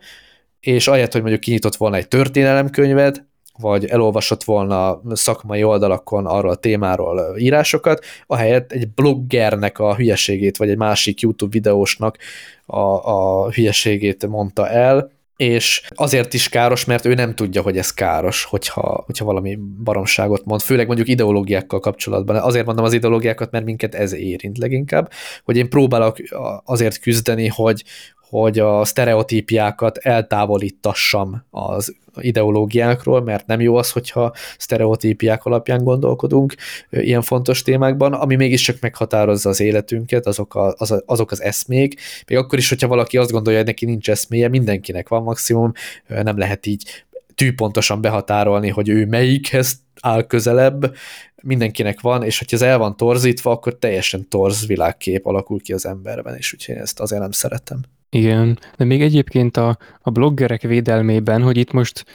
és 0.59 0.88
ahelyett, 0.88 1.11
hogy 1.11 1.21
mondjuk 1.21 1.41
kinyitott 1.41 1.75
volna 1.75 1.95
egy 1.95 2.07
történelemkönyvet, 2.07 3.25
vagy 3.58 3.86
elolvasott 3.86 4.43
volna 4.43 5.01
szakmai 5.12 5.64
oldalakon 5.64 6.26
arról 6.26 6.51
a 6.51 6.56
témáról 6.56 7.36
írásokat, 7.38 8.06
ahelyett 8.28 8.72
egy 8.72 8.88
bloggernek 8.88 9.80
a 9.80 9.95
hülyeségét, 9.95 10.58
vagy 10.58 10.70
egy 10.70 10.78
másik 10.78 11.20
YouTube 11.20 11.51
videósnak 11.51 12.18
a, 12.66 12.80
a 12.80 13.49
hülyeségét 13.51 14.28
mondta 14.28 14.70
el, 14.70 15.14
és 15.38 15.82
azért 15.95 16.34
is 16.34 16.49
káros, 16.49 16.86
mert 16.86 17.06
ő 17.06 17.14
nem 17.14 17.36
tudja, 17.36 17.62
hogy 17.62 17.78
ez 17.78 17.93
káros, 17.93 18.43
hogyha, 18.43 19.03
hogyha 19.06 19.26
valami 19.26 19.60
baromságot 19.84 20.45
mond, 20.45 20.62
főleg 20.62 20.86
mondjuk 20.86 21.08
ideológiákkal 21.08 21.80
kapcsolatban. 21.80 22.36
Azért 22.36 22.66
mondom 22.66 22.86
az 22.86 22.93
ideológiákat, 22.93 23.51
mert 23.51 23.66
minket 23.66 23.95
ez 23.95 24.14
érint 24.14 24.58
leginkább, 24.58 25.12
hogy 25.43 25.58
én 25.58 25.70
próbálok 25.70 26.18
azért 26.66 26.99
küzdeni, 26.99 27.47
hogy, 27.47 27.84
hogy 28.30 28.59
a 28.59 28.86
sztereotípiákat 28.86 29.97
eltávolítassam 29.97 31.45
az 31.49 31.95
ideológiákról, 32.19 33.21
mert 33.21 33.47
nem 33.47 33.61
jó 33.61 33.76
az, 33.76 33.91
hogyha 33.91 34.34
sztereotípiák 34.57 35.45
alapján 35.45 35.84
gondolkodunk 35.84 36.55
ilyen 36.89 37.21
fontos 37.21 37.61
témákban, 37.61 38.13
ami 38.13 38.36
mégiscsak 38.36 38.80
meghatározza 38.80 39.49
az 39.49 39.59
életünket, 39.59 40.26
azok, 40.26 40.55
a, 40.55 40.73
az, 40.78 41.03
azok 41.05 41.32
az 41.32 41.41
eszmék, 41.41 41.99
még 42.28 42.38
akkor 42.38 42.57
is, 42.57 42.69
hogyha 42.69 42.88
valaki 42.88 43.17
azt 43.17 43.32
gondolja, 43.32 43.57
hogy 43.59 43.67
neki 43.67 43.86
nincs 43.86 44.09
eszméje, 44.09 44.47
mindenkinek 44.47 45.07
van 45.07 45.23
maximum, 45.23 45.71
nem 46.07 46.38
lehet 46.38 46.65
így 46.65 47.05
tűpontosan 47.36 48.01
behatárolni, 48.01 48.69
hogy 48.69 48.89
ő 48.89 49.05
melyikhez 49.05 49.73
áll 50.01 50.23
közelebb, 50.23 50.95
mindenkinek 51.41 52.01
van, 52.01 52.23
és 52.23 52.38
hogyha 52.38 52.55
ez 52.55 52.61
el 52.61 52.78
van 52.78 52.97
torzítva, 52.97 53.51
akkor 53.51 53.78
teljesen 53.78 54.28
torz 54.30 54.67
világkép 54.67 55.26
alakul 55.26 55.61
ki 55.61 55.73
az 55.73 55.86
emberben, 55.86 56.36
és 56.36 56.53
úgyhogy 56.53 56.76
ezt 56.76 56.99
azért 56.99 57.21
nem 57.21 57.32
szeretem. 57.32 57.80
Igen, 58.16 58.59
de 58.78 58.86
még 58.86 59.01
egyébként 59.01 59.57
a, 59.57 59.78
a 60.01 60.09
bloggerek 60.09 60.61
védelmében, 60.61 61.41
hogy 61.41 61.57
itt 61.57 61.72
most 61.72 62.05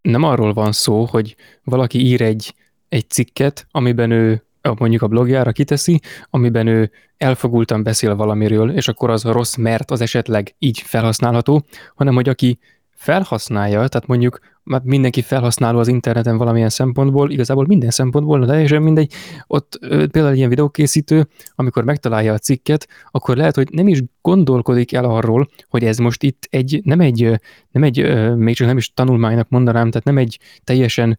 nem 0.00 0.22
arról 0.22 0.52
van 0.52 0.72
szó, 0.72 1.04
hogy 1.04 1.36
valaki 1.64 1.98
ír 2.06 2.22
egy, 2.22 2.54
egy 2.88 3.10
cikket, 3.10 3.66
amiben 3.70 4.10
ő 4.10 4.44
mondjuk 4.78 5.02
a 5.02 5.06
blogjára 5.08 5.52
kiteszi, 5.52 6.00
amiben 6.30 6.66
ő 6.66 6.90
elfogultan 7.16 7.82
beszél 7.82 8.16
valamiről, 8.16 8.70
és 8.70 8.88
akkor 8.88 9.10
az 9.10 9.24
rossz, 9.24 9.56
mert 9.56 9.90
az 9.90 10.00
esetleg 10.00 10.54
így 10.58 10.78
felhasználható, 10.78 11.64
hanem 11.94 12.14
hogy 12.14 12.28
aki 12.28 12.58
felhasználja, 12.90 13.88
tehát 13.88 14.06
mondjuk 14.06 14.38
már 14.64 14.80
mindenki 14.84 15.22
felhasználó 15.22 15.78
az 15.78 15.88
interneten 15.88 16.36
valamilyen 16.36 16.68
szempontból, 16.68 17.30
igazából 17.30 17.66
minden 17.66 17.90
szempontból, 17.90 18.40
de 18.40 18.46
teljesen 18.46 18.82
mindegy, 18.82 19.12
ott 19.46 19.78
például 19.88 20.34
ilyen 20.34 20.48
videókészítő, 20.48 21.28
amikor 21.54 21.84
megtalálja 21.84 22.32
a 22.32 22.38
cikket, 22.38 22.88
akkor 23.10 23.36
lehet, 23.36 23.54
hogy 23.54 23.68
nem 23.70 23.88
is 23.88 24.02
gondolkodik 24.20 24.92
el 24.92 25.04
arról, 25.04 25.48
hogy 25.68 25.84
ez 25.84 25.98
most 25.98 26.22
itt 26.22 26.46
egy, 26.50 26.80
nem 26.84 27.00
egy, 27.00 27.40
nem 27.70 27.82
egy, 27.82 28.26
még 28.36 28.54
csak 28.54 28.66
nem 28.66 28.76
is 28.76 28.92
tanulmánynak 28.92 29.48
mondanám, 29.48 29.90
tehát 29.90 30.06
nem 30.06 30.18
egy 30.18 30.38
teljesen 30.64 31.18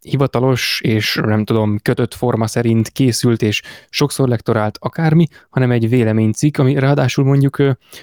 hivatalos 0.00 0.80
és 0.84 1.20
nem 1.24 1.44
tudom, 1.44 1.78
kötött 1.82 2.14
forma 2.14 2.46
szerint 2.46 2.88
készült 2.88 3.42
és 3.42 3.62
sokszor 3.88 4.28
lektorált 4.28 4.78
akármi, 4.80 5.26
hanem 5.50 5.70
egy 5.70 5.88
véleménycikk, 5.88 6.58
ami 6.58 6.78
ráadásul 6.78 7.24
mondjuk, 7.24 7.56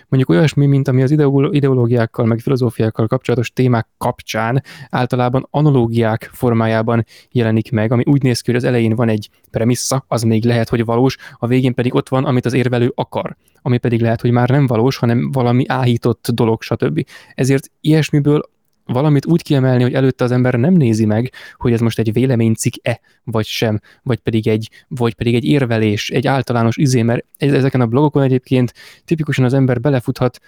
mondjuk 0.07 0.29
olyasmi, 0.29 0.65
mint 0.65 0.87
ami 0.87 1.01
az 1.01 1.11
ideológiákkal, 1.51 2.25
meg 2.25 2.39
filozófiákkal 2.39 3.07
kapcsolatos 3.07 3.51
témák 3.51 3.87
kapcsán 3.97 4.63
általában 4.89 5.47
analógiák 5.49 6.29
formájában 6.33 7.05
jelenik 7.31 7.71
meg, 7.71 7.91
ami 7.91 8.03
úgy 8.05 8.21
néz 8.21 8.41
ki, 8.41 8.51
hogy 8.51 8.59
az 8.59 8.67
elején 8.67 8.95
van 8.95 9.09
egy 9.09 9.29
premissza, 9.51 10.05
az 10.07 10.23
még 10.23 10.45
lehet, 10.45 10.69
hogy 10.69 10.85
valós, 10.85 11.17
a 11.37 11.47
végén 11.47 11.73
pedig 11.73 11.95
ott 11.95 12.09
van, 12.09 12.25
amit 12.25 12.45
az 12.45 12.53
érvelő 12.53 12.91
akar, 12.95 13.35
ami 13.61 13.77
pedig 13.77 14.01
lehet, 14.01 14.21
hogy 14.21 14.31
már 14.31 14.49
nem 14.49 14.67
valós, 14.67 14.97
hanem 14.97 15.31
valami 15.31 15.63
áhított 15.67 16.27
dolog, 16.33 16.61
stb. 16.61 17.05
Ezért 17.35 17.71
ilyesmiből 17.81 18.41
valamit 18.85 19.25
úgy 19.25 19.41
kiemelni, 19.41 19.83
hogy 19.83 19.93
előtte 19.93 20.23
az 20.23 20.31
ember 20.31 20.53
nem 20.53 20.73
nézi 20.73 21.05
meg, 21.05 21.31
hogy 21.55 21.73
ez 21.73 21.79
most 21.79 21.99
egy 21.99 22.13
véleménycikk-e, 22.13 22.99
vagy 23.23 23.45
sem, 23.45 23.79
vagy 24.03 24.19
pedig 24.19 24.47
egy, 24.47 24.69
vagy 24.87 25.13
pedig 25.13 25.35
egy 25.35 25.45
érvelés, 25.45 26.09
egy 26.09 26.27
általános 26.27 26.77
izé, 26.77 27.01
mert 27.01 27.25
ezeken 27.37 27.81
a 27.81 27.85
blogokon 27.85 28.23
egyébként 28.23 28.73
tipikusan 29.05 29.45
az 29.45 29.53
ember 29.53 29.81
belefuthat 29.81 30.39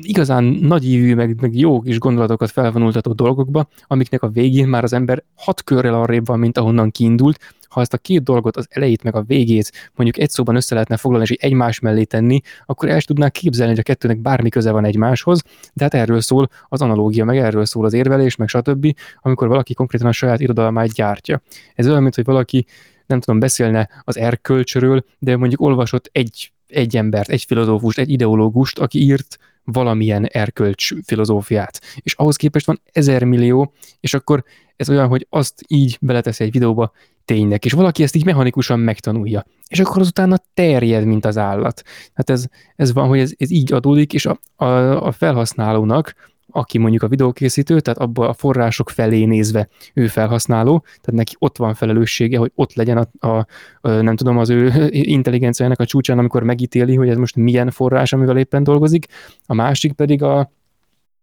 igazán 0.00 0.44
nagyívű, 0.44 1.14
meg, 1.14 1.40
meg 1.40 1.56
jó 1.56 1.80
kis 1.80 1.98
gondolatokat 1.98 2.50
felvonultató 2.50 3.12
dolgokba, 3.12 3.68
amiknek 3.86 4.22
a 4.22 4.28
végén 4.28 4.68
már 4.68 4.84
az 4.84 4.92
ember 4.92 5.24
hat 5.34 5.62
körrel 5.62 5.94
arrébb 5.94 6.26
van, 6.26 6.38
mint 6.38 6.58
ahonnan 6.58 6.90
kiindult, 6.90 7.54
ha 7.70 7.80
ezt 7.80 7.94
a 7.94 7.98
két 7.98 8.22
dolgot, 8.22 8.56
az 8.56 8.66
elejét 8.70 9.02
meg 9.02 9.14
a 9.14 9.22
végét 9.22 9.90
mondjuk 9.94 10.24
egy 10.24 10.30
szóban 10.30 10.56
össze 10.56 10.74
lehetne 10.74 10.96
foglalni 10.96 11.26
és 11.30 11.36
egymás 11.36 11.78
mellé 11.78 12.04
tenni, 12.04 12.40
akkor 12.66 12.88
el 12.88 12.96
is 12.96 13.04
tudnák 13.04 13.32
képzelni, 13.32 13.70
hogy 13.70 13.80
a 13.80 13.82
kettőnek 13.82 14.18
bármi 14.18 14.48
köze 14.48 14.70
van 14.70 14.84
egymáshoz, 14.84 15.42
de 15.72 15.84
hát 15.84 15.94
erről 15.94 16.20
szól 16.20 16.48
az 16.68 16.82
analógia, 16.82 17.24
meg 17.24 17.36
erről 17.36 17.64
szól 17.64 17.84
az 17.84 17.92
érvelés, 17.92 18.36
meg 18.36 18.48
stb., 18.48 18.94
amikor 19.20 19.48
valaki 19.48 19.74
konkrétan 19.74 20.08
a 20.08 20.12
saját 20.12 20.40
irodalmát 20.40 20.92
gyártja. 20.92 21.42
Ez 21.74 21.88
olyan, 21.88 22.02
mint 22.02 22.14
hogy 22.14 22.24
valaki 22.24 22.66
nem 23.06 23.20
tudom, 23.20 23.40
beszélne 23.40 23.88
az 24.04 24.16
erkölcsről, 24.16 25.04
de 25.18 25.36
mondjuk 25.36 25.60
olvasott 25.60 26.08
egy 26.12 26.52
egy 26.70 26.96
embert, 26.96 27.28
egy 27.28 27.44
filozófust, 27.44 27.98
egy 27.98 28.10
ideológust, 28.10 28.78
aki 28.78 28.98
írt 29.00 29.38
valamilyen 29.64 30.26
erkölcs 30.26 30.90
filozófiát. 31.04 31.80
És 31.96 32.14
ahhoz 32.14 32.36
képest 32.36 32.66
van 32.66 32.80
ezer 32.92 33.24
millió, 33.24 33.72
és 34.00 34.14
akkor 34.14 34.44
ez 34.76 34.90
olyan, 34.90 35.08
hogy 35.08 35.26
azt 35.30 35.64
így 35.66 35.98
beleteszi 36.00 36.44
egy 36.44 36.52
videóba 36.52 36.92
tényleg, 37.24 37.64
és 37.64 37.72
valaki 37.72 38.02
ezt 38.02 38.16
így 38.16 38.24
mechanikusan 38.24 38.78
megtanulja. 38.78 39.44
És 39.68 39.80
akkor 39.80 40.00
azután 40.00 40.42
terjed, 40.54 41.04
mint 41.04 41.24
az 41.24 41.38
állat. 41.38 41.82
Hát 42.14 42.30
ez, 42.30 42.46
ez 42.76 42.92
van, 42.92 43.08
hogy 43.08 43.18
ez, 43.18 43.32
ez 43.36 43.50
így 43.50 43.72
adódik, 43.72 44.12
és 44.12 44.26
a, 44.26 44.40
a, 44.56 44.66
a 45.06 45.12
felhasználónak 45.12 46.14
aki 46.52 46.78
mondjuk 46.78 47.02
a 47.02 47.08
videókészítő, 47.08 47.80
tehát 47.80 47.98
abban 47.98 48.28
a 48.28 48.32
források 48.32 48.90
felé 48.90 49.24
nézve 49.24 49.68
ő 49.94 50.06
felhasználó, 50.06 50.78
tehát 50.78 51.12
neki 51.12 51.34
ott 51.38 51.56
van 51.56 51.74
felelőssége, 51.74 52.38
hogy 52.38 52.52
ott 52.54 52.74
legyen 52.74 52.96
a, 52.96 53.26
a, 53.28 53.46
a 53.80 53.90
nem 53.90 54.16
tudom, 54.16 54.38
az 54.38 54.50
ő 54.50 54.88
intelligenciájának 54.90 55.80
a 55.80 55.84
csúcsán, 55.84 56.18
amikor 56.18 56.42
megítéli, 56.42 56.94
hogy 56.94 57.08
ez 57.08 57.16
most 57.16 57.36
milyen 57.36 57.70
forrás, 57.70 58.12
amivel 58.12 58.38
éppen 58.38 58.64
dolgozik, 58.64 59.06
a 59.46 59.54
másik 59.54 59.92
pedig 59.92 60.22
a, 60.22 60.52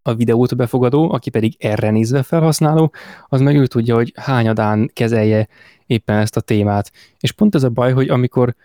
a 0.08 0.16
videót 0.16 0.55
befogadó, 0.55 1.12
aki 1.12 1.30
pedig 1.30 1.55
erre 1.60 1.89
nézve 1.89 2.24
felhasználó, 2.24 2.93
az 3.28 3.41
meg 3.41 3.55
ő 3.55 3.66
tudja, 3.68 3.95
hogy 3.95 4.14
hányadán 4.16 4.89
kezelje 4.93 5.47
éppen 5.86 6.18
ezt 6.18 6.38
a 6.38 6.41
témát. 6.41 6.91
És 7.20 7.32
pont 7.32 7.55
ez 7.55 7.64
a 7.64 7.70
baj, 7.70 7.93
hogy 7.93 8.10
amikor 8.10 8.55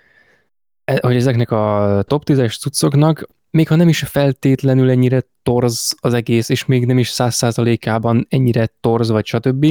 e, 0.85 0.99
hogy 1.03 1.17
ezeknek 1.17 1.51
a 1.51 2.03
top 2.07 2.23
10-es 2.27 2.59
cuccoknak 2.59 3.29
még 3.53 3.69
ha 3.69 3.77
nem 3.77 3.89
is 3.89 3.99
feltétlenül 3.99 4.91
ennyire 4.91 5.23
torz 5.43 5.95
az 6.01 6.15
egész, 6.15 6.49
és 6.49 6.65
még 6.65 6.87
nem 6.87 6.99
is 6.99 7.09
száz 7.09 7.35
százalékában 7.35 8.27
ennyire 8.31 8.69
torz 8.81 9.09
vagy 9.09 9.27
stb., 9.27 9.67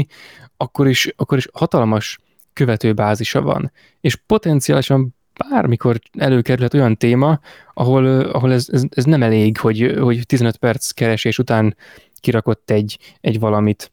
akkor 0.58 0.88
is, 0.88 1.14
akkor 1.16 1.38
is 1.38 1.48
hatalmas 1.54 2.20
követőbázisa 2.54 3.42
van. 3.42 3.72
És 4.02 4.16
potenciálisan 4.16 5.16
bármikor 5.50 6.00
előkerülhet 6.18 6.74
olyan 6.74 6.98
téma, 6.98 7.40
ahol, 7.74 8.06
ahol 8.20 8.54
ez, 8.54 8.68
ez, 8.72 8.84
ez 8.90 9.04
nem 9.04 9.24
elég, 9.24 9.58
hogy, 9.58 9.96
hogy 10.00 10.26
15 10.26 10.58
perc 10.58 10.92
keresés 10.92 11.40
után 11.40 11.76
kirakott 12.20 12.72
egy, 12.72 12.98
egy 13.22 13.40
valamit. 13.40 13.92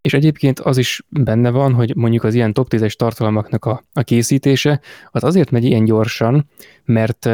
És 0.00 0.14
egyébként 0.14 0.60
az 0.60 0.78
is 0.78 1.02
benne 1.08 1.50
van, 1.50 1.72
hogy 1.72 1.96
mondjuk 1.96 2.24
az 2.24 2.34
ilyen 2.34 2.52
top 2.52 2.66
10-es 2.70 2.92
tartalmaknak 2.92 3.64
a, 3.64 3.82
a 3.92 4.02
készítése, 4.02 4.80
az 5.10 5.24
azért 5.24 5.50
megy 5.50 5.64
ilyen 5.64 5.84
gyorsan, 5.84 6.48
mert 6.84 7.28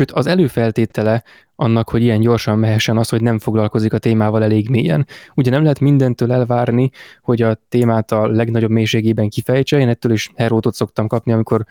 Sőt, 0.00 0.10
az 0.10 0.26
előfeltétele 0.26 1.24
annak, 1.60 1.90
hogy 1.90 2.02
ilyen 2.02 2.20
gyorsan 2.20 2.58
mehessen 2.58 2.96
az, 2.96 3.08
hogy 3.08 3.22
nem 3.22 3.38
foglalkozik 3.38 3.92
a 3.92 3.98
témával 3.98 4.42
elég 4.42 4.68
mélyen. 4.68 5.06
Ugye 5.34 5.50
nem 5.50 5.62
lehet 5.62 5.80
mindentől 5.80 6.32
elvárni, 6.32 6.90
hogy 7.22 7.42
a 7.42 7.58
témát 7.68 8.12
a 8.12 8.26
legnagyobb 8.26 8.70
mélységében 8.70 9.28
kifejtse, 9.28 9.78
én 9.78 9.88
ettől 9.88 10.12
is 10.12 10.30
herótot 10.34 10.74
szoktam 10.74 11.06
kapni, 11.06 11.32
amikor 11.32 11.64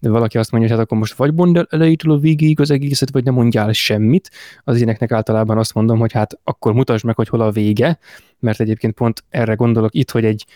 valaki 0.00 0.38
azt 0.38 0.50
mondja, 0.50 0.68
hogy 0.68 0.78
hát 0.78 0.86
akkor 0.86 0.98
most 0.98 1.14
vagy 1.14 1.34
mondd 1.34 1.56
el 1.56 1.66
elejétől 1.70 2.12
a 2.12 2.18
végig 2.18 2.60
az 2.60 2.70
egészet, 2.70 3.10
vagy 3.12 3.24
nem 3.24 3.34
mondjál 3.34 3.72
semmit. 3.72 4.30
Az 4.64 4.80
éneknek 4.80 5.12
általában 5.12 5.58
azt 5.58 5.74
mondom, 5.74 5.98
hogy 5.98 6.12
hát 6.12 6.38
akkor 6.44 6.72
mutasd 6.72 7.04
meg, 7.04 7.16
hogy 7.16 7.28
hol 7.28 7.40
a 7.40 7.50
vége, 7.50 7.98
mert 8.38 8.60
egyébként 8.60 8.94
pont 8.94 9.24
erre 9.30 9.54
gondolok 9.54 9.94
itt, 9.94 10.10
hogy 10.10 10.24
egy 10.24 10.46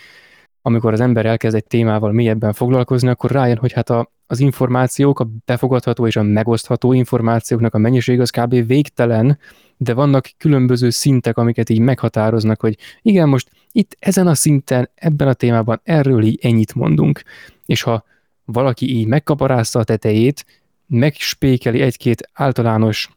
amikor 0.67 0.93
az 0.93 0.99
ember 0.99 1.25
elkezd 1.25 1.55
egy 1.55 1.65
témával 1.65 2.11
mélyebben 2.11 2.53
foglalkozni, 2.53 3.07
akkor 3.07 3.31
rájön, 3.31 3.57
hogy 3.57 3.71
hát 3.71 3.89
a, 3.89 4.11
az 4.27 4.39
információk, 4.39 5.19
a 5.19 5.27
befogadható 5.45 6.07
és 6.07 6.15
a 6.15 6.23
megosztható 6.23 6.93
információknak 6.93 7.73
a 7.73 7.77
mennyiség 7.77 8.19
az 8.19 8.29
kb. 8.29 8.65
végtelen, 8.67 9.39
de 9.77 9.93
vannak 9.93 10.29
különböző 10.37 10.89
szintek, 10.89 11.37
amiket 11.37 11.69
így 11.69 11.79
meghatároznak, 11.79 12.61
hogy 12.61 12.77
igen, 13.01 13.29
most 13.29 13.49
itt 13.71 13.95
ezen 13.99 14.27
a 14.27 14.35
szinten, 14.35 14.89
ebben 14.95 15.27
a 15.27 15.33
témában 15.33 15.79
erről 15.83 16.23
így 16.23 16.39
ennyit 16.41 16.75
mondunk. 16.75 17.21
És 17.65 17.81
ha 17.81 18.03
valaki 18.45 18.97
így 18.97 19.07
megkaparázta 19.07 19.79
a 19.79 19.83
tetejét, 19.83 20.45
megspékeli 20.87 21.81
egy-két 21.81 22.29
általános 22.33 23.09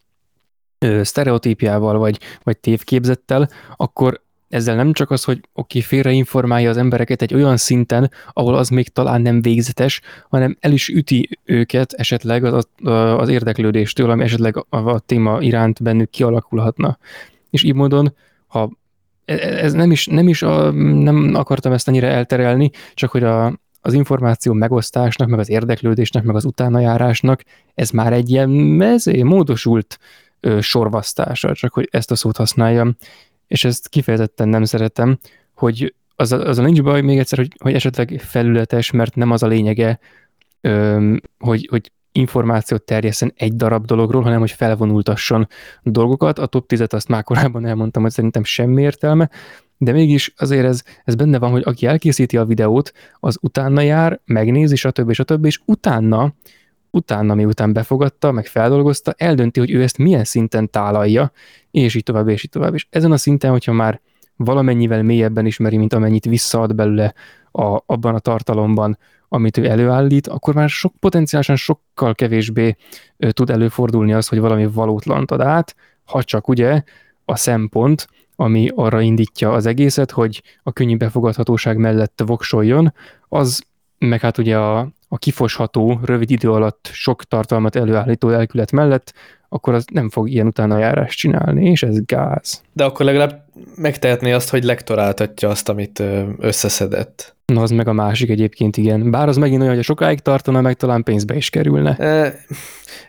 ö, 0.78 1.03
sztereotípiával 1.03 1.98
vagy, 1.98 2.18
vagy 2.42 2.59
tévképzettel, 2.59 3.48
akkor 3.76 4.22
ezzel 4.51 4.76
nem 4.76 4.92
csak 4.92 5.11
az, 5.11 5.24
hogy 5.24 5.40
oké, 5.53 5.80
félreinformálja 5.80 6.70
az 6.70 6.76
embereket 6.76 7.22
egy 7.22 7.34
olyan 7.34 7.57
szinten, 7.57 8.11
ahol 8.32 8.55
az 8.55 8.68
még 8.68 8.88
talán 8.88 9.22
nem 9.22 9.42
végzetes, 9.42 10.01
hanem 10.28 10.57
el 10.61 10.72
is 10.72 10.88
üti 10.88 11.38
őket 11.44 11.92
esetleg 11.92 12.44
az, 12.44 12.68
az 13.18 13.28
érdeklődéstől, 13.28 14.11
ami 14.11 14.22
esetleg 14.22 14.57
a, 14.57 14.76
a 14.76 14.98
téma 14.98 15.40
iránt 15.40 15.82
bennük 15.82 16.11
kialakulhatna. 16.11 16.98
És 17.51 17.62
így 17.62 17.74
módon, 17.74 18.14
ha 18.46 18.70
e, 19.24 19.34
e, 19.34 19.64
ez 19.64 19.72
nem 19.72 19.90
is, 19.90 20.07
nem 20.07 20.28
is 20.28 20.42
a, 20.42 20.70
nem 20.80 21.34
akartam 21.34 21.72
ezt 21.72 21.88
annyira 21.88 22.07
elterelni, 22.07 22.70
csak 22.94 23.11
hogy 23.11 23.22
a, 23.22 23.61
az 23.80 23.92
információ 23.92 24.53
megosztásnak, 24.53 25.28
meg 25.28 25.38
az 25.38 25.51
érdeklődésnek, 25.51 26.22
meg 26.22 26.36
az 26.36 26.44
utánajárásnak, 26.44 27.42
ez 27.74 27.90
már 27.90 28.12
egy 28.12 28.30
ilyen 28.30 28.51
mezé, 28.51 29.22
módosult 29.22 29.98
ö, 30.40 30.61
sorvasztása, 30.61 31.55
csak 31.55 31.72
hogy 31.72 31.88
ezt 31.90 32.11
a 32.11 32.16
szót 32.16 32.36
használjam 32.36 32.96
és 33.51 33.64
ezt 33.64 33.88
kifejezetten 33.88 34.48
nem 34.48 34.64
szeretem, 34.64 35.18
hogy 35.55 35.94
az 36.16 36.32
az 36.32 36.59
a 36.59 36.62
nincs 36.62 36.82
baj 36.82 37.01
még 37.01 37.18
egyszer, 37.18 37.38
hogy, 37.38 37.53
hogy 37.59 37.74
esetleg 37.74 38.22
felületes, 38.24 38.90
mert 38.90 39.14
nem 39.14 39.30
az 39.30 39.42
a 39.42 39.46
lényege, 39.46 39.98
öm, 40.61 41.20
hogy, 41.38 41.66
hogy 41.70 41.92
információt 42.12 42.82
terjeszen 42.82 43.32
egy 43.36 43.57
darab 43.57 43.84
dologról, 43.84 44.22
hanem 44.22 44.38
hogy 44.38 44.51
felvonultasson 44.51 45.48
dolgokat. 45.82 46.38
A 46.38 46.46
top 46.46 46.72
10-et 46.72 46.92
azt 46.92 47.09
már 47.09 47.22
korábban 47.22 47.66
elmondtam, 47.66 48.03
hogy 48.03 48.11
szerintem 48.11 48.44
semmi 48.44 48.82
értelme, 48.82 49.30
de 49.76 49.92
mégis 49.92 50.32
azért 50.36 50.66
ez, 50.66 50.82
ez 51.05 51.14
benne 51.14 51.38
van, 51.38 51.51
hogy 51.51 51.62
aki 51.64 51.86
elkészíti 51.86 52.36
a 52.36 52.44
videót, 52.44 52.92
az 53.20 53.38
utána 53.40 53.80
jár, 53.80 54.20
megnézi, 54.24 54.76
stb. 54.76 55.12
stb. 55.12 55.44
és 55.44 55.61
utána 55.64 56.34
utána, 56.91 57.34
miután 57.34 57.72
befogadta, 57.72 58.32
meg 58.32 58.47
feldolgozta, 58.47 59.14
eldönti, 59.16 59.61
hogy 59.61 59.70
ő 59.70 59.82
ezt 59.82 59.99
milyen 59.99 60.24
szinten 60.24 60.70
tálalja, 60.70 61.32
és 61.70 61.95
így 61.95 62.03
tovább, 62.03 62.28
és 62.28 62.45
így 62.45 62.51
tovább. 62.51 62.74
És 62.74 62.86
ezen 62.91 63.12
a 63.12 63.16
szinten, 63.16 63.51
hogyha 63.51 63.72
már 63.72 64.01
valamennyivel 64.36 65.03
mélyebben 65.03 65.47
ismeri, 65.47 65.76
mint 65.76 65.93
amennyit 65.93 66.24
visszaad 66.24 66.74
belőle 66.74 67.14
a, 67.53 67.80
abban 67.86 68.14
a 68.14 68.18
tartalomban, 68.18 68.99
amit 69.28 69.57
ő 69.57 69.64
előállít, 69.64 70.26
akkor 70.26 70.55
már 70.55 70.68
sok 70.68 70.93
potenciálisan 71.01 71.57
sokkal 71.57 72.14
kevésbé 72.14 72.76
ö, 73.16 73.30
tud 73.30 73.51
előfordulni 73.51 74.12
az, 74.12 74.28
hogy 74.28 74.38
valami 74.38 74.66
valótlant 74.66 75.30
ad 75.30 75.41
át, 75.41 75.76
ha 76.05 76.22
csak 76.22 76.49
ugye 76.49 76.82
a 77.24 77.36
szempont, 77.36 78.07
ami 78.36 78.70
arra 78.74 79.01
indítja 79.01 79.53
az 79.53 79.66
egészet, 79.66 80.11
hogy 80.11 80.43
a 80.62 80.72
könnyű 80.72 80.97
befogadhatóság 80.97 81.76
mellett 81.76 82.22
voksoljon, 82.26 82.95
az 83.28 83.64
meg 83.99 84.20
hát 84.20 84.38
ugye 84.38 84.59
a, 84.59 84.88
a 85.12 85.18
kifosható, 85.18 86.00
rövid 86.04 86.30
idő 86.30 86.50
alatt 86.50 86.88
sok 86.92 87.24
tartalmat 87.24 87.76
előállító 87.76 88.28
lelkület 88.28 88.72
mellett, 88.72 89.12
akkor 89.48 89.74
az 89.74 89.84
nem 89.92 90.11
fog 90.11 90.30
ilyen 90.30 90.46
utána 90.46 90.78
járást 90.78 91.18
csinálni, 91.18 91.70
és 91.70 91.82
ez 91.82 92.04
gáz. 92.04 92.62
De 92.72 92.84
akkor 92.84 93.06
legalább 93.06 93.44
megtehetné 93.76 94.32
azt, 94.32 94.50
hogy 94.50 94.64
lektoráltatja 94.64 95.48
azt, 95.48 95.68
amit 95.68 96.02
összeszedett. 96.38 97.36
Na, 97.46 97.62
az 97.62 97.70
meg 97.70 97.88
a 97.88 97.92
másik 97.92 98.30
egyébként, 98.30 98.76
igen. 98.76 99.11
Bár 99.11 99.28
az 99.28 99.36
megint 99.36 99.61
olyan, 99.61 99.72
hogy 99.72 99.82
a 99.82 99.84
sokáig 99.84 100.20
tartana, 100.20 100.61
meg 100.61 100.74
talán 100.74 101.02
pénzbe 101.02 101.36
is 101.36 101.50
kerülne. 101.50 101.96
E, 101.96 102.34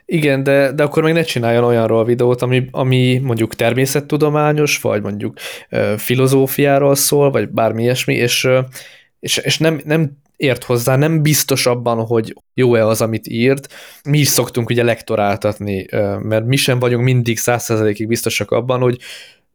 igen, 0.06 0.44
de, 0.44 0.72
de 0.72 0.84
akkor 0.84 1.04
meg 1.04 1.14
ne 1.14 1.22
csináljon 1.22 1.64
olyanról 1.64 2.06
videót, 2.06 2.42
ami, 2.42 2.68
ami 2.72 3.20
mondjuk 3.24 3.56
természettudományos, 3.56 4.82
vagy 4.82 5.02
mondjuk 5.02 5.38
e, 5.70 5.98
filozófiáról 5.98 6.96
szól, 6.96 7.32
vagy 7.32 7.50
bármi 7.50 7.82
ilyesmi, 7.82 8.14
és, 8.14 8.48
és, 9.20 9.38
és 9.38 9.58
nem, 9.58 9.82
nem 9.86 10.21
ért 10.42 10.64
hozzá, 10.64 10.96
nem 10.96 11.22
biztos 11.22 11.66
abban, 11.66 12.06
hogy 12.06 12.36
jó-e 12.54 12.86
az, 12.86 13.02
amit 13.02 13.28
írt. 13.28 13.74
Mi 14.04 14.20
is 14.20 14.28
szoktunk 14.28 14.70
ugye 14.70 14.84
lektoráltatni, 14.84 15.86
mert 16.20 16.46
mi 16.46 16.56
sem 16.56 16.80
vagyunk 16.80 17.04
mindig 17.04 17.38
százszerzelékig 17.38 18.08
biztosak 18.08 18.52
abban, 18.52 18.82
hogy 18.82 18.98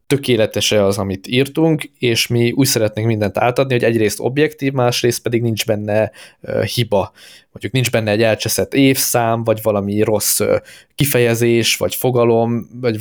tökéletes-e 0.07 0.83
az, 0.83 0.97
amit 0.97 1.27
írtunk, 1.27 1.83
és 1.99 2.27
mi 2.27 2.51
úgy 2.51 2.67
szeretnénk 2.67 3.07
mindent 3.07 3.37
átadni, 3.37 3.73
hogy 3.73 3.83
egyrészt 3.83 4.19
objektív, 4.19 4.71
másrészt 4.73 5.21
pedig 5.21 5.41
nincs 5.41 5.65
benne 5.65 6.11
hiba. 6.75 7.11
Mondjuk 7.51 7.73
nincs 7.73 7.91
benne 7.91 8.11
egy 8.11 8.23
elcseszett 8.23 8.73
évszám, 8.73 9.43
vagy 9.43 9.61
valami 9.61 10.01
rossz 10.01 10.41
kifejezés, 10.97 11.77
vagy 11.77 11.95
fogalom, 11.95 12.67
vagy 12.81 12.99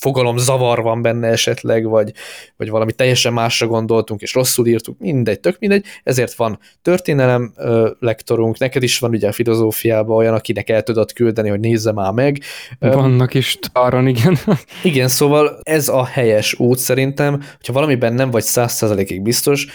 fogalom 0.00 0.36
zavar 0.36 0.82
van 0.82 1.02
benne 1.02 1.28
esetleg, 1.28 1.84
vagy, 1.84 2.12
vagy 2.56 2.70
valami 2.70 2.92
teljesen 2.92 3.32
másra 3.32 3.66
gondoltunk, 3.66 4.20
és 4.20 4.34
rosszul 4.34 4.66
írtuk, 4.66 4.98
mindegy, 4.98 5.40
tök 5.40 5.58
mindegy, 5.58 5.84
ezért 6.02 6.34
van 6.34 6.58
történelem 6.82 7.54
lektorunk, 7.98 8.58
neked 8.58 8.82
is 8.82 8.98
van 8.98 9.10
ugye 9.10 9.28
a 9.28 9.32
filozófiában 9.32 10.16
olyan, 10.16 10.34
akinek 10.34 10.70
el 10.70 10.82
tudod 10.82 11.12
küldeni, 11.12 11.48
hogy 11.48 11.60
nézze 11.60 11.92
már 11.92 12.12
meg. 12.12 12.40
Vannak 12.78 13.34
is 13.34 13.58
taron, 13.72 14.06
igen. 14.06 14.38
igen, 14.82 15.08
szóval 15.08 15.58
ez 15.62 15.88
a 15.88 16.04
helyes 16.04 16.58
út 16.58 16.78
szerintem, 16.78 17.42
hogyha 17.56 17.72
valamiben 17.72 18.14
nem 18.14 18.30
vagy 18.30 18.42
száz 18.44 18.72
százalékig 18.72 19.22
biztos, 19.22 19.66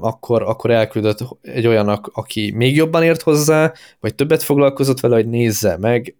akkor, 0.00 0.42
akkor 0.42 0.70
elküldött 0.70 1.18
egy 1.42 1.66
olyanak, 1.66 2.10
aki 2.12 2.52
még 2.54 2.76
jobban 2.76 3.02
ért 3.02 3.22
hozzá, 3.22 3.72
vagy 4.00 4.14
többet 4.14 4.42
foglalkozott 4.42 5.00
vele, 5.00 5.14
hogy 5.14 5.28
nézze 5.28 5.76
meg, 5.80 6.16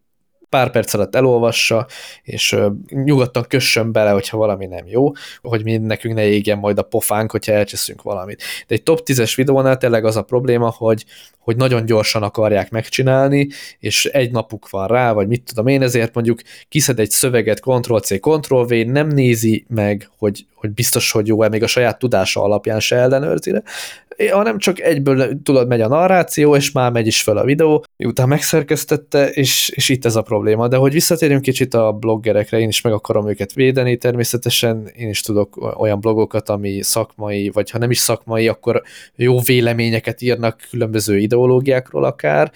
pár 0.49 0.71
perc 0.71 0.95
alatt 0.95 1.15
elolvassa, 1.15 1.87
és 2.23 2.57
nyugodtan 2.89 3.45
kössön 3.49 3.93
bele, 3.93 4.11
hogyha 4.11 4.37
valami 4.37 4.67
nem 4.67 4.87
jó, 4.87 5.11
hogy 5.43 5.63
mi 5.63 5.77
nekünk 5.77 6.15
ne 6.15 6.27
égjen 6.27 6.59
majd 6.59 6.79
a 6.79 6.83
pofánk, 6.83 7.31
hogyha 7.31 7.53
elcseszünk 7.53 8.03
valamit. 8.03 8.43
De 8.67 8.75
egy 8.75 8.83
top 8.83 9.01
10-es 9.05 9.33
videónál 9.37 9.77
tényleg 9.77 10.05
az 10.05 10.17
a 10.17 10.23
probléma, 10.23 10.75
hogy, 10.77 11.05
hogy 11.49 11.57
nagyon 11.57 11.85
gyorsan 11.85 12.23
akarják 12.23 12.71
megcsinálni, 12.71 13.49
és 13.79 14.05
egy 14.05 14.31
napuk 14.31 14.71
van 14.71 14.87
rá, 14.87 15.13
vagy 15.13 15.29
mit 15.29 15.43
tudom 15.43 15.67
én, 15.67 15.83
ezért 15.83 16.15
mondjuk 16.15 16.41
kiszed 16.69 16.99
egy 16.99 17.11
szöveget, 17.11 17.61
Ctrl-C, 17.61 18.21
Ctrl-V, 18.21 18.75
nem 18.87 19.09
nézi 19.09 19.65
meg, 19.69 20.11
hogy, 20.19 20.47
hogy 20.55 20.71
biztos, 20.71 21.11
hogy 21.11 21.27
jó-e, 21.27 21.49
még 21.49 21.63
a 21.63 21.67
saját 21.67 21.99
tudása 21.99 22.43
alapján 22.43 22.81
se 22.81 22.97
ellenőrzi, 22.97 23.53
hanem 24.31 24.59
csak 24.59 24.81
egyből 24.81 25.43
tudod, 25.43 25.69
megy 25.69 25.81
a 25.81 25.89
narráció, 25.89 26.57
és 26.57 26.73
már 26.73 26.93
megy 26.93 27.07
is 27.07 27.23
fel 27.23 27.37
a 27.37 27.45
videó, 27.45 27.85
miután 27.97 28.29
megszerkesztette, 28.29 29.31
és, 29.31 29.69
és 29.75 29.89
itt 29.89 30.05
ez 30.05 30.17
a 30.17 30.23
probléma. 30.23 30.69
De 30.69 30.77
hogy 30.77 30.93
visszatérjünk 30.93 31.43
kicsit 31.43 31.75
a 31.75 31.93
bloggerekre, 31.93 32.59
én 32.59 32.69
is 32.69 32.81
meg 32.81 32.93
akarom 32.93 33.29
őket 33.29 33.53
védeni, 33.53 33.97
természetesen 33.97 34.91
én 34.97 35.09
is 35.09 35.21
tudok 35.21 35.77
olyan 35.81 36.01
blogokat, 36.01 36.49
ami 36.49 36.83
szakmai, 36.83 37.49
vagy 37.49 37.71
ha 37.71 37.79
nem 37.79 37.91
is 37.91 37.99
szakmai, 37.99 38.49
akkor 38.49 38.83
jó 39.17 39.41
véleményeket 39.41 40.23
írnak 40.23 40.67
különböző 40.71 41.19
ideológiákról 41.39 42.05
akár, 42.05 42.53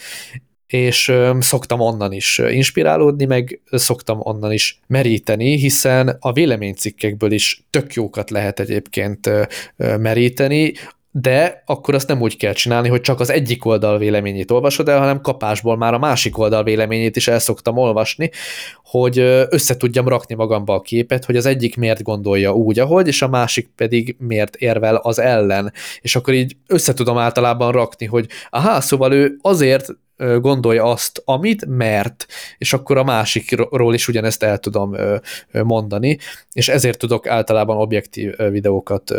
és 0.67 1.13
szoktam 1.39 1.81
onnan 1.81 2.13
is 2.13 2.39
inspirálódni, 2.39 3.25
meg 3.25 3.61
szoktam 3.71 4.19
onnan 4.23 4.53
is 4.53 4.81
meríteni, 4.87 5.57
hiszen 5.57 6.17
a 6.21 6.33
véleménycikkekből 6.33 7.33
is 7.33 7.65
tök 7.71 7.95
jókat 7.95 8.31
lehet 8.31 8.61
egyébként 8.61 9.31
meríteni, 9.77 10.73
de 11.15 11.63
akkor 11.67 11.95
azt 11.95 12.09
nem 12.09 12.21
úgy 12.21 12.37
kell 12.37 12.53
csinálni, 12.53 12.89
hogy 12.89 13.01
csak 13.01 13.21
az 13.21 13.31
egyik 13.31 13.65
oldal 13.65 13.99
véleményét 13.99 14.51
olvasod 14.51 14.89
el, 14.89 14.99
hanem 14.99 15.21
kapásból 15.21 15.77
már 15.77 15.95
a 15.95 15.99
másik 15.99 16.39
oldal 16.39 16.63
véleményét 16.63 17.17
is 17.17 17.29
el 17.29 17.39
szoktam 17.39 17.77
olvasni, 17.77 18.31
hogy 18.85 19.19
össze 19.49 19.77
tudjam 19.77 20.09
rakni 20.09 20.35
magamba 20.35 20.75
a 20.75 20.81
képet, 20.81 21.25
hogy 21.25 21.37
az 21.37 21.47
egyik 21.47 21.77
miért 21.77 22.03
gondolja 22.03 22.53
úgy, 22.53 22.79
ahogy, 22.79 23.07
és 23.07 23.23
a 23.23 23.29
másik 23.29 23.71
pedig 23.77 24.17
miért 24.19 24.57
érvel 24.57 24.97
az 24.97 25.19
ellen. 25.19 25.73
És 26.01 26.17
akkor 26.17 26.35
így 26.35 26.57
össze 26.67 26.95
tudom 26.95 27.19
általában 27.19 27.73
rakni, 27.73 28.07
hogy 28.07 28.27
aha, 28.51 28.81
szóval 28.81 29.13
ő 29.13 29.37
azért 29.41 29.89
gondolja 30.17 30.85
azt, 30.85 31.23
amit, 31.25 31.67
mert, 31.67 32.27
és 32.59 32.73
akkor 32.73 32.97
a 32.97 33.05
másikról 33.05 33.95
is 33.95 34.09
ugyanezt 34.09 34.43
el 34.43 34.59
tudom 34.59 34.97
mondani, 35.53 36.19
és 36.53 36.69
ezért 36.69 36.99
tudok 36.99 37.27
általában 37.27 37.77
objektív 37.77 38.37
videókat 38.37 39.11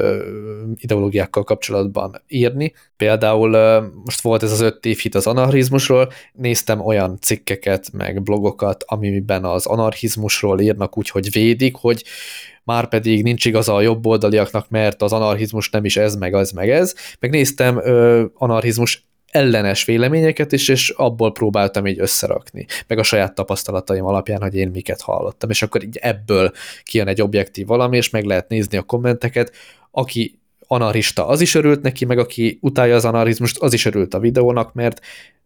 ideológiákkal 0.75 1.43
kapcsolatban 1.43 2.21
írni. 2.27 2.73
Például 2.97 3.81
most 4.05 4.21
volt 4.21 4.43
ez 4.43 4.51
az 4.51 4.61
öt 4.61 4.83
hit 4.83 5.15
az 5.15 5.27
anarchizmusról, 5.27 6.11
néztem 6.33 6.85
olyan 6.85 7.17
cikkeket, 7.21 7.91
meg 7.91 8.21
blogokat, 8.21 8.83
amiben 8.87 9.45
az 9.45 9.65
anarchizmusról 9.65 10.59
írnak 10.59 10.97
úgy, 10.97 11.09
hogy 11.09 11.31
védik, 11.31 11.75
hogy 11.75 12.03
már 12.63 12.87
pedig 12.87 13.23
nincs 13.23 13.45
igaza 13.45 13.75
a 13.75 13.81
jobboldaliaknak, 13.81 14.69
mert 14.69 15.01
az 15.01 15.13
anarchizmus 15.13 15.69
nem 15.69 15.85
is 15.85 15.97
ez, 15.97 16.15
meg 16.15 16.33
az, 16.33 16.51
meg 16.51 16.69
ez. 16.69 16.95
Megnéztem 17.19 17.81
anarchizmus 18.33 19.07
ellenes 19.33 19.85
véleményeket 19.85 20.51
is, 20.51 20.67
és 20.67 20.89
abból 20.89 21.31
próbáltam 21.31 21.87
így 21.87 21.99
összerakni, 21.99 22.65
meg 22.87 22.97
a 22.97 23.03
saját 23.03 23.35
tapasztalataim 23.35 24.05
alapján, 24.05 24.41
hogy 24.41 24.55
én 24.55 24.69
miket 24.69 25.01
hallottam, 25.01 25.49
és 25.49 25.61
akkor 25.61 25.83
így 25.83 25.97
ebből 26.01 26.51
kijön 26.83 27.07
egy 27.07 27.21
objektív 27.21 27.67
valami, 27.67 27.97
és 27.97 28.09
meg 28.09 28.23
lehet 28.23 28.49
nézni 28.49 28.77
a 28.77 28.81
kommenteket, 28.81 29.51
aki 29.91 30.39
anarista, 30.67 31.27
az 31.27 31.41
is 31.41 31.55
örült 31.55 31.81
neki, 31.81 32.05
meg 32.05 32.17
aki 32.17 32.57
utálja 32.61 32.95
az 32.95 33.05
anarizmust, 33.05 33.57
az 33.57 33.73
is 33.73 33.85
örült 33.85 34.13
a 34.13 34.19
videónak, 34.19 34.73
mert 34.73 34.99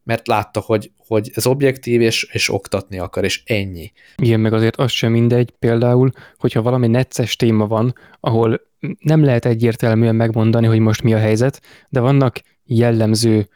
mert 0.08 0.28
látta, 0.28 0.60
hogy, 0.60 0.92
hogy 1.08 1.32
ez 1.34 1.46
objektív, 1.46 2.02
és, 2.02 2.28
és 2.32 2.50
oktatni 2.50 3.00
akar, 3.00 3.24
és 3.24 3.42
ennyi. 3.46 3.92
Igen, 4.16 4.40
meg 4.40 4.54
azért 4.54 4.76
az 4.76 4.92
sem 4.92 5.12
mindegy, 5.12 5.54
például, 5.60 6.12
hogyha 6.38 6.62
valami 6.62 6.88
necces 6.88 7.36
téma 7.36 7.68
van, 7.68 7.96
ahol 8.20 8.62
nem 9.00 9.24
lehet 9.24 9.46
egyértelműen 9.46 10.16
megmondani, 10.16 10.68
hogy 10.68 10.80
most 10.80 11.04
mi 11.04 11.14
a 11.14 11.18
helyzet, 11.18 11.62
de 11.90 12.00
vannak 12.00 12.42
jellemző 12.66 13.48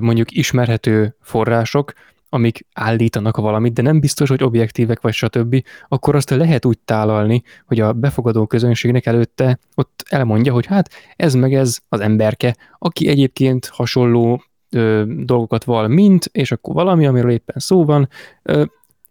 mondjuk 0.00 0.30
ismerhető 0.30 1.16
források, 1.20 1.92
amik 2.32 2.66
állítanak 2.72 3.36
valamit, 3.36 3.72
de 3.72 3.82
nem 3.82 4.00
biztos, 4.00 4.28
hogy 4.28 4.42
objektívek 4.42 5.00
vagy 5.00 5.12
stb., 5.12 5.62
akkor 5.88 6.14
azt 6.14 6.30
lehet 6.30 6.64
úgy 6.64 6.78
tálalni, 6.78 7.42
hogy 7.66 7.80
a 7.80 7.92
befogadó 7.92 8.46
közönségnek 8.46 9.06
előtte 9.06 9.58
ott 9.74 10.04
elmondja, 10.08 10.52
hogy 10.52 10.66
hát 10.66 10.90
ez 11.16 11.34
meg 11.34 11.54
ez 11.54 11.78
az 11.88 12.00
emberke, 12.00 12.56
aki 12.78 13.08
egyébként 13.08 13.66
hasonló 13.66 14.42
ö, 14.70 15.02
dolgokat 15.06 15.64
val, 15.64 15.88
mint, 15.88 16.28
és 16.32 16.52
akkor 16.52 16.74
valami, 16.74 17.06
amiről 17.06 17.30
éppen 17.30 17.56
szó 17.58 17.84
van, 17.84 18.08
ö, 18.42 18.64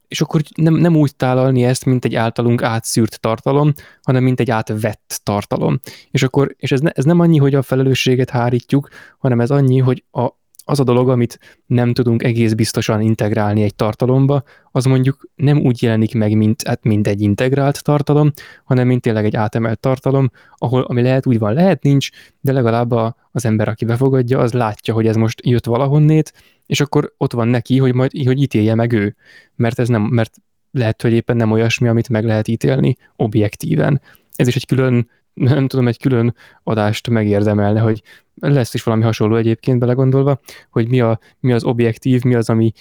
és 0.08 0.22
akkor 0.22 0.42
nem, 0.56 0.74
nem 0.74 0.96
úgy 0.96 1.16
tálalni 1.16 1.64
ezt, 1.64 1.86
mint 1.86 2.06
egy 2.06 2.16
általunk 2.16 2.64
átszűrt 2.64 3.20
tartalom, 3.20 3.74
hanem 4.02 4.24
mint 4.24 4.40
egy 4.40 4.52
átvett 4.52 5.20
tartalom. 5.24 5.80
És 6.12 6.24
akkor, 6.24 6.56
és 6.58 6.72
ez, 6.72 6.80
ne, 6.80 6.90
ez 6.90 7.06
nem 7.06 7.20
annyi, 7.20 7.38
hogy 7.38 7.56
a 7.56 7.62
felelősséget 7.62 8.30
hárítjuk, 8.30 8.88
hanem 9.18 9.42
ez 9.42 9.52
annyi, 9.52 9.80
hogy 9.80 10.04
a, 10.12 10.30
az 10.70 10.80
a 10.80 10.84
dolog, 10.84 11.10
amit 11.10 11.40
nem 11.66 11.94
tudunk 11.94 12.24
egész 12.24 12.54
biztosan 12.54 13.02
integrálni 13.02 13.64
egy 13.64 13.76
tartalomba, 13.76 14.44
az 14.72 14.86
mondjuk 14.86 15.30
nem 15.36 15.58
úgy 15.58 15.84
jelenik 15.84 16.14
meg, 16.14 16.38
mint, 16.38 16.68
hát 16.68 16.84
mint 16.84 17.08
egy 17.08 17.22
integrált 17.22 17.84
tartalom, 17.84 18.32
hanem 18.64 18.88
mint 18.88 19.02
tényleg 19.02 19.26
egy 19.26 19.36
átemelt 19.36 19.80
tartalom, 19.80 20.30
ahol 20.56 20.82
ami 20.82 21.02
lehet 21.02 21.26
úgy 21.26 21.40
van, 21.40 21.54
lehet 21.54 21.84
nincs, 21.84 22.10
de 22.42 22.52
legalább 22.52 22.92
a, 22.92 23.16
az 23.32 23.46
ember, 23.46 23.68
aki 23.68 23.86
befogadja, 23.86 24.40
az 24.40 24.54
látja, 24.54 24.94
hogy 24.94 25.08
ez 25.08 25.16
most 25.16 25.46
jött 25.46 25.66
valahonnét, 25.66 26.34
és 26.66 26.82
akkor 26.82 27.14
ott 27.18 27.34
van 27.34 27.48
neki, 27.48 27.78
hogy 27.78 27.94
majd 27.94 28.12
hogy 28.26 28.42
ítélje 28.42 28.76
meg 28.76 28.92
ő, 28.92 29.16
mert 29.56 29.80
ez 29.80 29.88
nem, 29.88 30.02
mert 30.02 30.38
lehet, 30.72 31.02
hogy 31.02 31.14
éppen 31.14 31.36
nem 31.36 31.52
olyasmi, 31.52 31.88
amit 31.88 32.10
meg 32.10 32.26
lehet 32.26 32.48
ítélni 32.48 32.96
objektíven. 33.16 34.02
Ez 34.36 34.48
is 34.48 34.56
egy 34.56 34.66
külön, 34.66 35.10
nem 35.34 35.68
tudom, 35.68 35.88
egy 35.88 36.00
külön 36.00 36.36
adást 36.64 37.10
megérdemelne, 37.10 37.80
hogy 37.80 38.02
lesz 38.40 38.74
is 38.74 38.84
valami 38.84 39.04
hasonló 39.04 39.36
egyébként 39.36 39.80
belegondolva, 39.80 40.40
hogy 40.70 40.88
mi, 40.88 41.00
a, 41.00 41.20
mi 41.40 41.54
az 41.54 41.64
objektív, 41.64 42.24
mi 42.24 42.36
az, 42.36 42.50
ami 42.50 42.72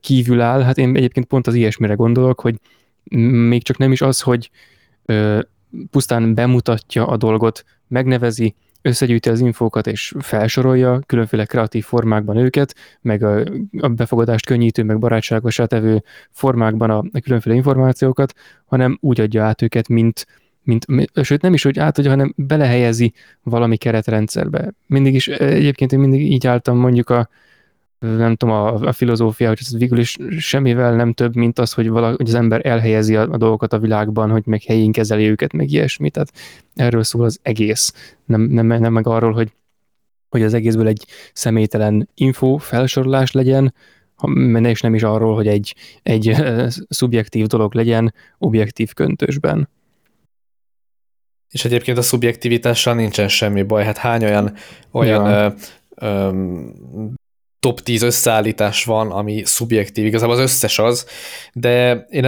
kívül 0.00 0.40
áll. 0.40 0.62
Hát 0.62 0.78
én 0.78 0.96
egyébként 0.96 1.26
pont 1.26 1.46
az 1.46 1.54
ilyesmire 1.54 1.94
gondolok, 1.94 2.40
hogy 2.40 2.54
még 3.48 3.62
csak 3.62 3.76
nem 3.76 3.92
is 3.92 4.00
az, 4.00 4.20
hogy 4.20 4.50
pusztán 5.90 6.34
bemutatja 6.34 7.06
a 7.06 7.16
dolgot, 7.16 7.64
megnevezi, 7.88 8.54
összegyűjti 8.82 9.28
az 9.28 9.40
infókat 9.40 9.86
és 9.86 10.14
felsorolja 10.18 10.98
különféle 11.06 11.44
kreatív 11.44 11.84
formákban 11.84 12.36
őket, 12.36 12.74
meg 13.00 13.22
a, 13.22 13.44
a 13.80 13.88
befogadást 13.88 14.46
könnyítő, 14.46 14.82
meg 14.82 14.98
barátságosá 14.98 15.64
tevő 15.64 16.02
formákban 16.30 16.90
a, 16.90 16.98
a 16.98 17.20
különféle 17.22 17.54
információkat, 17.54 18.34
hanem 18.64 18.98
úgy 19.00 19.20
adja 19.20 19.44
át 19.44 19.62
őket, 19.62 19.88
mint, 19.88 20.26
mint, 20.66 21.10
sőt 21.22 21.42
nem 21.42 21.54
is 21.54 21.64
úgy 21.64 21.78
átadja, 21.78 22.10
hanem 22.10 22.32
belehelyezi 22.36 23.12
valami 23.42 23.76
keretrendszerbe. 23.76 24.72
Mindig 24.86 25.14
is, 25.14 25.28
egyébként 25.28 25.92
én 25.92 25.98
mindig 25.98 26.32
így 26.32 26.46
álltam 26.46 26.78
mondjuk 26.78 27.10
a, 27.10 27.28
nem 27.98 28.34
tudom, 28.36 28.54
a, 28.54 28.74
a 28.74 28.92
filozófia, 28.92 29.48
hogy 29.48 29.58
ez 29.60 29.78
végül 29.78 29.98
is 29.98 30.16
semmivel 30.38 30.94
nem 30.94 31.12
több, 31.12 31.34
mint 31.34 31.58
az, 31.58 31.72
hogy, 31.72 31.88
vala, 31.88 32.14
hogy 32.16 32.28
az 32.28 32.34
ember 32.34 32.66
elhelyezi 32.66 33.16
a, 33.16 33.30
a 33.30 33.36
dolgokat 33.36 33.72
a 33.72 33.78
világban, 33.78 34.30
hogy 34.30 34.46
meg 34.46 34.62
helyén 34.62 34.92
kezeli 34.92 35.28
őket, 35.28 35.52
meg 35.52 35.70
ilyesmi. 35.70 36.10
Tehát 36.10 36.32
erről 36.74 37.02
szól 37.02 37.24
az 37.24 37.38
egész. 37.42 38.14
Nem, 38.24 38.40
nem, 38.40 38.66
nem 38.66 38.92
meg 38.92 39.06
arról, 39.06 39.32
hogy, 39.32 39.52
hogy 40.28 40.42
az 40.42 40.54
egészből 40.54 40.86
egy 40.86 41.04
személytelen 41.32 42.08
info 42.14 42.56
felsorolás 42.56 43.32
legyen, 43.32 43.74
és 44.62 44.80
nem 44.80 44.94
is 44.94 45.02
arról, 45.02 45.34
hogy 45.34 45.46
egy, 45.46 45.74
egy 46.02 46.36
szubjektív 46.88 47.46
dolog 47.46 47.74
legyen 47.74 48.14
objektív 48.38 48.92
köntösben. 48.92 49.68
És 51.56 51.64
egyébként 51.64 51.98
a 51.98 52.02
szubjektivitással 52.02 52.94
nincsen 52.94 53.28
semmi 53.28 53.62
baj. 53.62 53.84
Hát 53.84 53.96
hány 53.96 54.24
olyan, 54.24 54.54
olyan 54.90 55.30
ja. 55.30 55.54
ö, 55.94 56.06
ö, 56.06 56.30
top 57.60 57.80
10 57.80 58.02
összeállítás 58.02 58.84
van, 58.84 59.10
ami 59.10 59.42
szubjektív, 59.44 60.04
igazából 60.04 60.34
az 60.34 60.40
összes 60.40 60.78
az, 60.78 61.06
de 61.52 62.06
én 62.10 62.24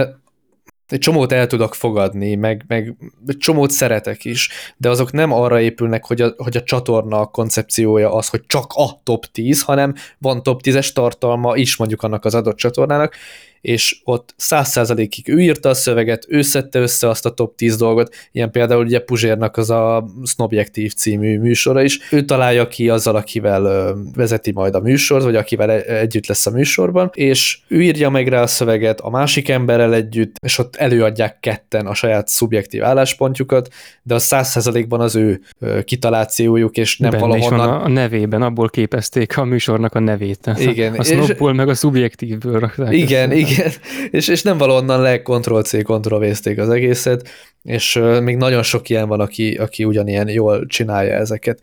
egy 0.87 0.99
csomót 0.99 1.31
el 1.31 1.47
tudok 1.47 1.75
fogadni, 1.75 2.35
meg, 2.35 2.63
meg 2.67 2.95
egy 3.27 3.37
csomót 3.37 3.71
szeretek 3.71 4.25
is, 4.25 4.49
de 4.77 4.89
azok 4.89 5.11
nem 5.11 5.31
arra 5.31 5.59
épülnek, 5.59 6.05
hogy 6.05 6.21
a, 6.21 6.33
hogy 6.37 6.57
a 6.57 6.63
csatorna 6.63 7.25
koncepciója 7.25 8.13
az, 8.13 8.29
hogy 8.29 8.41
csak 8.47 8.71
a 8.73 8.99
top 9.03 9.25
10, 9.25 9.61
hanem 9.61 9.95
van 10.17 10.43
top 10.43 10.61
10-es 10.63 10.91
tartalma 10.93 11.55
is 11.55 11.75
mondjuk 11.75 12.03
annak 12.03 12.25
az 12.25 12.35
adott 12.35 12.57
csatornának, 12.57 13.15
és 13.61 13.97
ott 14.03 14.33
száz 14.37 14.69
százalékig 14.69 15.29
ő 15.29 15.39
írta 15.39 15.69
a 15.69 15.73
szöveget, 15.73 16.25
ő 16.27 16.41
szedte 16.41 16.79
össze 16.79 17.09
azt 17.09 17.25
a 17.25 17.29
top 17.29 17.55
10 17.55 17.75
dolgot, 17.75 18.15
ilyen 18.31 18.51
például 18.51 18.85
ugye 18.85 18.99
Puzsérnak 18.99 19.57
az 19.57 19.69
a 19.69 20.05
Snobjektív 20.25 20.93
című 20.93 21.39
műsora 21.39 21.83
is, 21.83 21.99
ő 22.11 22.25
találja 22.25 22.67
ki 22.67 22.89
azzal, 22.89 23.15
akivel 23.15 23.95
vezeti 24.15 24.51
majd 24.51 24.75
a 24.75 24.79
műsort, 24.79 25.23
vagy 25.23 25.35
akivel 25.35 25.71
e-, 25.71 25.97
együtt 25.97 26.27
lesz 26.27 26.45
a 26.45 26.51
műsorban, 26.51 27.09
és 27.13 27.59
ő 27.67 27.81
írja 27.81 28.09
meg 28.09 28.27
rá 28.27 28.41
a 28.41 28.47
szöveget 28.47 28.99
a 28.99 29.09
másik 29.09 29.49
emberrel 29.49 29.93
együtt, 29.93 30.35
és 30.41 30.57
ott 30.57 30.75
előadják 30.75 31.39
ketten 31.39 31.87
a 31.87 31.93
saját 31.93 32.27
szubjektív 32.27 32.83
álláspontjukat, 32.83 33.67
de 34.03 34.13
a 34.13 34.19
száz 34.19 34.49
százalékban 34.49 34.99
az 34.99 35.15
ő 35.15 35.41
kitalációjuk, 35.83 36.77
és 36.77 36.97
nem 36.97 37.09
Benne 37.09 37.21
valahonnan... 37.23 37.59
Is 37.59 37.65
van 37.65 37.81
a, 37.81 37.87
nevében, 37.87 38.41
abból 38.41 38.69
képezték 38.69 39.37
a 39.37 39.43
műsornak 39.43 39.95
a 39.95 39.99
nevét. 39.99 40.51
Igen. 40.57 40.93
A 40.95 41.03
snobból 41.03 41.53
meg 41.53 41.69
a 41.69 41.73
szubjektívből 41.73 42.71
Igen, 42.89 43.31
igen, 43.31 43.48
Igen, 43.49 43.71
és, 44.11 44.27
és 44.27 44.41
nem 44.41 44.57
valahonnan 44.57 45.01
le 45.01 45.21
Ctrl-C, 45.21 45.83
Ctrl-V-zték 45.83 46.59
az 46.59 46.69
egészet, 46.69 47.29
és 47.63 47.99
még 48.21 48.37
nagyon 48.37 48.63
sok 48.63 48.89
ilyen 48.89 49.07
van, 49.07 49.19
aki, 49.19 49.55
aki 49.55 49.85
ugyanilyen 49.85 50.29
jól 50.29 50.65
csinálja 50.65 51.13
ezeket, 51.13 51.59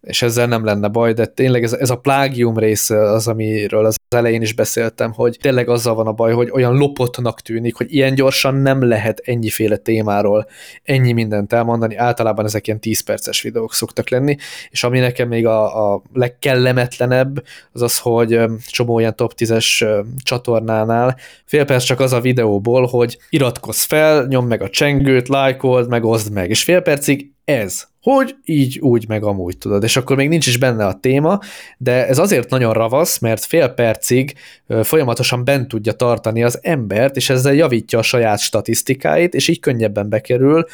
és 0.00 0.22
ezzel 0.22 0.46
nem 0.46 0.64
lenne 0.64 0.88
baj, 0.88 1.12
de 1.12 1.26
tényleg 1.26 1.62
ez, 1.62 1.72
ez 1.72 1.90
a 1.90 1.96
plágium 1.96 2.58
része 2.58 3.10
az, 3.10 3.28
amiről 3.28 3.86
az 3.86 3.96
elején 4.08 4.42
is 4.42 4.54
beszéltem, 4.54 5.12
hogy 5.12 5.36
tényleg 5.40 5.68
azzal 5.68 5.94
van 5.94 6.06
a 6.06 6.12
baj, 6.12 6.32
hogy 6.32 6.50
olyan 6.52 6.76
lopottnak 6.76 7.40
tűnik, 7.40 7.74
hogy 7.74 7.94
ilyen 7.94 8.14
gyorsan 8.14 8.54
nem 8.54 8.82
lehet 8.88 9.20
ennyiféle 9.24 9.76
témáról 9.76 10.46
ennyi 10.82 11.12
mindent 11.12 11.52
elmondani, 11.52 11.96
általában 11.96 12.44
ezek 12.44 12.66
ilyen 12.66 12.80
10 12.80 13.00
perces 13.00 13.42
videók 13.42 13.74
szoktak 13.74 14.08
lenni, 14.08 14.36
és 14.70 14.84
ami 14.84 14.98
nekem 14.98 15.28
még 15.28 15.46
a, 15.46 15.92
a 15.92 16.02
legkellemetlenebb, 16.12 17.42
az 17.72 17.82
az, 17.82 17.98
hogy 17.98 18.40
csomó 18.66 18.98
ilyen 18.98 19.16
top 19.16 19.32
10-es 19.36 20.02
csatornánál 20.22 21.16
fél 21.44 21.64
perc 21.64 21.84
csak 21.84 22.00
az 22.00 22.12
a 22.12 22.20
videóból, 22.20 22.86
hogy 22.86 23.18
iratkozz 23.30 23.82
fel, 23.82 24.26
nyom 24.26 24.46
meg 24.46 24.62
a 24.62 24.68
csengőt, 24.68 25.28
lájkold, 25.28 25.88
meg 25.88 26.04
oszd 26.04 26.32
meg, 26.32 26.50
és 26.50 26.62
fél 26.62 26.80
percig 26.80 27.30
ez, 27.44 27.88
hogy 28.02 28.36
így, 28.44 28.78
úgy, 28.78 29.08
meg 29.08 29.24
amúgy 29.24 29.58
tudod, 29.58 29.82
és 29.82 29.96
akkor 29.96 30.16
még 30.16 30.28
nincs 30.28 30.46
is 30.46 30.58
benne 30.58 30.86
a 30.86 30.98
téma, 31.00 31.38
de 31.78 32.06
ez 32.06 32.18
azért 32.18 32.50
nagyon 32.50 32.72
ravasz, 32.72 33.18
mert 33.18 33.44
fél 33.44 33.68
percig 33.68 34.34
folyamatosan 34.82 35.44
bent 35.44 35.68
tudja 35.68 35.92
tartani 35.92 36.42
az 36.42 36.58
embert, 36.62 37.16
és 37.16 37.30
ezzel 37.30 37.54
javítja 37.54 37.98
a 37.98 38.02
saját 38.02 38.38
statisztikáit, 38.38 39.34
és 39.34 39.48
így 39.48 39.60
könnyebben 39.60 40.08
bekerül 40.08 40.66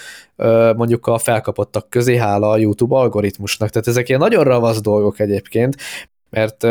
mondjuk 0.77 1.07
a 1.07 1.19
felkapottak 1.19 1.91
közé, 1.91 2.16
hála 2.16 2.51
a 2.51 2.59
YouTube 2.59 2.97
algoritmusnak. 2.97 3.70
Tehát 3.70 3.89
ezek 3.89 4.09
ilyen 4.09 4.20
nagyon 4.20 4.45
ravasz 4.45 4.81
dolgok 4.81 5.20
egyébként, 5.20 5.77
mert 6.31 6.62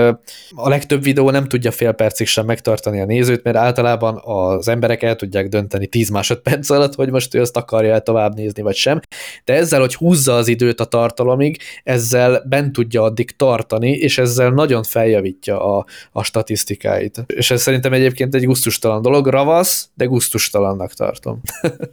a 0.55 0.69
legtöbb 0.69 1.03
videó 1.03 1.29
nem 1.29 1.47
tudja 1.47 1.71
fél 1.71 1.91
percig 1.91 2.27
sem 2.27 2.45
megtartani 2.45 2.99
a 2.99 3.05
nézőt, 3.05 3.43
mert 3.43 3.57
általában 3.57 4.21
az 4.23 4.67
emberek 4.67 5.03
el 5.03 5.15
tudják 5.15 5.47
dönteni 5.47 5.87
10 5.87 6.09
másodperc 6.09 6.69
alatt, 6.69 6.95
hogy 6.95 7.09
most 7.09 7.33
ő 7.33 7.41
azt 7.41 7.57
akarja 7.57 7.93
el 7.93 8.01
tovább 8.01 8.35
nézni, 8.35 8.61
vagy 8.61 8.75
sem, 8.75 8.99
de 9.45 9.53
ezzel, 9.53 9.79
hogy 9.79 9.95
húzza 9.95 10.35
az 10.35 10.47
időt 10.47 10.79
a 10.79 10.85
tartalomig, 10.85 11.57
ezzel 11.83 12.43
bent 12.49 12.71
tudja 12.71 13.01
addig 13.01 13.35
tartani, 13.35 13.91
és 13.91 14.17
ezzel 14.17 14.49
nagyon 14.49 14.83
feljavítja 14.83 15.77
a, 15.77 15.85
a 16.11 16.23
statisztikáit. 16.23 17.23
És 17.27 17.51
ez 17.51 17.61
szerintem 17.61 17.93
egyébként 17.93 18.35
egy 18.35 18.45
gusztustalan 18.45 19.01
dolog, 19.01 19.27
ravasz, 19.27 19.89
de 19.93 20.05
gusztustalannak 20.05 20.93
tartom. 20.93 21.41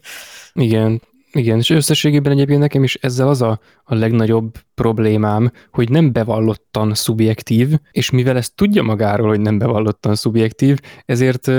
Igen, 0.54 1.02
igen, 1.32 1.58
és 1.58 1.70
összességében 1.70 2.32
egyébként 2.32 2.58
nekem 2.58 2.82
is 2.82 2.94
ezzel 2.94 3.28
az 3.28 3.42
a, 3.42 3.60
a 3.84 3.94
legnagyobb 3.94 4.54
problémám, 4.74 5.52
hogy 5.70 5.90
nem 5.90 6.12
bevallottan 6.12 6.94
szubjektív, 6.94 7.68
és 7.90 8.10
mivel 8.10 8.36
ezt 8.36 8.54
tudja 8.54 8.82
magáról, 8.82 9.28
hogy 9.28 9.40
nem 9.40 9.58
bevallottan 9.58 10.14
szubjektív, 10.14 10.78
ezért 11.04 11.50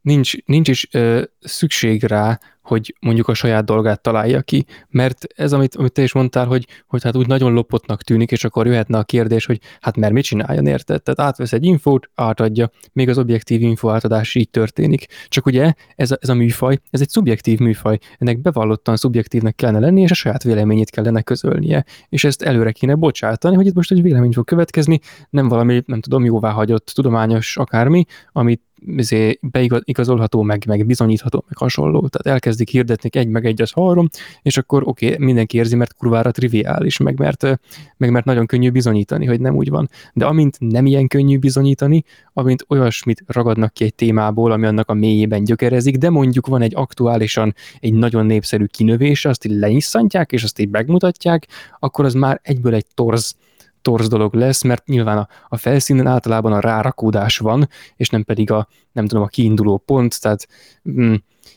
nincs, 0.00 0.32
nincs 0.44 0.68
is 0.68 0.88
ö, 0.92 1.22
szükség 1.40 2.04
rá, 2.04 2.40
hogy 2.62 2.94
mondjuk 3.00 3.28
a 3.28 3.34
saját 3.34 3.64
dolgát 3.64 4.02
találja 4.02 4.42
ki, 4.42 4.66
mert 4.88 5.24
ez, 5.34 5.52
amit, 5.52 5.74
amit 5.74 5.92
te 5.92 6.02
is 6.02 6.12
mondtál, 6.12 6.46
hogy, 6.46 6.66
hogy 6.86 7.02
hát 7.02 7.16
úgy 7.16 7.26
nagyon 7.26 7.52
lopottnak 7.52 8.02
tűnik, 8.02 8.30
és 8.30 8.44
akkor 8.44 8.66
jöhetne 8.66 8.98
a 8.98 9.04
kérdés, 9.04 9.46
hogy 9.46 9.60
hát 9.80 9.96
mert 9.96 10.12
mit 10.12 10.24
csináljon, 10.24 10.66
érted? 10.66 11.02
Tehát 11.02 11.20
átvesz 11.20 11.52
egy 11.52 11.64
infót, 11.64 12.10
átadja, 12.14 12.70
még 12.92 13.08
az 13.08 13.18
objektív 13.18 13.60
info 13.60 13.88
átadás 13.88 14.34
így 14.34 14.50
történik. 14.50 15.06
Csak 15.28 15.46
ugye 15.46 15.72
ez 15.96 16.10
a, 16.10 16.16
ez 16.20 16.28
a 16.28 16.34
műfaj, 16.34 16.78
ez 16.90 17.00
egy 17.00 17.08
szubjektív 17.08 17.58
műfaj, 17.58 17.98
ennek 18.18 18.40
bevallottan 18.40 18.96
szubjektívnek 18.96 19.54
kellene 19.54 19.78
lenni, 19.78 20.00
és 20.00 20.10
a 20.10 20.14
saját 20.14 20.42
véleményét 20.42 20.90
kellene 20.90 21.22
közölnie, 21.22 21.84
és 22.08 22.24
ezt 22.24 22.42
előre 22.42 22.72
kéne 22.72 22.94
bocsátani, 22.94 23.56
hogy 23.56 23.66
itt 23.66 23.74
most 23.74 23.90
egy 23.90 24.02
vélemény 24.02 24.32
fog 24.32 24.44
következni, 24.44 25.00
nem 25.30 25.48
valami, 25.48 25.82
nem 25.86 26.00
tudom, 26.00 26.24
jóváhagyott 26.24 26.86
tudományos 26.86 27.56
akármi, 27.56 28.04
amit 28.32 28.62
izé 28.86 29.38
beigazolható, 29.40 30.42
meg, 30.42 30.64
meg 30.66 30.86
bizonyítható, 30.86 31.44
meg 31.48 31.56
hasonló. 31.56 32.08
Tehát 32.08 32.26
elkezdik 32.26 32.68
hirdetni 32.68 33.08
egy 33.12 33.28
meg 33.28 33.46
egy 33.46 33.62
az 33.62 33.72
három, 33.72 34.08
és 34.42 34.56
akkor 34.56 34.82
oké, 34.88 35.12
okay, 35.12 35.26
mindenki 35.26 35.56
érzi, 35.56 35.76
mert 35.76 35.94
kurvára 35.94 36.30
triviális, 36.30 36.96
meg 36.96 37.18
mert, 37.18 37.42
meg 37.96 38.10
mert 38.10 38.24
nagyon 38.24 38.46
könnyű 38.46 38.70
bizonyítani, 38.70 39.26
hogy 39.26 39.40
nem 39.40 39.56
úgy 39.56 39.70
van. 39.70 39.90
De 40.12 40.26
amint 40.26 40.56
nem 40.58 40.86
ilyen 40.86 41.06
könnyű 41.06 41.38
bizonyítani, 41.38 42.04
amint 42.32 42.64
olyasmit 42.68 43.24
ragadnak 43.26 43.72
ki 43.72 43.84
egy 43.84 43.94
témából, 43.94 44.52
ami 44.52 44.66
annak 44.66 44.88
a 44.88 44.94
mélyében 44.94 45.44
gyökerezik, 45.44 45.96
de 45.96 46.10
mondjuk 46.10 46.46
van 46.46 46.62
egy 46.62 46.74
aktuálisan 46.74 47.54
egy 47.80 47.92
nagyon 47.92 48.26
népszerű 48.26 48.64
kinövése, 48.64 49.28
azt 49.28 49.44
így 49.44 49.58
lenyisszantják, 49.58 50.32
és 50.32 50.42
azt 50.42 50.58
így 50.58 50.70
megmutatják, 50.70 51.46
akkor 51.78 52.04
az 52.04 52.14
már 52.14 52.40
egyből 52.42 52.74
egy 52.74 52.86
torz 52.94 53.36
torz 53.82 54.08
dolog 54.08 54.34
lesz, 54.34 54.62
mert 54.62 54.86
nyilván 54.86 55.18
a, 55.18 55.28
a 55.48 55.56
felszínen 55.56 56.06
általában 56.06 56.52
a 56.52 56.60
rárakódás 56.60 57.38
van, 57.38 57.68
és 57.96 58.08
nem 58.08 58.22
pedig 58.22 58.50
a, 58.50 58.68
nem 58.92 59.06
tudom, 59.06 59.22
a 59.22 59.26
kiinduló 59.26 59.78
pont, 59.78 60.20
tehát 60.20 60.48
mm, 60.90 61.14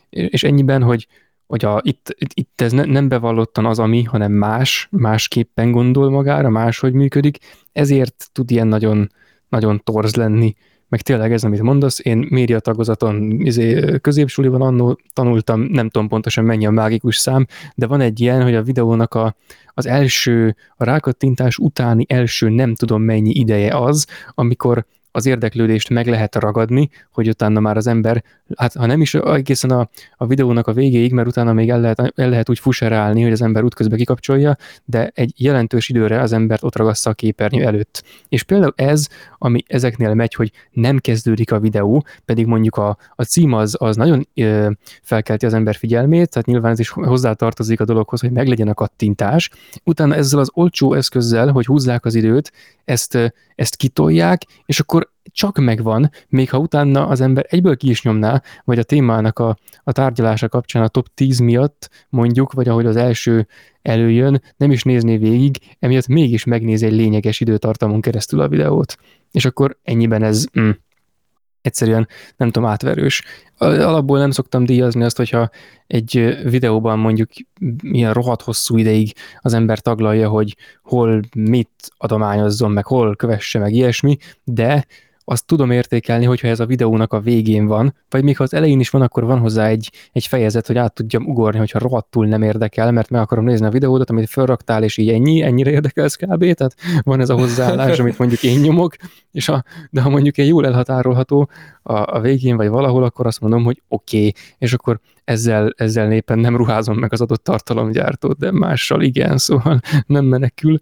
és 0.09 0.43
ennyiben, 0.43 0.83
hogy, 0.83 1.07
hogy 1.47 1.65
a, 1.65 1.81
itt, 1.83 2.15
itt, 2.33 2.61
ez 2.61 2.71
ne, 2.71 2.83
nem 2.83 3.07
bevallottan 3.07 3.65
az, 3.65 3.79
ami, 3.79 4.03
hanem 4.03 4.31
más, 4.31 4.87
másképpen 4.91 5.71
gondol 5.71 6.09
magára, 6.09 6.49
máshogy 6.49 6.93
működik, 6.93 7.37
ezért 7.71 8.29
tud 8.31 8.51
ilyen 8.51 8.67
nagyon, 8.67 9.11
nagyon 9.49 9.81
torz 9.83 10.15
lenni, 10.15 10.55
meg 10.89 11.01
tényleg 11.01 11.31
ez, 11.31 11.43
amit 11.43 11.61
mondasz, 11.61 11.99
én 12.03 12.27
média 12.29 12.59
tagozaton 12.59 13.39
izé, 13.39 13.97
középsuliban 14.01 14.61
annó 14.61 14.99
tanultam, 15.13 15.61
nem 15.61 15.89
tudom 15.89 16.07
pontosan 16.07 16.43
mennyi 16.43 16.65
a 16.65 16.71
mágikus 16.71 17.17
szám, 17.17 17.45
de 17.75 17.87
van 17.87 18.01
egy 18.01 18.19
ilyen, 18.19 18.43
hogy 18.43 18.55
a 18.55 18.63
videónak 18.63 19.13
a, 19.13 19.35
az 19.67 19.85
első, 19.85 20.55
a 20.75 20.83
rákattintás 20.83 21.57
utáni 21.57 22.05
első 22.07 22.49
nem 22.49 22.75
tudom 22.75 23.01
mennyi 23.01 23.31
ideje 23.31 23.77
az, 23.77 24.07
amikor 24.29 24.85
az 25.11 25.25
érdeklődést 25.25 25.89
meg 25.89 26.07
lehet 26.07 26.35
ragadni, 26.35 26.89
hogy 27.11 27.29
utána 27.29 27.59
már 27.59 27.77
az 27.77 27.87
ember, 27.87 28.23
hát 28.55 28.73
ha 28.73 28.85
nem 28.85 29.01
is 29.01 29.13
egészen 29.13 29.69
a, 29.69 29.89
a 30.17 30.25
videónak 30.25 30.67
a 30.67 30.73
végéig, 30.73 31.13
mert 31.13 31.27
utána 31.27 31.53
még 31.53 31.69
el 31.69 31.79
lehet, 31.79 31.99
el 32.15 32.29
lehet 32.29 32.49
úgy 32.49 32.59
fuserálni, 32.59 33.21
hogy 33.23 33.31
az 33.31 33.41
ember 33.41 33.63
útközben 33.63 33.97
kikapcsolja, 33.97 34.57
de 34.85 35.11
egy 35.13 35.33
jelentős 35.37 35.89
időre 35.89 36.21
az 36.21 36.31
embert 36.31 36.63
ott 36.63 36.75
ragassza 36.75 37.09
a 37.09 37.13
képernyő 37.13 37.65
előtt. 37.65 38.03
És 38.29 38.43
például 38.43 38.73
ez, 38.75 39.07
ami 39.37 39.63
ezeknél 39.67 40.13
megy, 40.13 40.33
hogy 40.33 40.51
nem 40.71 40.97
kezdődik 40.97 41.51
a 41.51 41.59
videó, 41.59 42.05
pedig 42.25 42.45
mondjuk 42.45 42.75
a, 42.75 42.97
a 43.15 43.23
cím 43.23 43.53
az, 43.53 43.75
az 43.79 43.95
nagyon 43.95 44.27
ö, 44.35 44.69
felkelti 45.01 45.45
az 45.45 45.53
ember 45.53 45.75
figyelmét, 45.75 46.29
tehát 46.29 46.47
nyilván 46.47 46.71
ez 46.71 46.79
is 46.79 46.89
hozzátartozik 46.89 47.79
a 47.79 47.85
dologhoz, 47.85 48.21
hogy 48.21 48.31
meglegyen 48.31 48.67
a 48.67 48.73
kattintás. 48.73 49.49
Utána 49.83 50.15
ezzel 50.15 50.39
az 50.39 50.49
olcsó 50.53 50.93
eszközzel, 50.93 51.51
hogy 51.51 51.65
húzzák 51.65 52.05
az 52.05 52.15
időt, 52.15 52.51
ezt, 52.85 53.33
ezt 53.55 53.75
kitolják, 53.75 54.41
és 54.65 54.79
akkor 54.79 55.13
csak 55.31 55.57
megvan, 55.57 56.09
még 56.29 56.49
ha 56.49 56.57
utána 56.57 57.07
az 57.07 57.21
ember 57.21 57.45
egyből 57.49 57.77
ki 57.77 57.89
is 57.89 58.03
nyomná, 58.03 58.41
vagy 58.63 58.79
a 58.79 58.83
témának 58.83 59.39
a, 59.39 59.57
a 59.83 59.91
tárgyalása 59.91 60.49
kapcsán 60.49 60.83
a 60.83 60.87
top 60.87 61.07
10 61.13 61.39
miatt 61.39 61.89
mondjuk, 62.09 62.53
vagy 62.53 62.67
ahogy 62.67 62.85
az 62.85 62.95
első 62.95 63.47
előjön, 63.81 64.41
nem 64.57 64.71
is 64.71 64.83
nézné 64.83 65.17
végig, 65.17 65.57
emiatt 65.79 66.07
mégis 66.07 66.43
megnéz 66.43 66.83
egy 66.83 66.93
lényeges 66.93 67.39
időtartamon 67.39 68.01
keresztül 68.01 68.39
a 68.39 68.47
videót. 68.47 68.97
És 69.31 69.45
akkor 69.45 69.77
ennyiben 69.83 70.23
ez 70.23 70.45
mm, 70.59 70.69
egyszerűen 71.61 72.07
nem 72.37 72.51
tudom, 72.51 72.69
átverős. 72.69 73.23
Alapból 73.57 74.17
nem 74.17 74.31
szoktam 74.31 74.65
díjazni 74.65 75.03
azt, 75.03 75.17
hogyha 75.17 75.49
egy 75.87 76.37
videóban 76.43 76.99
mondjuk 76.99 77.29
milyen 77.83 78.13
rohadt 78.13 78.41
hosszú 78.41 78.77
ideig 78.77 79.13
az 79.39 79.53
ember 79.53 79.79
taglalja, 79.79 80.29
hogy 80.29 80.57
hol 80.83 81.19
mit 81.35 81.69
adományozzon, 81.97 82.71
meg 82.71 82.85
hol 82.85 83.15
kövesse 83.15 83.59
meg 83.59 83.73
ilyesmi, 83.73 84.17
de 84.43 84.85
azt 85.25 85.45
tudom 85.45 85.71
értékelni, 85.71 86.25
hogyha 86.25 86.47
ez 86.47 86.59
a 86.59 86.65
videónak 86.65 87.13
a 87.13 87.19
végén 87.19 87.65
van, 87.65 87.95
vagy 88.09 88.23
még 88.23 88.37
ha 88.37 88.43
az 88.43 88.53
elején 88.53 88.79
is 88.79 88.89
van, 88.89 89.01
akkor 89.01 89.23
van 89.23 89.39
hozzá 89.39 89.67
egy, 89.67 89.91
egy 90.11 90.25
fejezet, 90.25 90.67
hogy 90.67 90.77
át 90.77 90.93
tudjam 90.93 91.25
ugorni, 91.25 91.57
hogyha 91.57 91.79
rohadtul 91.79 92.27
nem 92.27 92.41
érdekel, 92.41 92.91
mert 92.91 93.09
meg 93.09 93.21
akarom 93.21 93.45
nézni 93.45 93.65
a 93.65 93.69
videódat, 93.69 94.09
amit 94.09 94.29
felraktál, 94.29 94.83
és 94.83 94.97
így 94.97 95.09
ennyi, 95.09 95.41
ennyire 95.41 95.71
érdekelsz 95.71 96.15
kb. 96.15 96.53
Tehát 96.53 96.75
van 97.03 97.19
ez 97.19 97.29
a 97.29 97.37
hozzáállás, 97.37 97.99
amit 97.99 98.17
mondjuk 98.17 98.43
én 98.43 98.59
nyomok, 98.59 98.95
és 99.31 99.49
a, 99.49 99.63
de 99.89 100.01
ha 100.01 100.09
mondjuk 100.09 100.37
egy 100.37 100.47
jól 100.47 100.65
elhatárolható 100.65 101.49
a, 101.83 101.93
a 101.93 102.19
végén, 102.19 102.55
vagy 102.55 102.67
valahol, 102.67 103.03
akkor 103.03 103.25
azt 103.25 103.39
mondom, 103.39 103.63
hogy 103.63 103.81
oké, 103.87 104.17
okay, 104.17 104.33
és 104.57 104.73
akkor 104.73 104.99
ezzel, 105.23 105.73
ezzel 105.77 106.07
népen 106.07 106.39
nem 106.39 106.57
ruházom 106.57 106.97
meg 106.97 107.13
az 107.13 107.21
adott 107.21 107.43
tartalomgyártót, 107.43 108.37
de 108.37 108.51
mással 108.51 109.01
igen, 109.01 109.37
szóval 109.37 109.79
nem 110.05 110.25
menekül. 110.25 110.79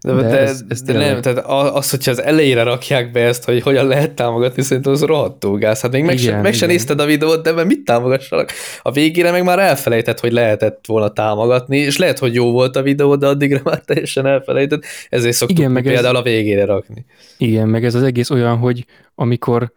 De, 0.00 0.12
de, 0.12 0.22
de, 0.22 0.38
ez, 0.38 0.62
ez 0.68 0.82
de 0.82 0.92
nem, 0.92 1.20
tehát 1.20 1.38
az, 1.74 1.90
hogyha 1.90 2.10
az 2.10 2.22
elejére 2.22 2.62
rakják 2.62 3.10
be 3.10 3.20
ezt, 3.20 3.44
hogy 3.44 3.62
hogyan 3.62 3.86
lehet 3.86 4.12
támogatni, 4.12 4.62
szerintem 4.62 4.92
az 4.92 5.02
rohadtó 5.02 5.54
gáz. 5.54 5.80
Hát 5.80 5.92
még 5.92 6.04
meg, 6.04 6.18
igen, 6.18 6.34
se, 6.34 6.40
meg 6.40 6.54
se 6.54 6.66
nézted 6.66 7.00
a 7.00 7.04
videót, 7.04 7.42
de 7.42 7.64
mit 7.64 7.84
támogassanak? 7.84 8.50
A 8.82 8.92
végére 8.92 9.30
meg 9.30 9.44
már 9.44 9.58
elfelejtett, 9.58 10.20
hogy 10.20 10.32
lehetett 10.32 10.84
volna 10.86 11.08
támogatni, 11.08 11.78
és 11.78 11.96
lehet, 11.96 12.18
hogy 12.18 12.34
jó 12.34 12.50
volt 12.50 12.76
a 12.76 12.82
videó, 12.82 13.16
de 13.16 13.26
addigra 13.26 13.60
már 13.64 13.78
teljesen 13.78 14.26
elfelejtett, 14.26 14.84
ezért 15.08 15.36
szoktuk 15.36 15.58
igen, 15.58 15.70
meg 15.70 15.82
például 15.82 16.14
ez, 16.14 16.20
a 16.20 16.24
végére 16.24 16.64
rakni. 16.64 17.04
Igen, 17.38 17.68
meg 17.68 17.84
ez 17.84 17.94
az 17.94 18.02
egész 18.02 18.30
olyan, 18.30 18.56
hogy 18.56 18.84
amikor 19.14 19.72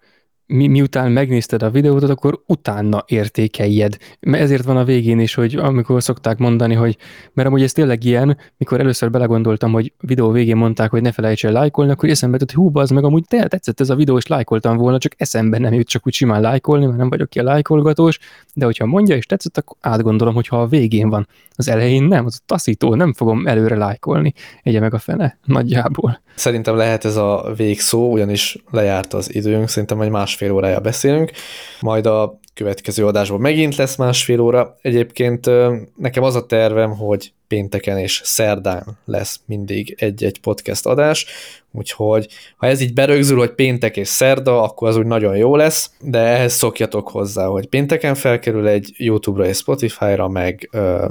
mi, 0.52 0.68
miután 0.68 1.12
megnézted 1.12 1.64
a 1.64 1.70
videót, 1.70 2.04
akkor 2.04 2.42
utána 2.48 3.04
értékeljed. 3.08 3.98
Mert 4.20 4.44
ezért 4.44 4.64
van 4.64 4.78
a 4.78 4.84
végén 4.84 5.20
is, 5.20 5.34
hogy 5.34 5.56
amikor 5.56 6.04
szokták 6.04 6.38
mondani, 6.38 6.74
hogy 6.74 6.98
mert 7.34 7.48
amúgy 7.48 7.62
ez 7.62 7.72
tényleg 7.72 8.04
ilyen, 8.04 8.38
mikor 8.58 8.80
először 8.80 9.12
belegondoltam, 9.12 9.72
hogy 9.72 9.94
videó 10.00 10.32
végén 10.32 10.56
mondták, 10.56 10.90
hogy 10.90 11.02
ne 11.02 11.12
felejts 11.12 11.46
el 11.46 11.52
lájkolni, 11.52 11.92
akkor 11.92 12.10
eszembe 12.10 12.38
jutott, 12.40 12.56
hú, 12.56 12.72
az 12.74 12.90
meg 12.90 13.04
amúgy 13.04 13.24
te, 13.28 13.48
tetszett 13.48 13.80
ez 13.80 13.90
a 13.90 13.96
videó, 13.96 14.18
és 14.18 14.28
lájkoltam 14.28 14.78
volna, 14.78 14.98
csak 14.98 15.14
eszembe 15.18 15.58
nem 15.58 15.74
jut 15.74 15.88
csak 15.88 16.08
úgy 16.08 16.14
simán 16.14 16.42
lájkolni, 16.42 16.86
mert 16.86 16.98
nem 16.98 17.10
vagyok 17.10 17.30
ki 17.30 17.40
a 17.40 17.44
lájkolgatós, 17.44 18.20
de 18.54 18.66
hogyha 18.66 18.86
mondja 18.86 19.16
és 19.16 19.26
tetszett, 19.26 19.58
akkor 19.58 19.78
átgondolom, 19.82 20.34
hogy 20.34 20.48
ha 20.48 20.62
a 20.62 20.68
végén 20.68 21.10
van. 21.10 21.28
Az 21.56 21.68
elején 21.68 22.04
nem, 22.04 22.26
az 22.26 22.40
a 22.42 22.44
taszító, 22.46 22.96
nem 22.96 23.14
fogom 23.14 23.48
előre 23.48 23.76
lájkolni. 23.76 24.34
Egye 24.64 24.80
meg 24.80 24.94
a 24.94 25.00
fene, 25.00 25.38
nagyjából. 25.46 26.22
Szerintem 26.36 26.76
lehet 26.76 27.06
ez 27.06 27.16
a 27.16 27.54
végszó, 27.56 28.12
ugyanis 28.12 28.58
lejárt 28.70 29.14
az 29.14 29.36
időnk, 29.36 29.68
szerintem 29.68 30.02
egy 30.02 30.10
másfél 30.10 30.41
órája 30.50 30.80
beszélünk, 30.80 31.32
majd 31.80 32.06
a 32.06 32.40
következő 32.54 33.06
adásban 33.06 33.40
megint 33.40 33.76
lesz 33.76 33.96
másfél 33.96 34.40
óra. 34.40 34.78
Egyébként 34.82 35.50
nekem 35.96 36.24
az 36.24 36.36
a 36.36 36.46
tervem, 36.46 36.92
hogy 36.92 37.34
pénteken 37.48 37.98
és 37.98 38.22
szerdán 38.24 38.98
lesz 39.06 39.40
mindig 39.46 39.96
egy-egy 40.00 40.40
podcast 40.40 40.86
adás, 40.86 41.26
úgyhogy 41.72 42.28
ha 42.58 42.68
ez 42.68 42.82
így 42.82 42.94
berögzül, 42.94 43.38
hogy 43.38 43.54
péntek 43.54 43.98
és 43.98 44.08
szerda, 44.08 44.62
akkor 44.62 44.88
az 44.88 44.96
úgy 44.98 45.06
nagyon 45.06 45.38
jó 45.38 45.56
lesz, 45.56 45.92
de 46.00 46.20
ehhez 46.20 46.54
szokjatok 46.54 47.10
hozzá, 47.10 47.46
hogy 47.46 47.68
pénteken 47.68 48.16
felkerül 48.16 48.68
egy 48.68 48.94
YouTube-ra 48.98 49.48
és 49.48 49.58
Spotify-ra, 49.58 50.28
meg 50.28 50.70
ö, 50.72 51.08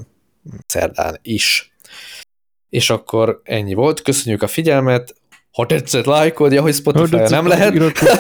szerdán 0.67 1.19
is. 1.23 1.73
És 2.69 2.91
akkor 2.91 3.41
ennyi 3.45 3.75
volt, 3.75 4.03
köszönjük 4.03 4.43
a 4.43 4.47
figyelmet, 4.47 5.15
ha 5.53 5.67
tetszett, 5.67 6.05
lájkolja, 6.05 6.63
hogy 6.63 6.75
Spotify-ra 6.75 7.29
nem 7.29 7.47
lehet. 7.47 7.75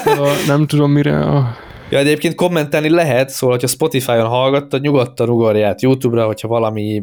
nem 0.46 0.66
tudom 0.66 0.90
mire 0.90 1.20
a 1.20 1.56
Ja, 1.90 1.98
egyébként 1.98 2.34
kommentelni 2.34 2.88
lehet, 2.88 3.28
szóval, 3.28 3.54
hogyha 3.54 3.70
Spotify-on 3.70 4.26
hallgattad, 4.26 4.80
nyugodtan 4.80 5.28
ugorj 5.28 5.62
át 5.62 5.82
YouTube-ra, 5.82 6.26
hogyha 6.26 6.48
valami 6.48 7.02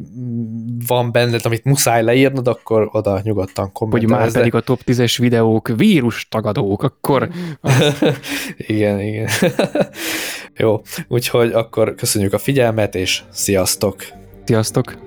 van 0.88 1.12
benned, 1.12 1.41
amit 1.44 1.64
muszáj 1.64 2.04
leírnod, 2.04 2.48
akkor 2.48 2.90
oda 2.91 3.20
nyugodtan 3.24 3.72
kommentelj. 3.72 4.12
Hogy 4.12 4.20
már 4.20 4.32
pedig 4.32 4.56
a 4.56 4.62
top 4.62 4.82
10-es 4.86 5.16
videók 5.20 5.68
vírus 5.76 6.28
tagadók, 6.30 6.84
akkor... 6.84 7.30
igen, 8.58 8.99
igen. 8.99 9.30
Jó, 10.58 10.82
úgyhogy 11.08 11.52
akkor 11.52 11.95
köszönjük 11.95 12.34
a 12.34 12.38
figyelmet, 12.38 12.95
és 12.95 13.22
sziasztok! 13.30 14.04
Sziasztok! 14.44 15.07